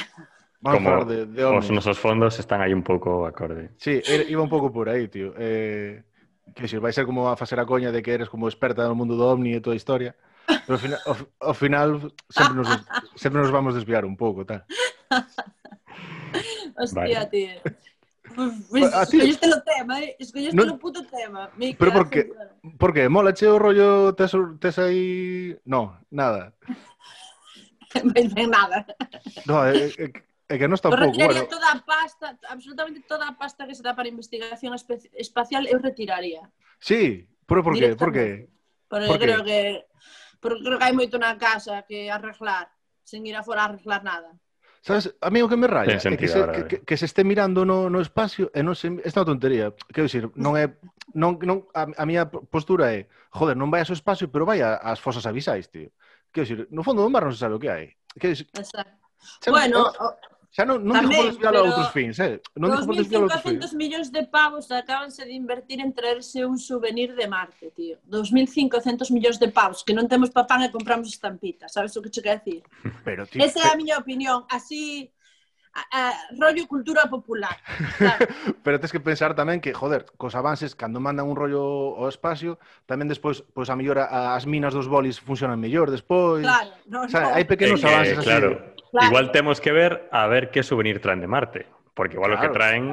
[0.61, 1.71] Vamos Como a falar de, de Os ovnis.
[1.71, 3.73] nosos fondos están aí un pouco acorde.
[3.81, 3.97] Sí,
[4.29, 5.33] iba un pouco por aí, tío.
[5.37, 6.03] Eh,
[6.55, 8.95] Que si vai ser como a facer a coña de que eres como experta no
[8.95, 10.15] mundo do ovni e toda a historia,
[10.65, 11.89] pero ao final, ao, ao final
[12.29, 12.69] sempre, nos,
[13.15, 14.65] sempre nos vamos desviar un pouco, tal.
[16.79, 17.25] Hostia, vale.
[17.27, 17.49] tío.
[18.69, 19.53] Pues, a escolleste ti...
[19.53, 20.15] o tema, eh?
[20.19, 20.73] Escolleste no...
[20.73, 21.49] o puto tema.
[21.57, 21.91] Me Pero
[22.77, 25.57] por que mola che o rollo tes, tes aí...
[25.65, 26.53] No, nada.
[28.13, 28.85] ben, ben, nada.
[29.45, 30.11] No, é, é,
[30.49, 31.53] É que non está eu retiraría bueno.
[31.53, 36.41] toda a pasta, absolutamente toda a pasta que se dá para investigación espacial, eu retiraría.
[36.81, 37.93] Sí, pero por qué?
[37.93, 38.49] Por qué?
[38.89, 39.85] Porque por creo que
[40.41, 42.73] porque creo que hai moito na casa que arreglar,
[43.05, 44.33] sen ir afora a arreglar nada.
[44.81, 47.05] Sabes, a mí o que me raya sentido, é que se, que, que, que, se
[47.05, 48.89] este mirando no, no espacio e non se...
[49.05, 49.65] Esta é unha tontería.
[49.93, 50.81] Quero dicir, non é...
[51.13, 54.97] Non, non, a, a miña postura é, joder, non vai ao espacio, pero vai ás
[54.97, 55.93] fosas abisais, tío.
[56.33, 57.93] Quero dicir, no fondo do mar non se sabe o que hai.
[58.17, 58.97] Quero dicir, Exacto.
[59.51, 60.07] Bueno, o,
[60.49, 62.41] xa non, non tamén, por desvialo a outros fins, eh?
[62.57, 63.61] Non digo por desvialo a outros fins.
[63.69, 68.01] 2.500 millóns de pavos acabanse de invertir en traerse un souvenir de Marte, tío.
[68.09, 72.09] 2.500 millóns de pavos, que non temos pa pan e compramos estampitas, sabes o que
[72.09, 72.61] che quero decir?
[73.05, 75.13] Pero, tío, Esa é a miña opinión, así,
[75.73, 77.57] a, a, rollo cultura popular.
[77.97, 78.25] Claro.
[78.63, 82.57] Pero tens que pensar tamén que, joder, cos avances, cando mandan un rollo ao espacio,
[82.89, 86.43] tamén despois, pois a mellor as minas dos bolis funcionan mellor despois.
[86.43, 87.35] Claro, no, o sea, no.
[87.37, 88.49] hai pequenos eh, avances eh, claro.
[88.49, 88.79] así.
[88.89, 89.07] Claro.
[89.13, 92.41] Igual temos que ver a ver que souvenir traen de Marte, porque igual claro.
[92.41, 92.83] o que traen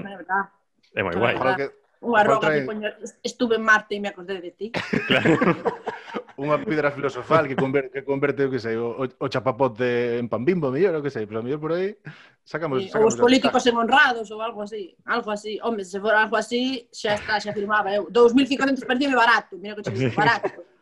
[0.92, 1.34] é moi claro, guai.
[1.36, 1.66] Claro que...
[2.04, 2.68] Unha roca, traen...
[2.68, 4.68] que estuve en Marte e me acordé de ti.
[5.08, 5.40] Claro.
[6.36, 10.44] unha pedra filosofal que converte, que converte o que sei, o, o chapapote en pan
[10.44, 11.96] bimbo, mellor, o que sei, pero a mellor por aí
[12.44, 15.58] sacamos, sí, sacamos os políticos en honrados ou algo así, algo así.
[15.64, 18.06] Home, se for algo así, xa está, xa firmaba eu.
[18.12, 20.52] 2500 parecía barato, mira que che barato.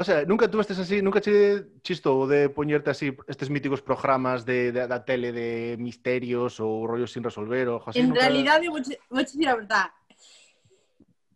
[0.00, 4.72] O sea, nunca tuvestes así, nunca che chistou de poñerte así estes míticos programas de,
[4.72, 8.00] de da tele de misterios ou rollos sin resolver ou así.
[8.00, 8.24] En nunca...
[8.24, 9.92] realidade, vou, vou dicir a verdade.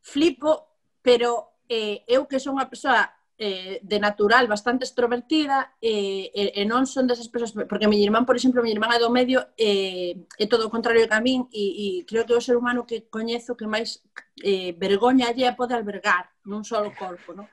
[0.01, 0.65] Flipo,
[1.05, 3.05] pero eh, eu que son unha persoa
[3.39, 7.91] eh, de natural bastante extrovertida e, eh, e, eh, e non son desas persoas porque
[7.91, 11.19] mi irmán, por exemplo, mi irmán é do medio eh, é todo o contrario que
[11.19, 14.07] a min e, e creo que é o ser humano que coñezo que máis
[14.39, 17.51] eh, vergoña lle pode albergar nun solo corpo, non?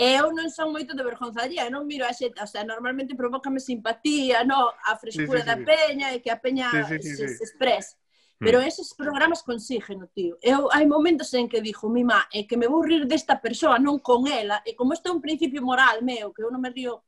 [0.00, 3.12] E eu non son moito de vergonza allí, non miro a xente, o sea, normalmente
[3.12, 5.52] provócame simpatía, no, a frescura sí, sí, sí.
[5.52, 7.34] da peña e que a peña sí, sí, sí, se, sí.
[7.36, 7.99] se exprese.
[8.40, 8.66] Pero hmm.
[8.66, 10.40] eses programas consígueno, tío.
[10.40, 13.36] Eu hai momentos en que dixo, mi má, é eh, que me vou rir desta
[13.36, 16.64] persoa, non con ela, e como isto é un principio moral meu, que eu non
[16.64, 17.04] me río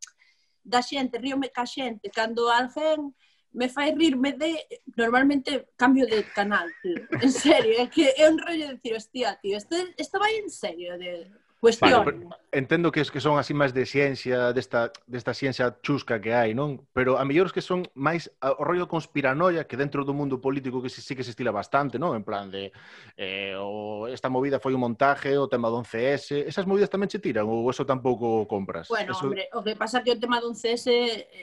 [0.61, 3.17] da xente, ríome ca xente, cando alguén
[3.53, 4.61] me fai rirme de,
[4.97, 7.01] normalmente cambio de canal, tío.
[7.21, 10.51] En serio, é que é un rollo de decir, hostia, tío, isto, isto vai en
[10.53, 11.33] serio de
[11.63, 12.05] Cuestión.
[12.05, 16.35] Vale, entendo que, es que son así máis de ciencia, desta, desta ciencia chusca que
[16.35, 16.83] hai, non?
[16.91, 20.83] Pero a mellor es que son máis o rollo conspiranoia que dentro do mundo político
[20.83, 22.19] que sí, sí que se estila bastante, non?
[22.19, 22.75] En plan de
[23.15, 27.23] eh, o esta movida foi un montaje, o tema do 11S, esas movidas tamén che
[27.23, 28.91] tiran ou eso tampouco compras?
[28.91, 29.31] Bueno, eso...
[29.31, 30.91] hombre, o que pasa que o tema do 11S,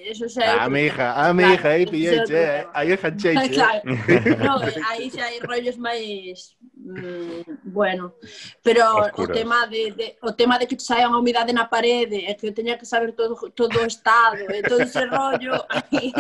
[0.04, 0.60] eso xa...
[0.60, 3.40] Ah, mija, ah, mija, aí pillei, che, eh, aí é chancheiche.
[3.40, 3.56] Eh.
[3.56, 3.82] Claro,
[4.44, 4.60] no,
[4.92, 6.60] aí xa hai rollos máis...
[6.76, 8.16] Mm, bueno,
[8.64, 9.30] pero Oscuros.
[9.30, 12.48] o tema de, de o tema de que saia unha humidade na parede e que
[12.50, 15.60] eu teña que saber todo, todo o estado e todo ese rollo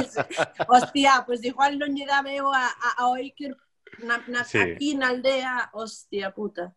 [0.74, 3.56] hostia, pois pues igual non lle daba eu a, a, a Oiker
[4.04, 4.60] na, na, sí.
[4.60, 6.76] aquí na aldea hostia puta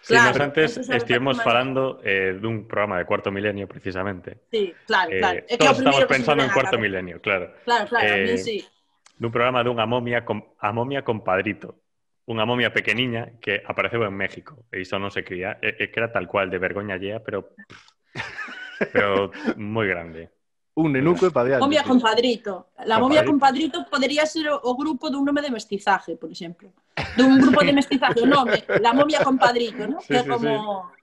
[0.00, 4.44] Sí, claro, nós antes estivemos falando eh, dun programa de cuarto milenio, precisamente.
[4.50, 5.38] Sí, claro, eh, claro.
[5.40, 7.52] Eh, é que todos estamos pensando en cuarto milenio, claro.
[7.64, 8.58] Claro, claro, eh, a mí eh, sí.
[9.20, 11.80] Dun programa dunha momia, com, a momia compadrito
[12.30, 15.98] unha momia pequeniña que apareceu en México e iso non se cría, e, e que
[15.98, 17.58] era tal cual de vergoña llea, pero
[18.94, 20.30] pero moi grande.
[20.78, 21.66] Un nenuco e padeante.
[21.66, 22.70] Momia con padrito.
[22.86, 26.70] La momia compadrito con padrito ser o, o grupo dun nome de mestizaje, por exemplo.
[27.18, 29.98] Dun grupo de mestizaje, o nome, la momia con padrito, ¿no?
[30.00, 31.00] Sí, que sí, como sí.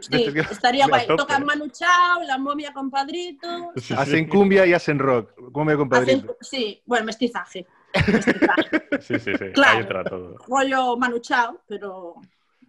[0.00, 1.06] Sí, estaría guai.
[1.06, 3.72] Toca Manu Chao, La Momia Compadrito...
[3.96, 5.30] Hacen cumbia y hacen rock.
[5.52, 6.36] Cumbia Compadrito.
[6.40, 7.66] Hacen, sí, bueno, mestizaje.
[9.00, 9.46] sí, sí, sí.
[9.54, 10.36] Claro, Aí entra todo.
[10.46, 12.14] rollo manuchao, pero...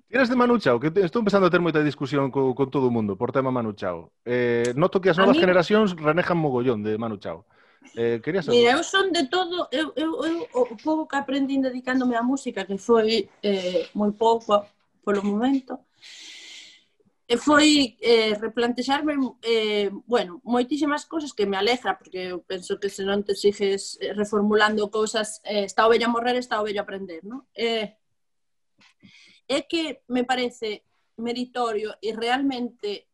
[0.08, 3.18] Tienes de Manuchao, que estou empezando a ter moita discusión co, con todo o mundo
[3.18, 4.14] por tema Manuchao.
[4.24, 5.42] Eh, noto que as novas mí...
[5.42, 7.44] generacións renejan mogollón de Manuchao.
[7.98, 8.62] Eh, quería saber.
[8.62, 12.64] Mira, eu son de todo, eu, eu, eu o pouco que aprendín dedicándome á música,
[12.64, 14.64] que foi eh, moi pouco
[15.04, 15.82] polo momento,
[17.28, 22.86] E foi eh, replantexarme, eh, bueno, moitísimas cousas que me alegra, porque eu penso que
[22.86, 26.66] se non te sigues eh, reformulando cousas, eh, está o bello a morrer, está o
[26.70, 27.42] bello a aprender, non?
[27.58, 27.98] Eh,
[29.50, 30.86] é que me parece
[31.18, 33.10] meritorio e realmente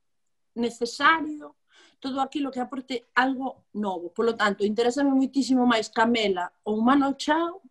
[0.59, 1.55] necesario
[2.03, 4.11] todo aquilo que aporte algo novo.
[4.11, 7.63] Por lo tanto, interésame muitísimo máis Camela ou Mano Chao,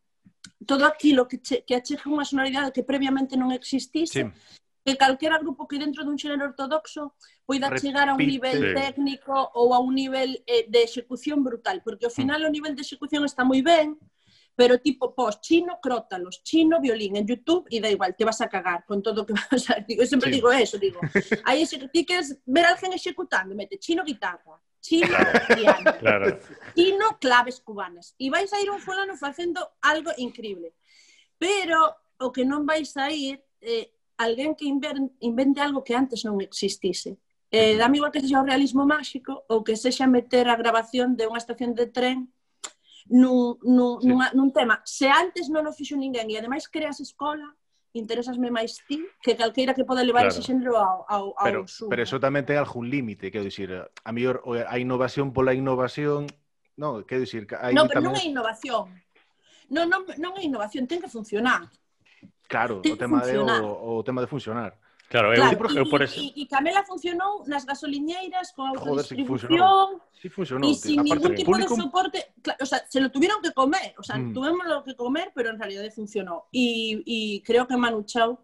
[0.65, 5.39] todo aquilo que, che, que acheja unha sonoridade que previamente non existise, sí que calquera
[5.39, 7.93] grupo que dentro dun xénero ortodoxo poida Repite.
[7.93, 12.15] chegar a un nivel técnico ou a un nivel eh, de execución brutal, porque ao
[12.15, 12.19] mm.
[12.19, 12.49] final mm.
[12.49, 13.99] o nivel de execución está moi ben,
[14.57, 18.49] pero tipo pos chino crótalos, chino violín en YouTube e da igual, te vas a
[18.49, 19.81] cagar con todo o que vas a...
[19.81, 20.37] Digo, eu sempre sí.
[20.37, 21.01] digo eso, digo,
[21.45, 25.17] aí se ti queres ver alguén executando, mete chino guitarra, chino
[25.57, 26.39] piano, claro.
[26.75, 30.73] chino claves cubanas, e vais a ir un fulano facendo algo increíble.
[31.41, 36.37] Pero o que non vais a ir eh, alguén que invente algo que antes non
[36.45, 37.17] existise.
[37.51, 41.27] Eh, dame igual que sexa o realismo máxico ou que sexa meter a grabación de
[41.27, 42.29] unha estación de tren
[43.11, 44.07] nun, nun, sí.
[44.07, 44.85] nunha, nun tema.
[44.87, 47.49] Se antes non o fixo ninguén e ademais creas escola,
[47.91, 50.37] interesasme máis ti que calqueira que poda levar claro.
[50.37, 51.91] ese xénero ao, ao, ao pero, sur.
[51.91, 56.31] Pero eso tamén ten algún límite, quero dicir, a mellor a innovación pola innovación,
[56.79, 58.15] no, quero dicir, hai No, pero tamén...
[58.15, 58.85] non é innovación.
[59.75, 61.67] Non, non, non é innovación, ten que funcionar.
[62.51, 64.75] Claro, o tema, de, o, o tema de funcionar.
[65.09, 66.19] Claro, eu, claro, eu por eso.
[66.19, 69.55] E, e Camela funcionou nas gasoliñeiras con autodistribución.
[69.55, 70.67] Joder, sí funcionou.
[70.67, 71.75] E sí sin ningún tipo público...
[71.75, 72.19] de soporte.
[72.43, 73.95] Claro, o sea, se lo tuvieron que comer.
[73.99, 74.35] O sea, mm.
[74.35, 76.51] tuvimos lo que comer, pero en realidad funcionou.
[76.51, 78.43] E, e creo que Manu Chao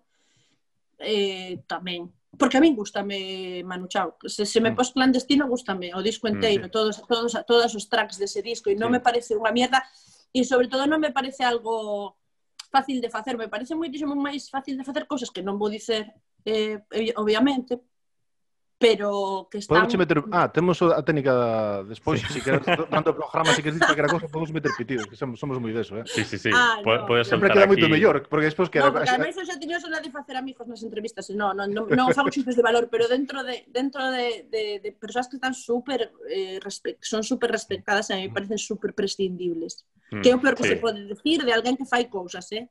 [1.02, 2.06] eh, tamén.
[2.38, 4.18] Porque a min gustame Manu Chao.
[4.22, 4.76] Se, se me mm.
[4.78, 5.94] pos clandestino, gustame.
[5.94, 6.74] O disco inteiro, mm, sí.
[6.74, 8.70] todos, todos, todos os tracks dese disco.
[8.70, 8.94] E non sí.
[8.94, 9.82] me parece unha mierda.
[10.30, 12.18] E sobre todo non me parece algo
[12.76, 16.02] fácil de facer, me parece moitísimo máis fácil de facer cosas que non vou dicer,
[16.44, 16.76] eh,
[17.16, 17.80] obviamente,
[18.78, 19.88] pero que están...
[19.88, 20.24] Podemos meter...
[20.30, 22.28] Ah, temos a técnica despois, sí.
[22.28, 25.40] si queres, dando programa, se si queres dicir que cosa, podemos meter pitidos, que somos,
[25.40, 26.04] somos moi deso, eh?
[26.04, 26.50] Sí, sí, sí.
[26.52, 27.80] Ah, no, Podes Sempre queda aquí...
[27.80, 28.76] moito mellor, porque despois que...
[28.84, 31.88] No, porque ademais eu xa tiño sola de facer amigos nas entrevistas, non, non, non,
[31.88, 35.56] non fago xifres de valor, pero dentro de dentro de, de, de persoas que están
[35.56, 37.00] super eh, respe...
[37.00, 39.88] son super respectadas e me parecen super prescindibles.
[40.12, 40.76] Mm, que é o peor que sí.
[40.76, 42.68] se pode decir de alguén que fai cousas, eh?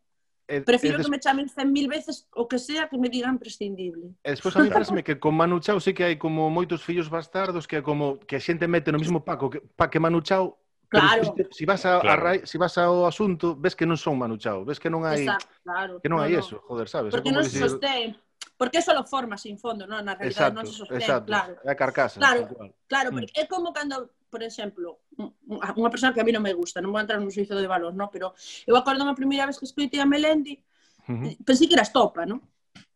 [0.48, 1.06] E, Prefiro e des...
[1.06, 4.14] que me chamen 100.000 veces o que sea que me digan prescindible.
[4.22, 7.10] E despois a mí parece que con Manu Chao sí que hai como moitos fillos
[7.10, 10.62] bastardos que como que a xente mete no mismo paco que, pa que Manu Chao
[10.88, 11.34] Claro.
[11.36, 12.28] Si, si vas a, claro.
[12.30, 15.26] a si vas ao asunto, ves que non son Manu Chao, ves que non hai
[15.26, 15.94] Exacto, claro.
[15.98, 16.30] que non claro.
[16.30, 17.12] hai eso, joder, sabes?
[17.12, 17.66] Porque non se dicir...
[17.66, 18.14] sostén,
[18.58, 20.04] porque eso lo forma sin fondo, non?
[20.04, 21.28] Na realidade exacto, non se sostén, exacto.
[21.28, 21.54] claro.
[21.64, 22.18] É a carcasa.
[22.20, 22.70] Claro, igual.
[22.88, 25.00] claro, porque é como cando por exemplo,
[25.48, 27.96] unha persona que a mí non me gusta, non vou entrar nun suizo de valor,
[27.96, 28.12] ¿no?
[28.12, 28.36] pero
[28.68, 30.60] eu acordo a primeira vez que escoitei a Melendi,
[31.08, 31.32] uh -huh.
[31.48, 32.44] pensei que era estopa, non?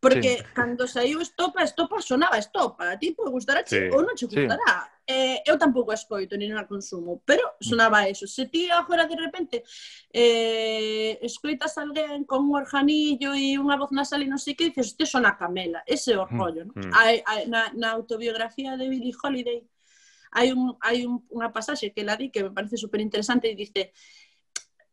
[0.00, 0.44] Porque sí.
[0.52, 3.88] cando saiu estopa, estopa sonaba estopa, A ti pode gustar sí.
[3.92, 4.72] ou non che gustará.
[4.84, 7.66] Sí eh, eu tampouco a escoito, nin a consumo, pero mm.
[7.66, 8.30] sonaba eso.
[8.30, 9.56] Se ti agora de repente
[10.14, 14.94] eh, escoitas alguén con un organillo e unha voz nasal e non sei que, dices,
[14.94, 16.74] este sona Camela, ese é o mm, rollo, non?
[16.78, 16.92] Mm.
[16.94, 19.66] Hai, hai, na, na autobiografía de Billie Holiday
[20.30, 23.58] hai, un, hai un, unha pasaxe que la di que me parece super interesante e
[23.58, 23.90] dice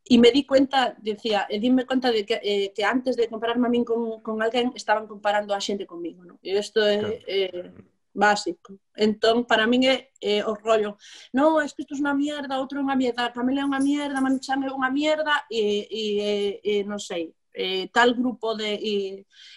[0.07, 3.67] e me di cuenta, decía, e dime cuenta de que, eh, que antes de compararme
[3.67, 6.39] a min con, con alguén estaban comparando a xente comigo, non?
[6.39, 6.97] E isto é...
[6.97, 7.19] Claro.
[7.27, 8.81] Eh, básico.
[8.97, 10.97] Entón, para min é, é o rollo,
[11.37, 14.17] non, es que isto é unha mierda, outro é unha mierda, Camila é unha mierda,
[14.17, 16.31] Manuchan é unha mierda, e, e, e,
[16.65, 18.95] e non sei, eh, tal grupo de e,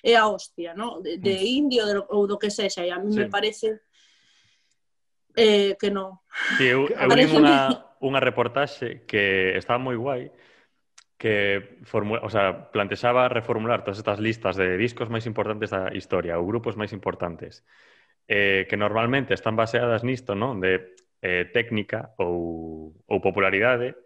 [0.04, 1.00] é a hostia, ¿no?
[1.00, 1.48] de, de mm.
[1.56, 3.24] indio de, ou do que sexa, e a mí sí.
[3.24, 3.80] me parece
[5.40, 6.20] eh, que non.
[6.60, 7.40] Sí, eu, eu parece...
[7.40, 10.28] unha, unha reportaxe que estaba moi guai,
[11.20, 16.40] que formula, o sea, plantexaba reformular todas estas listas de discos máis importantes da historia
[16.40, 17.64] ou grupos máis importantes
[18.30, 20.62] eh, que normalmente están baseadas nisto, non?
[20.62, 23.98] De eh, técnica ou, ou popularidade,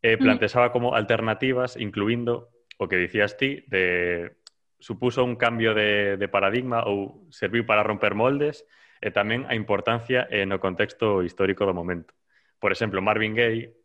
[0.00, 4.32] eh, plantexaba como alternativas incluindo o que dicías ti de
[4.80, 8.64] supuso un cambio de, de paradigma ou serviu para romper moldes
[9.04, 12.16] e tamén a importancia eh, no contexto histórico do momento.
[12.56, 13.76] Por exemplo, Marvin Gaye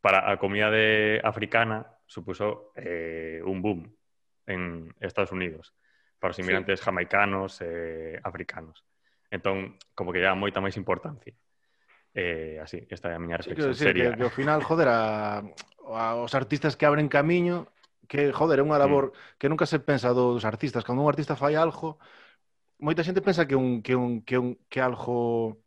[0.00, 3.92] para a comunidade africana supuso eh, un boom
[4.48, 5.76] en Estados Unidos
[6.16, 6.84] para os inmigrantes sí.
[6.88, 8.84] jamaicanos e eh, africanos.
[9.32, 11.32] Entón, como que dá moita máis importancia.
[12.12, 13.72] Eh, así, esta é a miña reflexión.
[13.72, 14.12] Sí, que, sería...
[14.12, 15.40] que, que ao final, joder, a,
[16.20, 17.72] os artistas que abren camiño,
[18.04, 18.82] que, joder, é unha mm.
[18.84, 19.40] labor mm.
[19.40, 20.84] que nunca se pensa dos artistas.
[20.84, 21.96] Cando un artista fai algo,
[22.76, 25.64] moita xente pensa que un que un que un que algo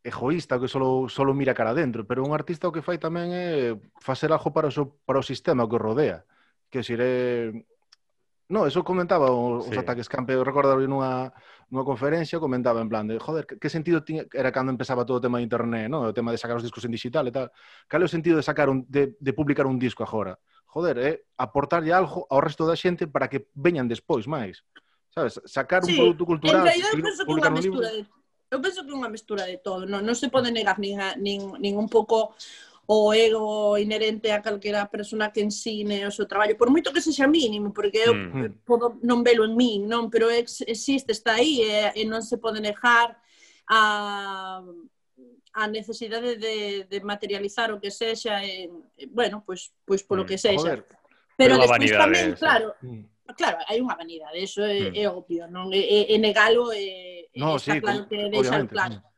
[0.00, 3.76] egoísta, que solo, solo mira cara dentro, pero un artista o que fai tamén é
[4.00, 6.24] facer algo para o, so, para o sistema que o rodea.
[6.72, 7.68] Que xire...
[8.48, 9.76] No, eso comentaba os sí.
[9.76, 11.32] ataques campe, recordo nunha,
[11.70, 15.18] nunha conferencia comentaba en plan de, joder, que, que sentido tiña, era cando empezaba todo
[15.18, 16.08] o tema de internet, no?
[16.08, 17.48] o tema de sacar os discos en digital e tal.
[17.86, 20.36] Cal é o sentido de sacar un, de, de publicar un disco agora?
[20.68, 21.16] Joder, é eh?
[21.38, 24.66] aportarlle algo ao resto da xente para que veñan despois máis.
[25.14, 25.94] Sabes, sacar sí.
[25.94, 27.80] un produto cultural, en realidad, penso publicar que unha un libro...
[27.86, 28.02] De,
[28.50, 31.14] eu penso que é unha mestura de todo, non, non se pode negar nin, a,
[31.14, 32.34] nin, nin un pouco
[32.86, 37.26] o ego inherente a calquera persona que ensine o seu traballo, por moito que sexa
[37.26, 41.64] mínimo, porque eu mm podo non velo en min, non, pero ex, existe, está aí
[41.64, 43.16] e, e non se pode negar
[43.68, 44.60] a
[45.54, 50.38] a necesidade de, de materializar o que sexa en bueno, pois, pois polo mm, que
[50.38, 50.58] sexa.
[50.58, 50.84] Joder.
[51.36, 53.02] Pero, pero despois tamén, de claro, mm.
[53.38, 54.98] claro, hai unha vanidade, eso é, mm.
[54.98, 55.70] é obvio, non?
[55.70, 58.98] E, e, e negalo e, no, está sí, claro que deixar claro.
[58.98, 59.13] Mm.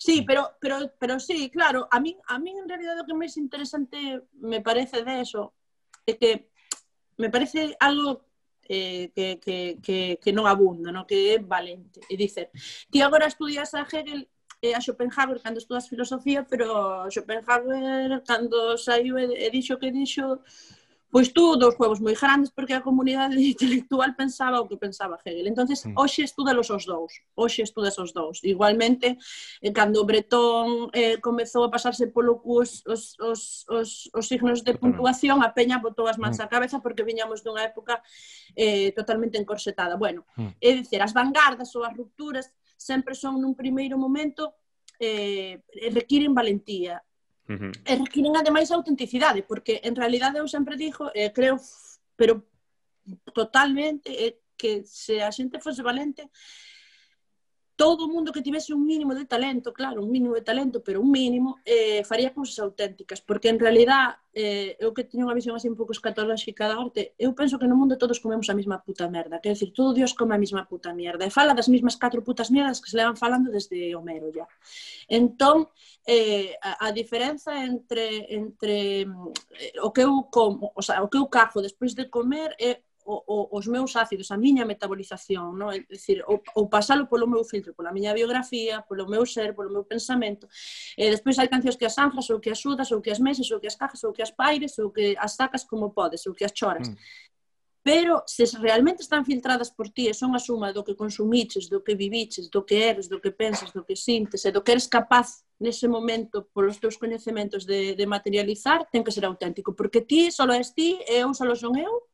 [0.00, 3.36] Sí, pero, pero, pero sí, claro, a min, a min en realidad o que máis
[3.36, 5.52] interesante me parece de eso
[6.08, 6.48] é que
[7.20, 8.24] me parece algo
[8.64, 11.04] eh, que, que, que, que non abunda, no?
[11.04, 12.00] que é valente.
[12.08, 12.48] E dicer,
[12.88, 14.24] ti agora estudias a Hegel
[14.64, 20.40] e a Schopenhauer cando estudas filosofía, pero Schopenhauer cando saiu e, e dixo que dixo,
[21.10, 25.50] pois todos os huevos moi grandes porque a comunidade intelectual pensaba o que pensaba Hegel.
[25.50, 25.98] Entonces, mm.
[25.98, 28.38] hoxe estudalos os dous, hoxe estudas os dous.
[28.46, 29.18] Igualmente,
[29.60, 34.62] eh, cando Bretón eh, comezou a pasarse polo cu os, os, os, os, os signos
[34.62, 36.44] de puntuación, a peña botou as mans mm.
[36.44, 37.98] á cabeza porque viñamos dunha época
[38.54, 39.98] eh, totalmente encorsetada.
[39.98, 40.62] Bueno, mm.
[40.62, 42.46] é dicir, as vanguardas ou as rupturas
[42.78, 44.54] sempre son nun primeiro momento
[45.00, 45.58] eh,
[45.90, 47.02] requiren valentía
[47.50, 47.72] Uh -huh.
[47.82, 51.58] E requiren ademais autenticidade, porque en realidade eu sempre dixo, eh, creo,
[52.14, 52.46] pero
[53.34, 56.30] totalmente, eh, que se a xente fose valente,
[57.80, 61.00] todo o mundo que tivese un mínimo de talento, claro, un mínimo de talento, pero
[61.00, 65.56] un mínimo, eh, faría cousas auténticas, porque en realidad eh, eu que teño unha visión
[65.56, 68.84] así un pouco escatolóxica da arte, eu penso que no mundo todos comemos a mesma
[68.84, 71.96] puta merda, quer decir, todo Dios come a mesma puta merda, e fala das mesmas
[71.96, 74.44] catro putas merdas que se levan falando desde Homero ya.
[75.08, 75.72] Entón,
[76.04, 79.08] eh, a, a diferenza entre, entre
[79.56, 82.76] eh, o que eu como, o, sea, o que eu cajo despois de comer é
[82.76, 85.72] eh, o, o, os meus ácidos, a miña metabolización, non?
[85.72, 89.72] É dicir, o, o pasalo polo meu filtro, pola miña biografía, polo meu ser, polo
[89.72, 90.46] meu pensamento.
[90.96, 93.48] E despois hai cancións que as anfras, ou que as sudas, ou que as meses,
[93.50, 96.34] ou que as cajas, ou que as paires, ou que as sacas como podes, ou
[96.34, 96.88] que as choras.
[96.88, 96.96] Mm.
[97.82, 101.80] Pero se realmente están filtradas por ti e son a suma do que consumiches, do
[101.80, 104.86] que viviches, do que eres, do que pensas, do que sintes e do que eres
[104.86, 110.28] capaz nese momento polos teus coñecementos de, de materializar, ten que ser auténtico, porque ti
[110.28, 112.09] só és ti e eu só son eu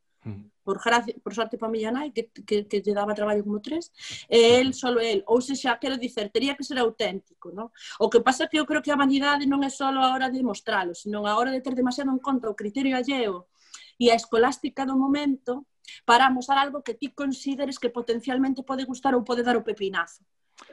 [0.67, 3.95] por, gracia, por sorte para miña nai, que, que, que lle daba traballo como tres,
[4.27, 5.23] e el, solo el.
[5.31, 7.71] Ou se xa quero dicer, tería que ser auténtico, non?
[8.03, 10.43] O que pasa que eu creo que a vanidade non é só a hora de
[10.43, 13.47] mostralo, senón a hora de ter demasiado en conta o criterio alleo
[14.03, 15.71] e a escolástica do momento
[16.03, 20.27] para mostrar algo que ti consideres que potencialmente pode gustar ou pode dar o pepinazo.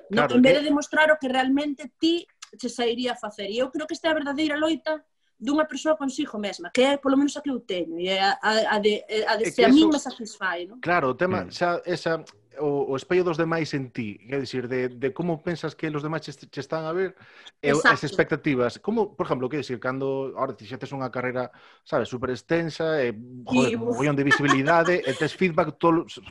[0.09, 0.41] Claro, non?
[0.41, 2.25] En vez eh, de demostrar o que realmente ti
[2.57, 3.49] che sairía a facer.
[3.49, 5.05] E eu creo que esta é a verdadeira loita
[5.39, 8.75] dunha persoa consigo mesma, que é polo menos a que eu teño, e a, a,
[8.75, 10.79] a de, a de se a mí me satisfai, non?
[10.79, 12.23] Claro, o tema, xa, esa,
[12.59, 16.03] o, o espello dos demais en ti, é dicir, de, de como pensas que os
[16.03, 17.15] demais che, che están a ver
[17.61, 18.77] e as expectativas.
[18.77, 21.49] Como, por exemplo, que dicir, cando ahora ti xa tes unha carreira,
[21.81, 23.13] sabes, super extensa, e,
[23.45, 26.21] joder, un mogollón de visibilidade, e tes feedback tol, so,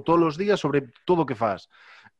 [0.00, 1.68] todos os días sobre todo o que faz.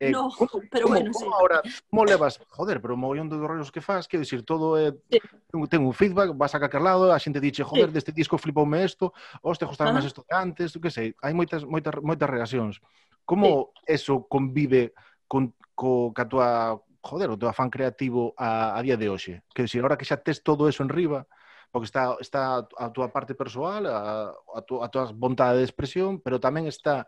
[0.01, 1.33] Eh, no, como, pero como, bueno, como sí.
[1.39, 5.21] ahora, como levas, joder, pero mogollón de rollos que faz, quero dicir, todo é eh,
[5.21, 5.69] sí.
[5.69, 8.01] ten un feedback, vas a calquer lado, a xente dixe, joder, sí.
[8.01, 9.13] deste disco flipoume isto,
[9.45, 12.81] hoste, gustar máis isto que antes, que sei, hai moitas moitas moitas reaccións.
[13.29, 14.01] Como sí.
[14.01, 14.97] eso convive
[15.29, 19.45] con co ca tua, joder, o teu afán creativo a, a día de hoxe?
[19.53, 21.29] Quero dicir, agora que xa tes todo eso en riba,
[21.69, 26.25] porque está está a túa parte persoal, a a, tu, a túa vontade de expresión,
[26.25, 27.05] pero tamén está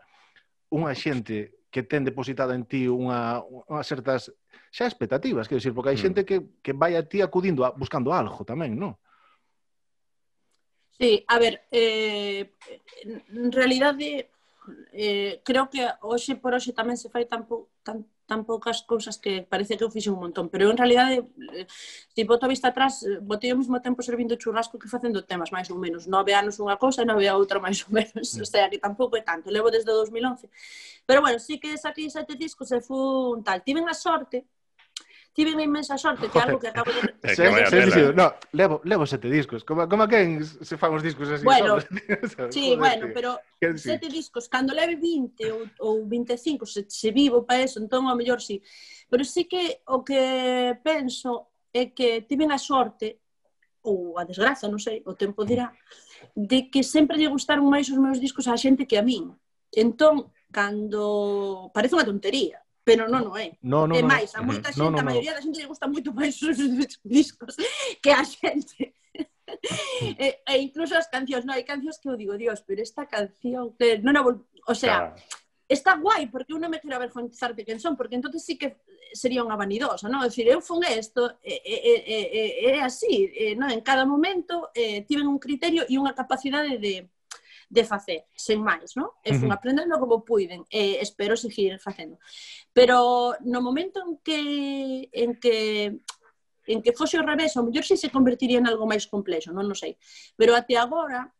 [0.69, 4.29] unha xente que ten depositado en ti unha, unha certas
[4.69, 6.05] xa expectativas, quero dicir, porque hai mm.
[6.05, 8.93] xente que, que vai a ti acudindo a, buscando algo tamén, non?
[10.93, 12.53] Sí, a ver, eh,
[13.33, 14.29] en realidade
[14.93, 17.41] eh, creo que hoxe por hoxe tamén se fai tan,
[18.25, 21.27] tan poucas cousas que parece que eu fixe un montón, pero en realidade,
[22.15, 25.67] se boto a vista atrás, botei o mesmo tempo servindo churrasco que facendo temas, máis
[25.69, 28.41] ou menos, nove anos unha cousa e nove a outra máis ou menos, mm.
[28.45, 30.49] o sea, que tampouco é tanto, levo desde 2011.
[31.05, 33.59] Pero bueno, sí que saquei sete discos e fun tal.
[33.61, 34.47] Tiven a sorte,
[35.33, 37.09] tive unha inmensa sorte que algo que acabo de...
[37.25, 38.13] É eh, que vaya.
[38.13, 39.65] No, levo, levo sete discos.
[39.65, 41.43] Como, como quen se fan os discos así?
[41.43, 43.13] Bueno, solos, sí, Joder, bueno, tío.
[43.17, 43.31] pero
[43.75, 43.89] sí.
[43.89, 48.15] sete discos, cando leve 20 ou, ou 25, se, se vivo para eso, entón ao
[48.15, 48.61] mellor sí.
[49.09, 53.19] Pero sí que o que penso é que tiven a sorte
[53.83, 55.75] ou a desgraza, non sei, o tempo dirá,
[56.31, 59.27] de que sempre lle gustaron máis os meus discos á xente que a min.
[59.73, 61.67] Entón, cando...
[61.75, 63.47] Parece unha tontería, pero non o é.
[63.47, 63.51] Eh.
[63.63, 65.87] No, no, é máis, a moita xente, no, no, a maioría da xente lle gusta
[65.87, 66.59] moito máis os
[67.03, 67.55] discos
[68.03, 68.93] que a xente.
[70.19, 73.73] e, e incluso as cancións, non, hai cancións que eu digo, Dios, pero esta canción
[73.79, 74.43] que non a vol...
[74.67, 75.41] o sea, claro
[75.73, 78.77] está guai porque eu non me quero avergonzar de quen son, porque entonces sí que
[79.13, 80.21] sería unha vanidosa, non?
[80.21, 82.45] É dicir, eu fun isto, é, é, é, é,
[82.77, 83.71] é así, é, non?
[83.71, 87.09] en cada momento eh, tiven un criterio e unha capacidade de,
[87.73, 89.09] de facer, sen máis, non?
[89.25, 92.21] E fun aprendendo como puiden e espero seguir facendo.
[92.69, 94.41] Pero no momento en que
[95.09, 95.57] en que
[96.69, 99.65] en que fose ao revés, ao mellor si se convertiría en algo máis complexo, non,
[99.65, 99.97] non sei.
[100.37, 101.33] Pero até agora,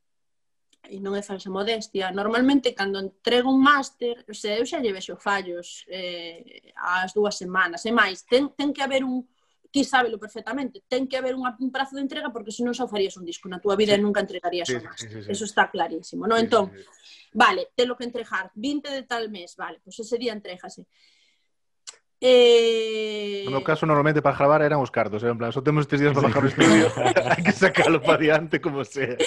[0.90, 4.92] e non é falsa modestia, normalmente cando entrego un máster, o sea, eu xa lle
[4.92, 9.24] vexo fallos eh, as dúas semanas, e máis, ten, ten que haber un,
[9.74, 13.18] ti sábelo perfectamente, ten que haber unha, un prazo de entrega porque senón xa farías
[13.18, 14.00] un disco na túa vida sí.
[14.00, 15.10] e nunca entregarías sí, o máster.
[15.10, 15.30] Sí, sí, sí.
[15.34, 16.38] Eso está clarísimo, non?
[16.38, 17.34] Sí, entón, sí, sí.
[17.34, 20.86] vale, te lo que entregar 20 de tal mes, vale, pois pues ese día entregase.
[22.22, 23.50] Eh, eh...
[23.50, 25.90] No meu caso, normalmente para gravar eran os cartos, era eh, en plan, só temos
[25.90, 26.94] estes días para bajar o estudio,
[27.34, 29.18] hai que sacalo para diante como sea.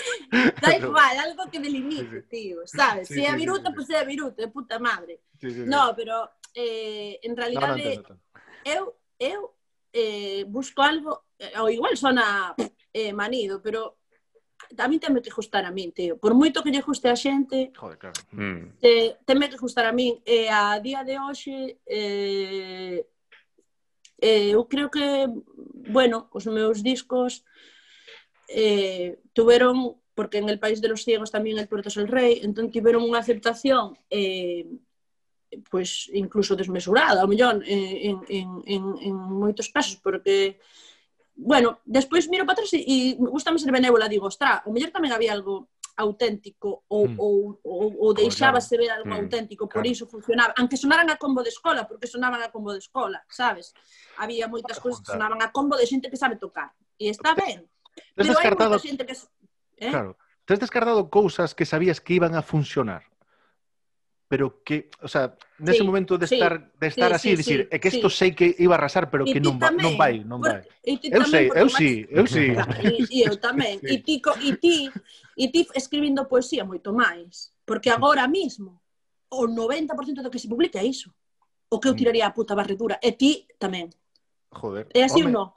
[0.62, 2.30] Da igual, algo que me limite, sí, sí.
[2.30, 3.10] tío, sabes?
[3.10, 5.26] Sí, se sí, é viruta, sí, sí, pues é viruta, é puta madre.
[5.42, 5.66] Sí, sí, sí.
[5.66, 7.82] No, pero eh, en realidade...
[7.82, 8.26] No, no, no, no, no.
[8.66, 9.55] Eu, eu
[9.96, 12.52] eh, busco algo, eh, ou igual sona
[12.92, 13.96] eh, manido, pero
[14.76, 16.20] tamén teme que gustar a min, tío.
[16.20, 18.20] Por moito que lle guste a xente, Joder, claro.
[18.36, 18.76] Mm.
[18.84, 20.20] Eh, teme que gustar a min.
[20.26, 23.06] E eh, a día de hoxe, eh,
[24.20, 25.28] eh, eu creo que,
[25.88, 27.44] bueno, os meus discos
[28.48, 32.40] eh, tuveron, porque en el País de los Ciegos tamén el Puerto es el Rey,
[32.42, 34.66] entón tiveron unha aceptación eh,
[35.70, 40.58] pois incluso desmesurada, ao mellor, en, en, en, en moitos casos, porque
[41.36, 45.12] bueno, despois miro para atrás e, e gustame ser benévola, digo, ostra, o mellor tamén
[45.12, 47.16] había algo auténtico ou, mm.
[47.16, 49.20] ou, ou, ou deixábase ver algo mm.
[49.20, 49.92] auténtico, por claro.
[49.92, 50.52] iso funcionaba.
[50.56, 53.72] aunque sonaran a combo de escola, porque sonaban a combo de escola, sabes?
[54.16, 56.72] Había moitas cousas que sonaban a combo de xente que sabe tocar.
[57.00, 57.64] E está ben.
[58.16, 59.16] Pero hai moita xente que...
[59.80, 59.92] Eh?
[59.92, 60.16] Claro.
[60.44, 63.02] Tens descartado cousas que sabías que iban a funcionar?
[64.28, 67.36] Pero que, o sea, nese Sí, momento de sí, estar de estar sí, así, sí,
[67.36, 68.16] dicir, sí, é que isto sí.
[68.26, 70.66] sei que iba a arrasar, pero E que non va, non vai, non vai.
[70.66, 72.50] porque- Eu sei, eu sí, eu sí.
[72.50, 73.78] Claro, e, eu tamén.
[73.86, 74.90] E ti, e ti,
[75.38, 77.54] e ti escribindo poesía moito máis.
[77.62, 78.82] Porque agora mismo
[79.30, 81.14] o 90% do que se publica é iso.
[81.70, 81.98] O que eu Mm.
[82.02, 82.98] tiraría a puta barredura.
[82.98, 83.94] E ti tamén.
[84.50, 84.90] Joder.
[84.90, 85.54] É así ou non?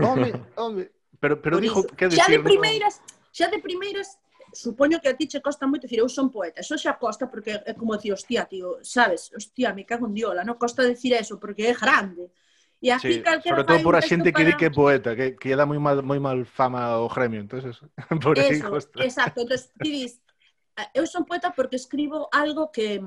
[0.00, 0.88] Home, home.
[1.20, 3.00] Pero, pero Por dijo, que xa decir, de primeiras,
[3.32, 4.16] xa de primeiras,
[4.56, 7.60] supoño que a ti che costa moito dicir eu son poeta, eso xa costa porque
[7.60, 11.36] é como dicir, hostia, tío, sabes, hostia, me cago en diola, non costa decir eso
[11.36, 12.32] porque é grande.
[12.80, 14.48] E aquí sí, sobre todo por a xente que para...
[14.48, 17.40] di que é poeta, que, que lle dá moi mal, moi mal fama ao gremio,
[17.40, 17.76] entonces
[18.24, 19.04] por aí Eso, costa.
[19.04, 20.12] exacto, entonces ti dis,
[20.92, 23.00] eu son poeta porque escribo algo que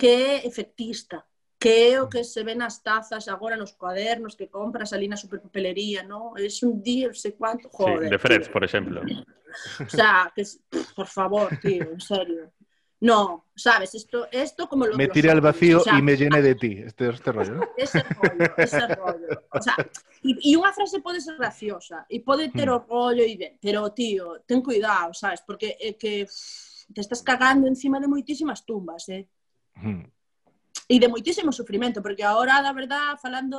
[0.00, 1.28] que é efectista,
[1.60, 5.20] que é o que se ve nas tazas agora nos cuadernos que compras ali na
[5.20, 6.32] superpapelería, no?
[6.40, 8.08] É un día, non sei cuánto, joder.
[8.08, 9.04] Sí, de Freds, por exemplo.
[9.04, 10.40] o sea, que,
[10.96, 12.48] por favor, tío, en serio.
[13.00, 14.96] No, sabes, esto, esto como lo...
[14.96, 17.68] Me tira al vacío o sea, y me llene de ti, este, este rollo, ¿no?
[17.76, 19.28] Ese rollo, ese rollo.
[19.52, 19.76] O sea,
[20.24, 22.56] y, y unha frase pode ser graciosa, e pode hmm.
[22.56, 26.24] ter o rollo, y de, pero, tío, ten cuidado, sabes, porque é eh, que
[26.92, 29.28] te estás cagando encima de moitísimas tumbas, eh?
[29.76, 30.08] Hmm
[30.90, 33.58] e de moitísimo sufrimento, porque agora, da verdad, falando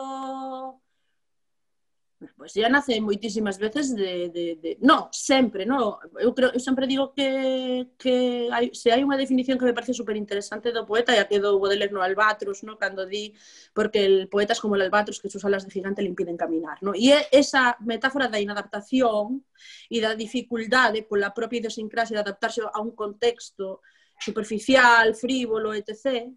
[2.22, 4.78] pois pues, ya nace moitísimas veces de, de, de...
[4.82, 5.98] No, sempre, no.
[6.20, 9.98] Eu, creo, eu sempre digo que, que hai, se hai unha definición que me parece
[9.98, 12.78] super interesante do poeta, ya que do Baudelaire no Albatros, no?
[12.78, 13.34] cando di,
[13.74, 16.78] porque el poeta es como el albatros que sus alas de gigante le impiden caminar.
[16.86, 16.94] No?
[16.94, 19.42] E é esa metáfora da inadaptación
[19.90, 21.08] e da dificultade ¿eh?
[21.08, 23.82] pola propia idiosincrasia de adaptarse a un contexto
[24.22, 26.30] superficial, frívolo, etc.,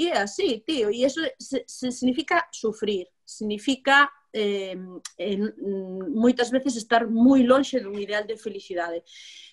[0.00, 4.78] E es así, tío, y eso se, se significa sufrir, significa eh,
[5.18, 5.54] en,
[6.14, 9.02] moitas veces estar moi lonxe dun ideal de felicidade.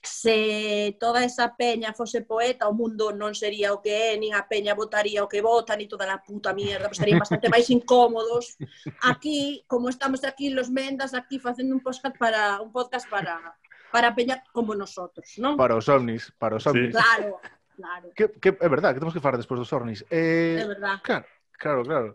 [0.06, 4.46] Se toda esa peña fose poeta, o mundo non sería o que é, nin a
[4.46, 8.56] peña votaría o que vota, ni toda la puta mierda, pues estarían bastante máis incómodos.
[9.02, 13.58] Aquí, como estamos aquí los mendas, aquí facendo un podcast para un podcast para
[13.92, 15.58] para peña como nosotros, non?
[15.58, 16.94] Para os ovnis, para os ovnis.
[16.94, 16.96] Sí.
[16.96, 17.42] Claro,
[17.78, 18.10] Claro.
[18.18, 20.02] Que, que é verdad, que temos que falar despois dos Ornis.
[20.10, 20.98] Eh, é verdad.
[21.06, 22.10] Claro, claro, claro.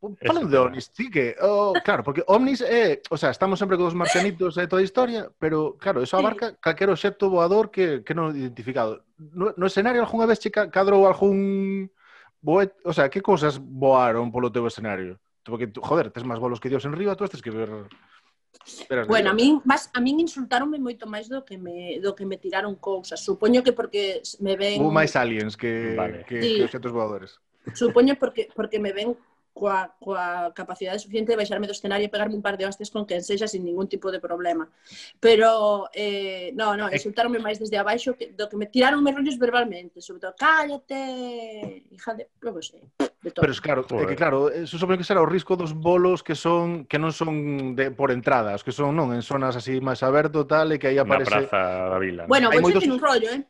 [0.00, 1.36] Falando de Omnis, sí que...
[1.42, 3.02] Oh, claro, porque Omnis é...
[3.10, 6.56] O sea, estamos sempre cos marcianitos e toda a historia, pero, claro, eso abarca sí.
[6.56, 9.04] calquer obxecto voador que, que non identificado.
[9.20, 11.92] No, no escenario algunha vez, chica, cadrou algún...
[12.40, 15.20] Boet, o sea, que cousas voaron polo teu escenario?
[15.44, 17.68] Porque, joder, tes máis bolos que dios en Río, tú estes que ver...
[18.88, 22.28] Pero bueno, a min, vas, a min insultaronme moito máis do que me do que
[22.28, 23.18] me tiraron cousas.
[23.18, 26.24] Supoño que porque me ven Hubo máis aliens que vale.
[26.28, 26.52] que, sí.
[26.60, 27.40] que os xetos voadores.
[27.74, 29.16] Supoño porque porque me ven
[29.52, 33.04] coa, coa capacidade suficiente de baixarme do escenario e pegarme un par de hostias con
[33.04, 34.68] quen sexa sin ningún tipo de problema.
[35.18, 36.96] Pero, eh, no, no, eh.
[36.96, 41.84] insultaronme máis desde abaixo que, do que me tiraron me rollos verbalmente, sobre todo, cállate,
[41.90, 42.28] hija de...
[42.40, 42.82] Eu que sei
[43.22, 43.42] de todo.
[43.42, 44.04] Pero es claro, Joder.
[44.04, 47.12] é que claro, eso supone que será o risco dos bolos que son que non
[47.12, 50.88] son de por entradas, que son non en zonas así máis aberto tal e que
[50.88, 51.60] aí aparece Na praza
[51.92, 52.22] da vila.
[52.24, 52.32] ¿no?
[52.32, 52.84] Bueno, vou moitos...
[52.88, 53.44] un rollo, eh.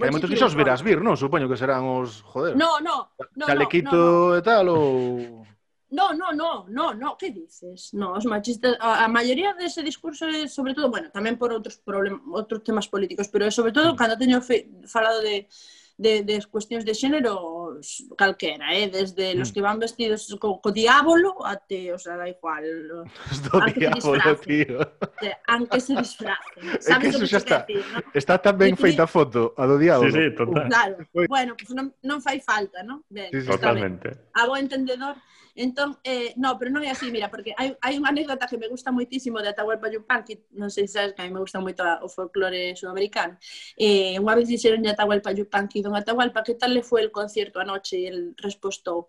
[0.00, 1.18] Hai moitos que xa os verás vir, non?
[1.18, 2.54] Supoño que serán os, joder.
[2.54, 4.38] No, no, no, chalequito no, no.
[4.38, 5.46] e tal ou
[5.88, 7.94] No, no, no, no, no, que dices?
[7.94, 11.78] No, os machistas, a, a maioría dese discurso é sobre todo, bueno, tamén por outros
[11.78, 13.96] problem, outros temas políticos, pero é sobre todo mm.
[13.96, 15.46] cando teño fe, falado de,
[15.94, 17.38] de, de cuestións de xénero,
[17.76, 18.88] pois calquera, eh?
[18.88, 19.38] desde mm.
[19.38, 22.64] los que van vestidos co, co diábolo até, o sea, da igual.
[23.30, 24.80] Os do diábolo, tío.
[25.20, 26.64] Eh, Anque se disfracen.
[26.80, 27.58] Sabes é que, que xa está.
[27.68, 28.00] Decir, no?
[28.14, 30.10] Está tan ben feita a foto, a do diábolo.
[30.10, 30.68] Sí, sí, total.
[30.68, 30.96] Claro.
[31.28, 33.04] Bueno, pues non, non fai falta, non?
[33.12, 34.32] Ben, sí, sí, totalmente.
[34.32, 35.20] A bo entendedor,
[35.56, 38.68] Entón, eh, no, pero non é así, mira, porque hai, hai unha anécdota que me
[38.68, 41.80] gusta moitísimo de Atahualpa Yupanqui, non sei se sabes que a mí me gusta moito
[41.80, 43.40] a- o folclore sudamericano.
[43.80, 47.56] Eh, unha vez dixeron de Atahualpa Yupanqui, don Atahualpa, que tal le foi el concierto
[47.56, 47.96] anoche?
[47.96, 49.08] E el respostou,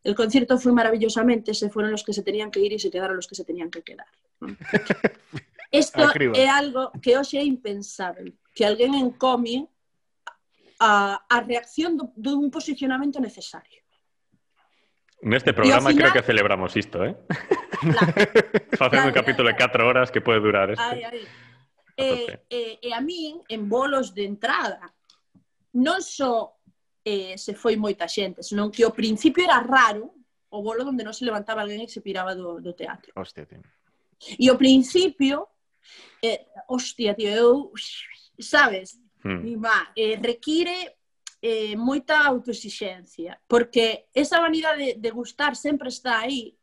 [0.00, 3.20] el concierto foi maravillosamente, se fueron los que se tenían que ir e se quedaron
[3.20, 4.08] los que se tenían que quedar.
[5.68, 6.32] Isto Acriba.
[6.32, 9.68] é algo que hoxe é impensable, que alguén encomie
[10.80, 13.81] a, a reacción do, dun posicionamento necesario.
[15.22, 16.10] Neste programa final...
[16.10, 17.16] creo que celebramos isto, eh?
[17.82, 18.14] Claro.
[18.78, 20.82] Facendo claro, un capítulo de 4 horas que pode durar este.
[20.82, 21.20] Ai, ai.
[21.96, 24.80] Eh, eh, e a min, en bolos de entrada,
[25.76, 26.56] non só
[27.04, 30.14] eh, se foi moita xente, senón que ao principio era raro
[30.52, 33.12] o bolo onde non se levantaba alguén e se piraba do, do teatro.
[33.16, 33.60] Hostia, tío.
[34.38, 35.52] E ao principio,
[36.22, 37.72] eh, hostia, tío, eu,
[38.38, 39.40] sabes, hmm.
[39.42, 41.01] mi má, eh, require
[41.42, 46.54] eh, moita autoexixencia, porque esa vanidade de gustar sempre está aí,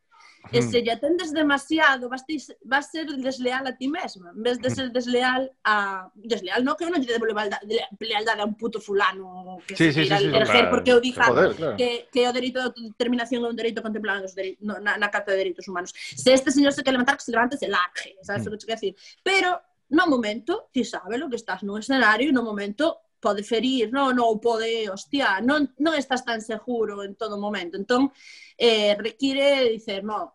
[0.51, 4.57] e se lle atendes demasiado, vas, tis, vas ser desleal a ti mesma, en vez
[4.57, 6.09] de ser desleal a...
[6.15, 10.07] Desleal, no que eu non lle debo lealdade a un puto fulano que sí, se
[10.07, 10.71] sí, sí, sí, claro.
[10.71, 11.77] porque eu diga Joder, claro.
[11.77, 15.11] que, que o dereito de autodeterminación é un dereito contemplado nos dere, no, na, na
[15.11, 15.91] Carta de Dereitos Humanos.
[15.93, 18.47] Se este señor se que levantar, que se levante, se largue, sabes mm.
[18.47, 18.95] o que te quero decir?
[19.21, 19.59] Pero
[19.91, 24.15] no momento, ti sabes lo que estás nun escenario e no momento pode ferir, non?
[24.15, 27.75] non, pode, hostia, non, non estás tan seguro en todo momento.
[27.75, 28.09] Entón,
[28.55, 30.31] eh, require dicer, non,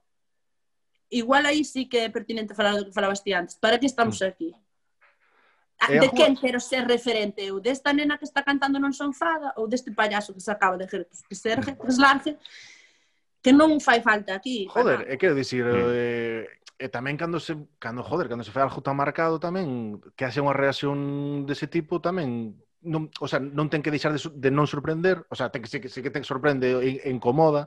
[1.10, 3.56] igual aí sí que é pertinente falar do que falabas ti antes.
[3.56, 4.26] Para que estamos mm.
[4.28, 4.50] aquí?
[5.88, 7.60] De quen quero ser referente eu?
[7.60, 9.52] Desta nena que está cantando non son fada?
[9.60, 12.32] ou deste payaso que se acaba de ger, que se erge, que se large,
[13.42, 14.64] que non fai falta aquí.
[14.70, 16.48] Joder, e quero dicir, eh,
[16.80, 20.40] e tamén cando se cando joder, cando se fai algo tan marcado tamén que haxe
[20.40, 24.68] unha reacción dese tipo tamén non, o sea, non ten que deixar de, de non
[24.68, 27.66] sorprender, o sea, ten que sí, que sí que ten que sorprende e, e incomoda,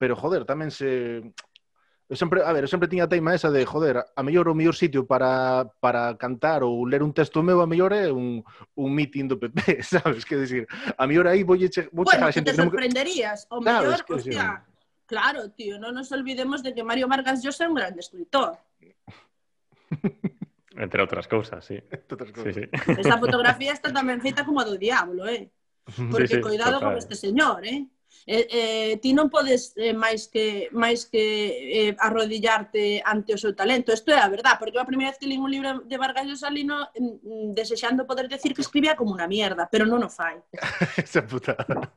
[0.00, 1.20] pero joder, tamén se
[2.04, 4.54] Eu sempre, a ver, eu sempre tiña a teima esa de, joder, a mellor o
[4.54, 8.44] mellor sitio para, para cantar ou ler un texto meu, a mellor é un,
[8.76, 10.28] un meeting do PP, sabes?
[10.28, 10.68] Que decir,
[11.00, 12.68] a mellor aí vou, che, vou Bueno, a xente te que non...
[12.68, 13.48] sorprenderías.
[13.48, 14.36] O Claro, mellor, es que sí.
[14.36, 14.68] hostia,
[15.08, 18.60] claro, tío, non nos olvidemos de que Mario Vargas Llosa é un grande escritor.
[20.76, 21.78] Entre outras cousas, sí.
[21.90, 22.54] Entre outras cousas.
[22.54, 23.00] Sí, sí.
[23.00, 25.50] Esa fotografía está tamén feita como a do diablo, eh?
[26.10, 26.88] Porque sí, sí, cuidado total.
[26.90, 27.86] con este señor, eh?
[28.26, 33.52] Eh, eh, ti non podes eh, máis que máis que eh, arrodillarte ante o seu
[33.52, 33.92] talento.
[33.92, 36.48] Isto é a verdad, porque a primeira vez que li un libro de Vargas Llosa
[36.48, 40.40] lino mm, mm, desexando poder decir que escribía como unha mierda, pero non o fai.
[41.04, 41.92] Esa putada.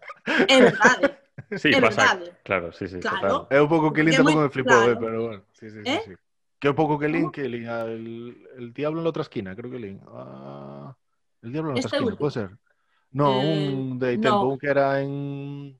[0.52, 1.16] É verdade.
[1.56, 2.26] Sí, é pasa, verdade.
[2.44, 3.00] Claro, sí, sí.
[3.00, 3.48] Claro.
[3.48, 3.56] Total.
[3.56, 4.92] É un pouco que lín tampouco me flipou, claro.
[4.92, 5.42] eh, pero bueno.
[5.56, 6.04] Sí, sí, eh?
[6.04, 6.12] sí.
[6.12, 6.27] sí.
[6.66, 7.32] Un pouco que Lin, ¿Cómo?
[7.32, 10.02] que Lin, ah, el, el diablo en la otra esquina, creo que Lin.
[10.08, 10.96] Ah,
[11.42, 12.20] el diablo en la otra Este esquina, último.
[12.20, 12.50] puede ser.
[13.12, 14.22] No, Eh, un de no.
[14.22, 15.80] tempo, un que era en...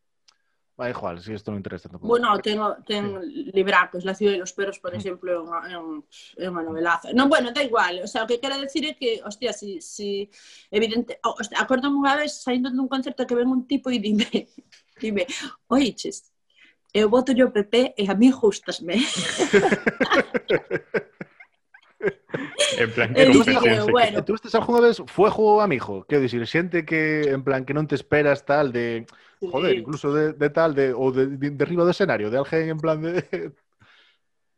[0.80, 2.08] Va, igual, si esto no interesa tampouco.
[2.08, 3.20] Bueno, tengo, ten
[3.52, 6.06] libracos, La ciudad de los perros, por exemplo, é unha, é un,
[6.38, 7.10] é unha novelaza.
[7.18, 10.30] Non, bueno, da igual, o sea, o que quero decir é que, hostia, si, si
[10.70, 14.30] evidente, hostia, acordame unha vez saindo dun concerto que ven un tipo e dime,
[15.02, 15.26] dime,
[15.66, 16.30] oiches,
[16.98, 18.98] eu voto yo PP e a mí justasme.
[22.78, 23.62] en plan que non digo,
[23.94, 24.24] bueno.
[24.26, 27.96] Tú estes algunha vez fuego amigo, quero dicir, xente que en plan que non te
[27.96, 29.06] esperas tal de
[29.40, 29.48] sí.
[29.50, 32.74] joder, incluso de, de tal de ou de, de, de riba do escenario, de alguén
[32.74, 33.22] en plan de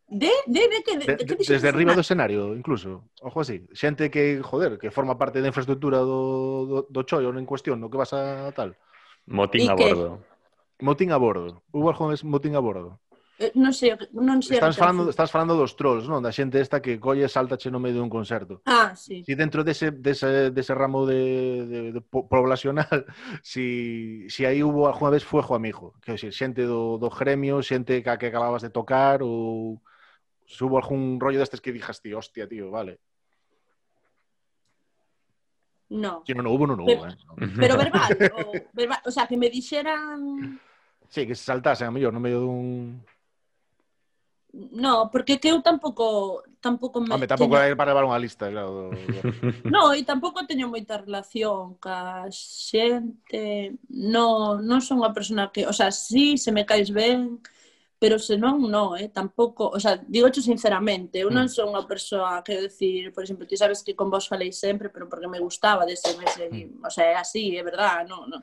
[0.10, 3.06] De, de, de, que, de, de, de, desde arriba do escenario, incluso.
[3.22, 3.70] Ojo así.
[3.78, 7.94] Xente que, joder, que forma parte da infraestructura do, do, do chollo en cuestión, no
[7.94, 8.74] que vas a tal.
[9.30, 10.18] Motín a bordo.
[10.18, 10.39] Que...
[10.80, 11.64] Motín a bordo.
[11.72, 13.00] Hubo algún motín a bordo?
[13.40, 14.60] Eh, non sei, non sei.
[14.60, 16.20] Estás falando, estás falando dos trolls, non?
[16.20, 18.60] Da xente esta que colle e saltache no medio dun concerto.
[18.68, 19.24] Ah, sí.
[19.24, 23.08] Si dentro dese, dese, dese ramo de, de, de poblacional,
[23.44, 28.04] si, si aí hubo alguna vez fuego amigo, que decir, xente do, do gremio, xente
[28.04, 29.80] que, que acababas de tocar, ou
[30.44, 33.00] se hubo algún rollo destes que dijas ti, hostia, tío, vale.
[35.96, 36.28] No.
[36.28, 36.92] Si non, hubo, non hubo.
[36.92, 37.56] Pero, eh.
[37.64, 40.60] pero verbal, o, verbal, o sea, que me dixeran
[41.10, 43.02] Sí, que se saltasen a mellor no medio dun
[44.52, 47.78] No, porque que eu tampouco tampouco me Home, tampouco teño...
[47.78, 48.90] para levar unha lista, claro.
[48.90, 48.98] Do...
[49.70, 53.78] no, e tampouco teño moita relación ca xente.
[53.94, 57.38] No, non son unha persona que, o sea, si sí, se me caes ben,
[58.02, 61.54] pero se non, no, eh, tampouco, o sea, digocho sinceramente, eu non mm.
[61.54, 65.06] son unha persoa, quero decir, por exemplo, ti sabes que con vos falei sempre, pero
[65.06, 66.82] porque me gustaba de ser, ese, mm.
[66.82, 68.42] o sea, é así, é verdad, non, non.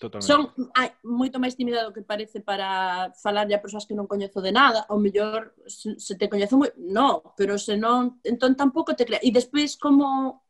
[0.00, 0.32] Totalmente.
[0.32, 0.48] Son
[0.80, 4.48] ai, moito máis tímida do que parece para falarlle a persoas que non coñezo de
[4.48, 9.04] nada, ou mellor se, se te coñezo moi, no, pero se non, entón tampouco te
[9.04, 9.20] crea.
[9.20, 10.40] E despois como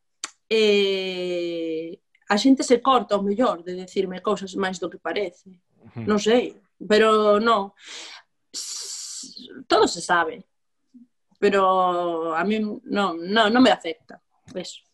[0.46, 1.98] eh,
[2.30, 5.50] a xente se corta ao mellor de decirme cousas máis do que parece.
[5.50, 6.06] Uh -huh.
[6.06, 7.74] Non sei, pero non.
[9.66, 10.46] Todo se sabe,
[11.42, 14.22] pero a mí non, non, non me afecta.
[14.54, 14.86] Eso.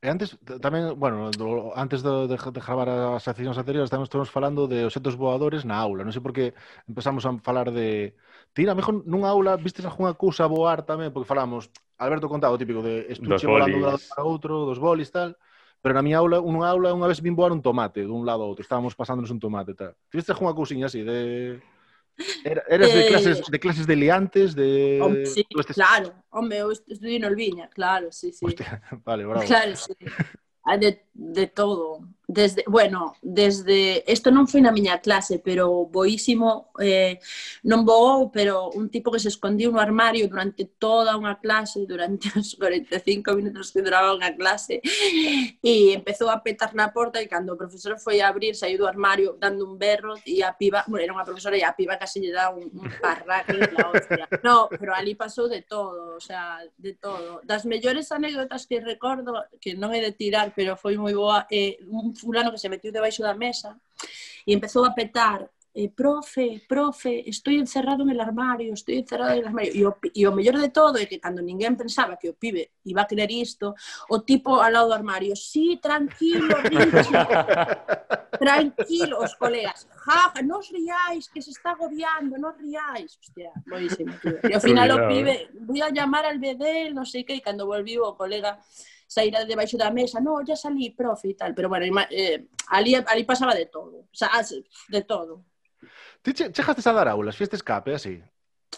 [0.00, 0.32] E antes
[0.64, 4.88] tamén, bueno, do, antes de, de, de gravar as sesións anteriores tamén estamos falando de
[4.88, 6.08] objetos voadores na aula.
[6.08, 6.56] Non sei por que
[6.88, 8.16] empezamos a falar de
[8.56, 11.68] Tira, mejor nunha aula vistes algunha cousa voar tamén, porque falamos,
[12.00, 15.36] Alberto contaba o típico de estuche volando de lado para outro, dos bolis tal,
[15.84, 18.48] pero na miña aula, unha aula unha vez vin voar un tomate dun lado a
[18.48, 19.92] outro, estábamos pasándonos un tomate tal.
[20.08, 21.60] Tiveste vistes algunha cousiña así de
[22.44, 25.00] Era, eras de eh, clases, de clases de liantes, de...
[25.02, 25.76] Home, sí, estes...
[25.76, 28.44] claro, home, eu estudei no Olviña, claro, sí, sí.
[28.46, 29.46] Hostia, vale, bravo.
[29.46, 29.94] Claro, sí.
[30.78, 37.18] De, de todo desde, bueno, desde, isto non foi na miña clase, pero boísimo, eh,
[37.66, 42.30] non voou, pero un tipo que se escondiu no armario durante toda unha clase, durante
[42.38, 44.78] os 45 minutos que duraba unha clase,
[45.58, 48.86] e empezou a petar na porta e cando o profesor foi a abrir, saiu do
[48.86, 52.22] armario dando un berro e a piba, bueno, era unha profesora e a piba case
[52.22, 54.30] lle dá un, un parraque na hostia.
[54.46, 57.42] No, pero ali pasou de todo, o sea, de todo.
[57.42, 61.82] Das mellores anécdotas que recordo, que non é de tirar, pero foi moi boa, eh,
[61.90, 63.70] un fulano que se metiu debaixo da mesa
[64.46, 69.38] e empezou a petar eh, profe, profe, estou encerrado en el armario, estou encerrado en
[69.38, 69.72] el armario.
[69.72, 72.74] E o, e o mellor de todo é que cando ninguén pensaba que o pibe
[72.84, 73.74] iba a querer isto,
[74.10, 77.22] o tipo ao lado do armario, sí, tranquilo, Richie,
[78.42, 83.14] tranquilo, os colegas, ja, ja, non riáis, que se está agobiando, non riáis.
[83.14, 84.10] Hostia, boísimo.
[84.18, 84.42] Tío.
[84.42, 87.70] E ao final o pibe, voy a llamar al bedel, non sei que, e cando
[87.70, 88.58] volviu o colega,
[89.10, 91.52] saíra debaixo da mesa, no, ya salí, profe, e tal.
[91.52, 94.30] Pero bueno, eh, ali, ali pasaba de todo, o sea,
[94.88, 95.44] de todo.
[96.22, 98.22] Ti che, chejaste a dar aulas, fieste escape, así?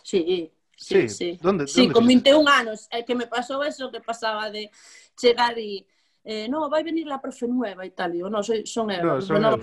[0.02, 1.09] Sí, sí, sí.
[1.09, 1.39] sí.
[1.43, 4.70] Donde, sí, donde con 21 anos, é que me pasou eso que pasaba de
[5.20, 5.85] chegar e
[6.25, 9.05] eh, no, vai venir la profe nueva e tal, digo, no, soy, son eu.
[9.05, 9.59] No, son no,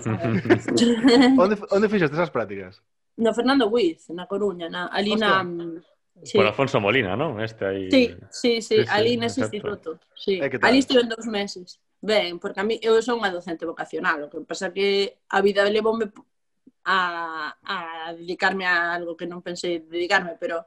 [1.42, 2.80] onde, onde fixaste esas prácticas?
[3.16, 5.42] No Fernando Wiz, na Coruña, na, ali Hostia.
[5.42, 5.82] na...
[6.22, 6.36] Sí.
[6.36, 7.40] Por Afonso Molina, non?
[7.40, 7.90] Este aí...
[7.90, 9.56] Sí, sí, sí, sí ali sí, nese exacto.
[9.56, 9.90] instituto.
[10.14, 10.36] Sí.
[10.36, 11.80] Eh, ali estive dous meses.
[12.00, 15.64] Ben, porque a mí eu son unha docente vocacional, o que pasa que a vida
[15.68, 16.08] levoume
[16.84, 17.76] a, a
[18.16, 20.64] dedicarme a algo que non pensei dedicarme, pero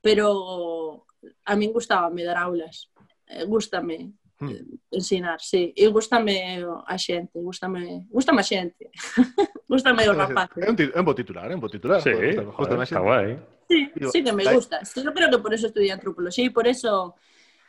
[0.00, 1.04] pero
[1.44, 2.88] a min gustaba me dar aulas,
[3.28, 4.48] eh, gustame hmm.
[4.48, 8.88] Eh, ensinar, sí, e gustame a xente, gustame, gustame a xente,
[9.68, 10.64] gustame os rapaces.
[10.64, 12.00] É un, é un bo titular, é un bo titular.
[12.00, 12.96] Sí, gustame, gustame a xente.
[12.96, 13.36] Está guai.
[13.74, 14.80] Sí, Digo, sí que me gusta.
[14.94, 17.16] Yo creo que por eso estudié antropología y por eso,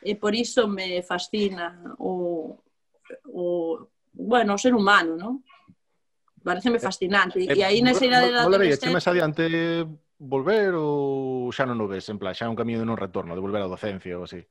[0.01, 2.61] eh, por eso me fascina o,
[3.33, 5.43] o, bueno, ser humano, ¿no?
[6.43, 7.41] Pareceme fascinante.
[7.41, 8.93] E aí nesa idade da Valeria, che adolescencia...
[8.93, 9.43] máis adiante
[10.21, 12.05] volver ou xa non o ves?
[12.13, 14.45] En plan, xa é un camiño de non retorno, de volver á docencia ou así.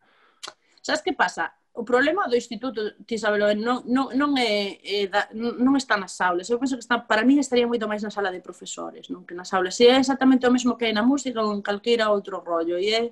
[0.82, 1.54] Sabes que pasa?
[1.74, 6.14] o problema do instituto, ti sabelo, non, non, non, é, é da, non está nas
[6.22, 6.46] aulas.
[6.46, 9.34] Eu penso que está, para mí estaría moito máis na sala de profesores, non que
[9.34, 9.74] nas aulas.
[9.82, 12.78] E é exactamente o mesmo que hai na música ou en calquera outro rollo.
[12.78, 13.02] E é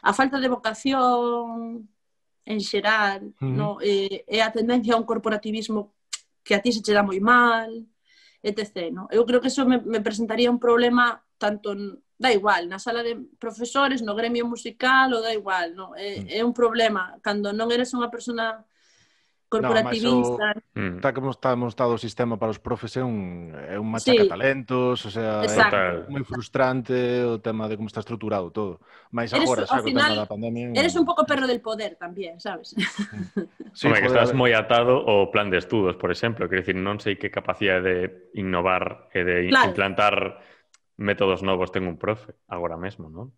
[0.00, 1.84] a falta de vocación
[2.48, 3.52] en xeral, mm.
[3.52, 3.76] no?
[3.84, 5.92] e, é a tendencia a un corporativismo
[6.40, 7.68] que a ti se che dá moi mal,
[8.40, 8.88] etc.
[8.88, 9.04] No?
[9.12, 11.76] Eu creo que eso me, me presentaría un problema tanto
[12.18, 16.26] da igual, na sala de profesores, no gremio musical, ou da igual, no, é, mm.
[16.34, 17.14] é un problema.
[17.22, 18.66] Cando non eres unha persona
[19.48, 20.58] corporativista.
[20.74, 25.06] No, Está como está montado o sistema para os profes é un é un machacatalentos,
[25.06, 25.78] o sea, Exacto.
[25.78, 26.92] é moi frustrante
[27.24, 28.82] o tema de como está estruturado todo.
[29.14, 30.76] Mais agora, xa co tema da pandemia.
[30.76, 32.76] Eres un pouco perro del poder tamén, sabes?
[32.76, 33.72] Mm.
[33.72, 36.98] Sí, Home, que estás moi atado ao plan de estudos, por exemplo, quero decir, non
[36.98, 37.96] sei que capacidade de
[38.36, 39.70] innovar e de claro.
[39.70, 40.14] implantar
[40.98, 43.30] métodos novos ten un profe agora mesmo, non?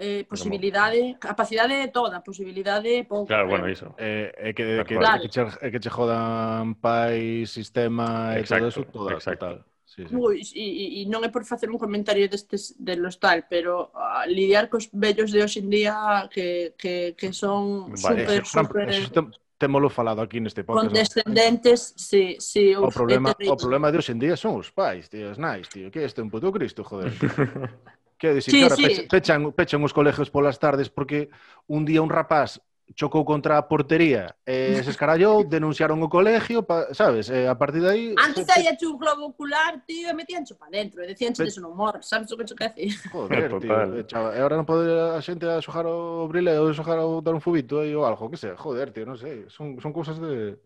[0.00, 1.20] Eh, posibilidade, Como...
[1.20, 3.28] capacidade toda, posibilidade pouco.
[3.28, 3.50] Claro, eh.
[3.52, 3.92] bueno, iso.
[4.00, 5.20] Eh, é que, que, claro.
[5.20, 9.60] que, che, que che jodan pai, sistema exacto, e todo eso, toda, exacto.
[9.60, 9.70] total.
[9.84, 10.14] Sí, sí.
[10.16, 14.24] Ui, e, e non é por facer un comentario destes de los tal, pero a
[14.24, 18.86] lidiar cos vellos de hoxe en día que, que, que son vale, super, eso, super...
[18.88, 19.28] Eso,
[19.60, 20.88] témolo falado aquí neste podcast.
[20.88, 22.72] Condescendentes, sí, sí.
[22.72, 25.68] Uf, o problema, o problema de hoxe en día son os pais, tío, es nais,
[25.68, 25.92] tío.
[25.92, 27.12] Que este un puto Cristo, joder.
[28.20, 29.04] que dicir, sí, cara, sí.
[29.04, 31.28] pechan, pechan os colegios polas tardes porque
[31.68, 32.64] un día un rapaz
[32.96, 37.54] chocou contra a portería e eh, se escarallou, denunciaron o colegio, pa, sabes, eh, a
[37.54, 38.04] partir de aí...
[38.18, 38.52] Antes se...
[38.52, 41.48] hai un globo ocular, tío, e metíancho pa dentro, e decíancho Pe...
[41.48, 42.88] eso non mor, sabes o que cho que hace?
[43.12, 46.74] Joder, tío, e, chava, e agora non pode a xente a xojar o brile ou
[46.74, 49.78] xojar o dar un fubito aí ou algo, que sei, joder, tío, non sei, son,
[49.78, 50.58] son cousas de,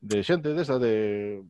[0.00, 1.40] de xente desta de...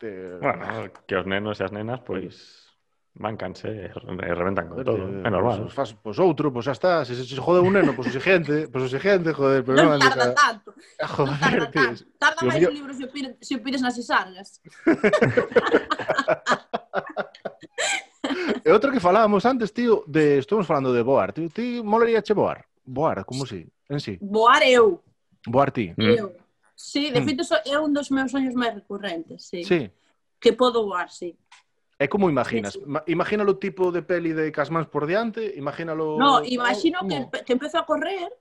[0.00, 0.40] de...
[0.40, 2.24] Bueno, que os nenos e as nenas, pois...
[2.24, 2.69] Pues...
[3.18, 5.02] Mancanse e eh, reventan con todo.
[5.02, 5.66] É normal.
[5.66, 7.04] Pois, faz, pois outro, pois xa está.
[7.04, 9.66] Se, se, se jode un neno, pois exigente, pois exigente, joder.
[9.66, 10.70] Pero non, non tarda tanto.
[11.02, 12.06] A joder, tarda tanto.
[12.22, 12.70] Tarda máis mío...
[12.70, 14.62] un libro se o, pires, se o pires nas isargas.
[18.62, 21.34] e outro que falábamos antes, tío, de estamos falando de Boar.
[21.34, 22.62] Tío, ti molaría che Boar?
[22.86, 23.66] Boar, como si?
[23.90, 24.22] En si.
[24.22, 25.02] Boar eu.
[25.50, 25.90] Boar ti.
[25.98, 26.30] Eu.
[26.30, 26.38] Mm.
[26.78, 27.26] Sí, de mm.
[27.26, 29.66] feito, é un dos meus sonhos máis recurrentes, sí.
[29.66, 29.90] Sí.
[30.40, 31.36] Que podo voar, sí.
[32.00, 32.72] É como imaginas?
[32.72, 32.88] Sí, sí.
[32.88, 36.16] Ma- Imagínalo tipo de peli de Casmans por diante, imagínalo...
[36.16, 38.32] No, imagino que, que empezo a correr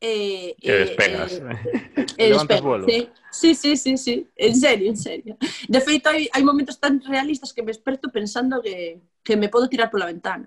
[0.00, 1.32] eh, Que despegas.
[1.34, 1.42] Eh,
[2.16, 2.86] eh, levantas vuelo.
[2.86, 3.10] Sí.
[3.30, 4.30] sí, sí, sí, sí.
[4.36, 5.36] En serio, en serio.
[5.68, 9.66] De feito, hai, hai momentos tan realistas que me desperto pensando que, que me podo
[9.68, 10.46] tirar pola ventana.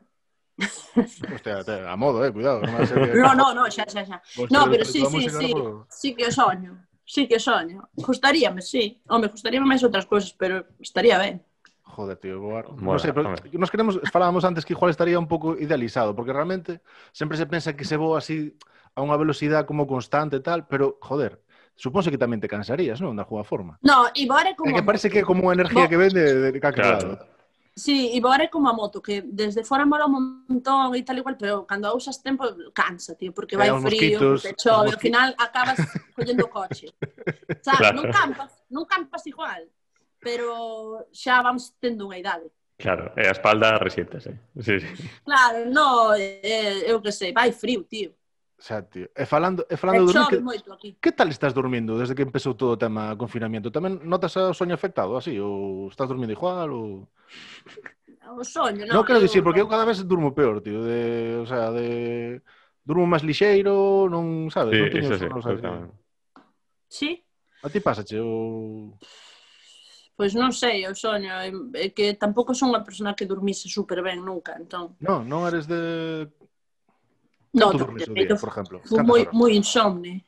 [1.35, 2.63] Hostia, te- a modo, eh, cuidado.
[2.63, 3.19] Non, que...
[3.19, 4.23] No, no, no, xa, xa, xa.
[4.39, 5.51] Vos No, pero sí, sí, sí.
[5.91, 6.87] Sí que soño.
[7.03, 7.89] sí que soño.
[7.99, 9.03] Gustaríame, sí.
[9.11, 11.43] Home, gustaríame máis outras cousas, pero estaría ben.
[11.93, 12.41] Joder, tío.
[12.41, 16.33] Mola, no sé, pero nos queremos, falábamos antes que igual estaría un pouco idealizado, porque
[16.33, 16.81] realmente
[17.13, 18.57] sempre se pensa que se voa así
[18.97, 21.37] a unha velocidade como constante e tal, pero, joder,
[21.77, 23.13] supónse que tamén te cansarías, non?
[23.13, 23.77] Da jugada forma.
[23.85, 24.69] No, e é como...
[24.69, 26.81] É que a parece que é como unha energía Bo- que vende de, de calquer
[26.81, 27.13] Claro.
[27.13, 27.33] lado.
[27.73, 31.37] Sí, e é como a moto, que desde fora mola un montón e tal igual,
[31.37, 35.01] pero cando a usas tempo cansa, tío, porque vai Eh, frío, mosquitos, os chove, ao
[35.01, 35.81] final acabas
[36.13, 36.93] collendo o coche.
[37.65, 37.97] Sabes, Claro.
[37.97, 39.65] non campas, non campas igual,
[40.23, 42.47] pero xa vamos tendo unha idade.
[42.79, 44.39] Claro, e a espalda resítese.
[44.57, 44.89] Sí, sí.
[45.23, 48.11] Claro, no, eh, eu que sei, vai frío, tío.
[48.57, 49.11] Xa, tío.
[49.11, 50.89] E falando, e falando e dormir, que, moito aquí.
[50.97, 53.75] que tal estás dormindo desde que empezou todo o tema confinamiento?
[53.75, 55.35] Tamén notas o soño afectado así?
[55.35, 56.71] Ou estás dormindo igual?
[56.71, 57.07] Ou...
[58.23, 58.95] O soño, non.
[58.95, 60.79] Non quero dicir, porque eu cada vez durmo peor, tío.
[60.79, 62.39] De, o sea, de...
[62.83, 64.75] Durmo máis lixeiro, non sabes?
[64.75, 65.59] Sí, non teño eso sí,
[66.87, 67.09] sí.
[67.63, 68.19] A ti pasa, che?
[68.19, 68.95] Ou...
[70.13, 71.33] Pois non sei, eu soño,
[71.73, 74.93] é que tampouco son unha persona que dormise super ben nunca, entón.
[75.01, 76.29] Non, non eres de
[77.53, 78.81] No, dormes un día, por exemplo?
[79.05, 80.25] Moi, moi insomne.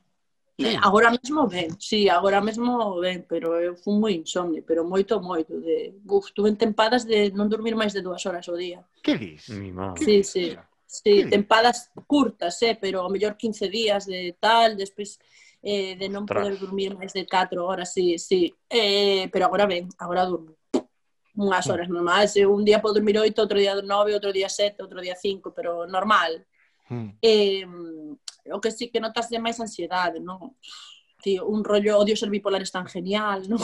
[0.57, 0.71] Sí.
[0.71, 5.19] Eh, agora mesmo ben, sí, agora mesmo ben, pero eu fui moi insomne, pero moito,
[5.19, 5.51] moito.
[5.59, 8.79] De, uf, tuve tempadas de non dormir máis de dúas horas ao día.
[9.03, 9.51] Que dis?
[9.99, 10.55] Sí, sí.
[10.85, 15.19] Sí, tempadas curtas, eh, pero ao mellor 15 días de tal, despois
[15.65, 16.45] eh, de non Ostras.
[16.45, 18.53] poder dormir máis de 4 horas, sí, sí.
[18.69, 20.53] Eh, pero agora ben, agora durmo
[21.35, 21.95] unhas horas hmm.
[21.97, 25.51] normais, un día podo dormir 8, outro día 9, outro día 7, outro día 5,
[25.51, 26.45] pero normal.
[26.87, 27.17] Hmm.
[27.17, 27.65] Eh,
[28.53, 30.53] o que sí que notas de máis ansiedade, non?
[31.19, 33.59] Tío, un rollo odio ser bipolar es tan genial, non?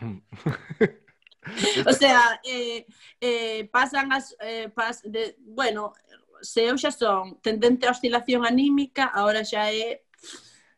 [0.00, 0.24] Hmm.
[1.86, 2.86] O sea, eh,
[3.20, 4.36] eh, pasan as...
[4.40, 5.92] Eh, pas de, bueno,
[6.40, 10.06] se eu xa son tendente a oscilación anímica, agora xa é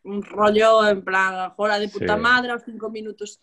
[0.03, 2.21] un rollo en plan, jola de puta Sí.
[2.21, 3.39] madre, aos cinco minutos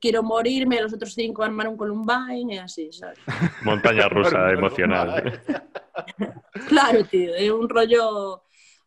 [0.00, 3.18] quero morirme, los outros cinco armar un Columbine e así, sabes?
[3.62, 5.40] Montaña rusa emocional.
[6.68, 8.43] Claro, tío, é un rollo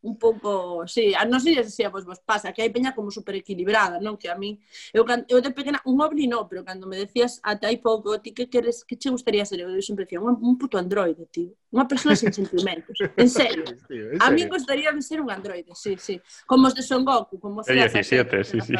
[0.08, 3.12] un pouco, sí, a non sei se a vos vos pasa, que hai peña como
[3.12, 4.16] super equilibrada, non?
[4.16, 4.56] Que a min,
[4.96, 8.32] eu, eu de pequena, un ovni non, pero cando me decías ata hai pouco, ti
[8.32, 9.60] que queres, que che gustaría ser?
[9.60, 11.52] Eu sempre decía, un, un puto androide, tío.
[11.76, 12.96] Unha persona sen sentimentos.
[13.20, 13.68] En serio.
[13.92, 14.24] Tío, en.
[14.24, 16.16] A mí gustaría ser un androide, sí, sí.
[16.48, 17.76] Como os de Son Goku, como os de...
[17.76, 18.76] 17, sí, sí.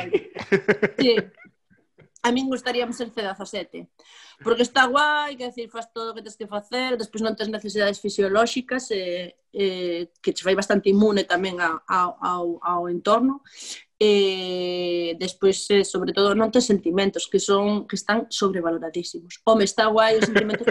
[0.96, 1.14] Sí,
[2.28, 3.88] a min gustaríamos ser C17,
[4.44, 7.48] porque está guai, que decir, faz todo o que tens que facer, despois non tens
[7.48, 13.40] necesidades fisiolóxicas, e, eh, que te fai bastante imune tamén a, a, ao, ao entorno,
[13.96, 19.40] e despois, eh, sobre todo, non tens sentimentos, que son que están sobrevaloradísimos.
[19.48, 20.68] Home, está guai os sentimentos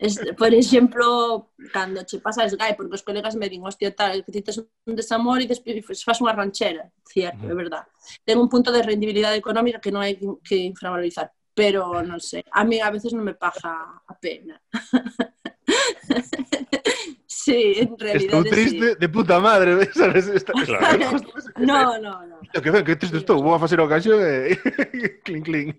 [0.00, 4.32] Es, por exemplo, cando che pasa esgai, porque os colegas me din, hostia, tal, que
[4.32, 7.84] ti tes un desamor e despois faz unha ranchera, cierto, é verdad.
[8.24, 12.64] Ten un punto de rendibilidade económica que non hai que infravalorizar, pero non sei, a
[12.64, 14.56] mí a veces non me paja a pena.
[17.28, 18.96] sí, en realidad estou triste sí.
[18.96, 20.32] de puta madre, sabes?
[20.32, 20.56] Está...
[20.56, 21.12] Claro,
[21.60, 22.36] no, no, no.
[22.56, 24.56] Que ben, que triste estou, vou a facer o canxo e...
[24.56, 25.76] Eh, clink, clink.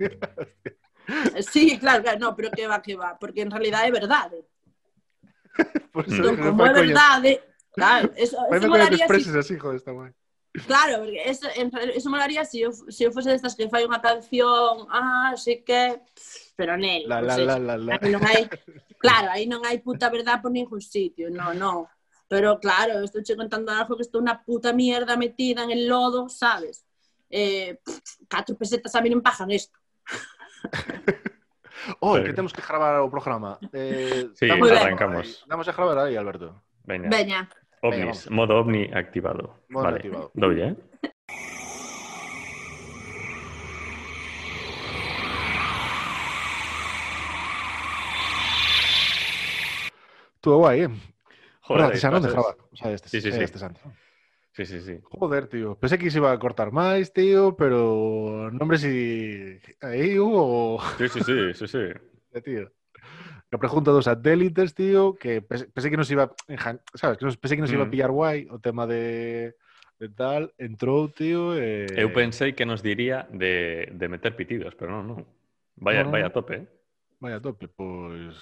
[1.52, 4.46] Sí, claro, claro, no, pero que va, que va, porque en realidade é verdade.
[5.92, 10.14] Por eso, que como é verdade, claro, eso, eso molaría si así, joder, está guai.
[10.68, 14.04] Claro, porque eso, en, eso molaría se eu, se eu fose destas que fai unha
[14.04, 16.04] canción, ah, sei que,
[16.60, 17.64] pero nel, La, la, pois la, eso.
[17.64, 17.96] la, la.
[18.12, 18.52] Non hai,
[19.00, 21.88] claro, aí non hai puta verdad por ningún sitio, no, no.
[22.28, 26.28] Pero claro, estou che contando algo que estou unha puta mierda metida en el lodo,
[26.28, 26.84] sabes?
[27.32, 29.76] Eh, pff, catro pesetas a mí non pagan isto.
[32.00, 32.24] Oh, Sí.
[32.24, 33.58] que temos que gravar o programa.
[33.74, 35.44] Eh, Sí, damos a- arrancamos.
[35.50, 36.62] Damos a gravar aí, Alberto.
[36.86, 37.10] Veña.
[37.10, 37.50] Veña,
[37.82, 39.58] Ovnis, modo ovni activado.
[39.70, 39.98] Modo vale.
[39.98, 40.30] activado.
[40.36, 40.76] Doy, eh?
[50.42, 50.90] Todo guai, eh?
[51.62, 52.58] Joder, Joder, xa non dejaba.
[52.58, 53.42] O sea, este, Sí, sí, sí.
[53.46, 53.80] este santo.
[54.54, 55.00] Sí, sí, sí.
[55.04, 55.76] Joder, tío.
[55.76, 60.76] Pensé que se iba a cortar máis, tío, pero non hombre si aí hubo...
[61.00, 61.84] Sí, sí, sí, sí, sí.
[62.36, 62.68] Eh, tío.
[63.52, 66.32] La pregunta dos satélites, tío, que pensé que nos iba,
[66.96, 67.92] sabes, que nos, pensé que nos iba a mm.
[67.92, 69.56] pillar guai o tema de,
[70.00, 71.88] de tal, entrou, tío, e...
[71.88, 72.04] Eh...
[72.04, 75.20] Eu pensei que nos diría de, de meter pitidos, pero non, non.
[75.76, 76.66] Vaya, no, vaya a tope, eh?
[77.20, 78.36] Vaya a tope, pois...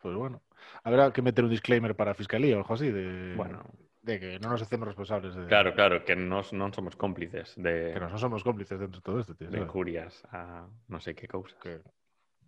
[0.00, 0.40] Pois bueno.
[0.84, 3.36] Habrá que meter un disclaimer para a Fiscalía ou algo así de...
[3.36, 3.60] Bueno,
[4.02, 5.44] de que non nos hacemos responsables de...
[5.44, 7.92] Claro, claro, que nos non somos cómplices de...
[7.92, 9.52] Que nos non somos cómplices dentro de todo isto, tío.
[9.52, 11.56] De injurias a non sei que cousa.
[11.60, 11.84] Que,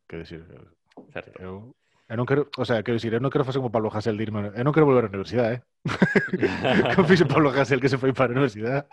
[0.08, 0.40] que decir...
[1.12, 1.36] Certo.
[1.40, 1.76] Eu,
[2.08, 4.24] eu non quero, o sea, quero dicir, eu non quero facer como Pablo Hasél de
[4.24, 5.60] irme, eu non quero volver á universidade, eh?
[6.96, 8.88] como fixe Pablo Hasél que se foi para a universidade.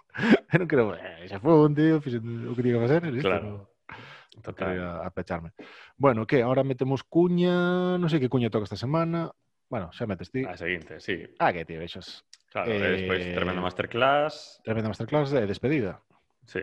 [0.52, 3.28] Eu non quero, eh, xa foi un tío, fixe o que tiña que facer, listo,
[3.28, 3.48] claro.
[3.48, 4.80] No, Total.
[4.80, 5.52] A, a pecharme.
[5.98, 9.32] Bueno, que ahora metemos cuña, non sei que cuña toca esta semana.
[9.68, 10.48] Bueno, xa metes ti.
[10.48, 11.28] A seguinte, sí.
[11.38, 12.24] Ah, que tío, vexas.
[12.50, 14.62] Claro, Eh, e despois tremendo masterclass.
[14.66, 16.02] Tremenda masterclass de despedida.
[16.50, 16.62] Sí,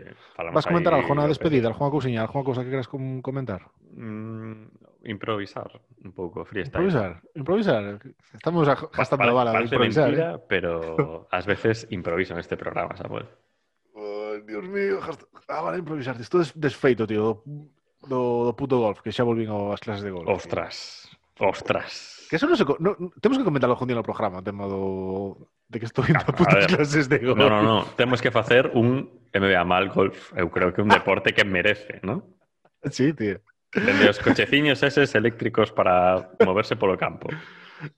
[0.51, 3.21] Vas comentar aí algo na lo que- despedida, algunha cousiña, algunha cousa que queras com-
[3.23, 3.71] comentar?
[3.95, 4.67] Mm,
[5.07, 5.71] improvisar
[6.03, 6.83] un pouco, freestyle.
[6.91, 7.81] Improvisar, improvisar.
[8.35, 10.11] Estamos a- gastando Pare- a bala de improvisar.
[10.11, 10.43] mentira, eh.
[10.43, 13.27] pero ás veces improviso en este programa, Samuel.
[14.45, 14.99] Dios mío,
[15.47, 16.19] ah, vale, improvisar.
[16.19, 17.67] Isto é desfeito, tío, do,
[18.05, 20.27] do, do puto golf, que xa volvín ás clases de golf.
[20.27, 20.35] tío.
[20.35, 21.07] Ostras,
[21.39, 22.16] ostras.
[22.29, 22.67] Que eso non se...
[22.83, 25.47] No, no- temos que comentarlo algún día no programa, tema do...
[25.71, 27.39] De que estou indo a putas clases de golf.
[27.39, 27.77] No, no, no.
[27.95, 30.31] Temos que facer un MBA mal golf.
[30.35, 32.23] Eu creo que un deporte que merece, ¿no?
[32.91, 33.39] Sí, tío.
[33.75, 37.27] Dende os cocheciños eses eléctricos para moverse polo campo.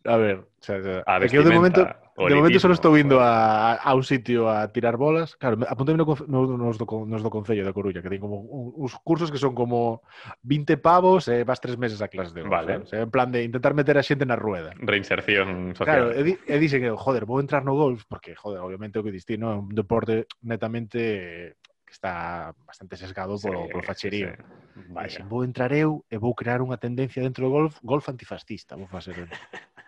[0.06, 1.86] A ver, o sea, o sea, A que eu de momento,
[2.28, 5.40] De momento solo estou indo a, a un sitio a tirar bolas.
[5.40, 8.44] Claro, apuntei no, no, nos, do, nos do Concello da Coruña, que ten como
[8.76, 10.04] uns cursos que son como
[10.44, 12.52] 20 pavos e eh, vas tres meses a clase de golf.
[12.52, 12.84] Vale.
[12.84, 14.76] O sea, eh, en plan de intentar meter a xente na rueda.
[14.76, 15.88] Reinserción social.
[15.88, 19.04] Claro, e, di, e dixen que, joder, vou entrar no golf, porque, joder, obviamente o
[19.06, 21.56] que distino é un deporte netamente
[21.88, 24.30] que está bastante sesgado polo, sí, polo facherío.
[24.30, 24.82] Sí, sí.
[24.92, 25.26] Vaya.
[25.26, 29.26] Vou entrar eu e vou crear unha tendencia dentro do golf, golf antifascista, vou facer.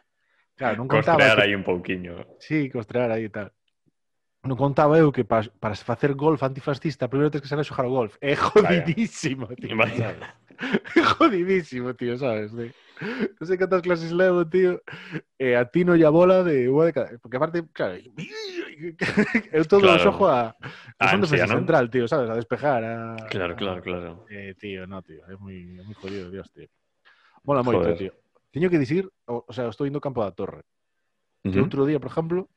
[0.61, 2.13] Claro, non contaba Costrear que, aí un pouquiño.
[2.37, 3.49] Sí, costrear aí e tal.
[4.45, 7.93] Non contaba eu que para, para facer golf antifascista primeiro tens que saber xogar ao
[7.93, 8.13] golf.
[8.21, 9.73] É jodidísimo, tío.
[9.73, 10.21] Sabes?
[10.93, 12.53] É jodidísimo, tío, sabes?
[12.53, 12.69] De...
[13.41, 14.77] Non sei cantas clases levo, tío.
[15.41, 17.09] E a tino e a bola de unha de cada...
[17.17, 17.97] Porque aparte, claro,
[19.57, 19.97] eu todo Claro.
[19.97, 20.53] xojo a...
[21.01, 21.57] Eu son Ansia, defensa ¿no?
[21.65, 22.29] central, tío, sabes?
[22.29, 23.17] A despejar, a...
[23.33, 24.09] Claro, a- claro, claro.
[24.29, 26.69] Eh, tío, no, tío, é moi, é moi jodido, Dios, tío.
[27.41, 28.13] Mola moito, tío.
[28.51, 30.63] Teño que dicir, o, o sea, estou indo campo da torre.
[31.41, 31.65] Que Ujú.
[31.65, 32.51] outro día, por exemplo,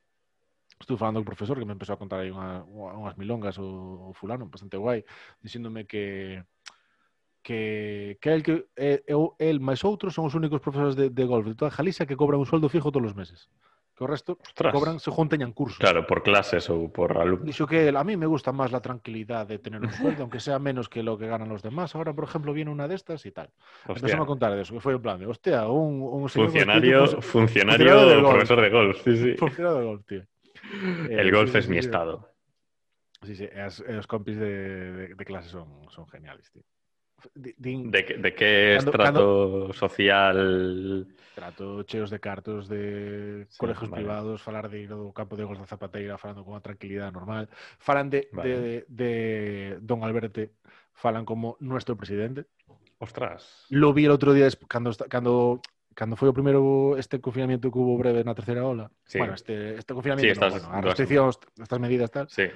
[0.79, 4.11] estuve falando co profesor que me empezou a contar aí unha, unha- unhas milongas o,
[4.11, 5.07] o fulano, bastante guai,
[5.41, 6.43] dicíndome que
[7.45, 11.25] que, que el que eh, eu, el máis outros son os únicos profesores de, de
[11.29, 13.53] golf de toda Galicia que cobran un sueldo fijo todos os meses.
[13.95, 14.75] Que o resto Ostras.
[14.75, 15.79] cobran según teñan cursos.
[15.79, 17.47] Claro, por clases ou por alumnos.
[17.47, 20.59] Dixo que a mí me gusta más la tranquilidad de tener un sueldo, aunque sea
[20.59, 21.95] menos que lo que ganan los demás.
[21.95, 23.55] Ahora, por ejemplo, viene una de estas y tal.
[23.87, 27.07] Empezó a contar de eso, que fue en plan de, hostia, un, un señor Funcionario,
[27.23, 28.31] funcionario, golf.
[28.35, 28.97] profesor de golf.
[29.05, 29.33] Sí, sí.
[29.39, 30.23] funcionario de golf, tío.
[31.09, 32.29] Eh, El golf sí, es sí, mi estado.
[33.23, 34.51] Sí, sí, e os compis de,
[34.93, 36.61] de, de clase son, son geniales, tío.
[37.35, 41.07] De, de que Cando- estrato social...
[41.35, 44.03] trato cheos de cartos de Sí, colegios vale.
[44.05, 47.51] privados, falar de ir ao campo de golf da Zapateira, falando con unha tranquilidade normal.
[47.83, 48.47] Falan de, Vale.
[48.47, 49.11] de, de
[49.83, 50.55] Don Alberte,
[50.95, 52.47] falan como nuestro presidente.
[53.03, 53.67] Ostras.
[53.75, 55.59] Lo vi el otro día cando, cando,
[55.99, 58.87] cando foi o primeiro este confinamiento que hubo breve na terceira ola.
[59.03, 59.19] Sí.
[59.19, 62.31] Bueno, este, este confinamiento, Sí, no, estas bueno, restriccións, estas medidas tal.
[62.31, 62.47] Sí.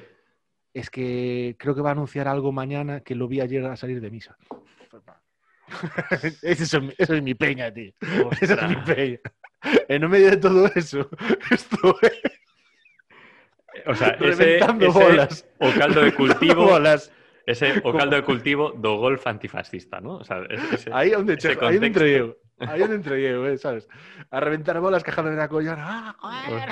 [0.79, 4.01] Es que creo que va a anunciar algo mañana que lo vi ayer a salir
[4.01, 4.37] de misa.
[6.43, 7.93] Esa es, mi- es peña, tío.
[8.41, 9.19] Esa es mi peña.
[9.89, 11.11] En medio de todo eso,
[11.51, 11.93] estoy
[13.87, 14.61] O sea, ese,
[14.93, 15.47] bolas.
[15.59, 17.13] o caldo de cultivo, bolas.
[17.45, 20.19] ese o caldo de cultivo do golf antifascista, ¿no?
[20.19, 22.37] O sea, ese, Ahí donde, ese ahí entré yo.
[22.61, 23.89] Ahí donde entré yo, eh, ¿sabes?
[24.31, 26.17] A reventar bolas quejándome de la collana.
[26.23, 26.69] ¡Ah, joder!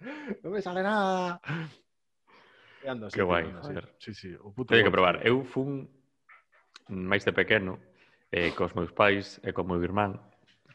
[0.42, 1.40] no me sale nada.
[2.86, 3.94] Ando, que guai, joder.
[3.98, 5.20] Sí, sí, o puto Tenho que probar.
[5.26, 5.88] Eu fun
[6.88, 7.78] máis de pequeno
[8.32, 10.18] eh, cos meus pais e co meu irmán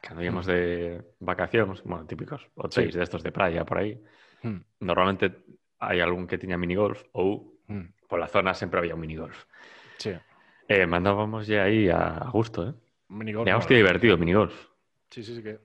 [0.06, 0.28] cando hmm.
[0.30, 3.00] íamos de vacacións, bueno, típicos hotéis sí.
[3.00, 3.98] destos de praia por aí,
[4.44, 4.86] hmm.
[4.86, 5.34] normalmente
[5.82, 8.08] hai algún que tiña minigolf ou hmm.
[8.08, 9.50] pola zona sempre había un minigolf.
[9.98, 10.14] Sí.
[10.68, 12.74] Eh, mandábamos ya aí a gusto, eh?
[13.10, 13.48] Minigolf.
[13.48, 14.54] E a hostia divertido, minigolf.
[15.10, 15.60] Sí, sí, sí que.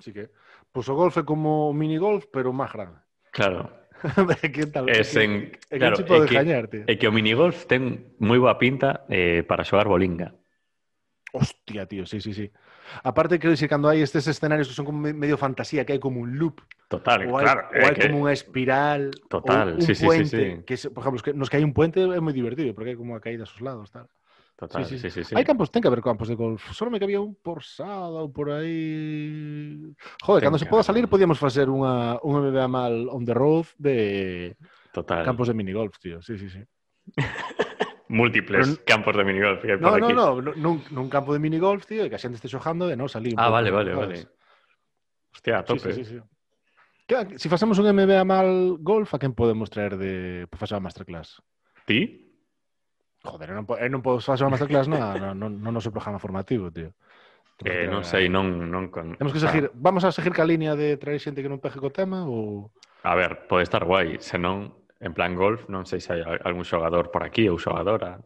[0.00, 0.28] Sí que.
[0.68, 3.00] Pois pues o golf é como o minigolf, pero máis grande.
[3.32, 3.72] Claro.
[4.88, 6.84] É É sen- que, é claro, é que- gañar, tío.
[6.86, 10.34] E que o minigolf ten moi boa pinta eh, para xogar bolinga.
[11.32, 12.50] Hostia, tío, sí, sí, sí.
[13.04, 16.00] Aparte, creo que cando hai estes escenarios que son como me- medio fantasía, que hai
[16.00, 17.62] como un loop, Total, ou hai, claro.
[17.68, 20.64] ou é hai que- como unha espiral, Total, un sí, sí, sí, puente, sí.
[20.64, 22.98] que es, por exemplo, que, nos que hai un puente é moi divertido, porque hai
[22.98, 24.08] como a caída aos lados, tal.
[24.58, 25.38] Total, Sí, sí, sí, sí.
[25.38, 26.58] Hai campos, ten que haber campos de golf.
[26.74, 29.94] Solo me que había un por ou por aí.
[30.26, 30.90] Joder, Ten cando se poda haber.
[30.90, 34.58] salir podíamos facer unha unha MBA mal on the road de
[34.90, 35.22] Total.
[35.22, 36.18] campos de minigolf, tío.
[36.26, 36.58] Sí, sí, sí.
[38.10, 39.62] Múltiples Pero- campos de minigolf.
[39.62, 40.14] que hai No, por no, aquí.
[40.18, 42.98] no, no, nun, nun campo de minigolf, tío, e que a xente este xojando de
[42.98, 43.38] non salir.
[43.38, 44.26] Ah, vale, vale, sabes?
[44.26, 44.34] vale.
[45.38, 45.94] Hostia, a Sí, tope.
[45.94, 46.18] sí, sí, sí.
[47.06, 50.82] Que, si facemos un MBA mal golf, a quen podemos traer de para facer a
[50.82, 51.38] masterclass?
[51.86, 52.26] Ti?
[53.28, 56.16] Joder, eu non, eu non podo facer a masterclass na, no, no, no noso programa
[56.16, 56.96] formativo, tío.
[57.66, 58.70] Eh, non sei, non...
[58.70, 59.18] non con...
[59.18, 61.90] Temos que seguir, vamos a seguir ca línea de traer xente que non peje co
[61.92, 62.70] tema ou
[63.06, 66.66] A ver, pode estar guai, se non, en plan golf, non sei se hai algún
[66.66, 68.18] xogador por aquí ou xogadora,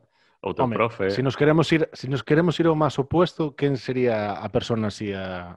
[0.45, 1.09] outro Home, profe.
[1.13, 4.89] se nos queremos ir, se nos queremos ir ao máis opuesto, quen sería a persona
[4.93, 5.57] así a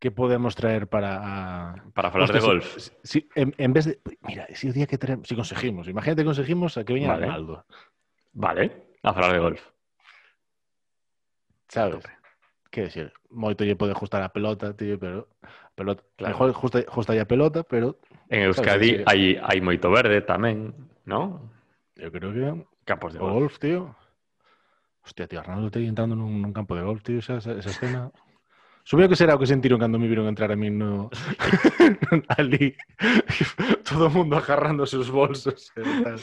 [0.00, 1.32] que podemos traer para a
[1.96, 2.66] Para falar Hostia, de si- golf.
[2.76, 6.20] Si, si- en, en vez de mira, si o día que traemos, si conseguimos, imagínate
[6.24, 7.24] que conseguimos a que veña Vale.
[7.24, 7.64] Ronaldo,
[8.36, 9.62] Vale, a falar de golf.
[11.68, 12.04] sabes?
[12.70, 16.34] Que decir, moito lle pode ajustar a pelota, tío, pero a pelota, Claro.
[16.34, 17.98] mejor justa, justa a pelota, pero
[18.30, 19.04] En Euskadi sí.
[19.06, 20.74] hai, hai moito verde tamén,
[21.06, 21.50] non?
[21.94, 22.42] eu creo que
[22.82, 23.32] Campos de golf.
[23.32, 23.94] golf, tío.
[25.06, 28.10] Hostia, tío, Ronaldo te entrando nun, nun campo de golf, tío, esa, esa, esa escena.
[28.84, 31.08] Supoño que será o que sentiron cando me viron entrar a mí no
[32.36, 32.74] ali.
[33.86, 35.70] Todo o mundo agarrándose os bolsos.
[35.78, 36.18] e tal.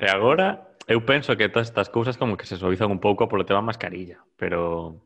[0.00, 3.44] E agora, eu penso que todas estas cousas como que se suavizan un pouco polo
[3.44, 5.02] tema mascarilla, pero...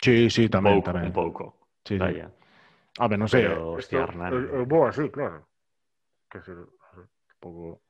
[0.00, 1.12] Sí, sí, tamén, pouco, tamén.
[1.12, 1.44] Un pouco,
[1.84, 2.02] sí, sí.
[2.02, 3.44] A ver, ah, non sei.
[3.44, 4.30] Pero, eh, hostia, Hernán...
[4.32, 5.44] Eh, eh, eu, eu claro.
[6.32, 6.52] Que se...
[7.36, 7.84] Pouco...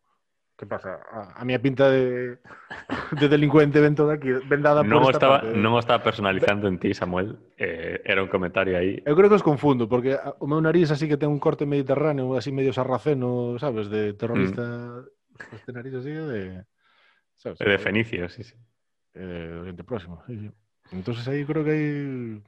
[0.58, 1.00] Que pasa?
[1.10, 2.38] A, a miña pinta de,
[3.18, 5.58] de delincuente ven toda aquí, vendada non por esta estaba, parte.
[5.58, 7.34] Non o estaba personalizando en ti, Samuel.
[7.58, 9.02] Eh, era un comentario aí.
[9.02, 12.38] Eu creo que os confundo, porque o meu nariz así que ten un corte mediterráneo,
[12.38, 14.62] así medio sarraceno, sabes, de terrorista...
[14.62, 15.22] Mm.
[15.50, 16.62] Este nariz así de...
[17.42, 17.58] Sabes?
[17.58, 18.54] De Fenicio, sí, sí.
[19.14, 20.50] Eh, de Oriente Próximo, sí, sí.
[20.92, 22.42] Entonces aí creo que aí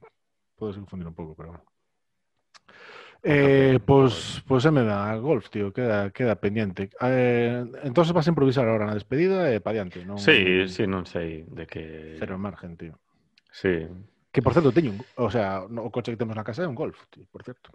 [0.54, 1.64] podes confundir un pouco, pero bueno.
[3.26, 6.90] Eh, pues, pues me da golf, tío, queda, queda pendiente.
[7.00, 10.20] Eh, entonces vas a improvisar ahora na despedida e pa diante, non?
[10.20, 12.20] Sí, sí, non sei de que...
[12.20, 13.00] Cero margen, tío.
[13.50, 13.88] Sí.
[14.34, 14.98] Que, por certo, teño un...
[15.14, 17.70] O sea, no, o coche que temos na casa é un Golf, tío, por certo.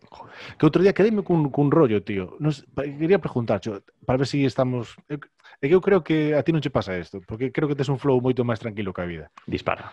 [0.60, 2.36] Que outro día quedeime cun, cun rollo, tío.
[2.44, 5.00] Nos, quería preguntar, cho, para ver se si estamos...
[5.08, 7.88] É que eu creo que a ti non che pasa isto, porque creo que tes
[7.88, 9.32] un flow moito máis tranquilo que a vida.
[9.48, 9.88] Dispara.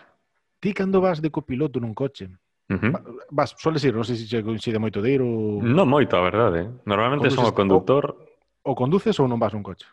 [0.59, 2.27] Ti cando vas de copiloto nun coche,
[2.67, 2.91] Uh -huh.
[3.31, 5.63] Vas, soles ir, non sei se che coincide moito de ir ou...
[5.63, 6.67] Non moito, a verdade.
[6.83, 8.03] Normalmente conduces, son o conductor...
[8.67, 9.87] O, o conduces ou non vas nun coche?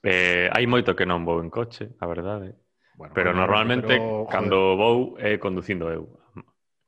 [0.00, 2.56] Eh, hai moito que non vou en coche, a verdade.
[2.94, 6.08] Bueno, pero bueno, normalmente pero, cando vou é conducindo eu,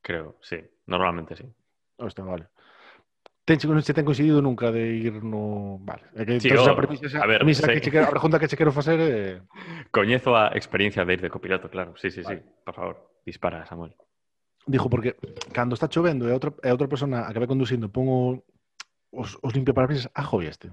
[0.02, 1.48] creo, sí, normalmente sí.
[1.96, 2.50] Hostia, vale.
[3.44, 5.76] Ten, non se ten coincidido nunca de ir no...
[5.84, 6.08] Vale.
[6.16, 7.76] É que, sí, oh, a premisa, a ver, premisa sí.
[7.76, 9.08] que che quero, a pregunta que che quero facer é...
[9.08, 9.36] Eh...
[9.92, 11.92] Coñezo a experiencia de ir de copiloto, claro.
[12.00, 12.40] Sí, sí, vale.
[12.40, 12.64] sí.
[12.64, 12.96] Por favor,
[13.28, 13.92] dispara, Samuel.
[14.64, 15.20] Dijo, porque
[15.52, 18.20] cando está chovendo e outra, e outra persona a que vai conducindo pon o,
[19.12, 19.84] os, os limpio a
[20.24, 20.72] ajo este.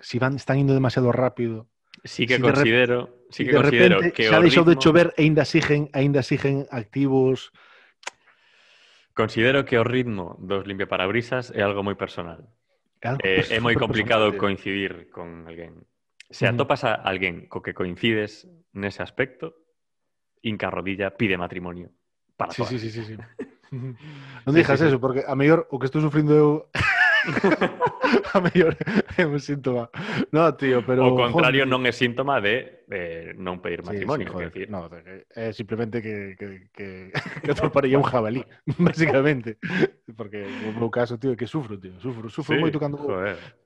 [0.00, 1.68] Si van, están indo demasiado rápido,
[2.04, 4.72] Sí que si considero, de, sí que de considero repente que xa deixou ritmo...
[4.72, 7.52] de chover e ainda siguen, ainda siguen activos.
[9.12, 12.48] Considero que o ritmo dos limpiaparabrisas é algo moi personal.
[13.04, 15.84] Algo eh, é moi complicado personal, coincidir con alguén.
[16.30, 16.56] Se mm.
[16.56, 19.60] atopas a alguén co que coincides nese aspecto,
[20.40, 21.92] Inca Rodilla pide matrimonio.
[22.38, 22.70] Para sí, toda.
[22.72, 23.16] sí, sí, sí, sí.
[24.46, 26.48] non dijas sí, sí, eso, porque a mellor o que estou sufrindo eu
[28.34, 28.76] a mellor
[29.16, 29.90] é un síntoma.
[30.32, 31.06] No, tío, pero...
[31.06, 31.72] O contrario joder.
[31.72, 34.26] non é síntoma de, de non pedir matrimonio.
[34.26, 34.66] Sí, sí, joder, decir.
[34.70, 34.88] No,
[35.34, 36.86] é simplemente que, que, que,
[37.44, 38.42] que atroparía un jabalí,
[38.80, 39.60] básicamente.
[40.16, 42.00] Porque o meu caso, tío, é que sufro, tío.
[42.00, 43.12] Sufro, sufro sí, moito cando vou.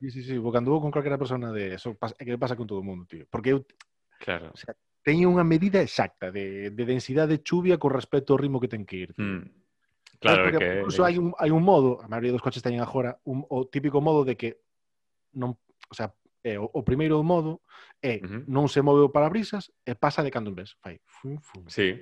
[0.01, 2.67] Sí, sí, sí, vou cando vou con calquera persona de eso, pasa, que pasa con
[2.67, 3.25] todo o mundo, tío.
[3.31, 3.63] Porque eu
[4.25, 4.51] Claro.
[4.55, 4.75] O sea,
[5.05, 8.89] teño unha medida exacta de, de densidade de chuvia con respecto ao ritmo que ten
[8.89, 9.11] que ir.
[9.13, 9.45] Tío.
[9.45, 9.64] Mm.
[10.25, 10.79] Claro, porque que...
[10.81, 14.01] incluso hai un, hai un modo, a maioría dos coches teñen agora, un, o típico
[14.01, 14.65] modo de que
[15.37, 17.61] non, o sea, é, o, o primeiro modo
[18.01, 18.43] é uh -huh.
[18.49, 20.81] non se move o parabrisas e pasa de cando en vez.
[20.81, 21.69] Fai fun fun.
[21.69, 21.93] Sí.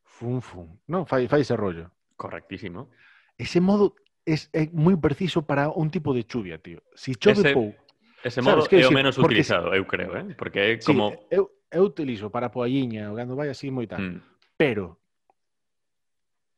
[0.00, 0.80] Fun fun.
[0.88, 1.92] Non, fai, fai ese rollo.
[2.16, 2.88] Correctísimo.
[3.36, 6.80] Ese modo es, é moi preciso para un tipo de chuvia, tío.
[6.96, 7.76] Si chove ese, pouco.
[8.24, 10.32] Ese modo que, é o menos porque, utilizado, eu creo, eh?
[10.32, 11.12] porque é como...
[11.12, 14.00] Sí, eu, eu utilizo para poalliña, o cando vai así moi tal.
[14.00, 14.24] Mm.
[14.56, 15.03] Pero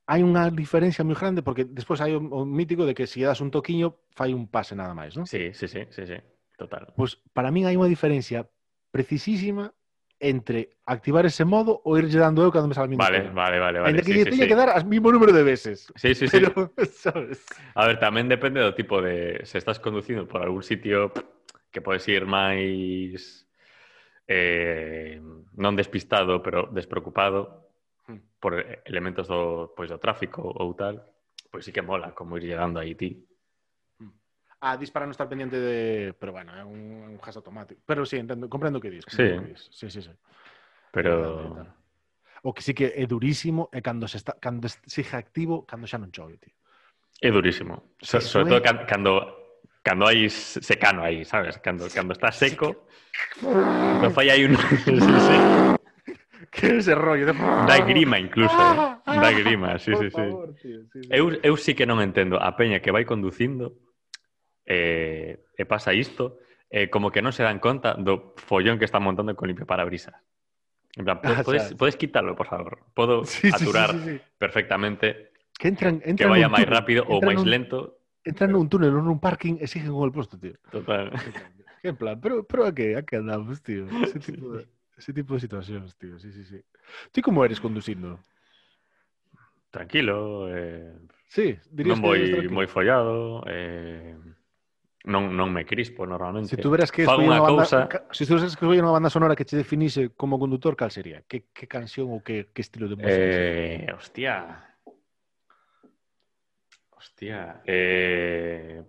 [0.06, 3.42] hai unha diferencia moi grande porque despois hai o, o mítico de que se das
[3.42, 5.26] un toquiño fai un pase nada máis, non?
[5.26, 6.18] Sí, sí, sí, sí, sí,
[6.54, 6.94] total.
[6.94, 8.46] Pois para min hai unha diferencia
[8.94, 9.74] precisísima
[10.18, 13.78] entre activar ese modo ou irlle dando eu cando me sale a Vale, vale, vale,
[13.82, 13.88] vale.
[13.90, 14.48] Ainda que sí, lle sí, teña sí.
[14.48, 15.92] que dar as mismo número de veces.
[15.96, 16.40] Sí, sí, sí.
[16.40, 17.44] Pero, sabes?
[17.74, 19.44] A ver, tamén depende do tipo de...
[19.44, 21.12] Se estás conducindo por algún sitio
[21.68, 23.44] que podes ir máis...
[24.26, 25.20] Eh,
[25.54, 27.65] non despistado, pero despreocupado.
[28.46, 31.02] por elementos do, pois, do tráfico ou tal,
[31.50, 33.26] pois sí que mola como ir llegando a Haití.
[34.62, 36.14] A dispara non estar pendiente de...
[36.14, 37.82] Pero bueno, é un, un gas automático.
[37.82, 39.02] Pero sí, entendo, comprendo que dis.
[39.10, 39.34] Sí.
[39.34, 39.66] Que dis.
[39.74, 40.14] sí, sí, sí.
[40.94, 41.58] Pero...
[42.46, 45.98] O que sí que é durísimo é cando se está, cando sigue activo, cando xa
[45.98, 46.54] non chove, tío.
[47.18, 47.98] É durísimo.
[47.98, 48.62] So, Eso sobre é...
[48.62, 49.12] todo cando
[49.82, 51.58] cando hai secano aí, sabes?
[51.58, 52.86] Cando, cando está seco,
[53.42, 54.54] non fai aí un...
[54.54, 55.36] sí, sí.
[56.50, 57.32] que ese rollo de...
[57.32, 59.00] Da grima incluso, eh?
[59.04, 59.20] Ah.
[59.20, 60.10] da grima, sí, sí, sí.
[60.10, 61.08] Favor, tío, sí, sí.
[61.10, 63.76] Eu, eu sí que non entendo a peña que vai conducindo
[64.66, 66.38] eh, e pasa isto,
[66.70, 70.18] eh, como que non se dan conta do follón que está montando con limpio parabrisas.
[70.96, 72.82] En plan, ah, podes, ah, podes, podes quitarlo, por favor.
[72.92, 74.24] Podo sí, aturar sí, sí, sí, sí.
[74.38, 78.02] perfectamente que, entran, entran que vaya máis rápido ou máis un, lento.
[78.26, 78.60] Entran pero...
[78.60, 80.56] nun túnel ou nun parking e siguen con el posto, tío.
[80.68, 81.12] Total.
[81.86, 83.86] en plan, pero, pero a que, a qué andamos, tío?
[84.02, 84.66] Ese tipo de...
[84.96, 86.58] ese tipo de situacións, tío, sí, sí, sí.
[87.12, 88.18] Ti como eres conducindo?
[89.70, 90.96] Tranquilo, eh,
[91.28, 94.16] Sí, dirías non que moi follado, eh,
[95.04, 96.48] non, non me crispo normalmente.
[96.48, 97.84] Se tuveras que Fago unha banda, cousa-
[98.14, 101.20] se tuveras que escoller unha banda sonora que che definiese como conductor, cal sería?
[101.28, 103.28] Que, que canción ou que, que estilo de música?
[103.36, 103.52] sería?
[103.52, 104.34] Eh, hostia.
[106.96, 107.60] Hostia.
[107.66, 108.80] Eh,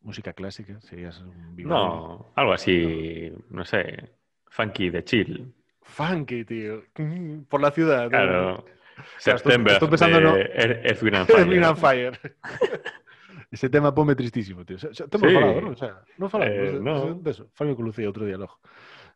[0.00, 1.68] Música clásica, serías un Vivaldi.
[1.68, 4.08] no, algo así, no sé,
[4.50, 5.52] Funky, de chill.
[5.82, 6.82] Funky, tío.
[6.96, 8.08] Mm, por la ciudad.
[8.08, 8.64] Claro.
[8.64, 8.78] Tío.
[9.18, 9.72] September.
[9.72, 10.40] Estoy, estoy pensando de...
[10.42, 10.48] en...
[10.52, 11.54] Er-, Earth, Fire.
[11.54, 12.20] Earth, and Fire.
[13.50, 14.76] Ese tema ponme tristísimo, tío.
[14.76, 15.04] O sea, sí.
[15.18, 15.70] falado, ¿no?
[15.70, 17.14] O sea, no falamos eh, no.
[17.14, 17.48] de eso.
[17.54, 18.58] Fabio Colucía, otro diálogo.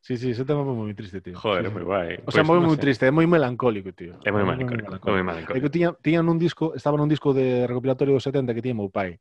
[0.01, 1.39] Sí, sí, ese tema es muy triste, tío.
[1.39, 1.75] Joder, sí, sí.
[1.75, 2.15] muy guay.
[2.25, 4.19] O sea, pues, muy, no muy triste, es muy melancólico, tío.
[4.25, 4.91] Es muy melancólico, muy melancólico.
[4.91, 5.11] Melancólico.
[5.13, 5.71] Muy melancólico.
[5.71, 9.21] Que tenían, un disco, estaba en un disco de recopilatorio 70 que tiene Mopai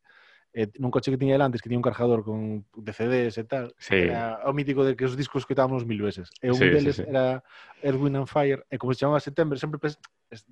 [0.53, 0.67] pai.
[0.67, 3.43] E nun coche que tiña el antes, que tiña un cargador con de CDs e
[3.47, 3.95] tal, Sí.
[4.11, 6.27] era o mítico de que os discos escoitábamos mil veces.
[6.43, 7.03] E un Sí, sí, deles sí.
[7.07, 7.39] era
[7.81, 9.79] Earth, Wind and Fire, e como se chamaba September, sempre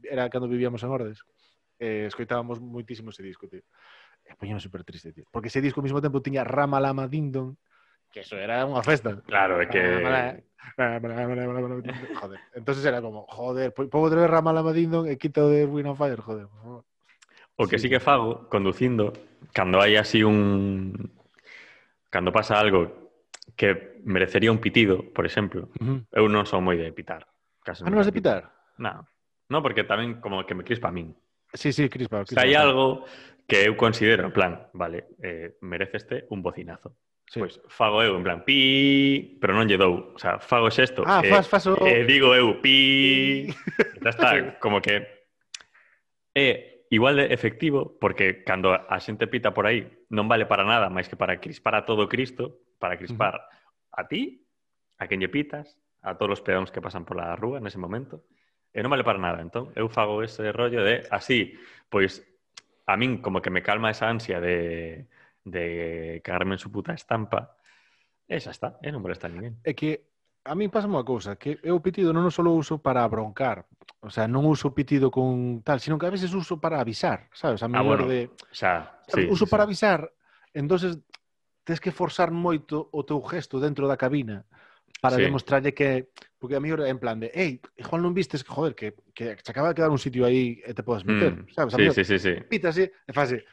[0.07, 1.19] era cando vivíamos en Ordes.
[1.79, 3.63] E escoitábamos moitísimo ese disco, tío.
[4.23, 5.27] E poñame super triste, tío.
[5.31, 7.55] Porque ese disco ao mesmo tempo tiña Rama Lama Ding Dong,
[8.11, 9.19] que eso era unha festa.
[9.27, 9.79] Claro, é que...
[12.19, 15.47] Joder, entonces era como, joder, po- pongo outra vez Rama Lama Ding Dong e quito
[15.49, 16.83] de Wind on Fire, joder, por favor.
[17.59, 19.11] O que sí, sí que fago conducindo,
[19.51, 20.95] cando hai así un...
[22.07, 23.11] Cando pasa algo
[23.59, 25.99] que merecería un pitido, por exemplo, uh -huh.
[26.15, 27.27] eu non son moi de pitar.
[27.59, 28.47] Casi ah, non vas de pitar?
[28.79, 29.03] Non.
[29.51, 31.11] Non, porque tamén como que me crispa a min.
[31.51, 32.23] Sí, sí, crispa.
[32.23, 33.03] crispa Se hai algo
[33.43, 36.95] que eu considero, en plan, vale, eh, merece este un bocinazo.
[37.27, 37.43] Sí.
[37.43, 41.03] Pois fago eu en plan pi, pero non lle dou, o sea, fago xesto.
[41.03, 41.75] Ah, eh, fas, fas o...
[41.83, 43.51] eh, digo eu pi.
[43.99, 44.39] Ya está, sí.
[44.61, 45.03] como que é
[46.33, 46.57] eh,
[46.89, 51.05] igual de efectivo, porque cando a xente pita por aí non vale para nada máis
[51.05, 54.01] que para crispar a todo Cristo, para crispar uh -huh.
[54.01, 54.41] a ti,
[54.97, 58.25] a quen lle pitas, a todos os peóns que pasan pola rúa nese momento,
[58.73, 59.41] e non vale para nada.
[59.41, 61.53] Entón, eu fago ese rollo de así,
[61.93, 62.25] pois
[62.89, 65.05] a min como que me calma esa ansia de,
[65.45, 67.53] de cagarme en su puta estampa,
[68.25, 69.61] e xa está, e non molesta a ninguén.
[69.61, 70.08] É que
[70.43, 73.67] a mí pasa unha cousa, que eu o pitido non o solo uso para broncar,
[73.99, 77.61] o sea, non uso pitido con tal, sino que a veces uso para avisar, sabes?
[77.61, 78.31] A ah, bueno, de...
[78.51, 80.07] xa, sí, uso sí, para avisar,
[80.55, 80.97] entonces
[81.67, 84.47] tens que forzar moito o teu gesto dentro da cabina
[85.03, 85.23] para sí.
[85.27, 86.09] demostrarlle que
[86.39, 89.37] porque a mí era en plan de, "Ei, Juan, non vistes que joder, que que
[89.37, 91.75] se acaba de quedar un sitio aí e te podes meter", mm, sabes?
[91.75, 92.33] A sí, mí, sí, sí, sí.
[92.47, 93.43] Pita así, e fase.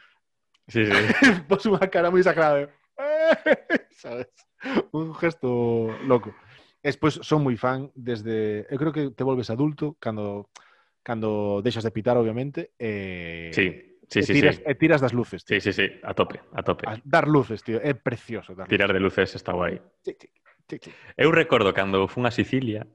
[0.67, 0.91] Sí, sí.
[1.47, 2.65] Pos unha cara moi sacrada.
[2.65, 2.65] De,
[4.01, 4.27] ¿Sabes?
[4.91, 6.33] Un gesto loco.
[6.81, 8.67] E despois son moi fan desde...
[8.69, 10.49] Eu creo que te volves adulto cando
[11.07, 13.49] cando deixas de pitar, obviamente, e...
[13.55, 13.95] Sí.
[14.07, 14.63] Sí, e sí, tiras, sí.
[14.63, 15.43] E tiras das luces.
[15.43, 15.59] Tío.
[15.59, 16.87] Sí, sí, sí, a tope, a tope.
[16.87, 18.55] A dar luces, tío, é precioso.
[18.55, 18.95] Dar Tirar luces.
[18.95, 19.81] de luces está guai.
[19.99, 20.27] Sí, sí,
[20.67, 20.91] sí, sí.
[21.19, 22.87] Eu recordo cando fun a Sicilia,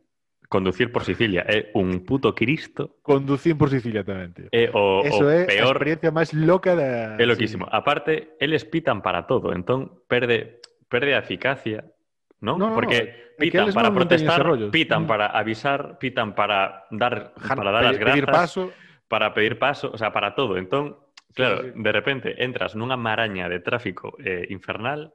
[0.49, 2.97] conducir por Sicilia é un puto Cristo.
[3.05, 4.49] Conducir por Sicilia tamén, tío.
[4.53, 5.73] É o, Eso o é peor...
[5.73, 7.17] a experiencia máis loca da...
[7.21, 7.65] É loquísimo.
[7.69, 7.73] Sí.
[7.77, 11.93] Aparte, eles pitan para todo, entón perde, perde a eficacia,
[12.41, 12.57] non?
[12.57, 13.01] No, Porque...
[13.01, 18.23] No, no pitan para protestar, pitan para avisar, pitan para dar, para dar as gracias,
[18.23, 18.73] pedir paso.
[19.09, 20.57] para pedir paso, o sea, para todo.
[20.57, 20.97] Entón,
[21.35, 21.83] claro, sí, sí.
[21.83, 25.13] de repente entras nunha maraña de tráfico eh, infernal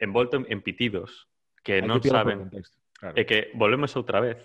[0.00, 1.28] envolto en, en pitidos
[1.62, 3.14] que Hay non que saben contexto, claro.
[3.14, 4.40] e que volvemos outra vez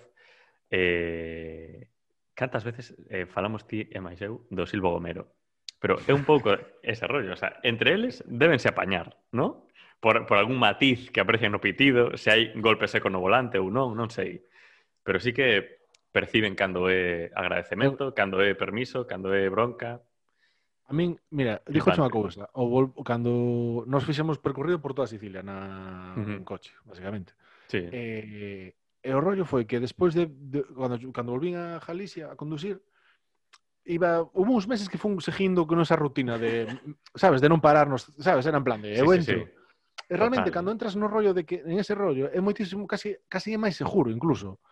[0.70, 1.90] eh,
[2.38, 5.38] cantas veces eh, falamos ti e máis eu do Silvo Gomero
[5.80, 9.67] pero é un pouco ese rollo, o sea, entre eles debense apañar, ¿no?
[10.00, 13.74] por, por algún matiz que aprecian no pitido, se hai golpe seco no volante ou
[13.74, 14.46] non, non sei.
[15.02, 15.82] Pero sí que
[16.14, 20.02] perciben cando é agradecemento, cando é permiso, cando é bronca.
[20.88, 25.42] A min, mira, dixo unha cousa, o vol, cando nos fixemos percorrido por toda Sicilia
[25.44, 26.42] na uh -huh.
[26.48, 27.36] coche, basicamente.
[27.68, 27.84] Sí.
[27.92, 28.72] Eh,
[29.04, 32.80] e o rollo foi que despois de, de cando, cando volvín a Galicia a conducir,
[33.88, 36.68] iba hubo uns meses que fun seguindo con esa rutina de,
[37.16, 39.57] sabes, de non pararnos, sabes, era en plan de, sí, eu entro, sí.
[40.08, 40.64] E realmente, Total.
[40.64, 43.76] cando entras no rollo de que en ese rollo, é moitísimo, casi, casi é máis
[43.76, 44.64] seguro incluso.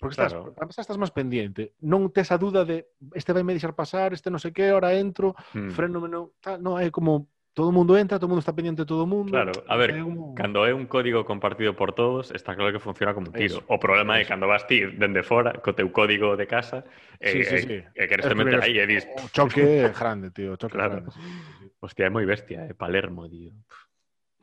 [0.00, 0.56] Porque estás, claro.
[0.56, 1.76] estás, estás máis pendiente.
[1.84, 4.96] Non tes a duda de este vai me deixar pasar, este non sei que, ora
[4.96, 5.68] entro, hmm.
[5.76, 8.82] freno, non, tal, non, é como todo o mundo entra, todo o mundo está pendiente
[8.82, 9.36] de todo o mundo.
[9.36, 10.32] Claro, a ver, é como...
[10.32, 13.60] cando é un código compartido por todos, está claro que funciona como un tiro.
[13.60, 14.24] Eso, o problema eso.
[14.24, 16.88] é cando vas ti dende fora, co teu código de casa,
[17.20, 17.76] sí, e, sí, eh, sí.
[17.76, 19.04] Eh, e, e queres te meter aí e dis...
[19.04, 21.04] O oh, choque grande, tío, o choque claro.
[21.04, 21.12] grande.
[21.12, 21.66] Sí, sí, sí.
[21.84, 22.78] Hostia, é moi bestia, é eh?
[22.78, 23.52] Palermo, tío.
[23.68, 23.89] Pff.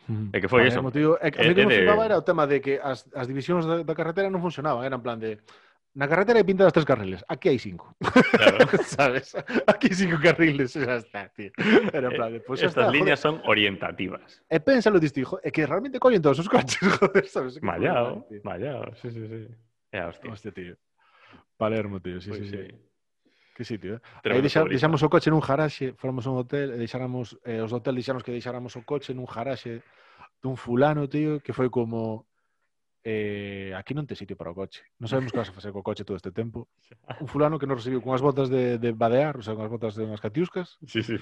[0.08, 0.32] Mm.
[0.32, 0.82] É que foi vale, eso.
[0.82, 3.68] Motivo, é, a mí que me flipaba era o tema de que as, as divisións
[3.68, 5.44] da, da carretera non funcionaban, eran plan de
[5.98, 7.98] na carretera hai pinta das tres carriles, aquí hai cinco.
[8.00, 8.70] Claro.
[8.86, 9.34] Sabes?
[9.66, 11.52] Aquí hai cinco carriles, xa está, tío.
[11.92, 13.42] Era plan de, pues, eh, Estas está, liñas joder.
[13.42, 14.40] son orientativas.
[14.46, 17.58] E pénsalo disto, hijo, é que realmente collen todos os coches, joder, sabes?
[17.66, 19.42] Mallao, mallao, sí, sí, sí.
[19.92, 20.30] É hostia.
[20.32, 20.76] Hostia, tío.
[21.58, 22.58] Palermo, tío, sí, pues sí, sí.
[22.62, 22.68] sí.
[23.58, 24.02] Que sitio, eh?
[24.22, 24.78] Tremendo Aí deixa, favorito.
[24.78, 27.98] deixamos o coche nun jaraxe, fomos a un hotel e deixáramos, eh, os do hotel
[27.98, 29.82] deixamos que deixáramos o coche nun jaraxe
[30.46, 32.30] dun fulano, tío, que foi como
[33.02, 34.86] eh, aquí non te sitio para o coche.
[35.02, 36.70] Non sabemos que vas a facer co coche todo este tempo.
[37.24, 39.74] Un fulano que nos recibiu con as botas de, de badear, o sea, con as
[39.74, 40.78] botas de unhas catiuscas.
[40.86, 41.18] Sí, sí.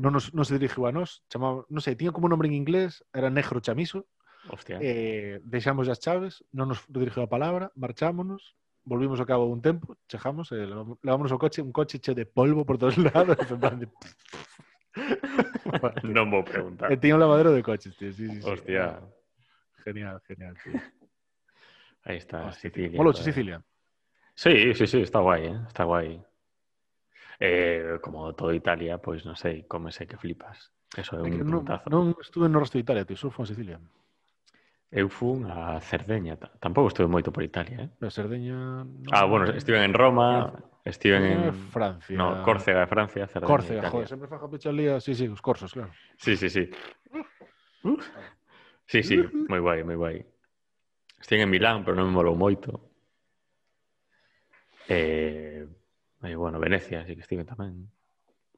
[0.00, 3.04] Non, nos, non se dirigiu a nós, chamaba, non sei, tiña como nombre en inglés,
[3.12, 4.08] era Negro Chamiso.
[4.48, 4.80] Hostia.
[4.80, 9.96] Eh, deixamos as chaves, non nos dirigiu a palabra, marchámonos, volvimos a cabo un tiempo,
[10.08, 10.66] chejamos, eh,
[11.02, 13.36] lavamos el coche, un coche hecho de polvo por todos lados.
[13.38, 13.88] de...
[15.82, 16.00] vale.
[16.04, 16.92] no me preguntar.
[16.92, 18.12] Eh, tenía un lavadero de coches, tío.
[18.12, 18.28] Sí.
[18.44, 19.00] Hostia.
[19.00, 20.80] Eh, genial, genial, tío.
[22.04, 22.96] Ahí está, Hostia, Sicilia.
[22.98, 23.62] Mola Sicilia.
[24.34, 25.60] Sí, sí, sí, está guay, ¿eh?
[25.66, 26.20] Está guay.
[27.40, 30.72] Eh, como toda Italia, pues no sé, cómese que flipas.
[30.96, 31.90] Eso es un no, puntazo.
[31.90, 33.80] No estuve en el resto de Italia, tío, solo fue en Sicilia.
[34.94, 36.38] Eu fun a Cerdeña.
[36.62, 38.06] Tampouco estuve moito por Italia, eh?
[38.06, 38.86] A Cerdeña...
[38.86, 39.10] No...
[39.10, 41.50] Ah, bueno, estive en Roma, ah, estive en...
[41.74, 42.14] Francia.
[42.14, 43.90] No, Córcega, Francia, Cerdeña, Córcega, Italia.
[43.90, 45.02] joder, sempre faja pechalía.
[45.02, 45.90] Sí, sí, os corsos, claro.
[46.14, 46.70] Sí, sí, sí.
[48.86, 49.18] Sí, sí,
[49.50, 50.22] moi guai, moi guai.
[51.18, 52.94] Estive en Milán, pero non me molou moito.
[54.86, 55.66] Eh,
[56.22, 57.90] eh, bueno, Venecia, sí que estive tamén.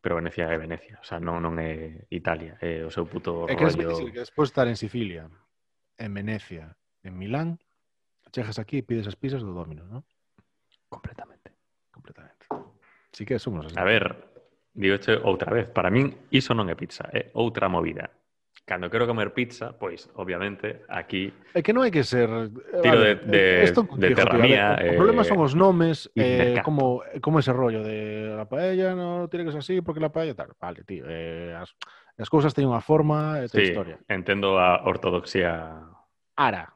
[0.04, 3.56] Pero Venecia é Venecia, o sea, non, non é Italia, é o seu puto é
[3.56, 3.72] rollo...
[3.72, 4.12] que rollo...
[4.12, 5.32] Que despois estar en Sicilia.
[5.98, 7.58] En Venecia, en Milán,
[8.32, 10.04] chegas aquí e pides as pizzas do Domino, ¿no?
[10.88, 11.52] Completamente.
[11.90, 12.46] Completamente.
[13.12, 13.74] Sí que somos así.
[13.78, 14.28] A ver,
[14.74, 18.12] digo outra vez, para min iso non é pizza, é outra movida.
[18.66, 22.28] Cando quero comer pizza, pois, obviamente, aquí É que non hai que ser...
[22.28, 22.50] eh,
[22.84, 25.22] Tiro vale, de- de- esto de contigo, tío, terra a ver, mía, O eh, problema
[25.24, 29.56] son os nomes, y eh, como, como ese rollo de la paella no tiene que
[29.56, 30.52] ser así porque la paella tal.
[30.60, 31.08] Vale, tío.
[31.08, 31.72] Eh, as,
[32.16, 34.00] as cousas teñen unha forma e sí, historia.
[34.08, 35.84] entendo a ortodoxía
[36.36, 36.72] Ara.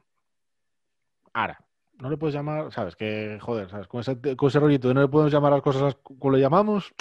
[1.33, 1.57] Ara.
[2.01, 5.01] No le puedes llamar, sabes, que joder, sabes, con ese, con ese rollito de no
[5.01, 6.93] le podemos llamar a las cosas como le llamamos,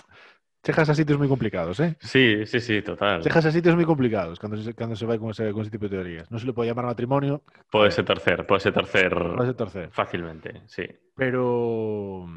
[0.62, 1.96] chejas a sitios muy complicados, ¿eh?
[2.00, 3.22] Sí, sí, sí, total.
[3.22, 5.88] Chejas a sitios muy complicados cuando se, cuando se va con ese, con ese tipo
[5.88, 6.30] de teorías.
[6.30, 9.88] No se le puede llamar matrimonio, Pode ser tercer, pode ser tercer puede ser tercer.
[9.90, 10.84] fácilmente, sí.
[11.16, 12.28] Pero.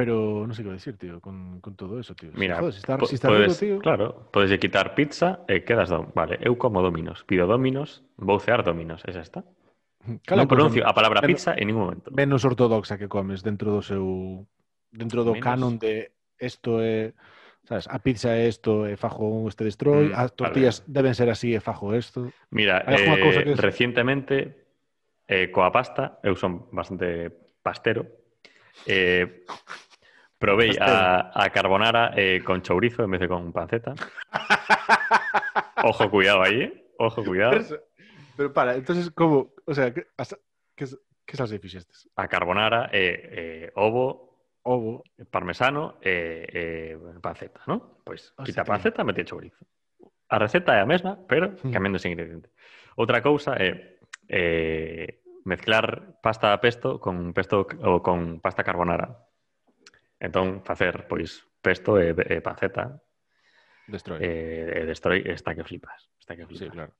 [0.00, 2.32] Pero non sei que decir, tío, con, con todo eso, tío.
[2.32, 3.76] Mira, Joder, si está, si está podes, rico, tío...
[3.84, 5.92] Claro, podes quitar pizza eh, e quedas...
[5.92, 6.08] Do...
[6.16, 7.20] Vale, eu como dominos.
[7.28, 9.04] Pido dominos, vou cear dominos.
[9.04, 9.44] Esa está.
[10.24, 12.08] Claro, non pronuncio a palabra menos, pizza en ningún momento.
[12.16, 14.48] Menos ortodoxa que comes dentro do seu...
[14.88, 15.44] Dentro do menos...
[15.44, 17.12] canon de isto é...
[17.68, 21.52] Sabes, a pizza é isto, e fajo este destroy, mm, as tortillas deben ser así,
[21.52, 22.32] e fajo isto.
[22.48, 23.60] Mira, eh, cosa que es...
[23.60, 24.64] recientemente,
[25.28, 27.28] eh, coa pasta, eu son bastante
[27.60, 28.08] pastero,
[28.88, 29.44] eh,
[30.40, 33.92] provei a, a carbonara eh, con chourizo en vez de con panceta.
[35.84, 36.86] Ojo, cuidado ahí, eh.
[36.98, 37.52] Ojo, cuidado.
[37.68, 37.82] Pero,
[38.36, 40.36] pero para, entonces como, o sea, que, hasta,
[40.74, 40.86] que,
[41.24, 42.08] que salsa fixestes?
[42.16, 44.28] A carbonara, eh, ovo,
[44.62, 45.04] Ovo.
[45.30, 45.98] parmesano
[47.22, 48.02] panceta, ¿no?
[48.04, 49.64] Hostia, quita panceta, mete chourizo.
[50.28, 51.72] A receta é a mesma, pero Hmm.
[51.72, 52.50] cambiando ese ingrediente.
[52.96, 59.16] Outra cousa é eh, mezclar pasta a pesto con pesto ou con pasta carbonara.
[60.20, 63.00] Entón, facer, pois, pesto e, e panceta
[63.88, 64.20] Destroy.
[64.22, 66.12] e, e destroy está que flipas.
[66.20, 66.74] Está que sí, flipas.
[66.76, 66.92] claro.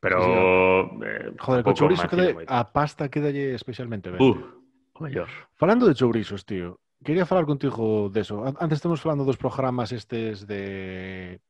[0.00, 0.18] Pero...
[0.22, 4.22] Sí, eh, Joder, con tampouco chourizo queda, a pasta quedalle especialmente ben.
[4.22, 4.34] Uh,
[4.94, 5.28] o mellor.
[5.54, 8.42] Falando de chourizos, tío, quería falar contigo de eso.
[8.46, 11.40] An- Antes estamos falando dos programas estes de...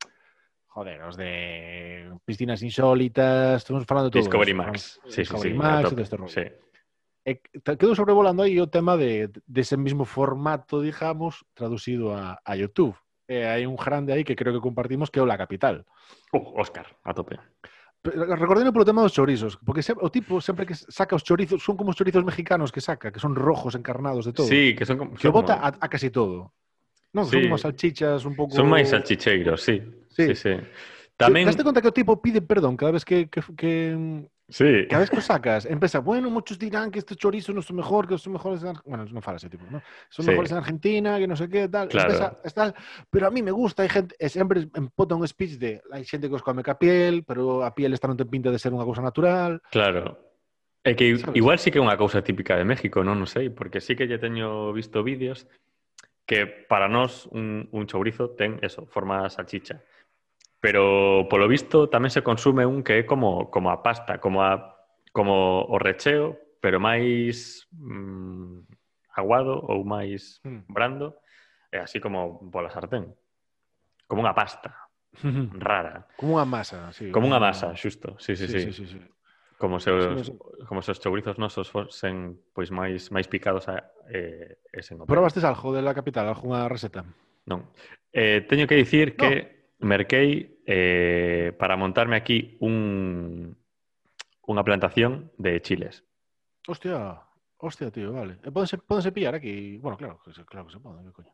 [0.72, 5.00] Joder, os de piscinas insólitas, estamos falando de todo Discovery Max.
[5.04, 5.56] Sí, sí, Discovery sí.
[5.56, 6.32] Max, todo este rollo.
[6.32, 6.44] Sí.
[7.24, 12.42] E te- quedou sobrevolando aí o tema de, de ese mismo formato, digamos, traducido a,
[12.42, 12.98] a YouTube.
[13.30, 15.86] E hai un grande aí que creo que compartimos que o La Capital.
[16.34, 17.38] Uh, Óscar, a tope.
[18.02, 21.78] Pero Recordeme polo tema dos chorizos, porque o tipo sempre que saca os chorizos, son
[21.78, 24.50] como os chorizos mexicanos que saca, que son rojos encarnados de todo.
[24.50, 25.14] Sí, que son como...
[25.14, 26.50] que son bota como- a, a casi todo.
[27.14, 27.38] Non, Sí.
[27.38, 28.58] son como salchichas un pouco...
[28.58, 29.78] Son máis salchicheiros, sí.
[30.10, 30.34] Sí.
[30.34, 30.52] Sí, sí.
[31.16, 33.72] Tamén, Daste conta que o tipo pide perdón cada vez que, que, que
[34.48, 37.70] sí, cada vez que o sacas, empieza, bueno, muchos dirán que este chorizo no es
[37.70, 39.80] mejor, que son mejores en Ar- Bueno, no fala ese tipo, ¿no?
[40.10, 40.30] Son Sí.
[40.32, 41.88] mejores en Argentina, que no sé qué, tal.
[41.88, 42.10] Claro.
[42.10, 42.74] Empeza, es tal,
[43.08, 46.26] pero a mí me gusta, hai gente, e sempre empota un speech de hai xente
[46.26, 48.82] que os come ca piel, pero a piel esta non ten pinta de ser unha
[48.88, 49.60] cousa natural.
[49.70, 50.18] claro.
[50.82, 51.38] É que Sabes?
[51.38, 54.10] igual sí que é unha cousa típica de México, non, non sei, porque sí que
[54.10, 55.46] lle teño visto vídeos
[56.26, 59.78] que para nós un, un chourizo ten eso, forma salchicha.
[60.62, 64.78] Pero polo visto tamén se consume un que é como como a pasta, como a
[65.10, 68.62] como o recheo, pero máis mm,
[69.18, 70.70] aguado ou máis hmm.
[70.70, 71.18] brando,
[71.74, 73.10] e así como pola sartén.
[74.06, 74.70] Como unha pasta
[75.58, 76.06] rara.
[76.14, 77.10] Como unha masa, sí.
[77.10, 78.14] Como unha masa, xusto.
[78.22, 78.70] Sí, sí, sí.
[78.70, 78.70] sí.
[78.70, 79.00] sí, sí, sí.
[79.58, 80.34] Como se os, sí,
[80.66, 85.70] como se os chourizos nosos fosen pois máis máis picados a, eh, esen Probastes algo
[85.70, 87.06] de la capital, algunha receta?
[87.46, 87.70] Non.
[88.10, 89.22] Eh, teño que dicir no.
[89.22, 89.30] que
[89.78, 93.54] merquei eh, para montarme aquí un
[94.42, 96.02] unha plantación de chiles.
[96.66, 97.18] Hostia,
[97.62, 98.38] hostia, tío, vale.
[98.42, 99.78] E pódense, pódense pillar aquí?
[99.78, 101.32] Bueno, claro, claro que se poden, que coño.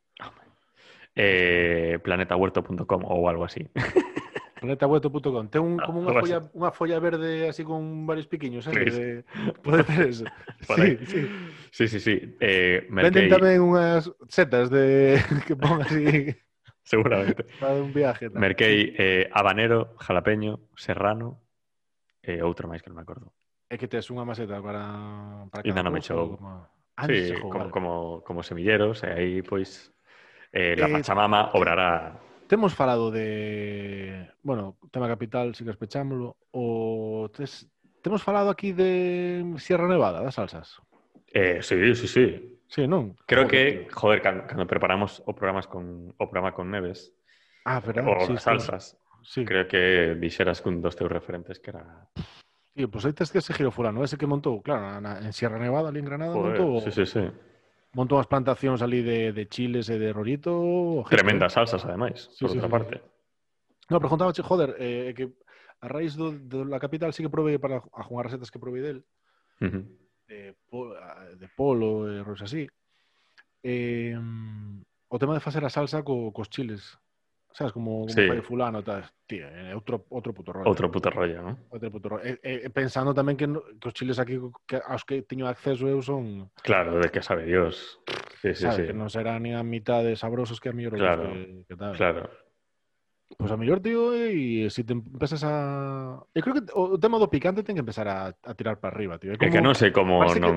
[1.16, 3.64] Eh, planetahuerto.com ou algo así.
[4.60, 5.48] Planetahueto.com.
[5.48, 8.90] Ten un, Ah, como algo folla, verde así con varios piquiños, así Sí.
[8.90, 9.24] de...
[9.62, 10.24] Pode ter eso.
[10.74, 11.20] Sí, sí.
[11.70, 12.36] Sí, sí, sí.
[12.40, 15.16] Eh, Venden tamén unhas setas de
[15.46, 16.34] que pon así
[16.88, 17.44] seguramente.
[17.60, 18.32] Va de un viaje.
[18.32, 18.40] Tamén.
[18.40, 21.44] Merquei eh, habanero, jalapeño, serrano
[22.24, 23.36] e eh, outro máis que non me acordo.
[23.68, 26.40] É que tes unha maceta para, para cada non me chegou.
[26.40, 26.64] Como...
[26.96, 27.74] Ah, sí, chegou, como, vale.
[27.76, 27.92] como,
[28.24, 29.92] como semilleros, e aí, pois,
[30.56, 32.16] eh, la eh, Pachamama obrará...
[32.48, 34.26] Temos falado de...
[34.42, 36.40] Bueno, tema capital, si que espechámoslo.
[36.50, 37.68] O tes...
[38.00, 40.80] Temos falado aquí de Sierra Nevada, das salsas.
[41.28, 42.57] Eh, sí, sí, sí.
[42.68, 43.16] Sí, non?
[43.24, 47.16] Creo que, joder, cando, cando preparamos o programas con o programa con Neves,
[47.64, 48.44] Ah, o sí, as sí.
[48.44, 48.84] salsas,
[49.24, 52.08] Sí, creo que dixeras un dos teus referentes que era...
[52.72, 55.58] Tío, pues aí tes que ese giro fulano, ese que montou, claro, na, en Sierra
[55.58, 57.24] Nevada, ali en Granada, Joder, montou, sí, sí, sí.
[57.96, 61.02] montou unhas plantacións ali de, de chiles e de rollito.
[61.10, 62.94] Tremendas salsas, ademais, Sí, por sí, outra sí, parte.
[63.90, 65.32] No, preguntaba, joder, eh, que
[65.80, 68.84] a raíz do, de la capital sí que provei para a jugar recetas que provei
[68.84, 69.02] del,
[69.60, 69.82] Ujú.
[70.28, 70.54] de,
[71.40, 72.68] de polo e rois así.
[73.64, 74.14] Eh,
[75.08, 77.00] o tema de facer a salsa co, cos chiles.
[77.50, 78.42] Sabes, como, como sí.
[78.44, 79.02] fulano, tal.
[79.26, 80.68] Tío, é outro, outro puto rollo.
[80.68, 81.56] Outro puto rollo, non?
[81.72, 82.22] Outro puto rollo.
[82.22, 84.36] E, e, pensando tamén que, que os chiles aquí
[84.68, 86.52] que, aos que teño acceso eu son...
[86.60, 87.98] Claro, de que sabe Dios.
[88.44, 88.92] Sí, sí, Sabe, sí.
[88.92, 91.96] Que non serán ni a mitad de sabrosos que a mellor claro, que, que tal.
[91.96, 92.30] Claro,
[93.36, 96.16] Pois a mellor, tío, e se te empezas a...
[96.32, 99.20] Eu creo que o tema do picante ten que empezar a, a tirar para arriba,
[99.20, 99.30] tío.
[99.30, 100.56] É É que non sei como parece que- non...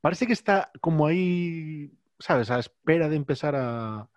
[0.00, 4.08] Parece que está como aí, sabes, a espera de empezar a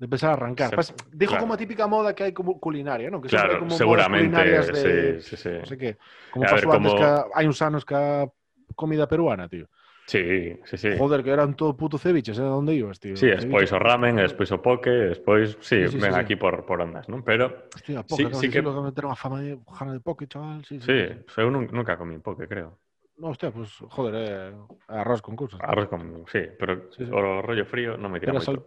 [0.00, 0.74] de empezar a arrancar.
[0.74, 1.44] Se- Parece- dijo claro.
[1.46, 3.22] como a típica moda que hai como culinaria, ¿no?
[3.22, 5.54] Que Claro, como seguramente, de sí, sí, sí.
[5.62, 5.90] no sé qué.
[6.34, 8.26] Como A ver, pasou antes que hai uns anos que a
[8.74, 9.70] comida peruana, tío.
[10.10, 10.90] Sí, sí, sí.
[10.98, 12.42] Joder, que eran todo puto ceviches, ¿eh?
[12.42, 13.14] ¿Dónde ibas, tío?
[13.14, 16.20] Sí, despois o ramen, despois o poke, despois, sí, Sí, sí, ven sí, sí.
[16.26, 17.22] aquí por, por ondas, non?
[17.22, 18.82] Pero, Hostia, Sí, poca, sí que- que...
[18.82, 20.66] meter unha fama de jana de poke, chaval.
[20.66, 20.90] Sí, sí.
[20.90, 20.98] sí,
[21.30, 21.40] sí.
[21.46, 22.82] nun- nunca comí poke, creo.
[23.22, 24.50] No, hostia, pues, joder, eh,
[24.90, 25.62] arroz con cosas.
[25.62, 26.26] Arroz con...
[26.26, 27.10] Sí, pero Sí, sí.
[27.14, 28.60] o rollo frío non me tira Pero moito.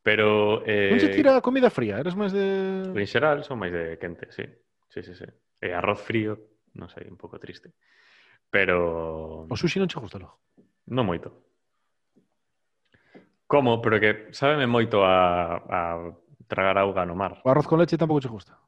[0.00, 0.26] Pero,
[0.64, 2.88] eh, Non se tira comida fría, eres máis de...
[2.96, 4.48] en xeral son máis de quente, sí.
[4.88, 5.28] Sí, sí, sí.
[5.60, 6.40] E arroz frío,
[6.72, 7.76] non sei, un pouco triste.
[8.48, 10.40] Pero O sushi non che gusta, logo.
[10.86, 11.34] Non moito.
[13.46, 15.80] Como, pero que sabeme moito a, a
[16.46, 17.42] tragar auga no mar.
[17.42, 18.58] O arroz con leche tampouco che gusta?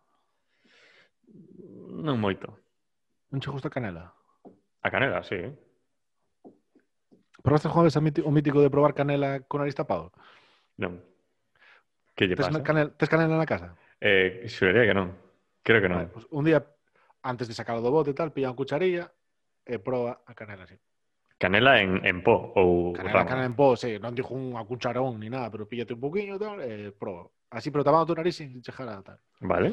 [1.98, 2.58] Non moito.
[3.30, 4.06] Non che gusta a canela?
[4.82, 5.38] A canela, sí.
[7.42, 10.10] Probaste jueves o mítico de probar canela con nariz tapado?
[10.78, 11.02] Non.
[12.14, 12.62] Que lle pasa?
[12.62, 13.74] Canel, tes canela na casa?
[14.02, 15.14] Eh, xuraría que non.
[15.62, 16.06] Creo que non.
[16.06, 16.62] Vale, pues un día,
[17.22, 19.10] antes de sacarlo do bote e tal, pilla unha cucharilla
[19.66, 20.78] e proba a canela así.
[21.38, 25.30] Canela en, en po ou Canela, canela en pó, sí, non dixo unha cucharón ni
[25.30, 27.30] nada, pero píllate un poquinho e tal, e proba.
[27.54, 29.18] Así, pero tapando tu nariz sin chejar a tal.
[29.46, 29.70] Vale.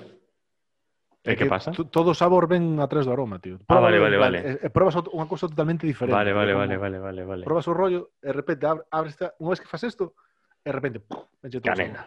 [1.25, 1.73] Que que pasa?
[1.73, 3.57] Todo o sabor ven a través do aroma, tío.
[3.65, 4.37] Ah, vale, vale, vale.
[4.45, 6.13] E, e probas ot- unha cousa totalmente diferente.
[6.13, 7.41] Vale, vale, vale, vale, vale, vale.
[7.49, 10.13] Probas o rollo, e de repente abre, abres esta, unha vez que fas isto,
[10.61, 11.25] e de repente, o
[11.65, 12.05] Canela.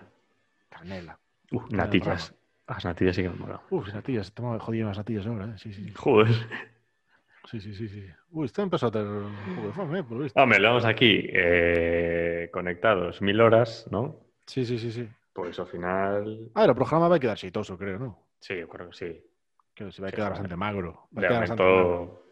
[0.70, 1.18] Canela.
[1.50, 2.30] Uh, natillas.
[2.70, 3.58] As natillas sí que me molan.
[3.74, 5.58] Uf, natillas, estamos jodiendo las natillas ahora, ¿eh?
[5.58, 5.92] Sí, sí, sí.
[5.98, 6.30] Joder.
[7.50, 8.04] Sí, sí, sí, sí.
[8.30, 10.02] Uy, esto empezó a tener un poco de fama, ¿eh?
[10.04, 10.40] Por visto.
[10.40, 14.20] Hombre, lo vamos aquí eh, conectados mil horas, ¿no?
[14.46, 15.08] Sí, sí, sí, sí.
[15.32, 16.50] Pois ao final...
[16.54, 18.26] A ver, el programa va a quedar xeitoso, creo, ¿no?
[18.40, 19.10] Sí, eu creo que sí.
[19.72, 21.08] Que se va a quedar bastante magro.
[21.14, 21.88] Va a De quedar bastante magro.
[21.88, 22.24] momento...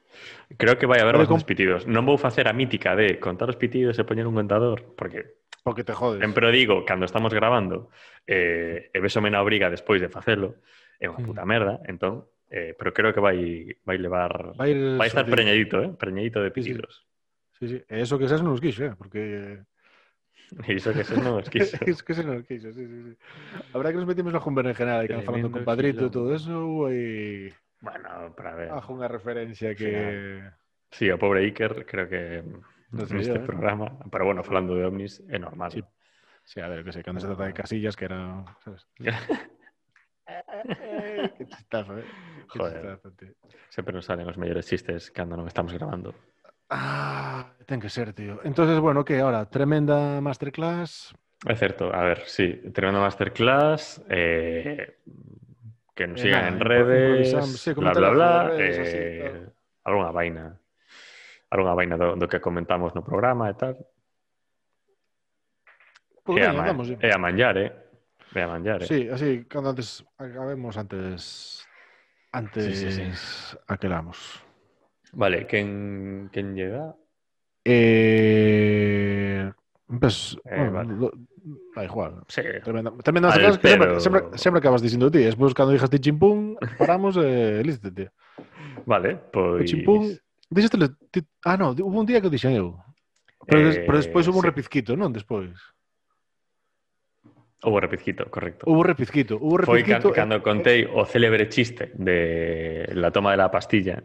[0.56, 1.80] Creo que vai haber Pode bastantes pitidos.
[1.88, 5.84] Non vou facer a mítica de contar os pitidos e poñer un contador, porque Porque
[5.84, 6.20] te jodes.
[6.20, 7.88] sempre digo, cando estamos grabando,
[8.28, 10.60] eh, e vesome na obriga despois de facelo,
[11.00, 11.26] é unha Mm.
[11.30, 12.24] puta merda, entón,
[12.58, 14.64] eh, pero creo que va a, ir, va a, elevar, va
[14.96, 15.92] va a estar preñadito, ¿eh?
[15.98, 17.06] Preñadito de pitidos.
[17.58, 17.82] Sí, sí.
[17.86, 18.94] Eso que seas no los quiche, ¿eh?
[18.96, 19.58] porque...
[20.66, 21.76] Eso que seas no los quiche.
[21.90, 23.16] eso que seas no los sí, sí.
[23.74, 27.52] Habrá que nos metimos la jumba en general, que falando compadrito y todo eso, y...
[27.82, 28.70] Bueno, para ver...
[28.70, 30.40] Bajo una referencia que...
[30.92, 32.42] Sí, a pobre Iker, creo que
[32.90, 33.40] no en este ¿eh?
[33.40, 33.98] programa...
[34.10, 35.72] Pero bueno, hablando de ovnis, es normal.
[35.72, 35.84] Sí,
[36.44, 38.44] sí a ver, que sé, cuando se trata de casillas, que era...
[38.64, 38.86] ¿sabes?
[40.26, 42.04] Qué chistazo, ¿eh?
[42.46, 42.98] que Joder.
[43.02, 43.26] Chistazate.
[43.68, 46.14] Sempre nos salen os mellores chistes cando non estamos grabando.
[46.70, 48.42] Ah, ten que ser, tío.
[48.42, 51.14] Entonces, bueno, que ahora, tremenda masterclass.
[51.44, 54.98] É certo, a ver, sí, tremenda masterclass, eh,
[55.94, 59.52] que nos eh, sigan nada, en redes, sí, bla, bla, bla, redes, eh, claro.
[59.84, 60.44] alguna vaina,
[61.50, 63.78] Algunha vaina do, do que comentamos no programa e tal.
[66.26, 67.70] Pues é, a, e a manllar, eh?
[68.34, 68.86] E a manllar, eh?
[68.86, 71.62] Sí, así, cando antes acabemos antes
[72.36, 73.58] antes Sí, sí, sí.
[73.66, 74.42] aquelamos.
[75.12, 76.94] Vale, quen, quen llega?
[77.64, 79.52] Eh,
[80.00, 80.94] pues, Eh, bueno, vale.
[80.96, 81.12] lo-
[81.74, 82.22] da igual.
[82.28, 84.00] Sí, Tremenda, tremenda Al masterclass que sempre, pedo.
[84.00, 85.18] sempre, sempre acabas dicindo ti.
[85.18, 88.10] Despois, cando dijiste chimpún, paramos eh, listo, tío.
[88.86, 89.64] vale, O pois...
[89.64, 90.18] chimpún...
[91.44, 92.78] Ah, no, hubo un día que dixen eu.
[93.46, 94.48] Pero, des, Eh, pero despois hubo un sí.
[94.50, 95.12] repizquito, non?
[95.12, 95.54] Despois.
[97.62, 98.68] Houve repizquito, correcto.
[98.68, 99.36] Hubo repizquito.
[99.40, 100.12] Hubo Foi can, repizquito.
[100.12, 104.02] cando contei o célebre chiste de la toma de la pastilla,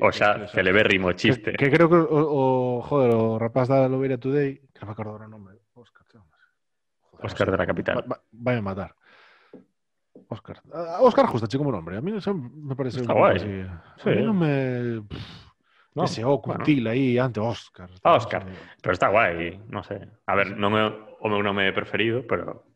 [0.00, 1.52] o xa celebérrimo chiste.
[1.58, 4.94] Que, que creo que o, o, joder, o rapaz da Lobeira Today, que non me
[4.94, 6.06] acordo o nome, Óscar?
[6.06, 7.94] Joder, Óscar no sé, de la capital.
[8.06, 8.94] Va, vai a matar.
[10.28, 10.62] Óscar.
[10.72, 11.98] A Óscar justa, che como nombre.
[11.98, 13.36] A mí eso me parece Está guai.
[13.36, 13.52] así.
[14.02, 14.10] Sí.
[14.10, 15.02] A mí non me...
[15.02, 15.46] Pff,
[15.96, 16.62] No, ese O bueno.
[16.90, 17.88] aí ante Óscar.
[18.04, 18.44] Ah, Óscar.
[18.82, 20.04] Pero está guai, non sei.
[20.28, 20.84] A ver, non é
[21.20, 22.66] o meu nome preferido, pero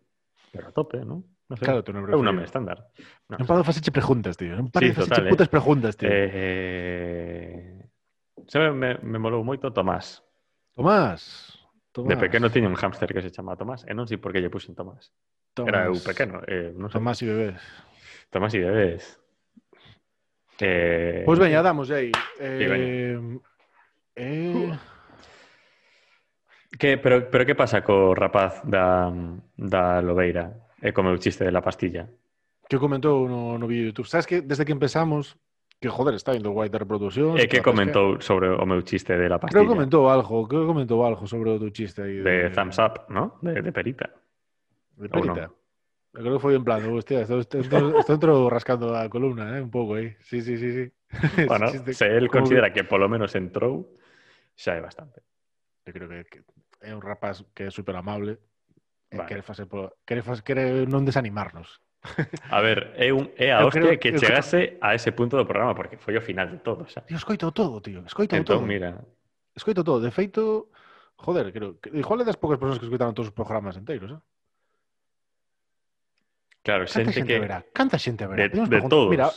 [0.50, 1.22] pero a tope, non?
[1.50, 1.66] Non sei.
[1.66, 2.78] Claro, tu nome é un estándar.
[3.26, 3.38] No.
[3.38, 4.54] Non paro de facerche preguntas, tío.
[4.70, 5.32] Paro Sí, de facerche total, eh.
[5.34, 6.08] putas preguntas, tío.
[6.10, 7.86] Eh...
[8.46, 10.22] Sempre me, me molou moito Tomás.
[10.74, 11.54] Tomás.
[11.90, 12.10] Tomás.
[12.10, 14.50] De pequeno tiña un hámster que se chama Tomás e non sei por que lle
[14.50, 15.10] puxen Tomás.
[15.54, 15.70] Tomás.
[15.70, 16.98] Era eu pequeno, eh, non sei.
[16.98, 17.62] Tomás y bebés.
[18.30, 19.04] Tomás e bebés.
[20.62, 21.22] Eh...
[21.26, 22.10] Pois veña, damos aí.
[22.38, 23.18] Sí, Eh,
[24.16, 24.78] eh,
[26.78, 29.10] Que, pero, pero que pasa co rapaz da,
[29.58, 32.06] da Lobeira e co meu chiste de la pastilla?
[32.70, 34.06] que comentou no, no vídeo de YouTube.
[34.06, 35.34] Sabes que desde que empezamos,
[35.82, 37.34] que joder, está indo guai de reproducción.
[37.34, 39.66] E que comentou sobre o meu chiste de la Creo pastilla?
[39.66, 42.22] que comentou algo, creo que comentou algo sobre o teu chiste aí.
[42.22, 43.42] De thumbs up, ¿no?
[43.42, 44.06] De, de perita.
[44.94, 45.50] De perita.
[46.14, 49.62] Eu creo que foi en plan, hostia, estou, estou, estou, entro rascando a columna, eh,
[49.62, 50.14] un pouco aí.
[50.22, 50.84] Sí, sí, sí, sí.
[51.42, 53.98] Ese Bueno, chiste, se él como considera que polo menos entrou,
[54.54, 55.26] xa é bastante.
[55.82, 56.38] que- Eu creo que, que
[56.80, 58.40] é un rapaz que é super amable
[59.10, 59.28] e vale.
[59.28, 59.96] quere facer polo...
[60.06, 60.42] quere, facer...
[60.42, 61.80] quere non desanimarnos.
[62.48, 65.44] A ver, é, un, é a eu hostia creo, que chegase a ese punto do
[65.44, 67.04] programa, porque foi o final de todo, xa.
[67.04, 68.66] Tío, escoito todo, tío, escoito entón, todo.
[68.66, 68.96] mira...
[69.52, 70.72] Escoito todo, de feito,
[71.20, 71.92] joder, creo que...
[71.92, 74.20] Igual é das poucas persoas que escoitaron todos os programas enteiros, eh?
[76.64, 77.40] Claro, Canta xente, xente que...
[77.40, 77.58] Verá?
[77.72, 78.48] Canta xente verá?
[78.48, 79.12] De, de todos.
[79.12, 79.28] Mira,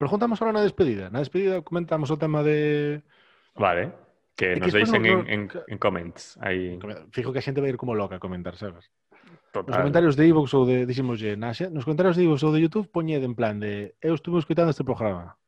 [0.00, 1.12] preguntamos ahora na despedida.
[1.12, 3.02] Na despedida comentamos o tema de...
[3.56, 4.05] Vale.
[4.36, 6.36] Que é nos deixen no, en, en, en comments.
[6.44, 6.76] Aí...
[7.10, 8.92] Fijo que a xente vai ir como loca a comentar, sabes?
[9.48, 9.72] Total.
[9.72, 12.92] Nos comentarios de iVoox ou de, diximoslle, na, nos comentarios de iVoox ou de YouTube,
[12.92, 15.40] poñed en plan de eu estuve escutando este programa.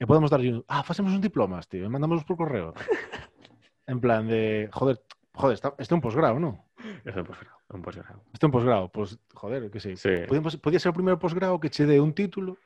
[0.00, 2.72] E podemos darlle un, ah, facemos un diplomas, tío, e mandámoslos por correo.
[3.92, 4.96] en plan de, joder,
[5.36, 6.64] joder, está, está un posgrado, non?
[7.04, 8.18] Está un posgrado, un posgrado.
[8.32, 10.00] Está un posgrado, pois, pues, joder, que sei.
[10.00, 10.24] Sí.
[10.24, 12.56] Podíamos, podía ser o primeiro posgrado que che dé un título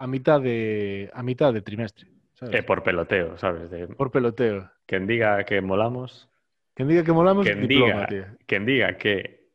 [0.00, 2.08] a mitad de a mitad de trimestre.
[2.38, 2.54] Sabes?
[2.54, 3.66] E por peloteo, sabes?
[3.70, 4.70] De, por peloteo.
[4.86, 6.30] quen diga que molamos,
[6.78, 8.24] Quen diga que molamos, quen diploma, diga, tío.
[8.46, 9.50] quen diga que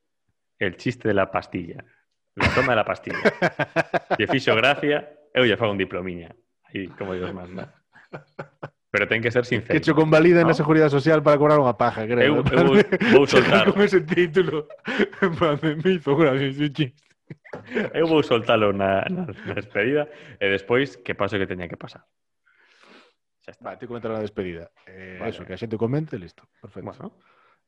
[0.60, 1.80] el chiste de la pastilla,
[2.36, 3.24] la toma de la pastilla,
[4.20, 6.36] lle fixo gracia, eu lle fago un diplomiña.
[6.68, 7.72] Aí, como Dios manda.
[8.92, 9.74] Pero ten que ser sincero.
[9.74, 10.52] Que cho convalida ¿no?
[10.52, 12.44] na Seguridade Social para cobrar unha paja, creo.
[12.44, 12.66] Eu- eu
[13.16, 13.72] vou soltar.
[13.74, 14.68] Con ese título.
[15.24, 17.02] En de me hizo gracia ese chiste.
[17.96, 20.06] Eu vou soltalo na, na, na despedida
[20.38, 22.04] e despois que pase o que teña que pasar.
[23.44, 23.64] Xa está.
[23.66, 24.72] Vale, te comentar a despedida.
[24.88, 25.30] Eh, Vale.
[25.32, 26.48] Eso, que a xente comente, listo.
[26.62, 26.88] Perfecto.
[26.90, 27.20] Bueno,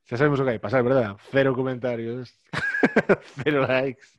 [0.05, 1.17] Xa sabemos o que hai, pasar, verdad?
[1.33, 2.29] Cero comentarios.
[3.41, 4.13] Cero likes.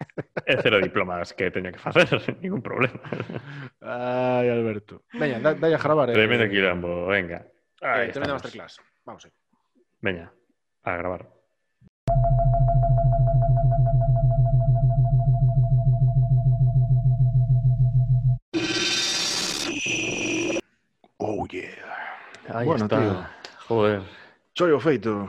[0.45, 2.11] é cero diplomas que teña que facer,
[2.43, 2.99] ningún problema.
[3.81, 5.07] Ai, Alberto.
[5.15, 6.11] Veña, da, a gravar.
[6.11, 6.19] eh.
[6.19, 7.47] Tremendo quilombo, venga.
[7.81, 8.83] Ahí Eh, tremenda masterclass.
[9.07, 9.31] Vamos.
[10.03, 10.27] Veña,
[10.83, 11.23] a gravar.
[21.19, 22.65] Oh, yeah.
[22.65, 22.99] Bueno, está.
[23.01, 23.27] tío.
[23.69, 24.03] Joder.
[24.55, 25.29] Chollo feito.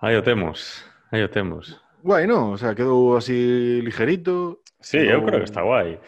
[0.00, 0.84] Aí o temos.
[1.10, 1.78] Aí o temos.
[2.02, 2.52] Guai, non?
[2.52, 4.60] O sea, quedou así ligerito.
[4.82, 6.00] Sí, eu Pero- creo que está guai.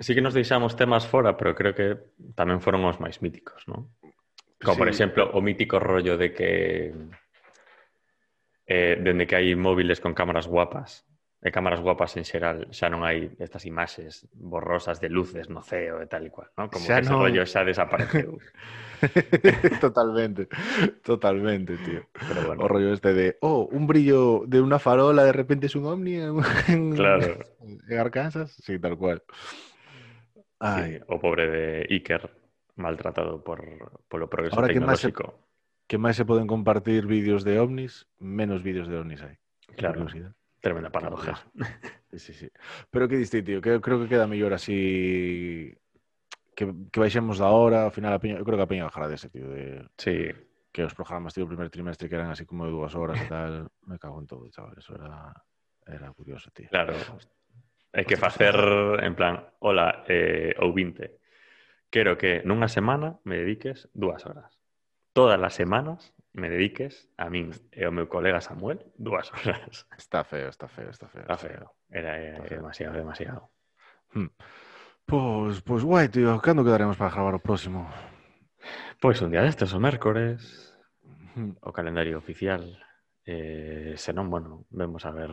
[0.00, 2.00] sí que nos deixamos temas fora, pero creo que
[2.34, 3.92] tamén foron os máis míticos, non?
[4.64, 4.96] Como, por Sí.
[4.96, 6.50] exemplo, o mítico rollo de que
[8.66, 11.04] eh, dende que hai móviles con cámaras guapas
[11.44, 16.00] e cámaras guapas en xeral xa non hai estas imaxes borrosas de luces no ceo
[16.00, 16.72] e tal e cual, ¿no?
[16.72, 18.40] Como Xa que ese non- rollo xa desapareceu.
[19.80, 20.48] totalmente,
[21.04, 22.08] totalmente, tío.
[22.28, 25.76] Pero bueno, O rollo este de, oh, un brillo de una farola, de repente es
[25.76, 26.40] un ovni en,
[26.96, 27.38] claro.
[27.60, 28.56] en Arkansas.
[28.64, 29.22] Sí, tal cual.
[30.58, 32.30] Ay, Sí, o pobre de Iker
[32.76, 33.60] maltratado por
[34.08, 35.12] polo progreso Ahora que máis se-
[35.84, 39.36] que máis se poden compartir vídeos de ovnis, menos vídeos de ovnis hai.
[39.76, 40.08] Claro.
[40.64, 41.44] Tremenda paradoja.
[42.14, 42.48] Sí, sí, sí.
[42.90, 45.76] Pero que diste, tío, que creo que queda mellor así
[46.54, 49.10] que, que baixemos da hora, ao final a Peña, eu creo que a Peña bajará
[49.10, 50.32] dese, tío, de sí.
[50.72, 53.26] que os programas, tío, o primer trimestre que eran así como de dúas horas e
[53.28, 55.34] tal, me cago en todo, chaval, eso era,
[55.86, 56.70] era curioso, tío.
[56.72, 56.96] Claro,
[57.92, 58.56] hai que facer,
[59.04, 64.56] en plan, hola, eh, ou 20, quero que nunha semana me dediques dúas horas.
[65.12, 69.86] Todas as semanas me dediques a min e ao meu colega Samuel dúas horas.
[69.96, 71.22] Está feo, está feo, está feo.
[71.22, 71.70] Está feo.
[71.90, 72.56] Era Está feo.
[72.58, 73.42] demasiado, demasiado.
[75.06, 77.86] Pois, pois guai, tío, cando quedaremos para gravar o próximo?
[79.00, 80.70] Pois un día destes, o mércores,
[81.34, 81.58] Hmm.
[81.66, 82.62] o calendario oficial.
[83.26, 85.30] Eh, senón, bueno, vemos a ver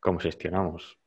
[0.00, 1.00] como xestionamos.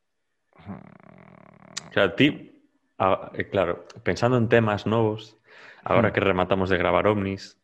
[1.94, 2.66] Claro, ti,
[2.98, 5.38] a- eh, claro, pensando en temas novos,
[5.84, 6.14] agora Hmm.
[6.14, 7.62] que rematamos de gravar ovnis,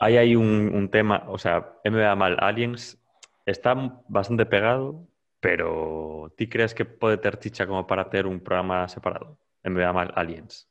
[0.00, 2.96] aí un, un tema, o sea, MBA mal Aliens
[3.44, 3.76] está
[4.08, 5.04] bastante pegado,
[5.40, 9.36] pero ti crees que pode ter chicha como para ter un programa separado?
[9.64, 10.66] MBA mal Aliens.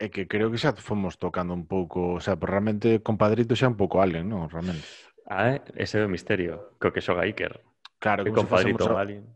[0.00, 3.66] É que creo que xa fomos tocando un pouco, o sea, pero realmente compadrito xa
[3.68, 4.46] un pouco alien, non?
[4.48, 4.86] Realmente.
[5.28, 5.60] Ah, eh?
[5.76, 7.60] ese é o misterio, co que xoga Iker.
[8.00, 9.26] Claro, Que compadrito a- alien.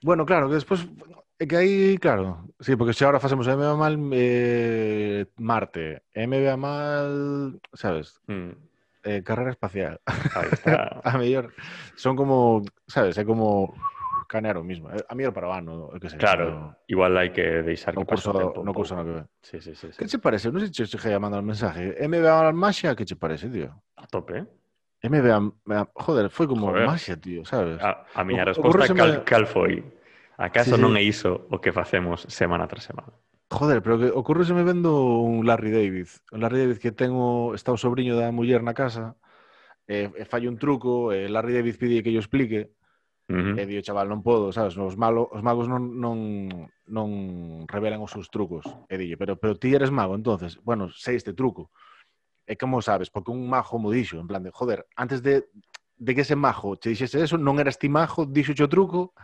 [0.00, 0.86] Bueno, claro, que despois
[1.42, 7.58] é que aí, claro, sí, porque se ahora facemos MBA mal eh, Marte, MBA mal,
[7.74, 8.54] sabes, Mm,
[9.04, 9.98] eh, carrera espacial.
[10.06, 11.00] aí está.
[11.02, 11.50] a mellor
[11.96, 13.74] son como, sabes, é como
[14.30, 14.88] canear o mismo.
[14.88, 16.16] A mellor para o ano, que sei.
[16.22, 18.58] Claro, igual hai que deixar No, que pase curso, o tempo.
[18.62, 19.22] un no curso no que ve.
[19.42, 19.90] Sí, sí, sí.
[19.92, 19.98] sí.
[19.98, 20.48] Que che parece?
[20.54, 21.98] Non sei se che a mandar un mensaje.
[22.00, 23.68] MBA mal Maxia, que che parece, tío?
[23.98, 24.46] A tope?
[25.02, 26.86] MBA, joder, foi como Joder.
[26.86, 27.82] Maxia, tío, sabes?
[27.82, 29.82] A, a miña resposta cal, cal foi?
[30.36, 30.82] Acaso sí, sí.
[30.82, 33.12] non é iso o que facemos semana tras semana?
[33.52, 36.08] Joder, pero que ocurreseme vendo un Larry David.
[36.32, 39.14] Un Larry David que ten o, está o sobrinho da muller na casa,
[39.84, 42.72] eh, eh, e, e fallo un truco, e Larry David pide que yo explique,
[43.28, 43.58] Uh -huh.
[43.60, 44.76] E dio, chaval, non podo, sabes?
[44.76, 46.18] Os, malo, os magos non, non,
[46.90, 47.08] non
[47.70, 48.66] revelan os seus trucos.
[48.90, 51.70] E dille, pero, pero ti eres mago, entonces, bueno, sei este truco.
[52.44, 53.08] E como sabes?
[53.08, 55.46] Porque un mago mo dixo, en plan de, joder, antes de,
[55.96, 59.14] de que ese mago che dixese eso, non eras ti mago, dixo o truco,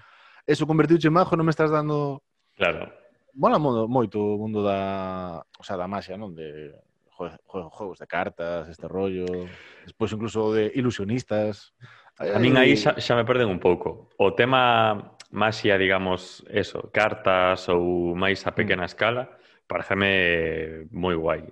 [0.48, 2.24] eso convertiuche en mago non me estás dando...
[2.56, 2.88] Claro.
[3.36, 6.32] Mola moito o mundo da, o sea, da maxia, non?
[6.32, 6.72] De
[7.44, 9.26] juegos de cartas, este rollo,
[9.84, 11.74] despois incluso de ilusionistas.
[12.18, 14.10] A min aí eh, xa, xa me perden un pouco.
[14.16, 18.56] O tema maxia, digamos, eso, cartas ou máis a mm.
[18.56, 19.28] pequena escala,
[19.68, 21.44] pareceme moi guai.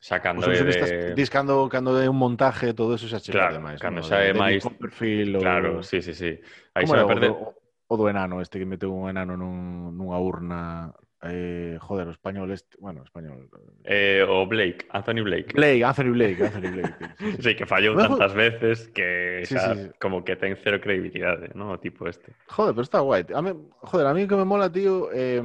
[0.00, 1.14] Xa cando é de...
[1.16, 3.80] Dis cando, cando é un montaje, todo eso xa chega claro, demais.
[3.80, 4.06] Cando no?
[4.06, 4.60] xa é de, máis...
[4.64, 5.40] Perfil.
[5.40, 6.36] Claro, sí, sí, sí.
[6.76, 7.32] Aí xa me perde.
[7.32, 7.56] O,
[7.86, 10.90] o do enano, este que meteu un enano nun, nunha urna
[11.22, 13.48] eh, joder, o español este, bueno, español.
[13.84, 15.52] Eh, eh o Blake, Anthony Blake.
[15.54, 16.94] Blake, Anthony Blake, Anthony Blake.
[17.18, 19.90] sí, sí que fallou tantas veces que sí, xa, sí, sí.
[20.00, 21.72] como que ten cero credibilidade, ¿no?
[21.72, 22.34] O tipo este.
[22.48, 23.26] Joder, pero está guai.
[23.34, 25.42] A mí, joder, a mí que me mola, tío, eh,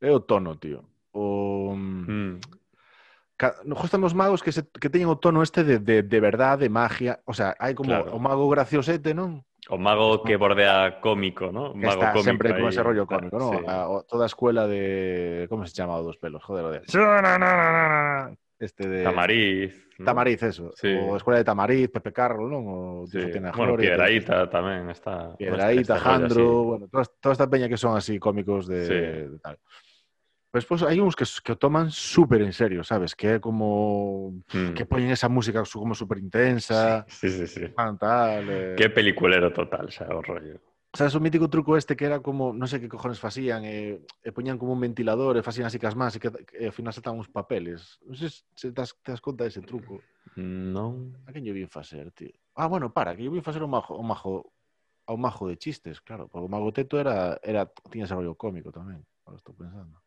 [0.00, 0.82] é o tono, tío.
[1.12, 1.74] O...
[1.76, 2.40] Mm, mm.
[3.42, 6.18] Ca- no gustan os magos que, se, que teñen o tono este de, de, de
[6.22, 7.18] verdade, de magia.
[7.26, 8.14] O sea, hai como Claro.
[8.14, 9.42] o mago graciosete, non?
[9.70, 11.74] O mago que bordea cómico, ¿no?
[11.74, 13.50] Mago está cómico sempre con ese rollo cómico, ¿no?
[13.50, 13.58] Sí.
[13.66, 15.46] A- o- toda a escuela de...
[15.50, 16.42] Como se chama o dos pelos?
[16.46, 16.86] Joder, de...
[18.58, 19.02] Este de...
[19.02, 19.74] Tamariz.
[19.98, 20.04] ¿no?
[20.06, 20.72] Tamariz, eso.
[20.74, 20.88] Sí.
[20.94, 22.62] O escuela de Tamariz, Pepe Carro, non?
[22.66, 23.18] O Sí.
[23.18, 25.34] Tiene Bueno, Gloria, Piedraíta tamén está.
[25.34, 26.46] Piedraíta, este Jandro,
[26.78, 28.94] bueno, toda, toda esta peña que son así cómicos de, Sí.
[29.34, 29.58] de tal.
[30.52, 33.16] Pues, pues hai uns que, que toman súper en serio, sabes?
[33.16, 34.76] Que como Mm.
[34.76, 37.68] que poñen esa música como súper intensa, Sí, sí, sí.
[37.72, 38.44] fan tal.
[38.52, 38.74] Eh.
[38.76, 40.60] Qué peliculero total, o rollo.
[40.92, 44.28] Sabes, o mítico truco este que era como, non sei que cojones facían, e, e
[44.28, 47.16] poñían como un ventilador e facían así cas más e que e ao final saltaban
[47.16, 47.96] uns papeles.
[48.04, 50.04] Non sei se te das, te das conta dese truco.
[50.36, 51.16] Non.
[51.24, 52.28] A quen yo vin facer, tío?
[52.52, 54.52] Ah, bueno, para, que yo vin facer o majo, o majo,
[55.08, 56.28] ao majo de chistes, claro.
[56.28, 59.00] Porque o mago teto era, era tiña ese rollo cómico tamén.
[59.24, 60.01] Ahora estou pensando.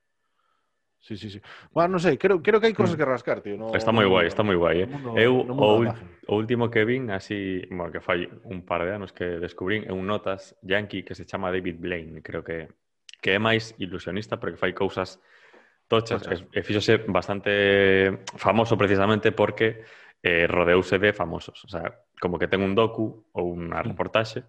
[1.05, 1.39] Sí, sí, sí.
[1.69, 2.99] Bueno, non sei, creo, creo que hai cosas mm.
[2.99, 3.61] que rascar, tío.
[3.61, 4.81] No, está moi guai, está moi guai.
[4.81, 4.87] Eh?
[4.89, 9.13] Mundo, eu o, o último que vin, así, bueno, que fai un par de anos
[9.13, 12.73] que descubrín, é un notas yankee que se chama David Blaine, creo que
[13.21, 15.21] que é máis ilusionista, pero que fai cousas
[15.85, 16.25] tochas.
[16.25, 16.41] tochas.
[16.49, 19.85] E, e bastante famoso precisamente porque
[20.25, 21.61] eh, rodeouse de famosos.
[21.65, 23.93] O sea, como que ten un docu ou unha mm.
[23.93, 24.41] reportaxe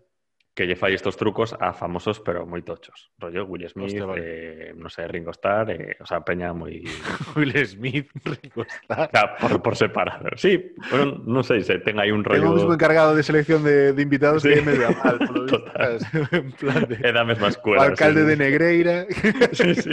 [0.56, 3.12] que lle fai estos trucos a famosos pero moi tochos.
[3.20, 4.24] Rollo Will Smith, Hostia, vale.
[4.24, 6.80] eh, non sei, Ringo Starr, eh, o sea, peña moi...
[7.36, 9.12] Will Smith, Ringo Starr.
[9.12, 10.32] O sea, por, por separado.
[10.40, 12.56] Sí, pero non sei se ten aí un Tengo rollo...
[12.56, 14.56] o mismo encargado de selección de, de invitados Sí.
[14.56, 16.00] que me da mal, por lo visto, Total.
[16.00, 16.32] ¿sabes?
[16.32, 17.84] en plan de É da mesma escuela.
[17.84, 18.28] alcalde sí.
[18.32, 18.96] de Negreira,
[19.52, 19.92] Sí, sí.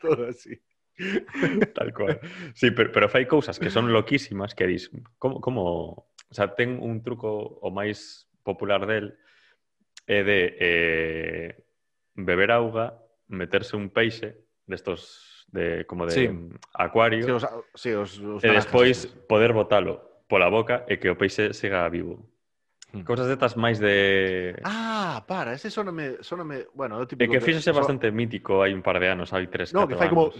[0.00, 0.56] todo así.
[1.76, 2.20] Tal cual.
[2.56, 4.88] Sí, pero, pero fai cousas que son loquísimas que dis,
[5.20, 6.08] como, como...
[6.30, 7.28] O sea, ten un truco
[7.60, 9.18] o máis popular del
[10.06, 11.48] é de eh,
[12.14, 12.98] beber auga,
[13.28, 16.30] meterse un peixe destos de como de sí.
[16.74, 19.26] acuario sí, os, sí, os, os e despois naranjas.
[19.26, 22.22] poder botalo pola boca e que o peixe siga vivo.
[22.94, 23.02] Hmm.
[23.06, 24.58] Cousas detas máis de...
[24.66, 26.18] Ah, para, ese soname...
[26.22, 26.66] soname...
[26.74, 27.06] Bueno, é o.
[27.06, 27.78] E que, que fíxose so...
[27.78, 30.30] bastante mítico hai un par de anos, hai tres, no, que fai como...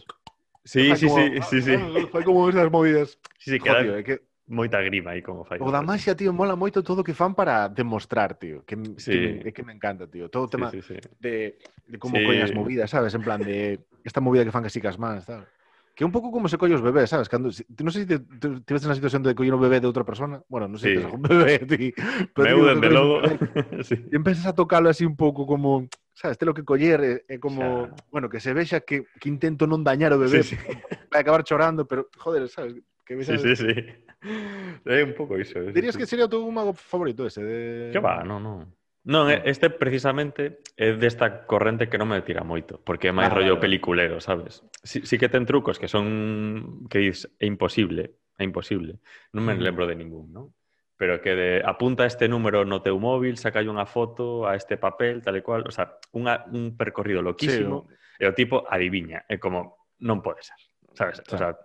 [0.62, 1.18] Sí, sí, como...
[1.18, 1.74] sí, sí, sí.
[2.10, 3.18] Fai como esas movidas.
[3.38, 5.62] Sí, sí, que, Joder, que moita grima aí como fai.
[5.62, 8.66] O da Maxia, tío, mola moito todo o que fan para demostrar, tío.
[8.66, 9.38] Que, sí.
[9.38, 10.28] que, que me encanta, tío.
[10.28, 11.08] Todo o tema sí, sí, sí.
[11.22, 11.56] De,
[11.86, 12.26] de como sí.
[12.26, 13.14] coñas movidas, sabes?
[13.14, 15.46] En plan de esta movida que fan que cas más, sabes?
[15.94, 17.28] Que é un pouco como se colle os bebés, sabes?
[17.28, 18.18] Cando, si, non sei se
[18.64, 20.40] tiveste na situación de coller un bebé de outra persona.
[20.48, 20.96] Bueno, non sei sí.
[20.96, 21.92] se tes algún bebé, ti.
[22.32, 23.16] Pero, Meu, desde logo.
[23.86, 23.96] sí.
[24.08, 25.86] E empezas a tocalo así un pouco como...
[26.16, 27.92] Sabes, te lo que coller é, é como...
[27.92, 28.08] Xa.
[28.10, 30.40] Bueno, que se vexa que, que intento non dañar o bebé.
[30.40, 30.72] Sí, sí.
[31.12, 32.80] Vai acabar chorando, pero, joder, sabes?
[33.04, 33.36] Que vexa...
[33.36, 33.74] Sí, sí, sí.
[34.84, 35.58] É un pouco iso.
[35.58, 35.72] É.
[35.72, 37.40] Dirías que sería o teu mago favorito ese?
[37.40, 37.90] De...
[37.92, 38.68] Que va, non, non.
[39.00, 43.40] Non, este precisamente é desta corrente que non me tira moito, porque é máis ah,
[43.40, 43.64] rollo vale.
[43.64, 44.60] peliculero, sabes?
[44.84, 49.00] Si, si que ten trucos que son que dis é imposible, é imposible.
[49.32, 49.64] Non me mm.
[49.64, 50.52] lembro de ningún, non?
[51.00, 55.24] Pero que de apunta este número no teu móvil, saca unha foto a este papel,
[55.24, 59.40] tal e cual, o sea, unha, un percorrido loquísimo sí, e o tipo adiviña, é
[59.40, 60.60] como non pode ser,
[60.92, 61.24] sabes?
[61.24, 61.56] O sea,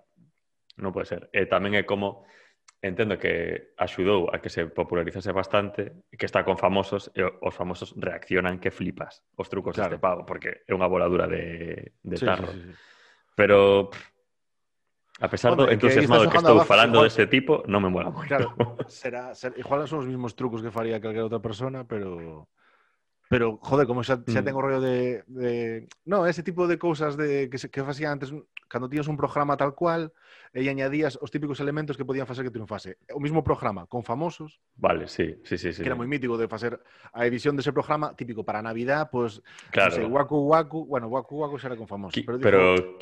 [0.80, 1.28] non pode ser.
[1.36, 2.24] E tamén é como
[2.82, 7.96] entendo que axudou a que se popularizase bastante, que está con famosos e os famosos
[7.98, 9.96] reaccionan que flipas os trucos claro.
[9.96, 12.52] deste pavo, porque é unha voladura de, de sí, tarro.
[12.52, 12.74] Sí, sí, sí.
[13.36, 14.16] Pero pff,
[15.20, 17.08] a pesar Hombre, do entusiasmado que, que estou abajo, falando igual...
[17.08, 18.28] deste de tipo, non me mola moito.
[18.28, 18.52] Claro,
[18.92, 22.52] será, será, igual son os mismos trucos que faría calquera outra persona, pero...
[23.26, 24.46] Pero, joder, como xa, xa mm.
[24.46, 25.88] tengo rollo de, de...
[26.06, 28.30] No, ese tipo de cousas de, que, se, que facía antes,
[28.70, 30.14] cando tías un programa tal cual,
[30.56, 32.96] e añadías os típicos elementos que podían facer que triunfase.
[33.12, 35.84] O mismo programa con famosos, Vale, sí, sí, sí, sí.
[35.84, 36.80] que era moi mítico de facer
[37.12, 39.44] a edición dese programa típico para Navidad, pues
[39.76, 39.92] Claro.
[39.92, 42.60] non sei, Waku Waku, bueno, Waku Waku era con famosos, Qui- pero, pero,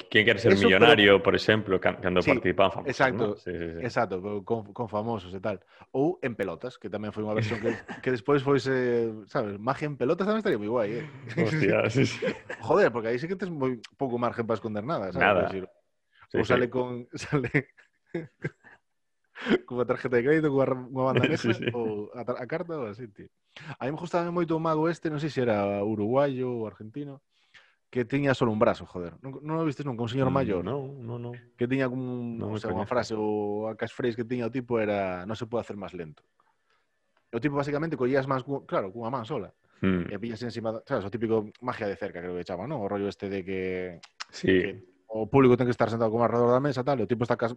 [0.09, 3.35] quen quere ser Eso, millonario, por exemplo, can- cando Sí, participaban famosos, exacto, ¿no?
[3.37, 3.79] Sí, sí, sí.
[3.85, 5.61] Exacto, co- con, con famosos e tal.
[5.93, 7.69] Ou en pelotas, que tamén foi unha versión que,
[8.01, 11.05] que despois foise, sabes, magia en pelotas tamén estaría moi guai, eh?
[11.37, 12.17] Hostia, sí, sí.
[12.65, 15.21] Joder, porque aí sí que tes moi pouco margen para esconder nada, sabes?
[15.21, 15.45] Nada.
[16.41, 16.49] Sí.
[16.49, 17.69] sale con sale
[19.69, 23.29] cunha tarjeta de crédito, cunha banda negra, Sí, ou a, carta ou así, tío.
[23.77, 27.21] A mí me gustaba moito o mago este, non sei se era uruguayo ou argentino,
[27.93, 29.13] que tiña solo un brazo, joder.
[29.21, 31.31] Non, non o vistes nunca, un señor Mm, maior, No, no, no.
[31.53, 34.53] que tiña como un, non me sei, unha frase ou a catchphrase que tiña o
[34.53, 36.25] tipo era non se pode hacer máis lento.
[37.29, 39.53] E o tipo basicamente collías máis, cu- claro, cunha man sola.
[39.83, 42.79] Mm, E pillas encima, sabes, o típico magia de cerca, creo que chama, non?
[42.81, 43.61] O rollo este de que
[44.33, 44.69] Sí, que
[45.13, 47.37] o público ten que estar sentado como alrededor da mesa, tal, e o tipo está
[47.37, 47.53] cas,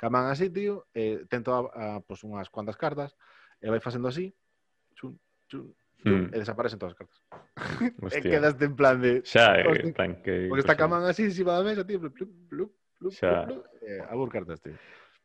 [0.00, 3.12] ca man así, tío, e ten toda, a, pues, unhas cuantas cartas,
[3.60, 4.32] e vai facendo así,
[4.96, 5.68] chun, chun,
[6.04, 6.28] Mm.
[6.32, 7.20] e desaparecen todas as cartas.
[7.96, 8.28] E hostia.
[8.28, 9.24] quedaste en plan de...
[9.24, 10.48] Xa, eh, Hostia, en plan que...
[10.52, 13.44] Porque está ca man así encima da mesa, tío, plup, plup, plup, plup, Xa.
[13.48, 14.76] plup, e a cartas, tío.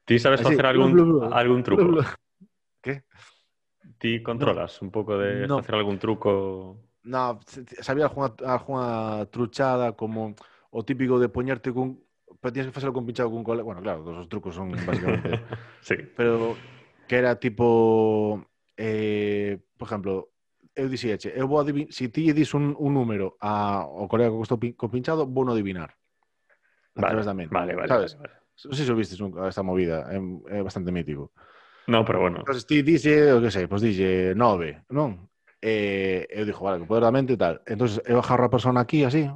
[0.08, 1.34] Ti sabes Así, facer algún, blu, blu, blu.
[1.36, 1.84] algún truco?
[2.82, 3.04] ¿Qué?
[4.00, 5.60] Ti controlas un pouco de No.
[5.60, 6.80] facer algún truco...
[7.04, 7.40] No,
[7.82, 10.36] sabía algunha, algunha truchada como
[10.70, 12.02] o típico de poñerte cun
[12.42, 13.66] pero tienes que facelo con pinchado cun colega.
[13.66, 15.42] Bueno, claro, todos os trucos son básicamente.
[15.82, 15.96] sí.
[16.16, 16.56] Pero
[17.08, 18.46] que era tipo
[18.78, 20.30] eh, por exemplo,
[20.76, 24.32] eu dixía, eu vou adivinar, se si ti dis un, un número a, ao colega
[24.32, 25.92] que estou pin, con pinchado, vou no adivinar.
[26.96, 27.52] A vale, través da mente.
[27.52, 28.16] Vale, vale, ¿sabes?
[28.16, 28.32] vale.
[28.32, 28.40] vale.
[28.60, 31.32] Non sei se vistes nunca esta movida, é, é bastante mítico.
[31.88, 32.44] No, pero bueno.
[32.44, 35.28] Entonces ti dixe, o que sei, pois dixe nove, non?
[35.64, 37.64] Eh, eu dixo, vale, que poder da mente e tal.
[37.64, 39.28] Entón, eu agarro a persona aquí, así,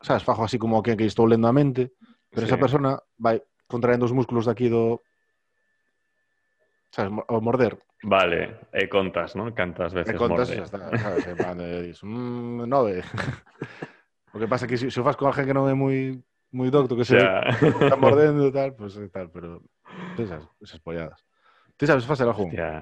[0.00, 1.92] sabes, fajo así como que, que estou lendo a mente,
[2.30, 2.52] pero sí.
[2.52, 5.02] esa persona vai contraendo os músculos daqui do
[6.90, 7.78] sabes, ao morder.
[8.04, 9.56] Vale, e contas, non?
[9.56, 10.62] Cantas veces e contas, morde.
[10.62, 13.00] Está, sabes, en plan, de, dis, mm, nove.
[14.34, 16.12] o que pasa é que se, se o faz con alguén que non é moi
[16.52, 17.48] moi docto que se yeah.
[17.52, 19.64] está mordendo e tal, pues, eh, tal, pero
[20.16, 21.24] esas, esas polladas.
[21.76, 22.48] Ti sabes facer algún?
[22.48, 22.80] Hostia.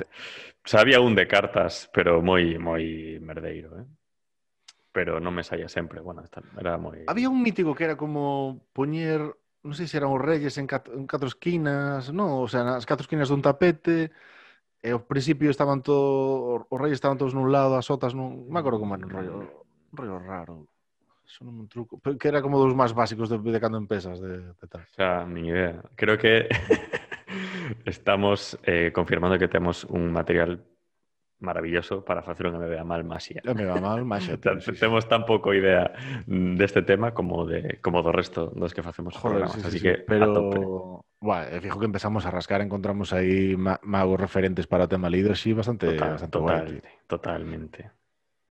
[0.62, 3.86] Sabía un de cartas, pero moi moi merdeiro, eh?
[4.94, 5.98] pero non me saía sempre.
[5.98, 7.02] Bueno, esta, era moi...
[7.10, 9.26] Había un mítico que era como poñer,
[9.66, 12.38] non sei se eran os reyes en, cat, en catro esquinas, non?
[12.38, 14.14] O sea, nas catro esquinas dun tapete,
[14.78, 18.46] eh, e ao principio estaban todos, os reyes estaban todos nun lado, as sotas nun...
[18.46, 20.70] Me acordo como era un rollo, un rollo raro.
[21.26, 21.98] Eso non é un truco.
[21.98, 24.86] Pero que era como dos máis básicos de, de cando empezas de, de tal.
[24.86, 25.82] O sea, ni idea.
[25.98, 26.46] Creo que
[27.82, 30.62] estamos eh, confirmando que temos un material
[31.40, 34.30] maravilloso para hacer un MBA mal más MBA mal más
[34.80, 35.92] Tenemos tan poco idea
[36.26, 39.16] mm, de este tema como de como do resto dos que hacemos.
[39.16, 41.04] Joder, así que pero
[41.50, 46.10] eh, fijo que empezamos a rascar, encontramos ahí magos referentes para tema leadership bastante, Total,
[46.10, 47.90] bastante total, totalmente.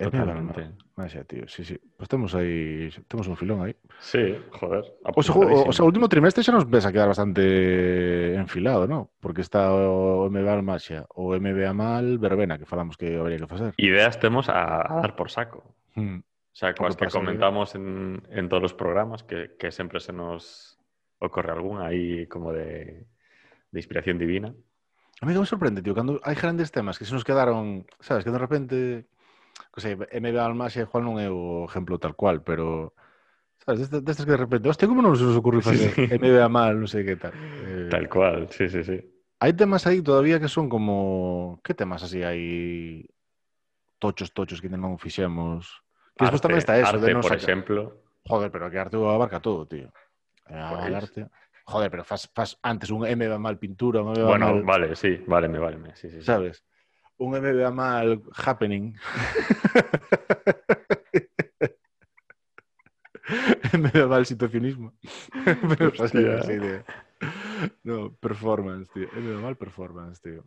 [0.10, 0.72] Totalmente.
[0.96, 1.80] Máxa, tío, sí, sí.
[1.98, 3.76] Pues temos aí, temos un filón aí.
[4.00, 4.84] Sí, joder.
[5.16, 9.12] O sea, o, sea, último trimestre xa nos ves a quedar bastante enfilado, ¿no?
[9.20, 13.48] Porque está o MBA al Maxia, o MBA mal Verbena, que falamos que habría que
[13.48, 13.74] facer.
[13.78, 15.64] Ideas temos a, a dar por saco.
[15.96, 16.20] Hmm.
[16.54, 20.78] O sea, que pasa, comentamos en, en todos los programas, que, que sempre se nos
[21.18, 23.08] ocorre algún aí como de,
[23.72, 24.54] de inspiración divina.
[25.22, 28.30] A mí me sorprende, tío, cando hai grandes temas que se nos quedaron, sabes, que
[28.30, 29.08] de repente,
[29.82, 32.94] sei, MBA al Maxia igual non é o exemplo tal cual, pero
[33.64, 36.04] sabes, destes, destes que de repente, hostia, como non se nos ocurre Sí, facer sí.
[36.20, 37.34] MBA mal, non sei que tal.
[37.34, 38.98] Eh, Tal cual, sí, sí, sí.
[39.44, 41.60] Hai temas aí todavía que son como...
[41.66, 43.04] Que temas así hai
[44.00, 45.84] tochos, tochos que non fixemos?
[46.16, 47.44] Que despois tamén está eso, arte, de non por sacar...
[47.44, 47.82] exemplo.
[48.24, 49.92] Joder, pero que arte abarca todo, tío.
[50.48, 51.28] Eh, al arte...
[51.64, 52.28] Joder, pero faz
[52.60, 54.64] antes un MBA mal pintura, un MBA Bueno, mal...
[54.64, 55.96] vale, sí, váleme, váleme.
[55.96, 56.28] Sí, sí, sí.
[56.28, 56.64] ¿Sabes?
[57.18, 58.96] Un MBA mal happening.
[63.74, 64.94] MBA mal situacionismo.
[65.78, 66.40] pero así, Hostia.
[66.40, 66.84] así de...
[67.84, 69.08] No, performance, tío.
[69.14, 70.44] MBA mal performance, tío.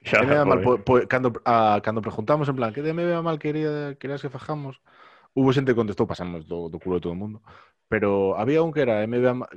[0.00, 3.38] Ya, MBA mal, po, po, cando, a, cando preguntamos en plan que de MBA mal
[3.38, 4.80] quería, querías que fajamos,
[5.34, 7.42] hubo xente que contestou, pasamos do, do culo de todo o mundo,
[7.90, 9.48] pero había un que era MBA mal,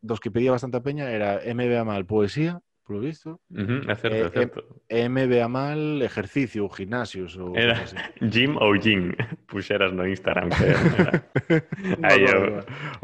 [0.00, 3.42] dos que pedía bastante peña, era MBA mal poesía, por lo visto.
[3.50, 4.64] Uh -huh, acerto, eh, acerto.
[4.88, 7.54] Eh, ejercicio, gimnasios o...
[7.54, 7.84] Era
[8.20, 9.12] gym o gym.
[9.46, 10.48] Pusieras no Instagram.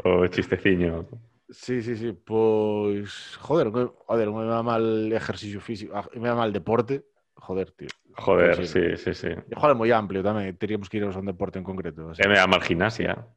[0.03, 1.07] O, o, chisteciño.
[1.49, 2.11] Sí, sí, sí.
[2.13, 7.05] Pues, joder, joder, me va mal ejercicio físico, ah, me va mal deporte.
[7.35, 7.89] Joder, tío.
[8.15, 9.29] Joder, pues sí, sí, sí.
[9.55, 10.57] Joder, muy amplio también.
[10.57, 12.09] Teníamos que irnos a un deporte en concreto.
[12.09, 12.27] Así.
[12.27, 13.27] Me va mal gimnasia.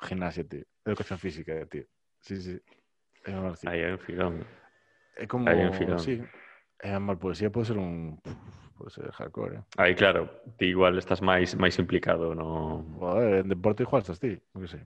[0.00, 0.64] Gimnasia, tío.
[0.84, 1.84] Educación física, tío.
[2.20, 2.58] Sí, sí.
[3.24, 3.54] Me va mal.
[3.66, 4.44] Ahí hay filón.
[5.16, 6.22] É como, aí un sí.
[6.78, 8.20] É mal poesía pode ser un
[8.76, 9.62] pode ser hardcore, eh.
[9.80, 10.28] Aí, claro,
[10.60, 12.84] ti igual estás máis máis implicado no...
[13.00, 14.84] Joder, en deporte igual estás ti, que.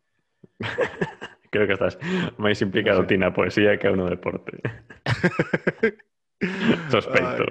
[1.50, 1.98] Creo que estás
[2.38, 3.10] máis implicado No sé.
[3.10, 4.62] ti poesía que no deporte.
[6.94, 7.44] Sospeito.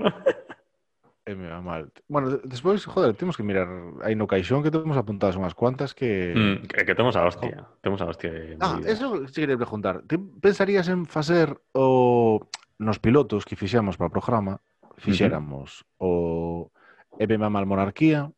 [1.28, 1.92] É me va mal.
[2.08, 3.68] Bueno, de- despois, joder, temos que mirar
[4.02, 6.34] aí no caixón que temos apuntadas unhas cuantas que...
[6.34, 7.68] Mm, que, que temos a hostia.
[7.84, 10.02] Temos a hostia Ah, eso sí quería preguntar.
[10.42, 12.42] Pensarías en facer o
[12.80, 14.64] nos pilotos que fixemos para o programa,
[14.98, 16.72] fixéramos o
[17.20, 18.32] EBM mal monarquía,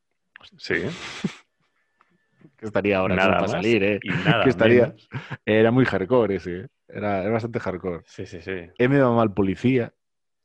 [0.58, 0.74] Sí,
[2.58, 4.00] que estaría ahora nada para salir, eh.
[4.02, 5.10] y nada que estaría- menos.
[5.46, 6.68] Era moi hardcore ese, eh.
[6.90, 8.02] era, era bastante hardcore.
[8.10, 8.70] Sí, sí, sí.
[8.78, 9.94] M va mal policía,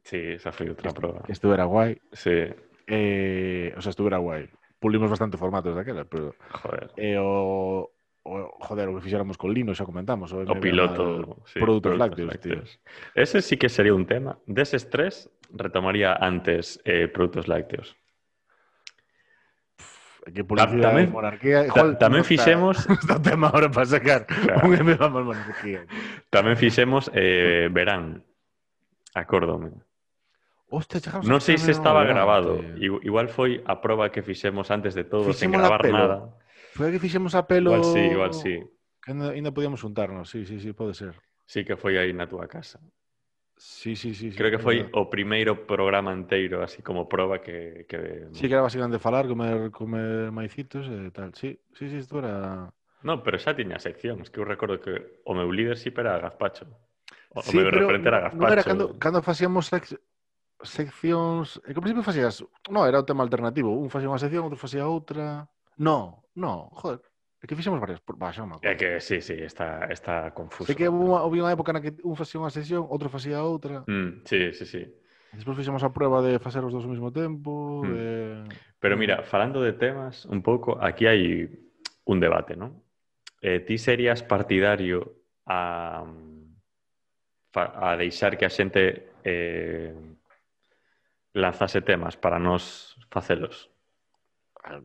[0.07, 1.25] Sí, esa foi outra proba.
[1.26, 1.99] que estuviera guai.
[2.12, 2.52] Sí,
[2.86, 4.47] Eh, o sea, estuviera guai.
[4.78, 6.92] Pulimos bastante formatos daquela, pero joder.
[6.94, 7.91] eh, o,
[8.27, 10.33] o, joder, lo que hiciéramos con lino ya comentamos.
[10.33, 11.39] O, piloto.
[11.55, 12.81] Productos, lácteos,
[13.15, 14.39] Ese sí que sería un tema.
[14.47, 14.65] De
[15.51, 17.97] retomaría antes eh, productos lácteos.
[20.35, 21.69] Que también, monarquía.
[22.01, 22.89] También no fixemos.
[23.23, 24.27] Tema ahora para sacar
[26.31, 28.25] También fixemos eh, verán.
[29.15, 29.71] Acórdome.
[30.69, 32.59] Hostia, non sei se estaba grabado.
[32.83, 35.95] Igual foi a proba que fixemos antes de todo fixemos sen gravar pelo.
[35.95, 36.17] nada.
[36.77, 37.73] Foi que fixemos apelo...
[37.73, 38.55] Igual sí, igual sí.
[39.01, 41.17] Que ainda podíamos juntarnos, sí, sí, sí, pode ser.
[41.49, 42.83] Sí que foi aí na túa casa.
[43.57, 44.29] Sí, sí, sí.
[44.37, 45.01] Creo sí, que foi verdad.
[45.01, 47.87] o primeiro programa inteiro, así como proba que...
[47.89, 48.29] que...
[48.37, 51.33] Sí, que era basicamente falar, comer, comer maicitos e tal.
[51.33, 52.69] Sí, sí, sí, isto era...
[53.01, 56.69] No, pero xa tiña seccións, que eu recordo que o meu líder sí era Gazpacho.
[57.33, 58.45] O, sí, o meu referente era Gazpacho.
[58.45, 59.89] No era cando, cando facíamos sec
[60.61, 61.63] seccións...
[61.65, 62.45] E que ao principio facías...
[62.69, 63.73] No, era o tema alternativo.
[63.73, 65.49] Un facía unha sección, outro facía outra...
[65.77, 67.01] No, no, joder.
[67.43, 68.01] É que fixemos varias...
[68.17, 68.73] va, xa non me acordo.
[68.73, 70.67] É que sí, sí, está, está confuso.
[70.67, 73.45] Sei que houve unha, houve unha época na que un facía unha sesión, outro facía
[73.45, 73.85] outra.
[73.85, 74.83] Mm, sí, sí, sí.
[75.37, 77.85] Despois fixemos a prueba de facer os dous ao mesmo tempo.
[77.85, 77.93] Mm.
[77.93, 78.09] De...
[78.81, 81.45] Pero mira, falando de temas, un pouco, aquí hai
[82.09, 82.73] un debate, non?
[83.45, 86.03] Eh, ti serías partidario a,
[87.53, 89.93] a deixar que a xente eh,
[91.37, 93.69] lanzase temas para nos facelos?
[94.65, 94.81] Ah,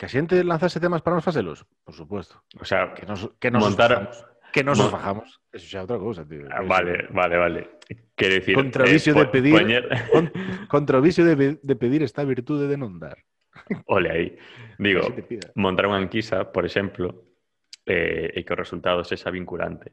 [0.00, 1.68] Que a xente lanzase temas para nos facelos?
[1.84, 2.40] Por supuesto.
[2.56, 4.16] O sea, Que nos, que nos Montar- os fajamos.
[4.50, 5.28] Que nos fajamos.
[5.52, 6.48] Eso xa é outra cousa, tío.
[6.48, 7.60] ah, vale, vale, vale.
[8.16, 10.24] Quero dicir, Contra o vicio de po- pedir- poñer- Con,
[10.72, 13.20] contra o vicio de, de pedir esta virtude de non dar.
[13.92, 14.28] Ole aí.
[14.80, 15.04] Digo,
[15.54, 17.36] montar unha enquisa, por exemplo,
[17.84, 19.92] eh, e que o resultado sexa vinculante.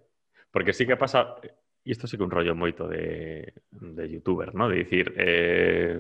[0.49, 1.51] Porque sí que pasa, e
[1.83, 4.71] isto sí que un rollo moito de, de youtuber, ¿no?
[4.71, 5.99] De dicir, eh,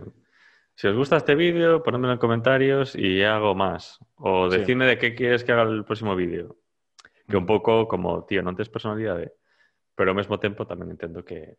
[0.77, 3.97] si os gusta este vídeo, ponedmelo en comentarios y hago más.
[4.21, 4.61] O Sí.
[4.61, 6.61] decidme de qué quieres que haga el próximo vídeo.
[7.27, 9.33] Que un pouco como, tío, non tes personalidade,
[9.97, 11.57] pero ao mesmo tempo tamén entendo que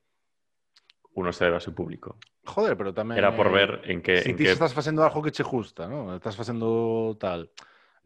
[1.19, 2.15] uno se debe a seu público.
[2.47, 3.19] Joder, pero tamén...
[3.19, 4.23] Era por eh, ver en que...
[4.23, 6.15] si en ti estás facendo algo que che justa, non?
[6.15, 7.51] Estás facendo tal.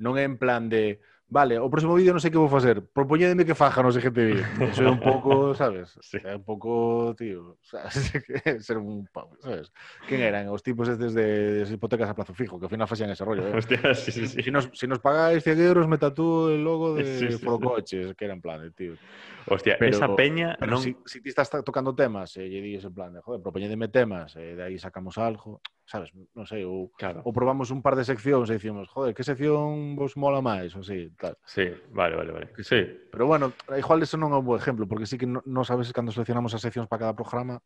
[0.01, 0.99] Non é en plan de,
[1.33, 4.45] vale, o próximo vídeo non sei que vou facer, propoñédeme que faja no siguiente vídeo.
[4.69, 5.97] Eso é un pouco, sabes?
[6.05, 6.21] Sí.
[6.21, 8.13] É un pouco, tío, sabes?
[8.61, 9.73] ser un pavo, sabes?
[10.05, 13.09] Quen eran os tipos estes de, de hipotecas a plazo fijo, que ao final facían
[13.09, 13.57] ese rollo, eh?
[13.57, 14.45] Hostia, sí, sí, sí.
[14.45, 17.41] Si nos, si nos pagáis 100 euros, me tatúo el logo de Sí, sí, sí.
[17.41, 19.01] Forocoches, que era en plan tío.
[19.49, 20.85] Hostia, Pero- esa peña Pero non...
[20.85, 24.37] si, si ti estás tocando temas e lle dices en plan de, joder, propoñedeme temas,
[24.37, 27.21] e de aí sacamos algo, sabes, non sei, ou, claro.
[27.21, 30.81] ou probamos un par de seccións e dicimos, joder, que sección vos mola máis, ou
[30.81, 31.37] así, tal.
[31.45, 32.47] Sí, vale, vale, vale.
[32.65, 32.81] Sí.
[33.13, 35.93] Pero bueno, igual eso non é un bo exemplo, porque sí que non no sabes
[35.93, 37.61] cando seleccionamos as seccións para cada programa,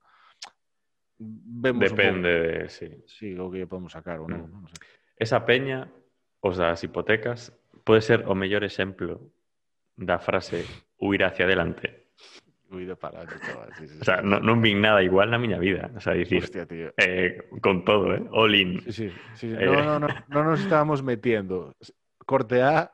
[1.23, 2.91] vemos Depende de, sí.
[3.07, 4.51] Sí, o que podemos sacar ou non, mm.
[4.51, 4.83] non sei.
[5.17, 5.87] Esa peña,
[6.43, 7.55] os das hipotecas,
[7.87, 9.33] pode ser o mellor exemplo
[9.95, 10.67] da frase
[10.99, 11.95] huir hacia adelante.
[12.70, 14.27] Ui, de para, chaval, sí, sí, O sea, sí.
[14.27, 15.86] non, non vin nada igual na miña vida.
[15.95, 16.91] O sea, dicir, Hostia, tío.
[16.99, 18.23] eh, con todo, eh?
[18.35, 18.83] All in.
[18.91, 19.55] Sí, sí.
[19.55, 19.70] Eh.
[19.70, 21.78] No, no, no, no nos estábamos metiendo.
[22.27, 22.91] Corte A.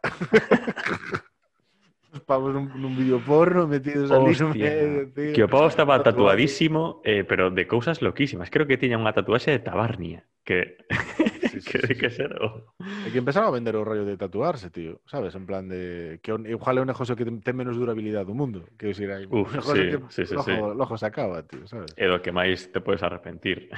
[2.13, 5.33] Nos pavos nun, nun vídeo porno metidos no Hostia, medio, tío.
[5.33, 8.53] Que o pavo estaba tatuadísimo, eh, pero de cousas loquísimas.
[8.53, 10.29] Creo que tiña unha tatuaxe de tabarnia.
[10.45, 10.77] Que,
[11.53, 11.95] sí, sí, que, sí.
[11.95, 12.75] que ser o...
[13.05, 15.01] Hay que empezar a vender o rollo de tatuarse, tío.
[15.07, 15.35] ¿Sabes?
[15.35, 16.21] En plan de...
[16.23, 18.65] Que un, igual é un negocio que ten menos durabilidade do mundo.
[18.81, 20.57] Que decir, hai Uf, sí, que sí, sí, lojo, sí.
[20.57, 21.93] lojo se acaba, tío, sabes?
[22.01, 23.69] E do que máis te podes arrepentir.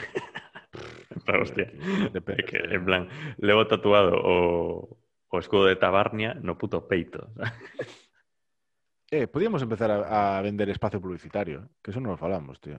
[1.26, 1.70] Pero, hostia.
[2.12, 3.34] Depende, que, en plan, ¿eh?
[3.38, 7.34] levo tatuado o, o escudo de Tabarnia no puto peito.
[9.10, 12.78] eh, podíamos empezar a, a vender espacio publicitario, que eso non lo falamos, tío.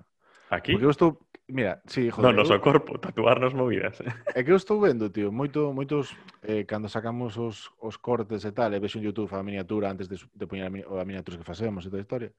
[0.49, 0.71] Aquí?
[0.73, 1.19] Porque eu estou...
[1.47, 4.01] Mira, sí, joder, no, no corpo, tatuarnos movidas.
[4.33, 8.51] É que eu estou vendo, tío, moito, moitos, eh, cando sacamos os, os cortes e
[8.51, 11.37] tal, e vexo en YouTube a miniatura antes de, de poñer a, min, a miniatura
[11.37, 12.33] que facemos e toda a historia.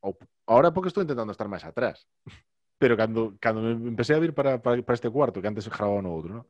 [0.00, 0.16] O,
[0.48, 2.08] ahora porque estou intentando estar máis atrás.
[2.80, 6.00] Pero cando, cando me empecé a vir para, para, para este cuarto, que antes grababa
[6.00, 6.42] no outro, ¿no?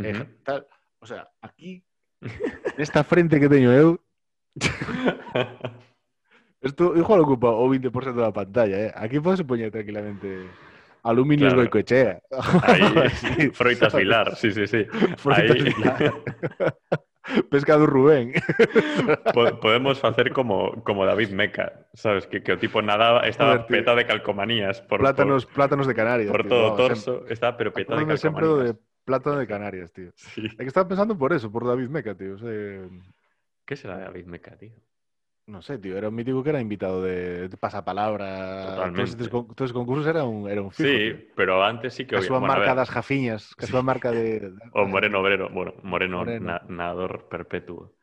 [0.00, 0.16] Uh -huh.
[0.16, 0.64] eh, tal,
[0.96, 1.84] o sea, aquí,
[2.80, 4.00] nesta frente que teño eu,
[6.60, 8.92] Esto igual ocupa o 20% da pantalla, eh?
[8.94, 10.46] Aquí podes poñer tranquilamente
[11.04, 11.62] aluminios Claro.
[11.70, 12.20] goicoechea.
[12.62, 12.82] Aí,
[13.22, 13.94] Sí, Froitas?
[13.94, 14.84] Vilar, sí, sí, sí.
[15.16, 16.14] Froitas Aí- Vilar.
[17.50, 18.32] Pescado Rubén.
[19.34, 22.26] Po- podemos facer como, como David Meca, sabes?
[22.26, 26.30] Que, tipo nadaba, estaba petado de calcomanías por, plátanos, plátanos de Canarias.
[26.30, 28.64] por, tío, todo torso, estaba pero petado de calcomanías.
[28.64, 30.10] de plátano de Canarias, tío.
[30.16, 30.46] Sí.
[30.56, 32.34] É que estaba pensando por eso, por David Meca, tío.
[32.34, 32.48] O sea,
[33.66, 34.72] ¿Qué será David Meca, tío?
[35.48, 38.66] No sé, tío, era un mítico que era invitado de, de pasapalabra.
[38.66, 38.96] Totalmente.
[38.96, 41.32] Todos, estos, todos los concursos era un, era un fijo, Sí, tío.
[41.34, 42.16] pero antes sí que...
[42.16, 43.72] Que suban bueno, marca das jafiñas, que sí.
[43.82, 44.40] marca de...
[44.52, 46.44] de o Moreno Obrero, bueno, Moreno, moreno.
[46.44, 47.96] Na, nadador perpetuo.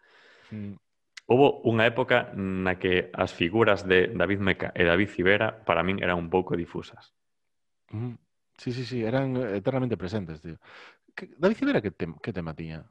[0.49, 0.73] Mm.
[1.25, 6.01] Hubo unha época na que as figuras de David Meca e David Cibera para min
[6.01, 7.13] eran un pouco difusas.
[7.93, 8.17] Mm.
[8.57, 10.57] Sí, sí, sí, eran eh, eternamente presentes, tío.
[11.13, 12.85] Que, David Cibera, que, tem, que tema tiña?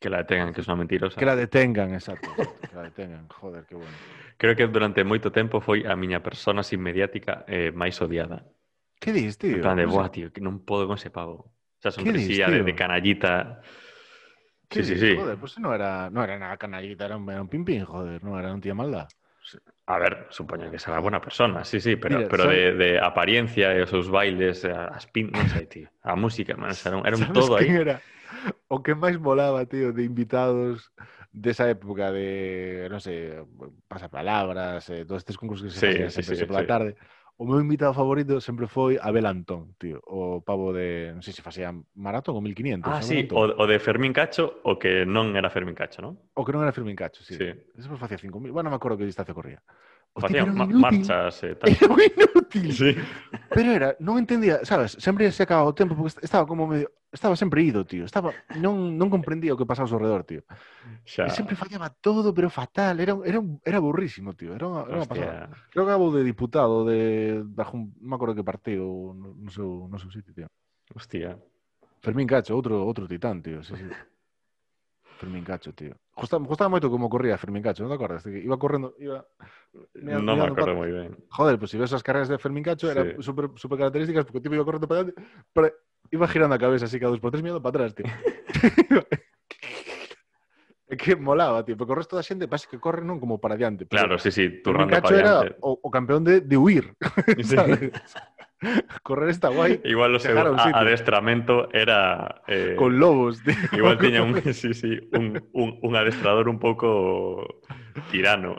[0.00, 1.20] Que la detengan, que é unha mentirosa.
[1.20, 2.32] Que la detengan, exacto.
[2.32, 3.92] que la detengan, joder, qué bueno.
[4.40, 8.48] Creo que durante moito tempo foi a miña persona sin mediática eh, máis odiada.
[8.96, 9.60] Que dis, tío?
[9.60, 11.52] En plan de, buah, tío, que non podo con ese pavo.
[11.76, 13.60] ¿Qué dis, sonrisilla de, de canallita.
[14.72, 15.16] Sí, sí, sí.
[15.20, 18.40] Joder, pues no era, no era nada canallita, era un, era un pimpín, joder, no
[18.40, 19.08] era un tía maldad.
[19.86, 23.74] A ver, supoño que será buena persona, sí, sí, pero, Mira, pero de, de apariencia
[23.74, 25.28] e os seus bailes, eh, as pin...
[25.34, 25.90] non sei, tío.
[26.06, 27.66] A música, man, era un, era un ¿Sabes todo aí.
[27.66, 27.98] era?
[28.72, 30.92] o que máis molaba, tío, de invitados
[31.30, 33.38] desa época de, non sei,
[33.86, 36.70] pasapalabras, eh, todos estes concursos que se sí, facían sí, sempre sí, pola sí.
[36.70, 36.92] tarde.
[37.40, 41.40] O meu invitado favorito sempre foi Abel Antón, tío, o pavo de, non sei se
[41.40, 42.84] facía maratón ou 1500.
[42.84, 46.20] Ah, sí, o, o de Fermín Cacho, o que non era Fermín Cacho, non?
[46.36, 47.40] O que non era Fermín Cacho, sí.
[47.40, 47.48] sí.
[47.48, 49.64] Ese facía 5000, bueno, non me acordo que distancia corría.
[50.12, 51.70] O facía ma marchas e eh, tal.
[51.70, 52.72] Era un inútil.
[52.74, 52.90] Sí.
[53.50, 56.90] Pero era, non entendía, sabes, sempre se acababa o tempo porque est- estaba como medio,
[57.10, 58.06] estaba sempre ido, tío.
[58.06, 60.42] Estaba non non comprendía o que pasaba ao seu redor, tío.
[61.06, 64.54] Xa, E sempre fallaba todo, pero fatal, era era era burrísimo, tío.
[64.54, 65.50] Era unha, era unha pasada.
[65.70, 69.96] Creo que acabou de diputado de, non me acordo que partido no, no seu, no
[69.98, 70.48] seu sitio, tío.
[70.94, 71.38] Hostia.
[72.02, 73.60] Fermín Cacho, outro outro titán, tío.
[73.66, 73.86] Sí, sí.
[75.20, 75.92] Fermín Cacho, tío.
[76.16, 78.24] Gustaba moito como corría Fermín Cacho, non te acordas?
[78.24, 79.20] Que Iba correndo, iba...
[80.00, 81.12] mirando- non me mirando pa- moi ben.
[81.28, 84.44] Joder, pues si ves as carreras de Fermín Cacho, eran super, super características porque o
[84.48, 85.20] tipo iba correndo para adelante,
[85.52, 85.68] pero
[86.08, 88.08] iba girando a cabeza así cada dos por tres mirando para atrás, tío.
[90.88, 93.54] É que molaba, tío, porque o resto da xente parece que corre non como para
[93.60, 93.84] diante.
[93.86, 95.60] Claro, sí, sí, Fermín turrando Cacho para era diante.
[95.62, 96.96] o, o campeón de, de huir,
[97.44, 97.54] Sí.
[97.60, 97.92] sabes?
[99.02, 100.80] Correr está guai Igual o seu Chegar a un a- sitio.
[100.80, 102.42] adestramento era...
[102.48, 103.54] Eh, con lobos, tío.
[103.72, 107.62] Igual tiña un, sí, sí, un, un, un adestrador un pouco
[108.12, 108.56] tirano.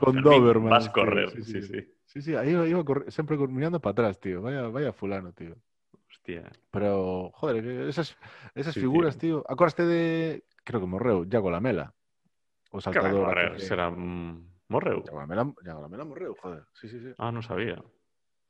[0.00, 1.68] Con Doberman, Vas tío, correr, sí, sí, sí.
[1.68, 1.80] sí.
[2.08, 3.04] Sí, sí, aí iba, iba cor-
[3.52, 4.40] mirando para atrás, tío.
[4.40, 5.56] Vaya, vaya fulano, tío.
[6.08, 6.48] Hostia.
[6.70, 8.16] Pero, joder, esas,
[8.54, 9.44] esas Sí, figuras, tío.
[9.46, 10.44] Acordaste de.
[10.64, 11.92] Creo que morreu, Iago Lamela.
[12.70, 13.36] O saltador.
[13.56, 13.90] que- será...
[13.90, 15.04] mm, Morreu?
[15.04, 16.64] Iago Lamela, morreu, joder.
[16.72, 17.12] Sí, sí, sí.
[17.20, 17.76] Ah, non sabía.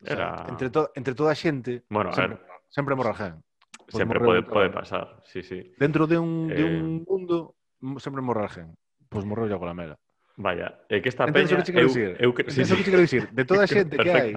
[0.04, 0.32] Era...
[0.32, 3.42] O sea, entre, to entre toda a xente, bueno, sempre, a ver, sempre morrajean.
[3.88, 5.72] Pois sempre pode, pode pasar, sí, sí.
[5.78, 6.54] Dentro de un, eh...
[6.54, 7.56] de un eh, mundo,
[7.98, 8.76] sempre morrajean.
[9.08, 9.96] Pois pues morreu Iago Lamela.
[10.36, 11.64] Vaya, é que esta Entonces, peña...
[11.64, 12.16] Que eu, dicir?
[12.20, 12.42] eu, que...
[12.42, 12.76] Entón, sí, sí.
[12.84, 13.28] que quero dicir?
[13.32, 14.30] De toda a xente que hai,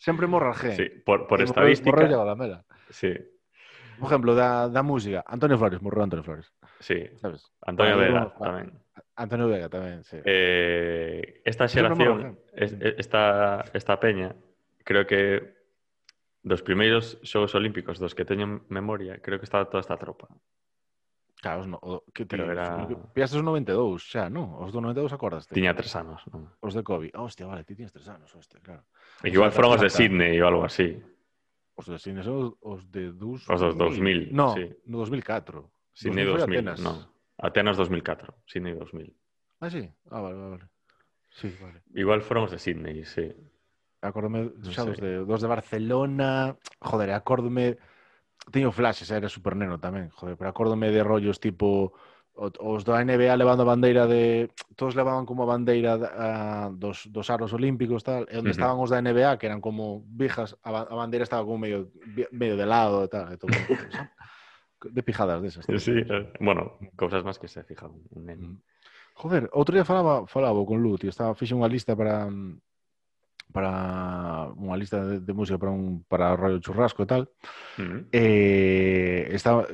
[0.00, 0.74] sempre morrajean.
[0.74, 1.94] Sí, por, por estadística...
[1.94, 2.64] Morreu Iago Lamela.
[2.90, 3.14] Sí.
[3.98, 6.50] Por exemplo, da, da música, Antonio Flores, morreu Antonio Flores.
[6.80, 7.44] Sí, sabes?
[7.66, 8.70] Antonio Vega tamén.
[9.18, 10.22] Antonio Vega tamén, sí.
[10.22, 14.32] Eh, esta xeración, esta, esta peña,
[14.88, 15.20] creo que
[16.40, 20.32] dos primeiros xogos olímpicos dos que teño memoria, creo que estaba toda esta tropa.
[21.44, 21.78] Claro, no,
[22.10, 22.88] que ti, era...
[23.12, 24.56] Piaste os 92, xa, non?
[24.56, 25.52] Os do 92 acordaste?
[25.52, 26.48] Tiña tres anos, non?
[26.64, 27.12] Os de Kobe.
[27.14, 28.88] Oh, hostia, vale, ti tiñas tres anos, hostia, claro.
[29.20, 30.96] E igual foron os de Sydney ou algo así.
[31.76, 33.44] Os de Sydney son os de Dus...
[33.44, 34.72] Os dos 2000, no, sí.
[34.88, 35.68] No, 2004.
[35.92, 36.78] Sydney 2000, 2000 Atenas.
[36.80, 36.96] non.
[37.36, 39.12] Atenas 2004, Sydney 2000.
[39.60, 39.84] Ah, sí?
[40.10, 40.66] Ah, vale, vale, vale.
[41.28, 41.84] Sí, vale.
[41.92, 43.30] Igual foron os de Sydney, sí
[44.00, 47.78] acórdome xa dos de, dos de Barcelona, joder, acórdome
[48.50, 51.92] teño flashes, era super neno tamén, joder, pero acórdome de rollos tipo
[52.38, 54.46] os da NBA levando a bandeira de
[54.78, 58.58] todos levaban como a bandeira a, dos, dos aros olímpicos tal, e onde uh -huh.
[58.62, 61.90] estaban os da NBA que eran como vijas, a, a bandeira estaba como medio
[62.30, 63.50] medio de lado e tal, e todo.
[64.78, 65.66] de pijadas desas.
[65.66, 68.54] De sí, eh, bueno, cousas máis que se fijan un neno.
[68.54, 68.56] Mm.
[69.18, 72.67] Joder, outro día falaba, falaba con Lu, tío, estaba fixe unha lista para mm,
[73.52, 77.22] para unha lista de, de música para un para o rollo churrasco e tal.
[78.12, 79.66] Eh, estaba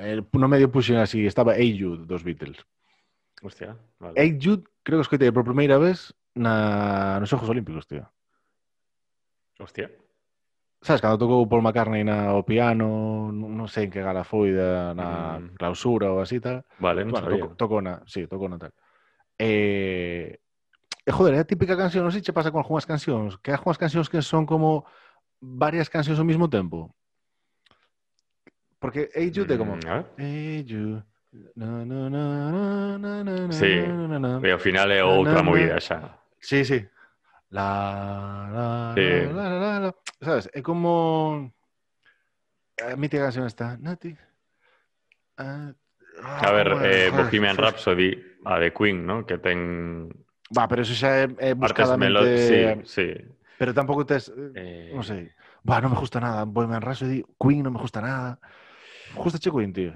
[0.00, 2.60] eh, no medio puxen así, estaba Hey Jude dos Beatles.
[3.42, 4.14] Hostia, vale.
[4.16, 8.04] Hey Jude creo que escoitei por primeira vez na nos Xogos Olímpicos, tío.
[9.58, 9.90] Hostia.
[10.82, 14.90] Sabes, cando tocou Paul McCartney na o piano, non sei en que gala foi da,
[14.98, 15.54] na Mm.
[15.54, 16.66] clausura ou así tal.
[16.82, 17.46] Vale, non Bueno, sabía.
[17.46, 18.74] tocou, tocou na, sí, tocou na tal.
[19.38, 20.42] Eh,
[21.06, 23.56] e joder, é a típica canción, non sei che pasa con algunhas cancións, que hai
[23.58, 24.86] algunhas cancións que son como
[25.42, 26.94] varias cancións ao mesmo tempo.
[28.78, 29.96] Porque Hey Jude é como Mm, a.
[30.18, 31.02] Hey Jude
[31.56, 32.24] na, na, na,
[32.98, 33.82] na, na, na, Sí.
[33.82, 34.32] na, na, na.
[34.46, 36.18] E ao final é outra movida xa.
[36.38, 36.82] Sí, sí.
[37.50, 38.66] La, la,
[38.96, 39.06] Sí.
[39.30, 39.90] la, la, la, la.
[40.22, 40.50] Sabes?
[40.54, 41.50] É como
[42.82, 44.14] a mítica canción está Nati.
[45.38, 45.74] Ah,
[46.22, 47.06] A ver, é?
[47.06, 47.56] eh, Bohemian.
[47.56, 48.10] Rhapsody,
[48.44, 49.24] a de Queen, ¿no?
[49.26, 50.10] Que ten
[50.56, 52.82] Va, pero eso é, é partes buscadamente...
[52.84, 53.06] Sí, sí.
[53.58, 54.28] Pero tampouco tes...
[54.54, 55.30] Eh, Non sei.
[55.64, 56.44] Va, non me gusta nada.
[56.44, 58.36] Bohemian Rhapsody, Queen non me gusta nada.
[59.14, 59.94] Gusta che Queen, tío.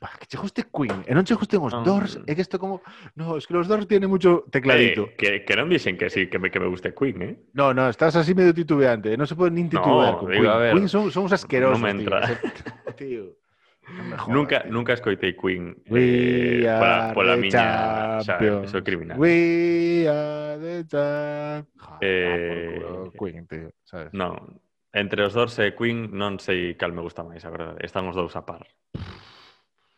[0.00, 1.02] Va, que che guste Queen.
[1.04, 1.82] E non che gusten os Ah.
[1.82, 2.22] Doors.
[2.24, 2.80] É que isto como...
[3.18, 5.10] No, es que los Doors tiene mucho tecladito.
[5.12, 7.34] Eh, que, que non dixen que sí, que me, que me guste Queen, eh?
[7.52, 9.12] No, no, estás así medio titubeante.
[9.18, 10.54] Non se pode nin titubear No, con digo, Queen.
[10.54, 12.22] a ver, Queen son, son asquerosos, non me entra.
[12.96, 13.36] tío.
[13.36, 13.39] Tío.
[14.10, 14.72] Mejor, nunca, tío.
[14.72, 19.18] nunca escoitei Queen eh, pola, pola miña o sea, eso criminal.
[19.18, 21.98] We are the champions.
[22.00, 24.12] Eh, ah, Queen, tío, sabes?
[24.12, 24.60] Non,
[24.92, 27.78] entre os dos e Queen non sei cal me gusta máis, a verdade.
[27.82, 28.66] Están os dous a par.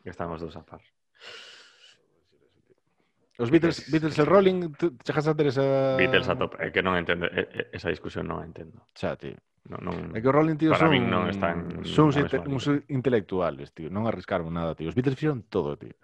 [0.05, 0.83] Están os dous a par.
[3.39, 4.71] Os Beatles, Beatles el Rolling,
[5.03, 5.97] chegas a ter esa...
[5.97, 8.85] Beatles a top, é eh, que non entendo, eh, esa discusión non a entendo.
[8.93, 9.41] Xa, tío.
[9.63, 9.95] Non, non...
[10.11, 13.71] É que o Rolling, tío, para son, min non están son uns, inte uns intelectuales,
[13.71, 13.87] tío.
[13.95, 14.91] Non arriscaron nada, tío.
[14.91, 15.95] Os Beatles fixeron todo, tío.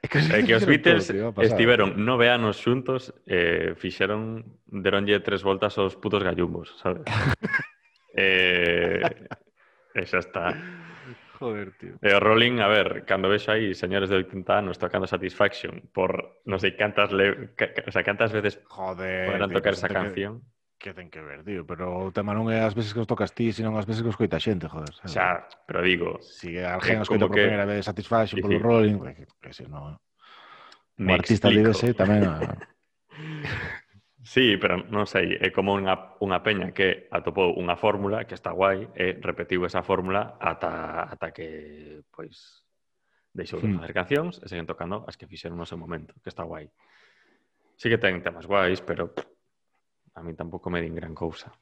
[0.00, 4.48] É que os, é que os Beatles todo, tío, estiveron nove anos xuntos, eh, fixeron,
[4.64, 7.04] deronlle tres voltas aos putos gallumbos, sabes?
[8.16, 9.04] eh,
[9.92, 10.56] esa está.
[11.36, 12.00] Joder, tío.
[12.00, 16.40] E o Rolling, a ver, cando vexo aí señores de 80 anos tocando Satisfaction por
[16.48, 17.52] non sei cantas le...
[17.60, 20.40] o sea, cantas veces Joder, poderán tío, tocar esa canción.
[20.40, 23.08] Que que ten que ver, tío, pero o tema non é as veces que os
[23.08, 24.92] tocas ti, sino as veces que os coita xente, joder.
[24.92, 25.10] Sabe?
[25.10, 25.28] Xa,
[25.64, 26.20] pero digo...
[26.20, 27.48] Si alguén os coita por que...
[27.48, 28.62] primeira vez satisfaxo sí, polo sí.
[28.62, 29.96] rolling, que, que se non...
[31.00, 32.24] Un artista libese tamén...
[32.28, 32.36] A...
[33.16, 33.80] Ah.
[34.20, 38.52] sí, pero non sei, é como unha, unha peña que atopou unha fórmula que está
[38.52, 42.60] guai e repetiu esa fórmula ata, ata que, pois,
[43.32, 43.80] deixou de hmm.
[43.80, 46.68] facer cancións e seguen tocando as que fixeron no seu momento, que está guai.
[47.80, 49.35] Sí que ten temas guais, pero pff,
[50.16, 51.52] a mí tampouco me din gran cousa.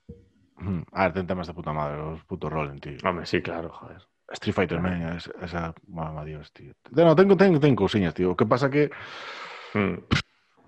[0.59, 2.97] Mm, A ver, ten temas de puta madre, os putos Rolling, tío.
[3.05, 3.99] Home, sí, claro, joder.
[4.33, 6.73] Street Fighter Man, es- esa, mamá Dios, tío.
[6.95, 8.31] No, tengo, tengo, tengo cousiñas, tío.
[8.33, 8.91] O que pasa que,
[9.75, 9.99] Mm.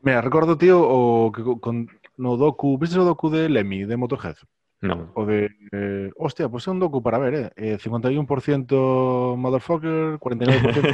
[0.03, 1.87] mira, recordo, tío, o que co- con,
[2.19, 4.37] no docu, viste o docu de Lemmy, de Motorhead?
[4.83, 5.09] Non.
[5.17, 7.51] O de, eh, hostia, pues é un docu para ver, eh.
[7.57, 10.93] eh 51% motherfucker, 49%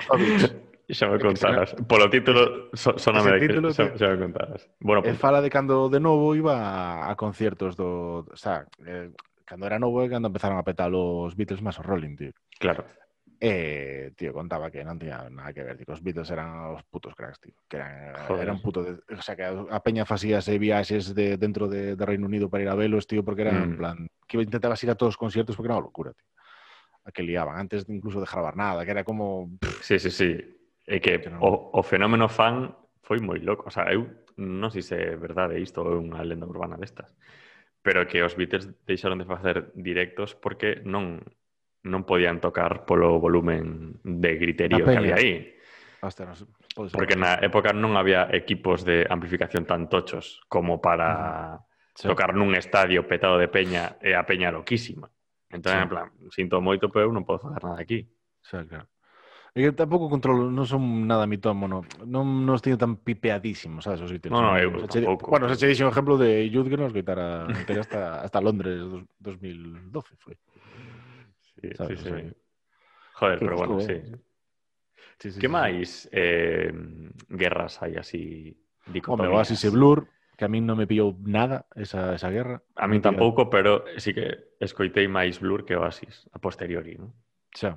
[0.08, 0.67] Savage.
[0.88, 1.76] Xa me É que contarás.
[1.84, 3.98] Polo título, so, soname de que título, xa, tío.
[4.00, 4.64] xa me contarás.
[4.80, 8.64] Bueno, E pues, fala de cando de novo iba a, a conciertos do, o sea,
[8.88, 9.12] eh,
[9.44, 12.32] cando era novo é cando empezaron a petar os Beatles máis os Rolling, tío.
[12.56, 12.88] claro.
[13.38, 16.82] E, tío, contaba que non tiña nada que ver, tío, que os Beatles eran os
[16.90, 17.54] putos cracks, tío.
[17.70, 18.42] Que eran, Joder.
[18.48, 22.26] eran puto de, o sea, que a peña facíase viaxes de, dentro de, de Reino
[22.26, 23.78] Unido para ir a velos, tío, porque eran, en Mm.
[23.78, 26.26] plan, que intentabas ir a todos os conciertos porque era unha locura, tío.
[27.14, 29.54] Que liaban, antes de incluso de gravar nada, que era como...
[29.78, 30.34] Sí, sí, sí.
[30.88, 31.44] É que, que non...
[31.44, 32.72] o, o fenómeno fan
[33.04, 33.68] foi moi loco.
[33.68, 34.08] O sea, eu
[34.40, 37.12] non sei se é verdade isto ou é unha lenda urbana destas,
[37.84, 41.20] pero que os Beatles deixaron de facer directos porque non
[41.84, 45.54] non podían tocar polo volumen de griterío que había aí.
[46.00, 46.46] Hasta nos...
[46.74, 46.98] Pode ser.
[46.98, 52.02] Porque na época non había equipos de amplificación tan tochos como para uh -huh.
[52.02, 52.06] sí.
[52.08, 55.10] tocar nun estadio petado de peña e a peña loquísima.
[55.48, 55.78] Entón, sí.
[55.80, 58.04] en plan, sinto moito, pero eu non podo facer nada aquí.
[58.44, 58.86] Sí, claro.
[59.58, 64.14] Que tampouco controlo, non son nada mitómono, non nos teño tan pipeadísimos, sabes, os.
[64.30, 65.34] No, no, eu Se tampouco.
[65.34, 68.78] Bueno, se che dixo un exemplo de Youth que nos coitara meter hasta, hasta Londres
[68.78, 70.38] dos, 2012, foi.
[71.58, 72.22] Sí, Sabes, sí, o sí.
[72.22, 72.32] sea,
[73.18, 73.98] Joder, pero bueno, sí.
[75.18, 76.70] Sí, sí, Que sí, máis eh,
[77.26, 77.98] guerras hai sí.
[77.98, 78.22] así
[78.86, 79.34] Home, dicotomías?
[79.42, 80.06] Oasis e Blur,
[80.38, 82.62] que a min non me pillou nada esa, esa guerra.
[82.78, 87.10] A min Non tampouco, pero sí que escoitei máis Blur que Oasis a posteriori, ¿no?
[87.50, 87.74] Xa.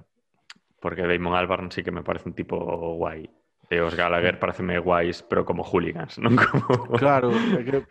[0.81, 2.57] Porque Damon Albarn sí que me parece un tipo
[2.97, 3.29] guai.
[3.71, 6.89] E os Gallagher pareceme guais, pero como hooligans, non como...
[6.99, 7.31] Claro,
[7.63, 7.85] que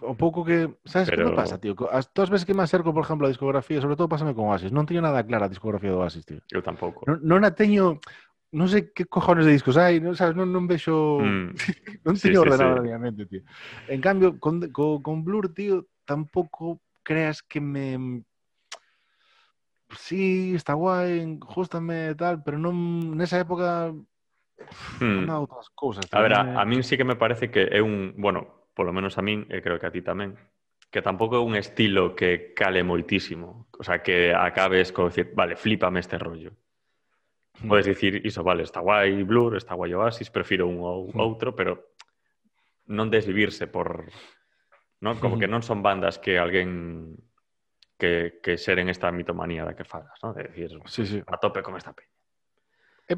[0.00, 0.66] o pouco que...
[0.88, 1.76] Sabes que me Pero- pasa, tío?
[1.76, 4.88] Todas veces que me acerco, por exemplo, a discografía, sobre todo pásame con Oasis, non
[4.88, 6.40] teño nada clara discografía do Oasis, tío.
[6.50, 7.04] Eu tampouco.
[7.06, 8.00] Non, non a teño...
[8.50, 11.22] Non sei que cojones de discos hai, non, sabes, non, non vexo...
[11.22, 11.54] Mm,
[12.08, 12.90] Non Sí, teño sí, ordenado sí.
[12.98, 13.42] mente, tío.
[13.86, 18.24] En cambio, con, con, con Blur, tío, tampouco creas que me...
[19.96, 22.74] sí, está guai, gustame e tal, pero non
[23.16, 23.90] nesa época
[25.00, 25.24] hmm.
[25.26, 26.04] non outras cousas.
[26.12, 29.18] A ver, a, a min sí que me parece que é un, bueno, polo menos
[29.18, 30.38] a min, e creo que a ti tamén,
[30.90, 33.70] que tampouco é un estilo que cale moitísimo.
[33.78, 36.52] O sea, que acabes con decir, vale, flipame este rollo.
[37.62, 37.68] Mm.
[37.68, 41.20] Podes dicir, iso, vale, está guai Blur, está guai Oasis, prefiro un ou mm.
[41.20, 41.94] outro, pero
[42.90, 44.10] non desvivirse por...
[45.00, 45.16] Non?
[45.22, 47.14] Como que non son bandas que alguén
[48.00, 50.32] que, que xeren esta mitomanía da que falas, non?
[50.32, 51.20] De decir, Sí, sí.
[51.20, 52.08] a tope con esta peña.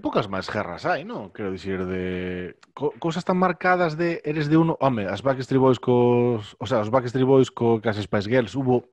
[0.01, 1.29] Poucas máis guerras hai, non?
[1.37, 2.57] Quero dicir, de...
[2.73, 4.73] Co cousas tan marcadas de eres de uno...
[4.81, 6.57] Home, as Backstreet Boys cos...
[6.57, 8.89] O sea, os Backstreet Boys co cas Spice Girls hubo...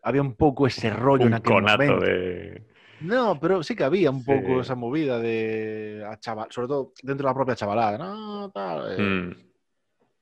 [0.00, 2.00] Había un pouco ese rollo Un conato momento.
[2.00, 2.64] de...
[3.04, 4.32] No, pero sí que había un Sí.
[4.32, 8.96] pouco esa movida de a chaval, sobre todo dentro da propia chavalada, no, tal.
[8.96, 9.28] Eh, Mm,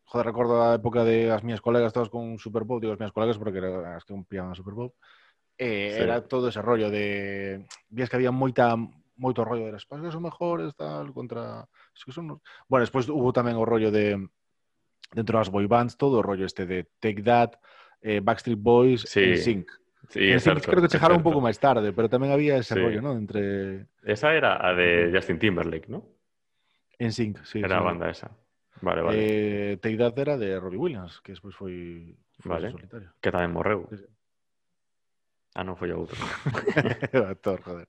[0.08, 3.12] Joder, recordo a época de as miñas colegas todas con Super Bowl, digo as miñas
[3.12, 4.92] colegas porque eran as que pillaban a Super Bowl.
[5.60, 6.02] Eh, Sí.
[6.02, 8.72] Era todo ese rollo de vías que había moita
[9.18, 12.40] moito rollo de las pasas son mejores tal contra es que son...
[12.70, 14.14] Bueno, despois hubo tamén o rollo de
[15.12, 17.58] dentro das boy bands todo o rollo este de Take That,
[18.00, 19.34] eh, Backstreet Boys, Sí.
[19.34, 19.66] en Sync.
[20.08, 21.34] sí, Sync certo, creo que é chegaron un certo.
[21.34, 22.80] pouco máis tarde, pero tamén había ese Sí.
[22.80, 23.12] rollo, ¿no?
[23.18, 26.06] Entre Esa era a de Justin Timberlake, ¿no?
[27.02, 27.58] en Sync, sí.
[27.58, 27.82] Era sí.
[27.82, 28.30] a banda esa.
[28.80, 29.16] Vale, vale.
[29.18, 32.70] Eh, Teidad era de Robbie Williams, que despois foi, foi vale.
[32.70, 33.10] solitario.
[33.18, 33.86] Que tamén morreu.
[33.90, 34.08] Sí, sí.
[35.58, 36.14] Ah, non foi outro.
[36.14, 37.88] o actor, joder.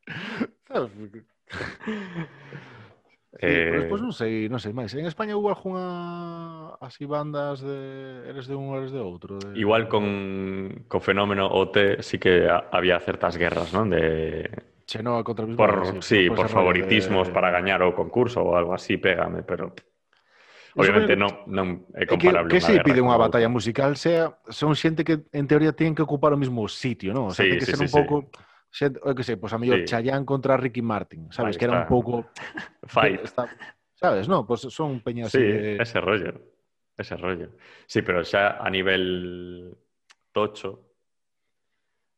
[3.30, 3.70] Sí, eh...
[3.70, 4.90] Pero despois non sei, non sei máis.
[4.98, 9.38] En España hubo algunha así bandas de eres de un, eres de outro.
[9.38, 9.54] De...
[9.54, 13.94] Igual con, con fenómeno OT sí que a, había certas guerras, non?
[13.94, 14.50] De...
[14.90, 15.62] Chenoa contra Bisbal.
[15.62, 17.34] Por, sí, por, por favoritismos de...
[17.38, 19.78] para gañar o concurso ou algo así, pégame, pero...
[20.76, 21.14] obviamente
[21.96, 23.26] é que, comparable unha se pide outra.
[23.32, 27.30] batalla musical sea son xente que en teoría tienen que ocupar o mismo sitio, ¿no?
[27.30, 27.96] O sea, Sí, que sí, ser sí, un sí.
[27.98, 28.16] pouco
[28.70, 29.90] xente, o que sei, pois a mellor Sí.
[29.90, 31.56] Chayanne contra Ricky Martin, sabes?
[31.56, 32.30] Ahí que era un pouco
[32.86, 33.24] Fight.
[33.26, 33.50] está-
[33.98, 34.46] sabes, no?
[34.46, 35.78] Pois pues son peñas Sí, así de...
[35.82, 36.32] ese rollo.
[37.00, 37.56] Ese rollo.
[37.88, 39.72] Sí, pero xa a nivel
[40.36, 40.92] tocho,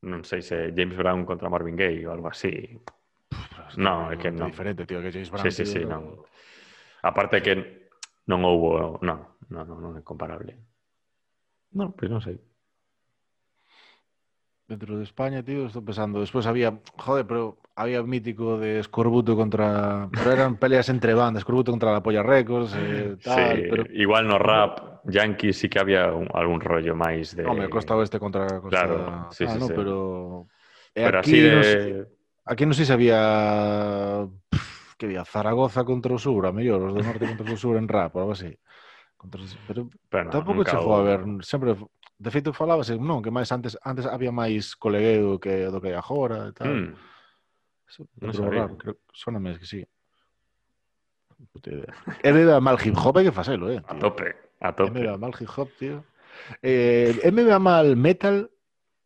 [0.02, 2.50] non sei se James Brown contra Marvin Gaye ou algo así.
[3.78, 4.50] No, é que non.
[4.50, 5.46] diferente, tío, que James Brown.
[5.46, 6.26] Sí, sí, tío, sí, non.
[7.06, 7.81] Aparte que
[8.30, 10.58] Non houbo, non, non, non é comparable.
[11.74, 12.38] Non, pois non sei.
[14.72, 16.24] Dentro de España, tío, estou pensando.
[16.24, 20.08] Despois había, joder, pero había mítico de Escorbuto contra...
[20.16, 23.84] Pero eran peleas entre bandas, Escorbuto contra la Polla Records, eh, tal, sí, pero...
[23.92, 27.44] Igual no rap, Yankee sí que había un, algún rollo máis de...
[27.44, 28.70] No, me costa oeste contra costa...
[28.70, 29.74] Claro, sí, ah, sí, no, sí.
[29.76, 29.96] Pero,
[30.96, 31.52] eh, pero aquí así de...
[31.52, 32.08] No sé,
[32.48, 33.20] aquí non sei se había...
[34.24, 34.71] Pff,
[35.02, 37.90] que había Zaragoza contra o Sur, a mellor, os do norte contra o Sur en
[37.90, 38.54] rap, algo así.
[39.18, 39.42] Contra...
[39.66, 41.02] Pero, pero no, tampouco che foi o...
[41.02, 45.74] a ver, sempre de feito falábase, non, que máis antes antes había máis colegueo que
[45.74, 46.70] do que hai agora e tal.
[46.70, 46.94] Mm.
[47.90, 48.70] Eso, non sabía.
[48.70, 49.82] Raro, creo, soname que sí.
[51.50, 51.90] Puta idea.
[52.22, 53.82] Da mal hip hop, hai que facelo, eh.
[53.82, 53.90] Tío.
[53.90, 54.30] A tope,
[54.62, 55.02] a tope.
[55.02, 56.06] Ele da mal hip hop, tío.
[56.62, 58.54] Eh, me da mal metal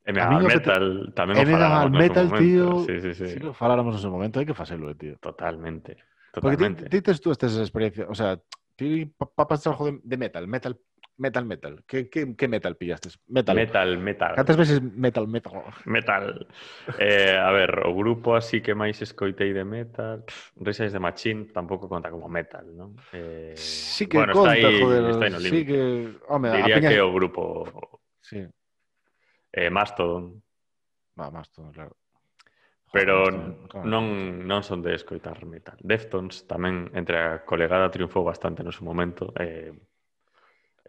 [0.05, 1.17] MMA al metal, te...
[1.17, 3.27] tamén MMA al metal, tío, sí, sí, sí.
[3.33, 5.15] si lo faláramos en ese momento, hai que facelo, eh, tío.
[5.17, 5.97] Totalmente,
[6.29, 6.85] totalmente.
[6.85, 8.37] Porque ti tes tú estas experiencias, o sea,
[8.77, 10.77] ti papas trabajo de, de metal, metal
[11.17, 11.83] Metal, metal.
[11.87, 13.09] ¿Qué, qué, qué metal pillaste?
[13.27, 13.55] Metal.
[13.55, 14.35] Metal, metal.
[14.35, 15.63] Cantas veces metal, metal?
[15.85, 16.47] Metal.
[16.99, 20.27] Eh, a ver, o grupo así que máis escoitei de metal...
[20.59, 22.99] Reis de Machín tampouco conta como metal, non?
[23.15, 25.03] Eh, sí que bueno, conta, está aí, joder.
[25.15, 25.79] Está aí no sí que...
[26.27, 26.89] Home, Diría a piña...
[26.91, 27.41] que o grupo...
[28.19, 28.43] Sí.
[29.55, 30.43] Eh, Mastodon,
[31.15, 31.95] va, más todo, claro.
[32.91, 34.05] pero Mastodon, non,
[34.43, 35.79] non son de escoitar metal.
[35.79, 39.31] Deftones tamén entre a colegada triunfou bastante no seu momento.
[39.39, 39.71] Eh,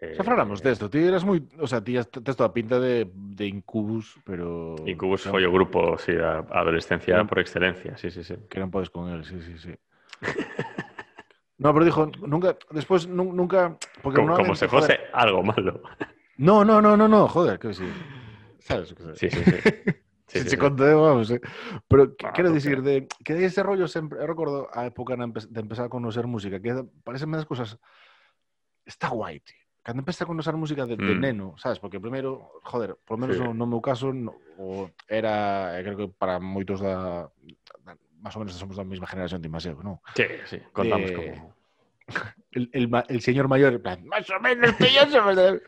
[0.03, 1.39] eh, Xa falamos desto, ti eras moi...
[1.63, 4.75] O sea, ti tes toda pinta de, de Incubus, pero...
[4.83, 8.35] Incubus que foi o grupo, sí, a adolescencia Non- por excelencia, sí, sí, sí.
[8.51, 9.73] Que non podes con él, sí, sí, sí.
[11.59, 13.73] No, pero dijo, nunca, después nu- nunca...
[14.05, 15.81] Porque Como, como se fose algo malo.
[16.37, 17.89] No, no, no, no, no, joder, que sí.
[18.67, 18.95] Sabes?
[19.15, 19.59] Sí, sí, sí.
[20.27, 20.57] Sí, sí, sí.
[20.59, 21.41] vamos, eh.
[21.87, 25.15] Pero que- Ah, quero dicir de que de ese rollo sempre, eu recordo a época
[25.15, 26.75] na empe- de empezar a conocer música, que
[27.07, 27.79] parece das cosas
[28.83, 29.55] está guai, tío.
[29.87, 31.21] Cando empecé a conocer música de, de Mm.
[31.23, 31.79] neno, sabes?
[31.79, 33.43] Porque primeiro, joder, por lo menos Sí.
[33.43, 37.31] no, no meu caso, no, o era, eh, creo que para moitos da,
[37.87, 40.03] da máis ou menos somos da mesma generación de Maseo, non?
[40.19, 41.55] Sí, sí, contamos De- como...
[42.59, 45.63] el, el, el señor mayor, en plan, más o menos que yo se me-".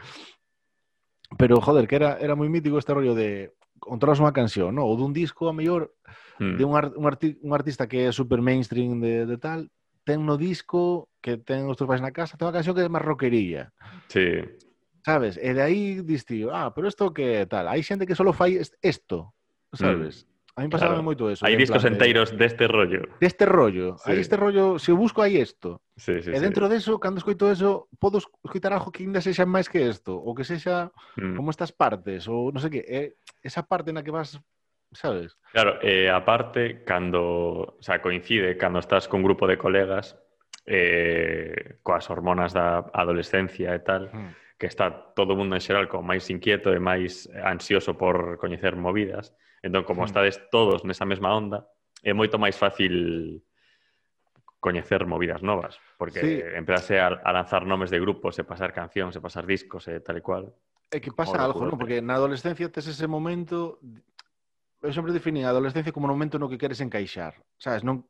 [1.39, 4.85] Pero, joder, que era, era moi mítico este rollo de controlas unha canción, ¿no?
[4.85, 5.95] ou dun disco, a mellor,
[6.39, 6.55] Mm.
[6.59, 9.71] de un, ar, un, arti, un artista que é super mainstream de, de tal,
[10.07, 12.91] ten no disco que ten os teus pais na casa, ten unha canción que é
[12.91, 13.71] máis rockerilla,
[14.11, 14.43] Sí,
[15.03, 15.35] sabes?
[15.39, 18.59] E de aí dis tío, ah, pero isto que tal, hai xente que solo fai
[18.59, 19.35] est- esto,
[19.75, 20.27] sabes?
[20.59, 21.07] A mí pasaba claro.
[21.07, 21.47] moito eso.
[21.47, 23.07] Hai discos plan, enteiros deste rollo.
[23.23, 23.95] Deste rollo.
[24.03, 24.11] Sí.
[24.11, 25.87] Hai este rollo, se busco hai isto.
[25.95, 26.75] Sí, sí, e dentro sí.
[26.75, 30.35] deso, de cando escoito eso, podo escoitar algo que ainda sexa máis que isto, ou
[30.35, 31.39] que sexa mm.
[31.39, 33.15] como estas partes, ou non sei que, é
[33.47, 34.35] esa parte na que vas
[34.91, 35.39] sabes?
[35.55, 40.19] Claro, eh, aparte, cando, o sea, coincide cando estás con un grupo de colegas
[40.67, 44.59] eh, coas hormonas da adolescencia e tal, mm.
[44.59, 48.75] que está todo o mundo en xeral como máis inquieto e máis ansioso por coñecer
[48.75, 50.11] movidas, Entón, como hmm.
[50.11, 51.67] estades todos nesa mesma onda,
[52.03, 53.43] é moito máis fácil
[54.61, 56.43] coñecer movidas novas, porque sí.
[56.55, 60.19] empezase a, a lanzar nomes de grupos, e pasar cancións, e pasar discos, e tal
[60.19, 60.51] e cual.
[60.91, 61.79] É que pasa algo, non?
[61.79, 63.79] Porque na adolescencia tes ese momento...
[64.79, 67.39] Eu sempre definí a adolescencia como un momento no que queres encaixar.
[67.59, 68.07] Sabes, non...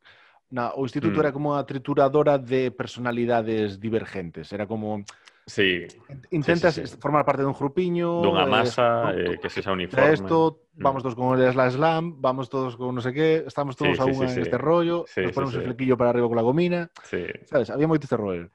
[0.49, 1.23] Na, o instituto mm.
[1.27, 4.49] era como a trituradora de personalidades divergentes.
[4.49, 5.05] Era como
[5.49, 5.87] Sí.
[6.29, 6.97] Intentas sí, sí, sí.
[7.01, 8.21] formar parte dun grupiño...
[8.21, 10.13] Dunha eh, masa eh, que sexa uniforme.
[10.13, 11.03] Esto, vamos mm.
[11.09, 14.05] todos con el slam slam, vamos todos con no sé qué, estamos todos sí, a
[14.05, 15.65] unha sí, sí, este rollo, sí, nos ponemos sí, sí.
[15.65, 16.93] el flequillo para arriba con la gomina...
[17.03, 17.25] Sí.
[17.49, 18.53] Sabes, había moito este rollo.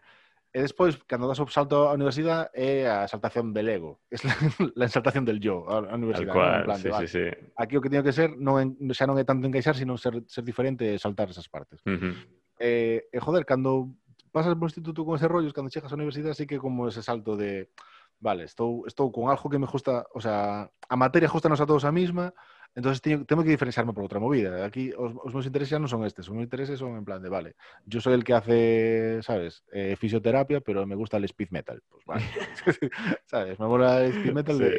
[0.54, 3.98] E despois, cando das o salto á universidade, é a exaltación del ego.
[4.78, 6.30] É a exaltación del yo á universidade.
[6.30, 6.66] en cual, ¿no?
[6.70, 7.10] plan, sí, vale.
[7.10, 7.26] sí, sí.
[7.58, 10.22] Aquí o que teño que ser non en, xa non é tanto encaixar, sino ser,
[10.30, 11.82] ser diferente e saltar esas partes.
[11.82, 12.14] Uh -huh.
[12.62, 13.98] eh, e, joder, cando
[14.34, 17.38] pasas por instituto con ese rollo, cando chegas á universidade, sí que como ese salto
[17.38, 17.70] de
[18.18, 21.84] vale, estou, estou con algo que me gusta, o sea, a materia justanos a todos
[21.86, 22.32] a mesma,
[22.74, 24.64] entonces teño, tengo que diferenciarme por outra movida.
[24.66, 27.30] Aquí os, os meus intereses non son estes, os meus intereses son en plan de,
[27.30, 27.54] vale,
[27.86, 29.62] yo soy el que hace, ¿sabes?
[29.70, 31.78] Eh, fisioterapia, pero me gusta el speed metal.
[31.86, 32.24] Pues vale.
[33.30, 33.54] ¿Sabes?
[33.62, 34.64] Me mola el speed metal Sí.
[34.66, 34.72] de,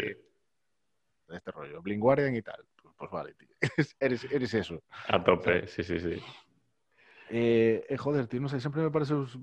[1.32, 2.60] de este rollo, Blink Guardian y tal.
[2.82, 3.48] Pues, pues vale, tío.
[4.00, 4.84] eres, eres eso.
[5.08, 6.20] A tope, sí, sí, sí.
[7.30, 9.38] Eh, eh, joder, tío, non sei, sempre me parece os-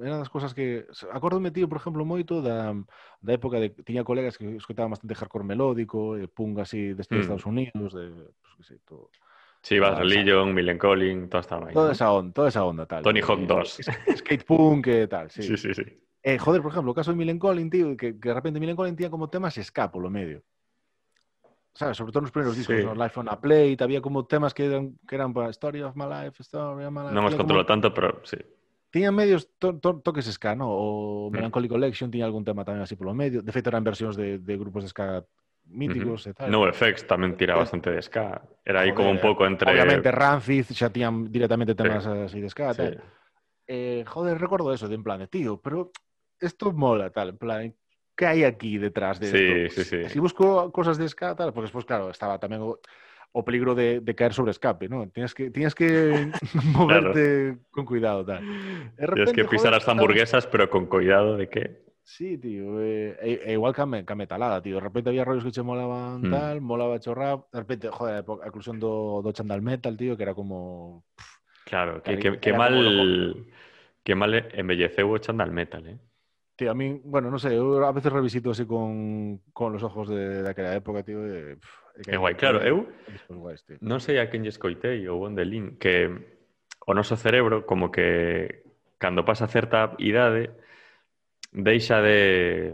[0.00, 2.72] era das cosas que acórdome, tío, por exemplo, moito da,
[3.20, 7.20] da época de tiña colegas que escoitaban bastante hardcore melódico, e punk así deste de
[7.20, 7.24] Mm.
[7.24, 9.08] Estados Unidos, de pues, que sei, todo,
[9.62, 11.74] Sí, Bad Religion, Millen Collin, todo estaba ahí.
[11.74, 13.04] toda esa onda, toda esa onda tal.
[13.06, 13.78] Tony Eh, Hawk 2.
[13.78, 15.42] es- Skate punk e tal, sí.
[15.42, 15.84] Sí, sí, sí.
[16.22, 18.74] Eh, joder, por exemplo, o caso de Millen Collin, tío, que, que de repente Millen
[18.74, 20.42] Collin tiña como temas ska polo medio.
[21.74, 21.96] ¿Sabes?
[21.96, 22.84] Sobre todo nos primeros discos, Sí.
[22.84, 22.94] ¿no?
[22.94, 26.04] Life on a Plate, había como temas que eran, que eran para Story of My
[26.04, 27.14] Life, Story of My Life.
[27.16, 28.36] Non os tiña como- controlo tanto, pero sí.
[28.92, 30.68] Tiñan medios to, to, toques ska, ¿no?
[30.68, 31.32] O Mm.
[31.32, 33.40] Melancholy Collection tiña algún tema tamén así polo medio.
[33.40, 35.24] De feito, eran versións de, de grupos de ska
[35.64, 36.52] míticos e tal.
[36.52, 38.44] No FX tamén tira bastante de ska.
[38.68, 39.72] Era aí como un Joder, pouco entre...
[39.72, 42.84] Obviamente Rancid xa tiñan directamente temas así de ska, Sí.
[42.84, 43.00] tal.
[43.64, 45.88] Eh, joder, recordo eso, de en plan de, tío, pero
[46.36, 47.60] esto mola, tal, en plan,
[48.16, 49.82] ¿qué hay aquí detrás de Sí, esto?
[49.82, 50.08] sí, sí.
[50.10, 52.78] Si busco cosas de ska, tal, porque despois, claro, estaba tamén o,
[53.32, 55.08] o peligro de, de caer sobre escape, ¿no?
[55.08, 56.28] Tienes que, tienes que
[56.76, 58.44] moverte con cuidado, tal.
[59.14, 61.82] Tienes que pisar joder, as hamburguesas, pero con cuidado de que...
[62.04, 62.82] Sí, tío.
[62.82, 64.74] eh, e, e igual que a, me- que a metalada, tío.
[64.76, 66.30] De repente había rollos que che molaban Mm.
[66.30, 67.46] tal, molaba chorrap.
[67.52, 71.04] De repente, joder, a inclusión do, do chandal metal, tío, que era como...
[71.64, 72.74] Claro, que, que, que mal...
[74.02, 75.98] Que mal embelleceu o chandal metal, eh?
[76.62, 80.08] tío, a mí, bueno, no sé, eu a veces revisito así con, con los ojos
[80.08, 81.58] de, de aquella época, tío, e...
[81.58, 82.88] Pff, Que guai, claro, eu
[83.28, 86.08] guais, non sei a quen lle escoitei ou onde lin que
[86.88, 88.64] o noso cerebro como que
[88.96, 90.56] cando pasa certa idade
[91.52, 92.72] deixa de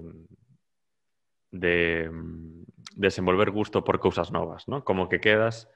[1.50, 4.86] de mm, desenvolver gusto por cousas novas, ¿no?
[4.86, 5.66] Como que quedas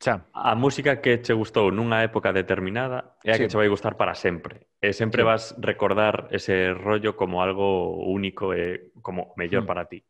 [0.00, 0.24] Xa.
[0.32, 3.44] A música que che gustou nunha época determinada é a sí.
[3.44, 4.72] que che vai gustar para sempre.
[4.80, 5.28] E sempre sí.
[5.28, 9.68] vas recordar ese rollo como algo único e como mellor mm.
[9.68, 10.00] para ti.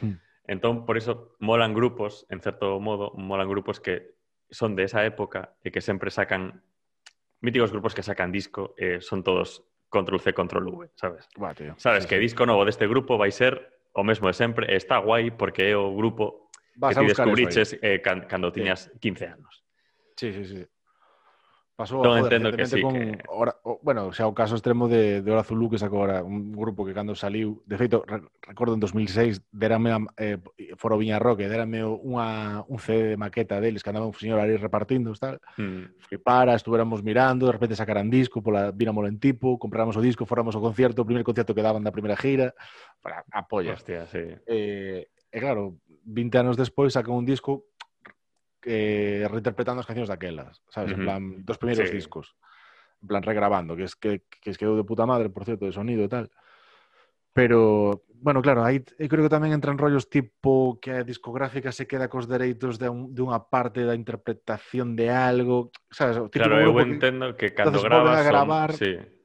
[0.00, 0.16] Mm.
[0.48, 4.16] Entón, por iso molan grupos, en certo modo, molan grupos que
[4.48, 6.64] son de esa época e que sempre sacan
[7.44, 11.28] míticos grupos que sacan disco e son todos control C, control V, sabes?
[11.36, 11.76] Buah, tío.
[11.76, 12.24] Sabes sí, que sí.
[12.24, 15.76] disco novo deste grupo vai ser o mesmo de sempre, e está guai porque é
[15.76, 16.39] o grupo
[16.80, 18.98] Vas que ti descubriches eh, can, cando tiñas sí.
[18.98, 19.64] 15 anos.
[20.16, 20.64] Sí, sí, sí.
[21.80, 23.16] Pasou Non joder, entendo que sí, con que...
[23.32, 23.56] Ora...
[23.64, 26.84] o, bueno, xa o caso extremo de, de Hora Zulu que sacou ahora un grupo
[26.84, 29.88] que cando saliu, de feito, re, recordo en 2006, derame
[30.20, 30.36] eh,
[30.76, 34.60] Foro Viña Roque, derame unha, un CD de maqueta deles que andaba un señor ali
[34.60, 35.40] repartindo, tal.
[35.56, 36.04] Mm.
[36.04, 40.52] Flipara, estuveramos mirando, de repente sacaran disco, pola Vina en tipo, compramos o disco, foramos
[40.52, 42.52] o concierto, o primer concierto que daban da primeira gira,
[43.00, 43.80] para apoyar.
[43.80, 44.20] Hostia, sí.
[44.44, 47.70] Eh, e claro, 20 anos despois sacan un disco
[48.66, 50.92] eh, reinterpretando as cancións daquelas, sabes?
[50.92, 51.96] En plan, dos primeiros Sí.
[51.96, 52.36] discos.
[53.00, 55.72] En plan, regrabando, que es que, que es quedou de puta madre, por cierto, de
[55.72, 56.28] sonido e tal.
[57.32, 62.10] Pero, bueno, claro, aí creo que tamén entran rollos tipo que a discográfica se queda
[62.10, 66.20] cos dereitos de, un, de unha parte da interpretación de algo, sabes?
[66.28, 68.82] Claro, eu que entendo que cando volven grabas a gravar, son...
[68.82, 69.19] Sí.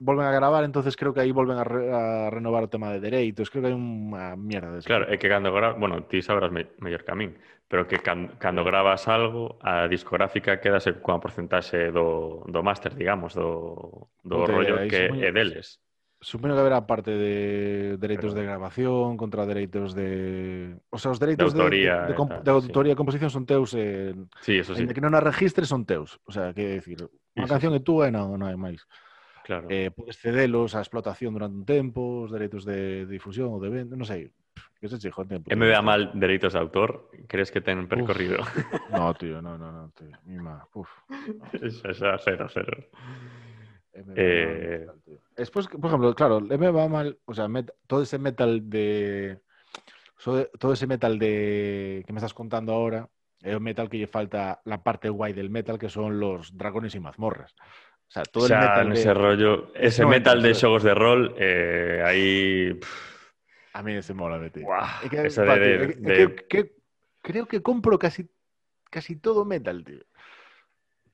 [0.00, 3.00] volven a gravar, entonces creo que aí volven a, re, a renovar o tema de
[3.00, 6.48] dereitos, creo que hai unha mierda de Claro, é que cando grava, bueno, ti sabrás
[6.48, 7.36] me, mellor que a min,
[7.68, 13.36] pero que can, cando gravas algo, a discográfica quedase coa porcentaxe do, do máster, digamos,
[13.36, 15.78] do, do Ponte, rollo que é deles.
[16.20, 18.40] Supoño que haberá parte de dereitos Pero...
[18.40, 20.76] de grabación, contra dereitos de...
[20.92, 22.96] O sea, os dereitos de autoría, de, de, de, tal, de autoría sí.
[22.96, 23.72] e composición son teus.
[23.72, 24.12] Eh,
[24.44, 24.84] sí, eso sí.
[24.84, 26.20] que non a registres son teus.
[26.28, 28.84] O sea, que decir, unha canción é túa e non, non hai máis.
[29.44, 29.66] Claro.
[29.70, 33.70] Eh, podes cedelos a explotación durante un tempo, os dereitos de, de difusión ou de
[33.70, 34.30] venta, non sei.
[34.80, 38.40] Que se chijo, E me vea mal dereitos de autor, crees que ten percorrido?
[38.88, 40.16] No, tío, no, no, no, tío.
[40.24, 40.88] Mima, uf.
[41.60, 42.88] xa, xa, cero, cero.
[44.16, 45.18] Eh, mal, tío.
[45.36, 49.40] Después, por ejemplo, claro, me va mal, o sea, met- todo ese metal de
[50.58, 53.08] todo ese metal de que me estás contando ahora,
[53.40, 56.94] es un metal que lle falta la parte guay del metal que son los dragones
[56.94, 57.54] y mazmorras.
[58.10, 61.32] O sea, todo el metal de- nese rollo, ese No, metal de xogos de rol,
[61.38, 63.30] eh, pff,
[63.74, 66.72] a mí ese mola, que, esa pa, de- de- de- que- que-
[67.22, 68.28] creo que compro casi
[68.90, 70.02] casi todo metal, tío.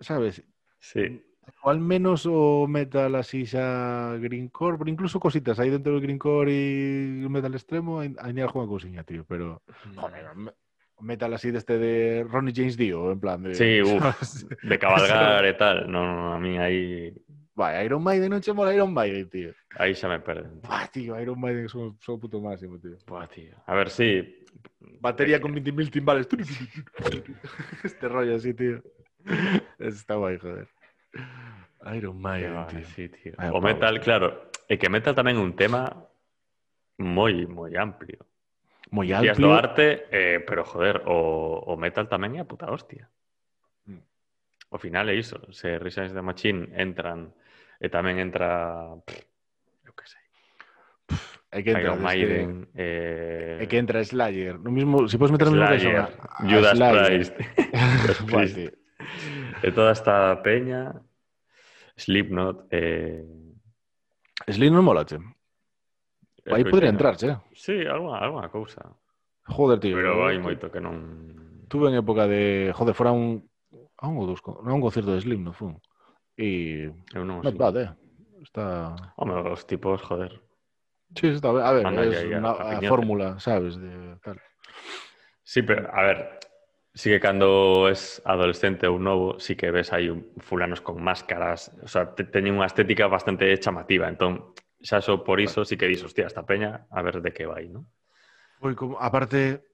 [0.01, 0.43] ¿Sabes?
[0.81, 1.23] Sí,
[1.63, 7.21] O al menos o metal así xa greencore, pero incluso cositas aí dentro del greencore
[7.21, 9.61] o metal extremo hai, hai algunha cousiña, tío, pero
[10.01, 10.33] joder,
[11.01, 14.01] metal así deste de Ronnie James Dio, en plan de Sí, uf.
[14.01, 14.47] ¿sabes?
[14.63, 15.91] de cabalgar e tal.
[15.91, 17.13] No, no, a mí aí,
[17.57, 19.51] Vai, Iron Maiden non che mola Iron Maiden, tío.
[19.81, 20.61] aí xa me perden.
[20.61, 22.97] Buah, tío, Iron Maiden son, son puto máximo, tío.
[23.09, 23.57] Buah, tío.
[23.65, 24.45] A ver, sí.
[25.01, 26.29] Batería con 20.000 timbales.
[27.85, 28.83] Este rollo así, tío.
[29.79, 30.69] Está guay, joder.
[31.97, 32.85] Iron Maiden, tío.
[32.95, 33.33] sí, tío.
[33.39, 34.03] Vaya O metal, tío.
[34.05, 35.93] claro, é que metal tamén é un tema
[37.01, 38.21] moi, moi amplio.
[38.91, 39.35] moi amplio.
[39.35, 43.11] Ciencias do arte, eh, pero joder, o, o metal tamén é a puta hostia.
[43.87, 44.03] Mm.
[44.71, 47.47] O final é iso, se Risa de Machine entran eh,
[47.81, 49.21] e tamén entra pff,
[49.85, 50.25] eu que sei.
[51.05, 53.61] Pff, é que entra Iron Maiden, eh...
[53.61, 56.09] é que entra Slayer, no mismo, se si podes meter no que son ah,
[56.49, 57.35] Judas Priest.
[58.01, 58.59] Judas Priest.
[59.63, 60.93] e toda esta peña
[61.97, 63.25] Slipknot eh
[64.49, 65.21] Slipknot mola, che.
[66.47, 67.37] Aí podría entrar, che.
[67.55, 68.83] Sí, alguna, alguna cousa.
[69.47, 69.97] Joder, tío.
[69.97, 71.67] Pero hai moito que non...
[71.67, 72.71] Tuve en época de...
[72.75, 73.43] Joder, fora un...
[73.99, 74.43] A un ou dos...
[74.63, 75.79] Non un de Slim, no fun.
[76.39, 76.91] E...
[77.15, 77.91] Eu non Not bad, eh.
[78.43, 78.95] Está...
[79.19, 80.39] Home, os tipos, joder.
[81.15, 81.63] Sí, está ben.
[81.63, 82.89] A ver, Manda es una a a piñata.
[82.89, 83.79] fórmula, sabes?
[83.79, 84.41] De, tal.
[85.43, 86.39] Sí, pero a ver,
[86.95, 90.11] sí que cando es adolescente ou novo, sí que ves aí
[90.43, 95.41] fulanos con máscaras, o sea, te, teñen unha estética bastante chamativa, entón xa só por
[95.41, 97.89] iso, si que dis, hostia, esta peña, a ver de que vai, non?
[98.61, 99.65] Foi como, aparte,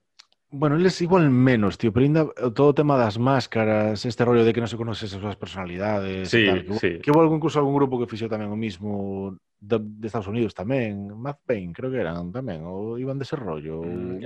[0.53, 4.53] bueno, eles igual menos, tío, pero ainda todo o tema das máscaras, este rollo de
[4.53, 6.91] que non se conoces as súas personalidades sí, tal, que, sí.
[7.01, 10.53] que houve algún curso, algún grupo que fixo tamén o mismo de, de Estados Unidos
[10.53, 13.81] tamén, Matt Payne, creo que eran tamén, ou iban dese rollo.
[13.81, 14.21] Mm,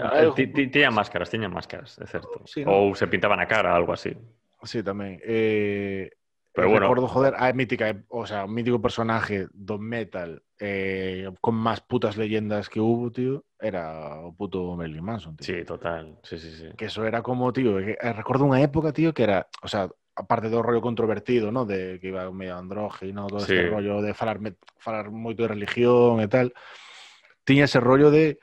[0.67, 2.43] tiñan máscaras, tiñan máscaras, é certo.
[2.67, 4.11] Ou se pintaban a cara, algo así.
[4.67, 5.23] Sí, tamén.
[5.23, 6.11] Eh,
[6.57, 6.87] Pero bueno.
[6.89, 12.17] Recordo, joder, a mítica, o sea, un mítico personaje do metal eh, con máis putas
[12.17, 15.45] leyendas que hubo, tío, era o puto Marilyn Manson, tío.
[15.45, 16.73] Sí, total, sí, sí, sí.
[16.73, 19.85] Que eso era como, tío, que, eh, recordo unha época, tío, que era, o sea,
[20.17, 21.61] aparte do rollo controvertido, ¿no?
[21.69, 23.53] De que iba medio andrógino, todo Sí.
[23.53, 24.41] este rollo de falar,
[24.81, 26.57] falar moito de religión e tal,
[27.45, 28.41] tiña ese rollo de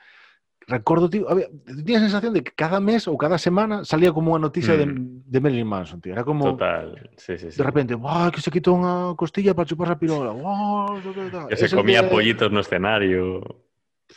[0.67, 1.47] recordo, tío, había,
[1.85, 4.85] tiña a sensación de que cada mes ou cada semana salía como unha noticia de,
[4.89, 5.21] Mm.
[5.29, 6.13] de Marilyn Manson, tío.
[6.13, 7.57] Era como Total, sí, sí, sí.
[7.57, 8.33] de repente, ¡guau!
[8.33, 10.33] Que se quitó unha costilla para chuparse a pirola.
[10.33, 10.97] ¡Guau!
[10.97, 11.45] no sé qué tal".
[11.49, 13.41] Que se Eso comía que- pollitos no escenario.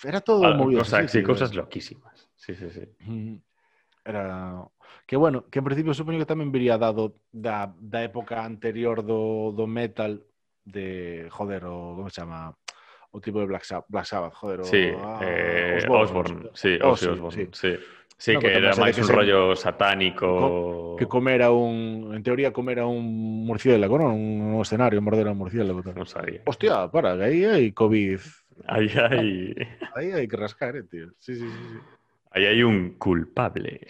[0.05, 0.81] Era todo Ah, movido.
[0.81, 1.29] cosas, así, sí, tío.
[1.33, 2.29] cosas loquísimas.
[2.37, 2.85] Sí, sí, sí.
[4.05, 4.65] Era...
[5.07, 9.57] Que bueno, que en principio supoño que tamén viría dado da, da época anterior do,
[9.57, 10.21] do metal
[10.69, 12.53] de, joder, o, como se chama?
[13.11, 16.79] O tipo de Black, Sab- Black Sabbath, joder, o, Sí, ah, eh, Osborne, no sí,
[16.83, 17.49] Oh, sí, sí.
[17.53, 17.77] sí.
[18.19, 20.97] Sí, No, que era que un rollo satánico.
[20.99, 24.13] Que comera un, en teoría comera un murciélago, ¿no?
[24.13, 25.83] Un escenario, morder a un murciélago.
[25.87, 25.95] tal.
[25.95, 26.43] Non sabía.
[26.45, 28.19] Hostia, para, que aí hai COVID.
[28.67, 29.55] Aí hai,
[29.95, 31.15] Aí hai que rascar, eh, tío.
[31.23, 31.63] Sí, sí, sí.
[31.71, 31.79] sí.
[32.35, 33.87] aí hai un culpable.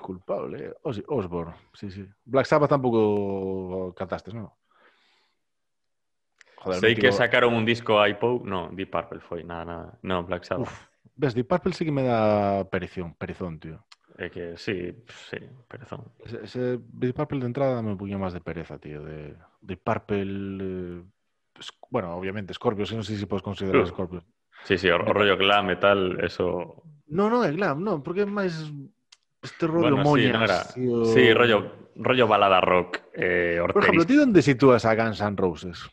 [0.00, 0.72] Culpable, eh.
[0.88, 2.08] Ozzy Osbourne, sí, sí.
[2.24, 4.56] Black Sabbath tampouco cantaste, ¿no?
[6.58, 9.98] Joder, Sei que sacaron un disco a iPod, no, Deep Purple foi, nada, nada.
[10.02, 10.66] No, Black Sabbath.
[10.66, 13.84] Uf, ves, Deep Purple sí que me da perezón, perezón, tío.
[14.18, 14.90] Que sí,
[15.30, 15.38] sí,
[15.68, 16.10] perezón.
[16.26, 19.02] Ese, ese Deep Purple de entrada me puña más de pereza, tío.
[19.04, 20.98] De Deep Purple...
[20.98, 21.02] eh,
[21.60, 23.86] es- bueno, obviamente Scorpio, si no sé si puedes considerar Uh.
[23.86, 24.24] Scorpio.
[24.64, 26.82] Sí, sí, o, o rollo glam e tal, eso...
[27.06, 28.66] No, no, é glam, no, porque é máis
[29.40, 30.58] este rollo Bueno, sí, moñas, non era...
[30.74, 31.06] tío.
[31.14, 34.02] Sí, rollo, rollo balada rock, eh, Por ejemplo.
[34.02, 35.86] ¿tú dónde sitúas a Guns N' Roses?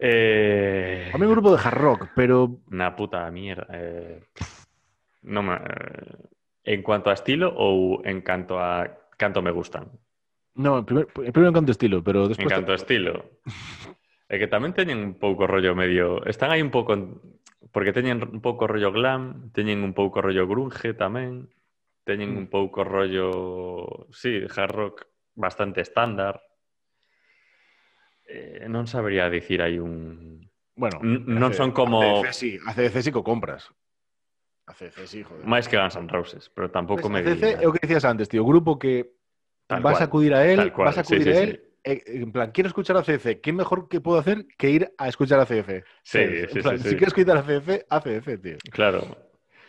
[0.00, 1.08] Eh...
[1.12, 2.58] También un grupo de hard rock, pero.
[2.70, 3.66] Una puta mierda.
[3.72, 4.20] Eh...
[5.22, 5.54] No me...
[5.54, 6.16] Eh,
[6.64, 9.88] ¿En cuanto a estilo o en cuanto a canto me gustan?
[10.54, 12.44] No, el primer, primeiro en canto estilo, pero después...
[12.44, 12.76] En canto te...
[12.76, 13.24] estilo.
[14.30, 16.22] é que tamén teñen un pouco rollo medio...
[16.22, 16.94] Están aí un pouco...
[17.74, 21.50] Porque teñen un pouco rollo glam, teñen un pouco rollo grunge tamén,
[22.06, 22.54] teñen un mm.
[22.54, 24.06] pouco rollo...
[24.14, 24.96] Sí, hard rock
[25.34, 26.38] bastante estándar.
[28.30, 30.38] Eh, non sabría dicir aí un...
[30.78, 33.66] bueno, non son como- ACDC sí, ACDC sí que o compras.
[34.70, 35.42] ACDC sí, joder.
[35.50, 38.30] máis que Guns N' Roses, pero tampouco Pues me ACDC é o que decías antes,
[38.30, 39.18] tío, grupo que
[39.66, 41.50] Tal vas a acudir a él, vas a acudir sí, a él,
[41.82, 45.08] eh, en plan, quiero escuchar a CDC, ¿qué mejor que puedo hacer que ir a
[45.10, 45.82] escuchar a CDC?
[46.02, 46.22] Sí,
[46.54, 46.96] sí, plan, sí, Si sí.
[47.02, 48.56] quieres escuchar a CDC, a CDC, tío.
[48.70, 49.18] Claro,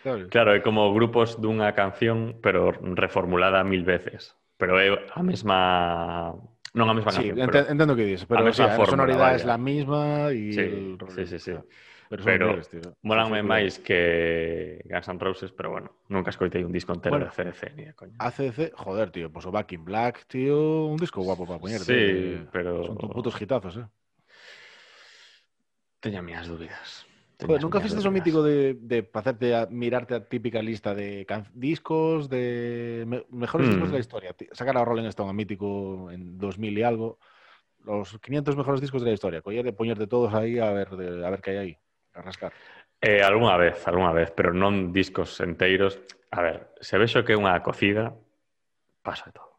[0.04, 0.28] ¿Sabes?
[0.30, 4.38] claro, é como grupos dunha canción, pero reformulada mil veces.
[4.58, 6.34] Pero é a mesma...
[6.72, 7.68] Non a mesma Sí, ente- pero...
[7.68, 9.36] entiendo que dices, a pero mesma sí, la fórmula, sonoridad vaya.
[9.36, 11.52] es la misma y Sí, el sí, sí, sí.
[12.12, 12.96] Pero, Pero tío.
[13.08, 17.28] Molanme máis que Guns N' Roses, pero bueno, nunca escoitei un disco entero Bueno.
[17.28, 18.16] de CDC ni de coña.
[18.20, 21.88] ACDC, joder, tío, pues o Back in Black, tío, un disco guapo para ponerte.
[21.88, 22.48] Sí, eh.
[22.52, 23.88] pero Son putos hitazos, eh.
[26.04, 27.08] teña miñas dúbidas.
[27.42, 31.50] Joder, ¿Nunca fixes o mítico de, de hacerte a, mirarte a típica lista de can...
[31.54, 33.26] discos, de me...
[33.32, 33.72] mejores mm.
[33.72, 34.06] discos de la mm.
[34.06, 34.36] historia?
[34.52, 37.18] Sacar a Rolling Stone a mítico en 2000 y algo.
[37.84, 39.42] Los 500 mejores discos de la historia.
[39.42, 41.78] Coger de ponerte todos ahí a ver, de, a ver qué hay ahí.
[42.14, 42.54] A rascar.
[43.02, 45.98] Eh, alguna vez, alguna vez, pero non discos enteiros.
[46.30, 48.14] A ver, se vexo que é unha cocida,
[49.02, 49.58] pasa de todo.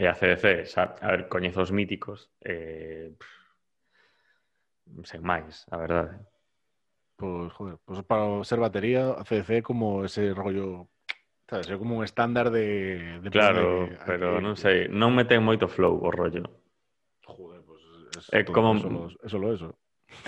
[0.00, 3.28] E a CDC, xa, a ver, coñezos míticos, eh, pff,
[5.04, 6.16] sen máis, a verdade.
[6.16, 6.29] Eh.
[7.20, 10.88] Pues, joder, pues para ser batería, ACDC como ese rollo.
[11.50, 11.68] ¿Sabes?
[11.68, 13.18] É como un estándar de.
[13.20, 16.46] de Claro, pero aquí- non sei, non me ten moito flow o rollo.
[17.26, 17.82] Joder, pues
[18.16, 19.68] es, É todo- como- es solo, es solo eso.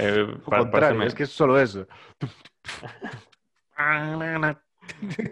[0.03, 1.87] Eh, pa- contrario, es que es solo eso.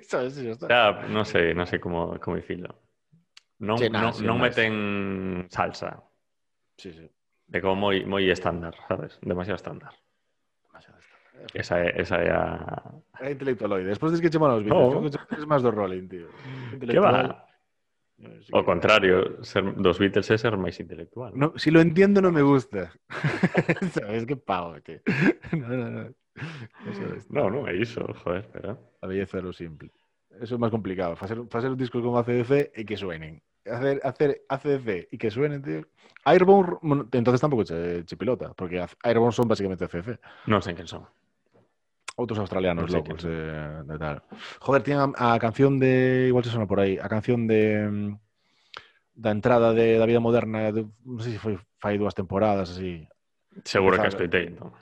[0.09, 0.39] ¿Sabes?
[0.39, 0.67] Y ya está.
[0.71, 1.67] Ya, non sei, non
[3.77, 4.73] Sí, nada, non, sí, non meten
[5.51, 6.01] salsa.
[6.79, 7.05] Sí, sí.
[7.53, 9.19] É como moi, moi estándar, sabes?
[9.27, 9.91] Demasiado estándar.
[11.55, 12.45] Esa é, esa é a...
[13.21, 13.89] É intelectualoide.
[13.89, 14.95] Despois dis que chama os Beatles.
[14.95, 15.01] No.
[15.01, 15.37] Oh.
[15.37, 16.29] Es máis do Rolling, tío.
[16.81, 17.47] Que va?
[18.21, 21.33] Eh, sí O que- contrario, ser dos Beatles é ser máis intelectual.
[21.35, 22.93] No, si lo entiendo, no me gusta.
[23.97, 25.01] ¿Sabes qué pavo, tío?
[25.57, 26.03] No, no, no.
[26.89, 28.79] Eso es No, non é iso, joder, pero...
[29.03, 29.91] la belleza de lo simple.
[30.41, 31.17] Eso é máis complicado.
[31.17, 33.41] Facer, facer un disco con ACDC e que suenen.
[33.67, 35.85] Hacer, hacer ACDC e que suenen, tío.
[36.25, 36.81] Airborne,
[37.13, 40.17] entonces tampouco che, che pilota, porque Airborne son basicamente ACDC.
[40.49, 41.05] Non sei quen son.
[42.21, 43.41] Outros australianos no sé locos de,
[43.89, 44.21] de, tal.
[44.61, 46.29] Joder, tiñan a, a, canción de.
[46.29, 47.01] Igual se sona por aí.
[47.01, 48.13] A canción de.
[49.17, 50.69] Da entrada de, da vida moderna.
[50.69, 53.09] De, non sei se foi fai dúas temporadas así.
[53.65, 54.77] Seguro que escoitei, non?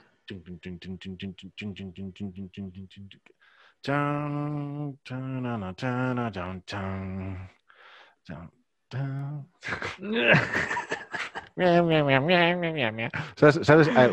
[13.35, 13.59] ¿Sabes?
[13.63, 13.89] ¿Sabes?
[13.95, 14.09] Ah,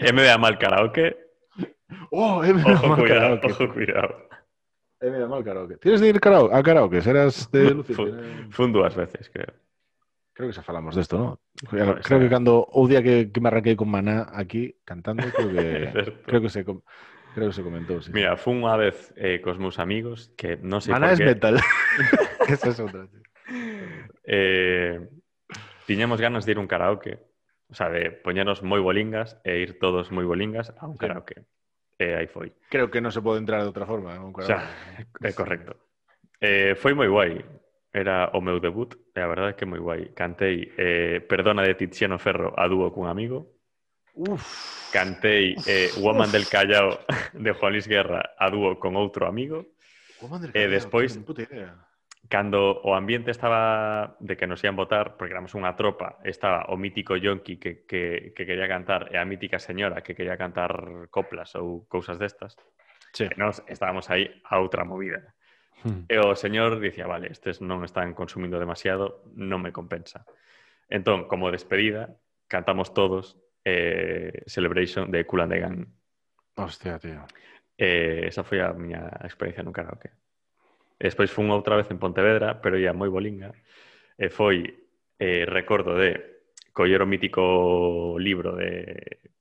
[0.00, 1.16] E me da mal karaoke.
[2.10, 3.46] Oh, eh, me da Ojo, mal cuidado, karaoke.
[3.64, 4.28] ojo, cuidado.
[5.00, 5.76] Eh, me da mal karaoke.
[5.76, 7.00] ¿Tienes de ir karaoke, a karaoke?
[7.02, 7.82] Serás de?
[7.84, 8.08] Fu-
[8.50, 9.52] Fun dúas veces, creo.
[10.32, 11.40] Creo que xa falamos desto, ¿no?
[11.68, 15.28] Creo, Puede creo que cando o día que, que me arranquei con Maná aquí cantando,
[15.28, 15.92] creo que
[16.26, 18.10] creo que se creo que se comentou, sí.
[18.14, 21.26] Mira, fun unha vez eh, cos meus amigos que non sei Maná por es qué,
[21.36, 21.54] metal.
[22.48, 23.04] Esa es outra.
[23.04, 23.20] tío.
[24.24, 25.08] eh,
[25.86, 27.18] tiñamos ganas de ir a un karaoke.
[27.70, 31.46] O sea, de poñernos moi bolingas e ir todos moi bolingas a un karaoke.
[31.98, 32.50] E aí foi.
[32.66, 34.14] Creo que non se pode entrar de outra forma.
[34.18, 34.50] Un karaoke.
[34.50, 34.62] O sea,
[35.22, 35.78] é correcto.
[36.42, 37.42] Eh, foi moi guai.
[37.90, 38.94] Era o meu debut.
[39.14, 40.10] E a verdade é que moi guai.
[40.14, 43.62] Cantei eh, Perdona de Tiziano Ferro a dúo cun amigo.
[44.18, 44.90] Uf.
[44.90, 46.34] Cantei eh, Woman Uf.
[46.34, 49.78] del Callao de Juan Luis Guerra a dúo con outro amigo.
[50.18, 51.14] Woman del Callao, e despois...
[51.22, 51.89] Puta idea
[52.28, 56.76] cando o ambiente estaba de que nos ian votar, porque éramos unha tropa, estaba o
[56.76, 61.56] mítico yonki que, que, que quería cantar e a mítica señora que quería cantar coplas
[61.56, 62.54] ou cousas destas,
[63.16, 63.26] sí.
[63.26, 65.34] e nós estábamos aí a outra movida.
[65.80, 66.04] Hmm.
[66.12, 70.28] E o señor dicía, vale, estes non están consumindo demasiado, non me compensa.
[70.92, 75.88] Entón, como despedida, cantamos todos eh, Celebration de Kulandegan.
[76.56, 77.24] Hostia, tío.
[77.78, 80.12] Eh, esa foi a miña experiencia no karaoke.
[81.00, 83.56] Despois fun outra vez en Pontevedra, pero ia moi bolinga.
[84.20, 84.68] E foi,
[85.16, 86.44] eh, recordo de
[86.76, 89.32] coller o mítico libro de...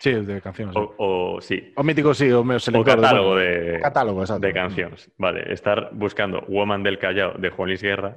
[0.00, 0.76] Sí, de cancións.
[0.76, 1.08] O, o,
[1.40, 3.80] sí, O mítico, sí, o meu o catálogo de...
[3.80, 4.44] o catálogo, exacto.
[4.44, 5.08] de cancións.
[5.16, 8.16] Vale, estar buscando Woman del Callao de Juan Luis Guerra,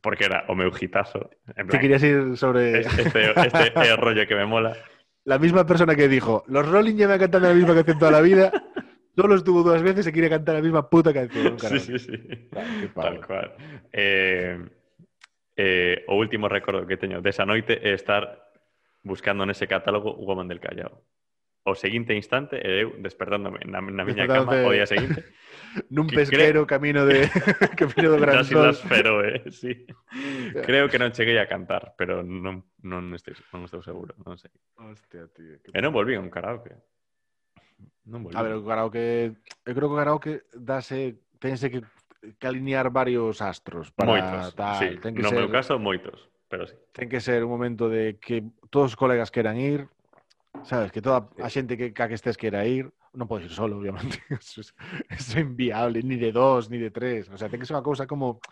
[0.00, 1.30] porque era o meu hitazo.
[1.56, 4.72] En Te plan, querías ir sobre este, este o rollo que me mola.
[5.24, 8.52] la misma persona que dijo, los Rolling llevan cantando la misma canción toda la vida,
[9.14, 11.52] solo estuvo dos veces y quiere cantar la misma puta canción.
[11.52, 12.18] un Sí, sí, sí.
[12.50, 13.52] Claro, Tal cual.
[13.92, 14.58] Eh,
[15.56, 18.52] eh, o último recordo que teño desa noite é estar
[19.04, 21.04] buscando nese catálogo Woman del Callao.
[21.62, 25.22] O seguinte instante eh, e eu despertándome na, na miña cama o día seguinte.
[25.94, 27.30] Nun pesquero camino de
[27.80, 28.74] camino do Gran Sol.
[28.74, 29.50] Das feroe, eh?
[29.54, 29.86] sí.
[30.66, 34.50] creo que non cheguei a cantar, pero non, non, estou, non estou seguro, non sei.
[34.74, 35.62] Hostia, tío.
[35.62, 35.70] Que...
[35.70, 36.74] E eh, non volví a un karaoke.
[38.06, 38.34] Non volve.
[38.34, 39.30] A ver, o karaoke,
[39.62, 41.86] eu creo que o karaoke dase, tense que,
[42.38, 44.78] que alinear varios astros para moitos, tal.
[44.78, 44.98] Sí.
[44.98, 46.74] Ten que no ser, meu caso, moitos, pero sí.
[46.90, 48.42] Ten que ser un momento de que
[48.74, 49.86] todos os colegas queran ir,
[50.66, 53.78] sabes, que toda a xente que ca que estés quera ir, non podes ir solo,
[53.78, 54.18] obviamente.
[54.34, 57.30] Eso é, eso é inviable, ni de dos, ni de tres.
[57.30, 58.42] O sea, ten que ser unha cousa como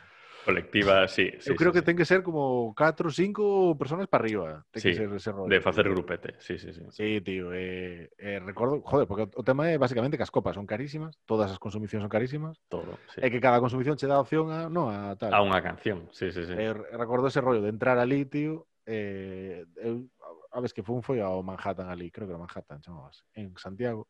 [0.45, 1.31] Colectiva, sí.
[1.39, 1.87] sí eu creo sí, que sí.
[1.93, 4.65] ten que ser como 4 ou 5 personas para arriba.
[4.73, 5.53] Ten Sí, que ser ese rollo.
[5.53, 6.85] De facer grupete, sí, sí, sí.
[6.91, 10.65] Sí, tío, eh, eh, recordo, joder, porque o tema é basicamente que as copas son
[10.65, 13.21] carísimas, todas as consumicións son carísimas, Todo, sí.
[13.21, 15.37] e que cada consumición che dá opción a, no, a tal.
[15.37, 16.57] A unha canción, sí, sí, sí.
[16.57, 20.09] Eh, recordo ese rollo de entrar ali, tío, eh, eu,
[20.51, 24.09] a vez que fun foi ao Manhattan ali, creo que era Manhattan, chamabas, en Santiago.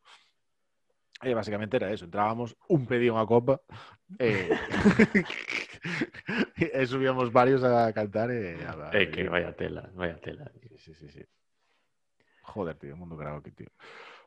[1.21, 3.61] E basicamente era eso, entrábamos, un pedía unha copa,
[4.17, 4.49] e,
[6.87, 10.51] subíamos varios a cantar e a, a, É que vaya tela, vaya tela.
[10.61, 11.23] Sí, sí, sí, sí.
[12.43, 13.69] Joder, tío, mundo karaoke, tío.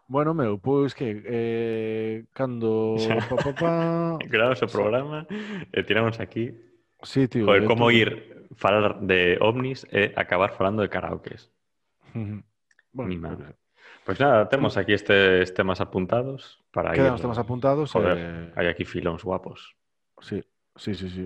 [0.07, 2.95] Bueno, meu, pois que eh, cando
[3.29, 3.73] pa, pa, pa...
[4.33, 5.25] Grabamos o programa
[5.71, 6.51] e tiramos aquí.
[7.03, 7.45] Sí, tío.
[7.45, 11.49] Joder, de como ir falar de ovnis e acabar falando de karaokes.
[12.93, 13.09] Bueno,
[14.05, 14.49] creo nada.
[14.49, 17.17] temos aquí estes temas apuntados para Quedan ir...
[17.17, 17.91] os temas apuntados.
[17.91, 19.73] Joder, eh, hai aquí filóns guapos.
[20.21, 20.43] Sí,
[20.75, 21.25] sí, sí, sí.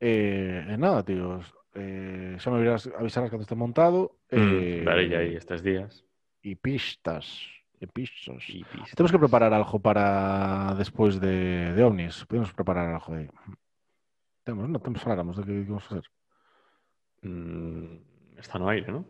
[0.00, 1.54] Eh, nada, tíos.
[1.74, 4.18] Eh, ya me verás, avisarás cuando esté montado.
[4.30, 6.04] Mm, eh, ya ahí estos días.
[6.42, 7.38] Y pistas.
[7.80, 8.50] Y pistas.
[8.94, 12.24] Tenemos que preparar algo para después de, de ovnis.
[12.26, 13.30] Podemos preparar algo de.
[14.42, 16.10] Tenemos, no tenemos hablamos de qué, qué, vamos a hacer.
[17.22, 17.96] Mm,
[18.38, 19.04] está no aire, ¿no?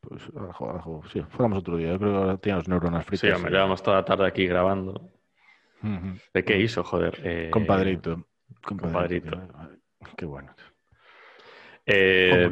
[0.00, 1.02] Pues algo, algo.
[1.12, 1.92] Sí, fuéramos otro día.
[1.92, 3.38] Yo creo que ahora teníamos neuronas fritas.
[3.38, 5.08] Sí, me llevamos toda la tarde aquí grabando.
[6.34, 7.20] ¿De qué hizo, joder?
[7.24, 8.26] Eh, compadrito.
[8.62, 9.40] compadrito.
[10.16, 10.54] Qué bueno.
[11.84, 12.50] Eh,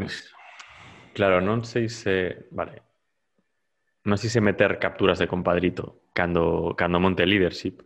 [1.13, 2.49] claro, non sei se...
[2.51, 2.83] Vale.
[4.03, 7.83] Non sei se meter capturas de compadrito cando, cando monte leadership,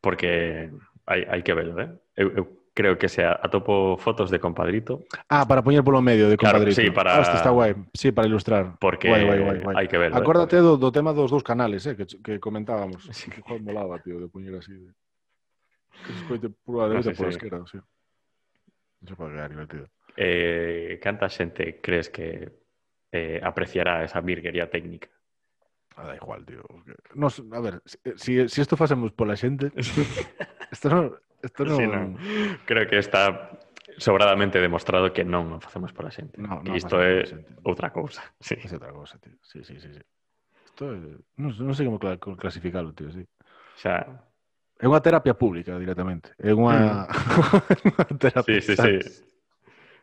[0.00, 0.70] porque
[1.04, 1.90] hai, hai que verlo, eh?
[2.16, 5.04] Eu, eu creo que se atopo fotos de compadrito.
[5.28, 6.78] Ah, para poñer polo medio de compadrito.
[6.78, 7.20] Claro, sí, para...
[7.20, 7.74] Hostia, está guai.
[7.92, 8.78] Sí, para ilustrar.
[8.78, 9.74] Porque guai, guai, guai, guai.
[9.76, 10.16] hai que verlo.
[10.16, 10.64] Acórdate eh?
[10.64, 13.04] do, do tema dos dous canales, eh, que, que comentábamos.
[13.10, 13.30] Sí.
[13.30, 14.72] Que molaba, tío, de poñer así.
[14.72, 14.94] De...
[16.06, 17.36] Que se escoite pura de no sé, por sí.
[17.36, 17.82] esquerda, o sea.
[19.06, 19.86] Se pode quedar divertido.
[20.16, 22.50] Eh, canta xente crees que
[23.12, 25.08] eh, apreciará esa virguería técnica?
[25.96, 26.62] Ah, da igual, tío.
[27.14, 27.82] Nos, a ver,
[28.16, 29.72] si, si esto facemos pola xente,
[30.74, 31.14] esto non...
[31.40, 31.76] Esto non...
[31.76, 32.06] Sí, non.
[32.68, 33.56] Creo que está
[33.96, 36.36] sobradamente demostrado que non o facemos pola xente.
[36.36, 37.24] No, que no isto é
[37.64, 38.20] outra cousa.
[38.38, 38.60] Sí.
[38.60, 39.34] Es outra cosa, tío.
[39.40, 40.02] Sí, sí, sí, sí.
[40.68, 41.00] Esto é...
[41.40, 43.24] Non, non sei como cla- como clasificalo, tío, sí.
[43.80, 44.04] Xa,
[44.80, 46.32] É unha terapia pública directamente.
[46.40, 47.04] É unha,
[47.84, 48.64] unha terapia.
[48.64, 48.94] Sí, sí, sí.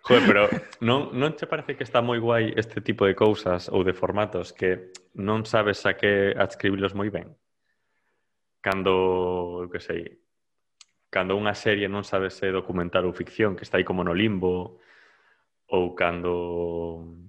[0.05, 0.43] Joder, pero
[0.79, 4.53] non, non te parece que está moi guai este tipo de cousas ou de formatos
[4.53, 7.33] que non sabes a que adscribilos moi ben?
[8.61, 10.21] Cando, eu que sei,
[11.09, 14.79] cando unha serie non sabes se documental ou ficción, que está aí como no limbo,
[15.67, 17.27] ou cando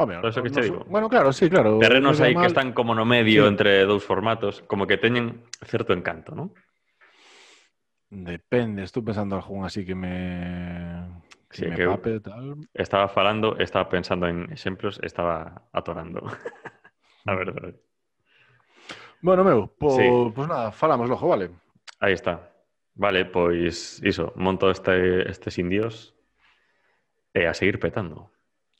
[0.00, 0.84] Home, todo eso que no, che digo.
[0.86, 1.78] Bueno, claro, sí, claro.
[1.80, 3.48] Terrenos aí que están como no medio sí.
[3.48, 6.54] entre dous formatos, como que teñen certo encanto, non?
[8.06, 11.02] Depende, estou pensando algún así que me
[11.50, 12.62] que sí, me que pape tal.
[12.78, 16.22] Estaba falando, estaba pensando en exemplos, estaba atorando.
[17.26, 17.82] a verdade.
[19.18, 20.06] Bueno, meu, po, sí.
[20.30, 21.50] pues nada, falamos logo, vale?
[21.98, 22.54] Aí está.
[22.94, 26.14] Vale, pois iso, monto este, estes indios
[27.34, 28.30] e a seguir petando.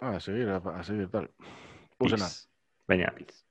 [0.00, 1.30] A seguir, a, seguir, tal.
[1.98, 2.30] Pues nada.
[2.86, 3.47] Veña, peace.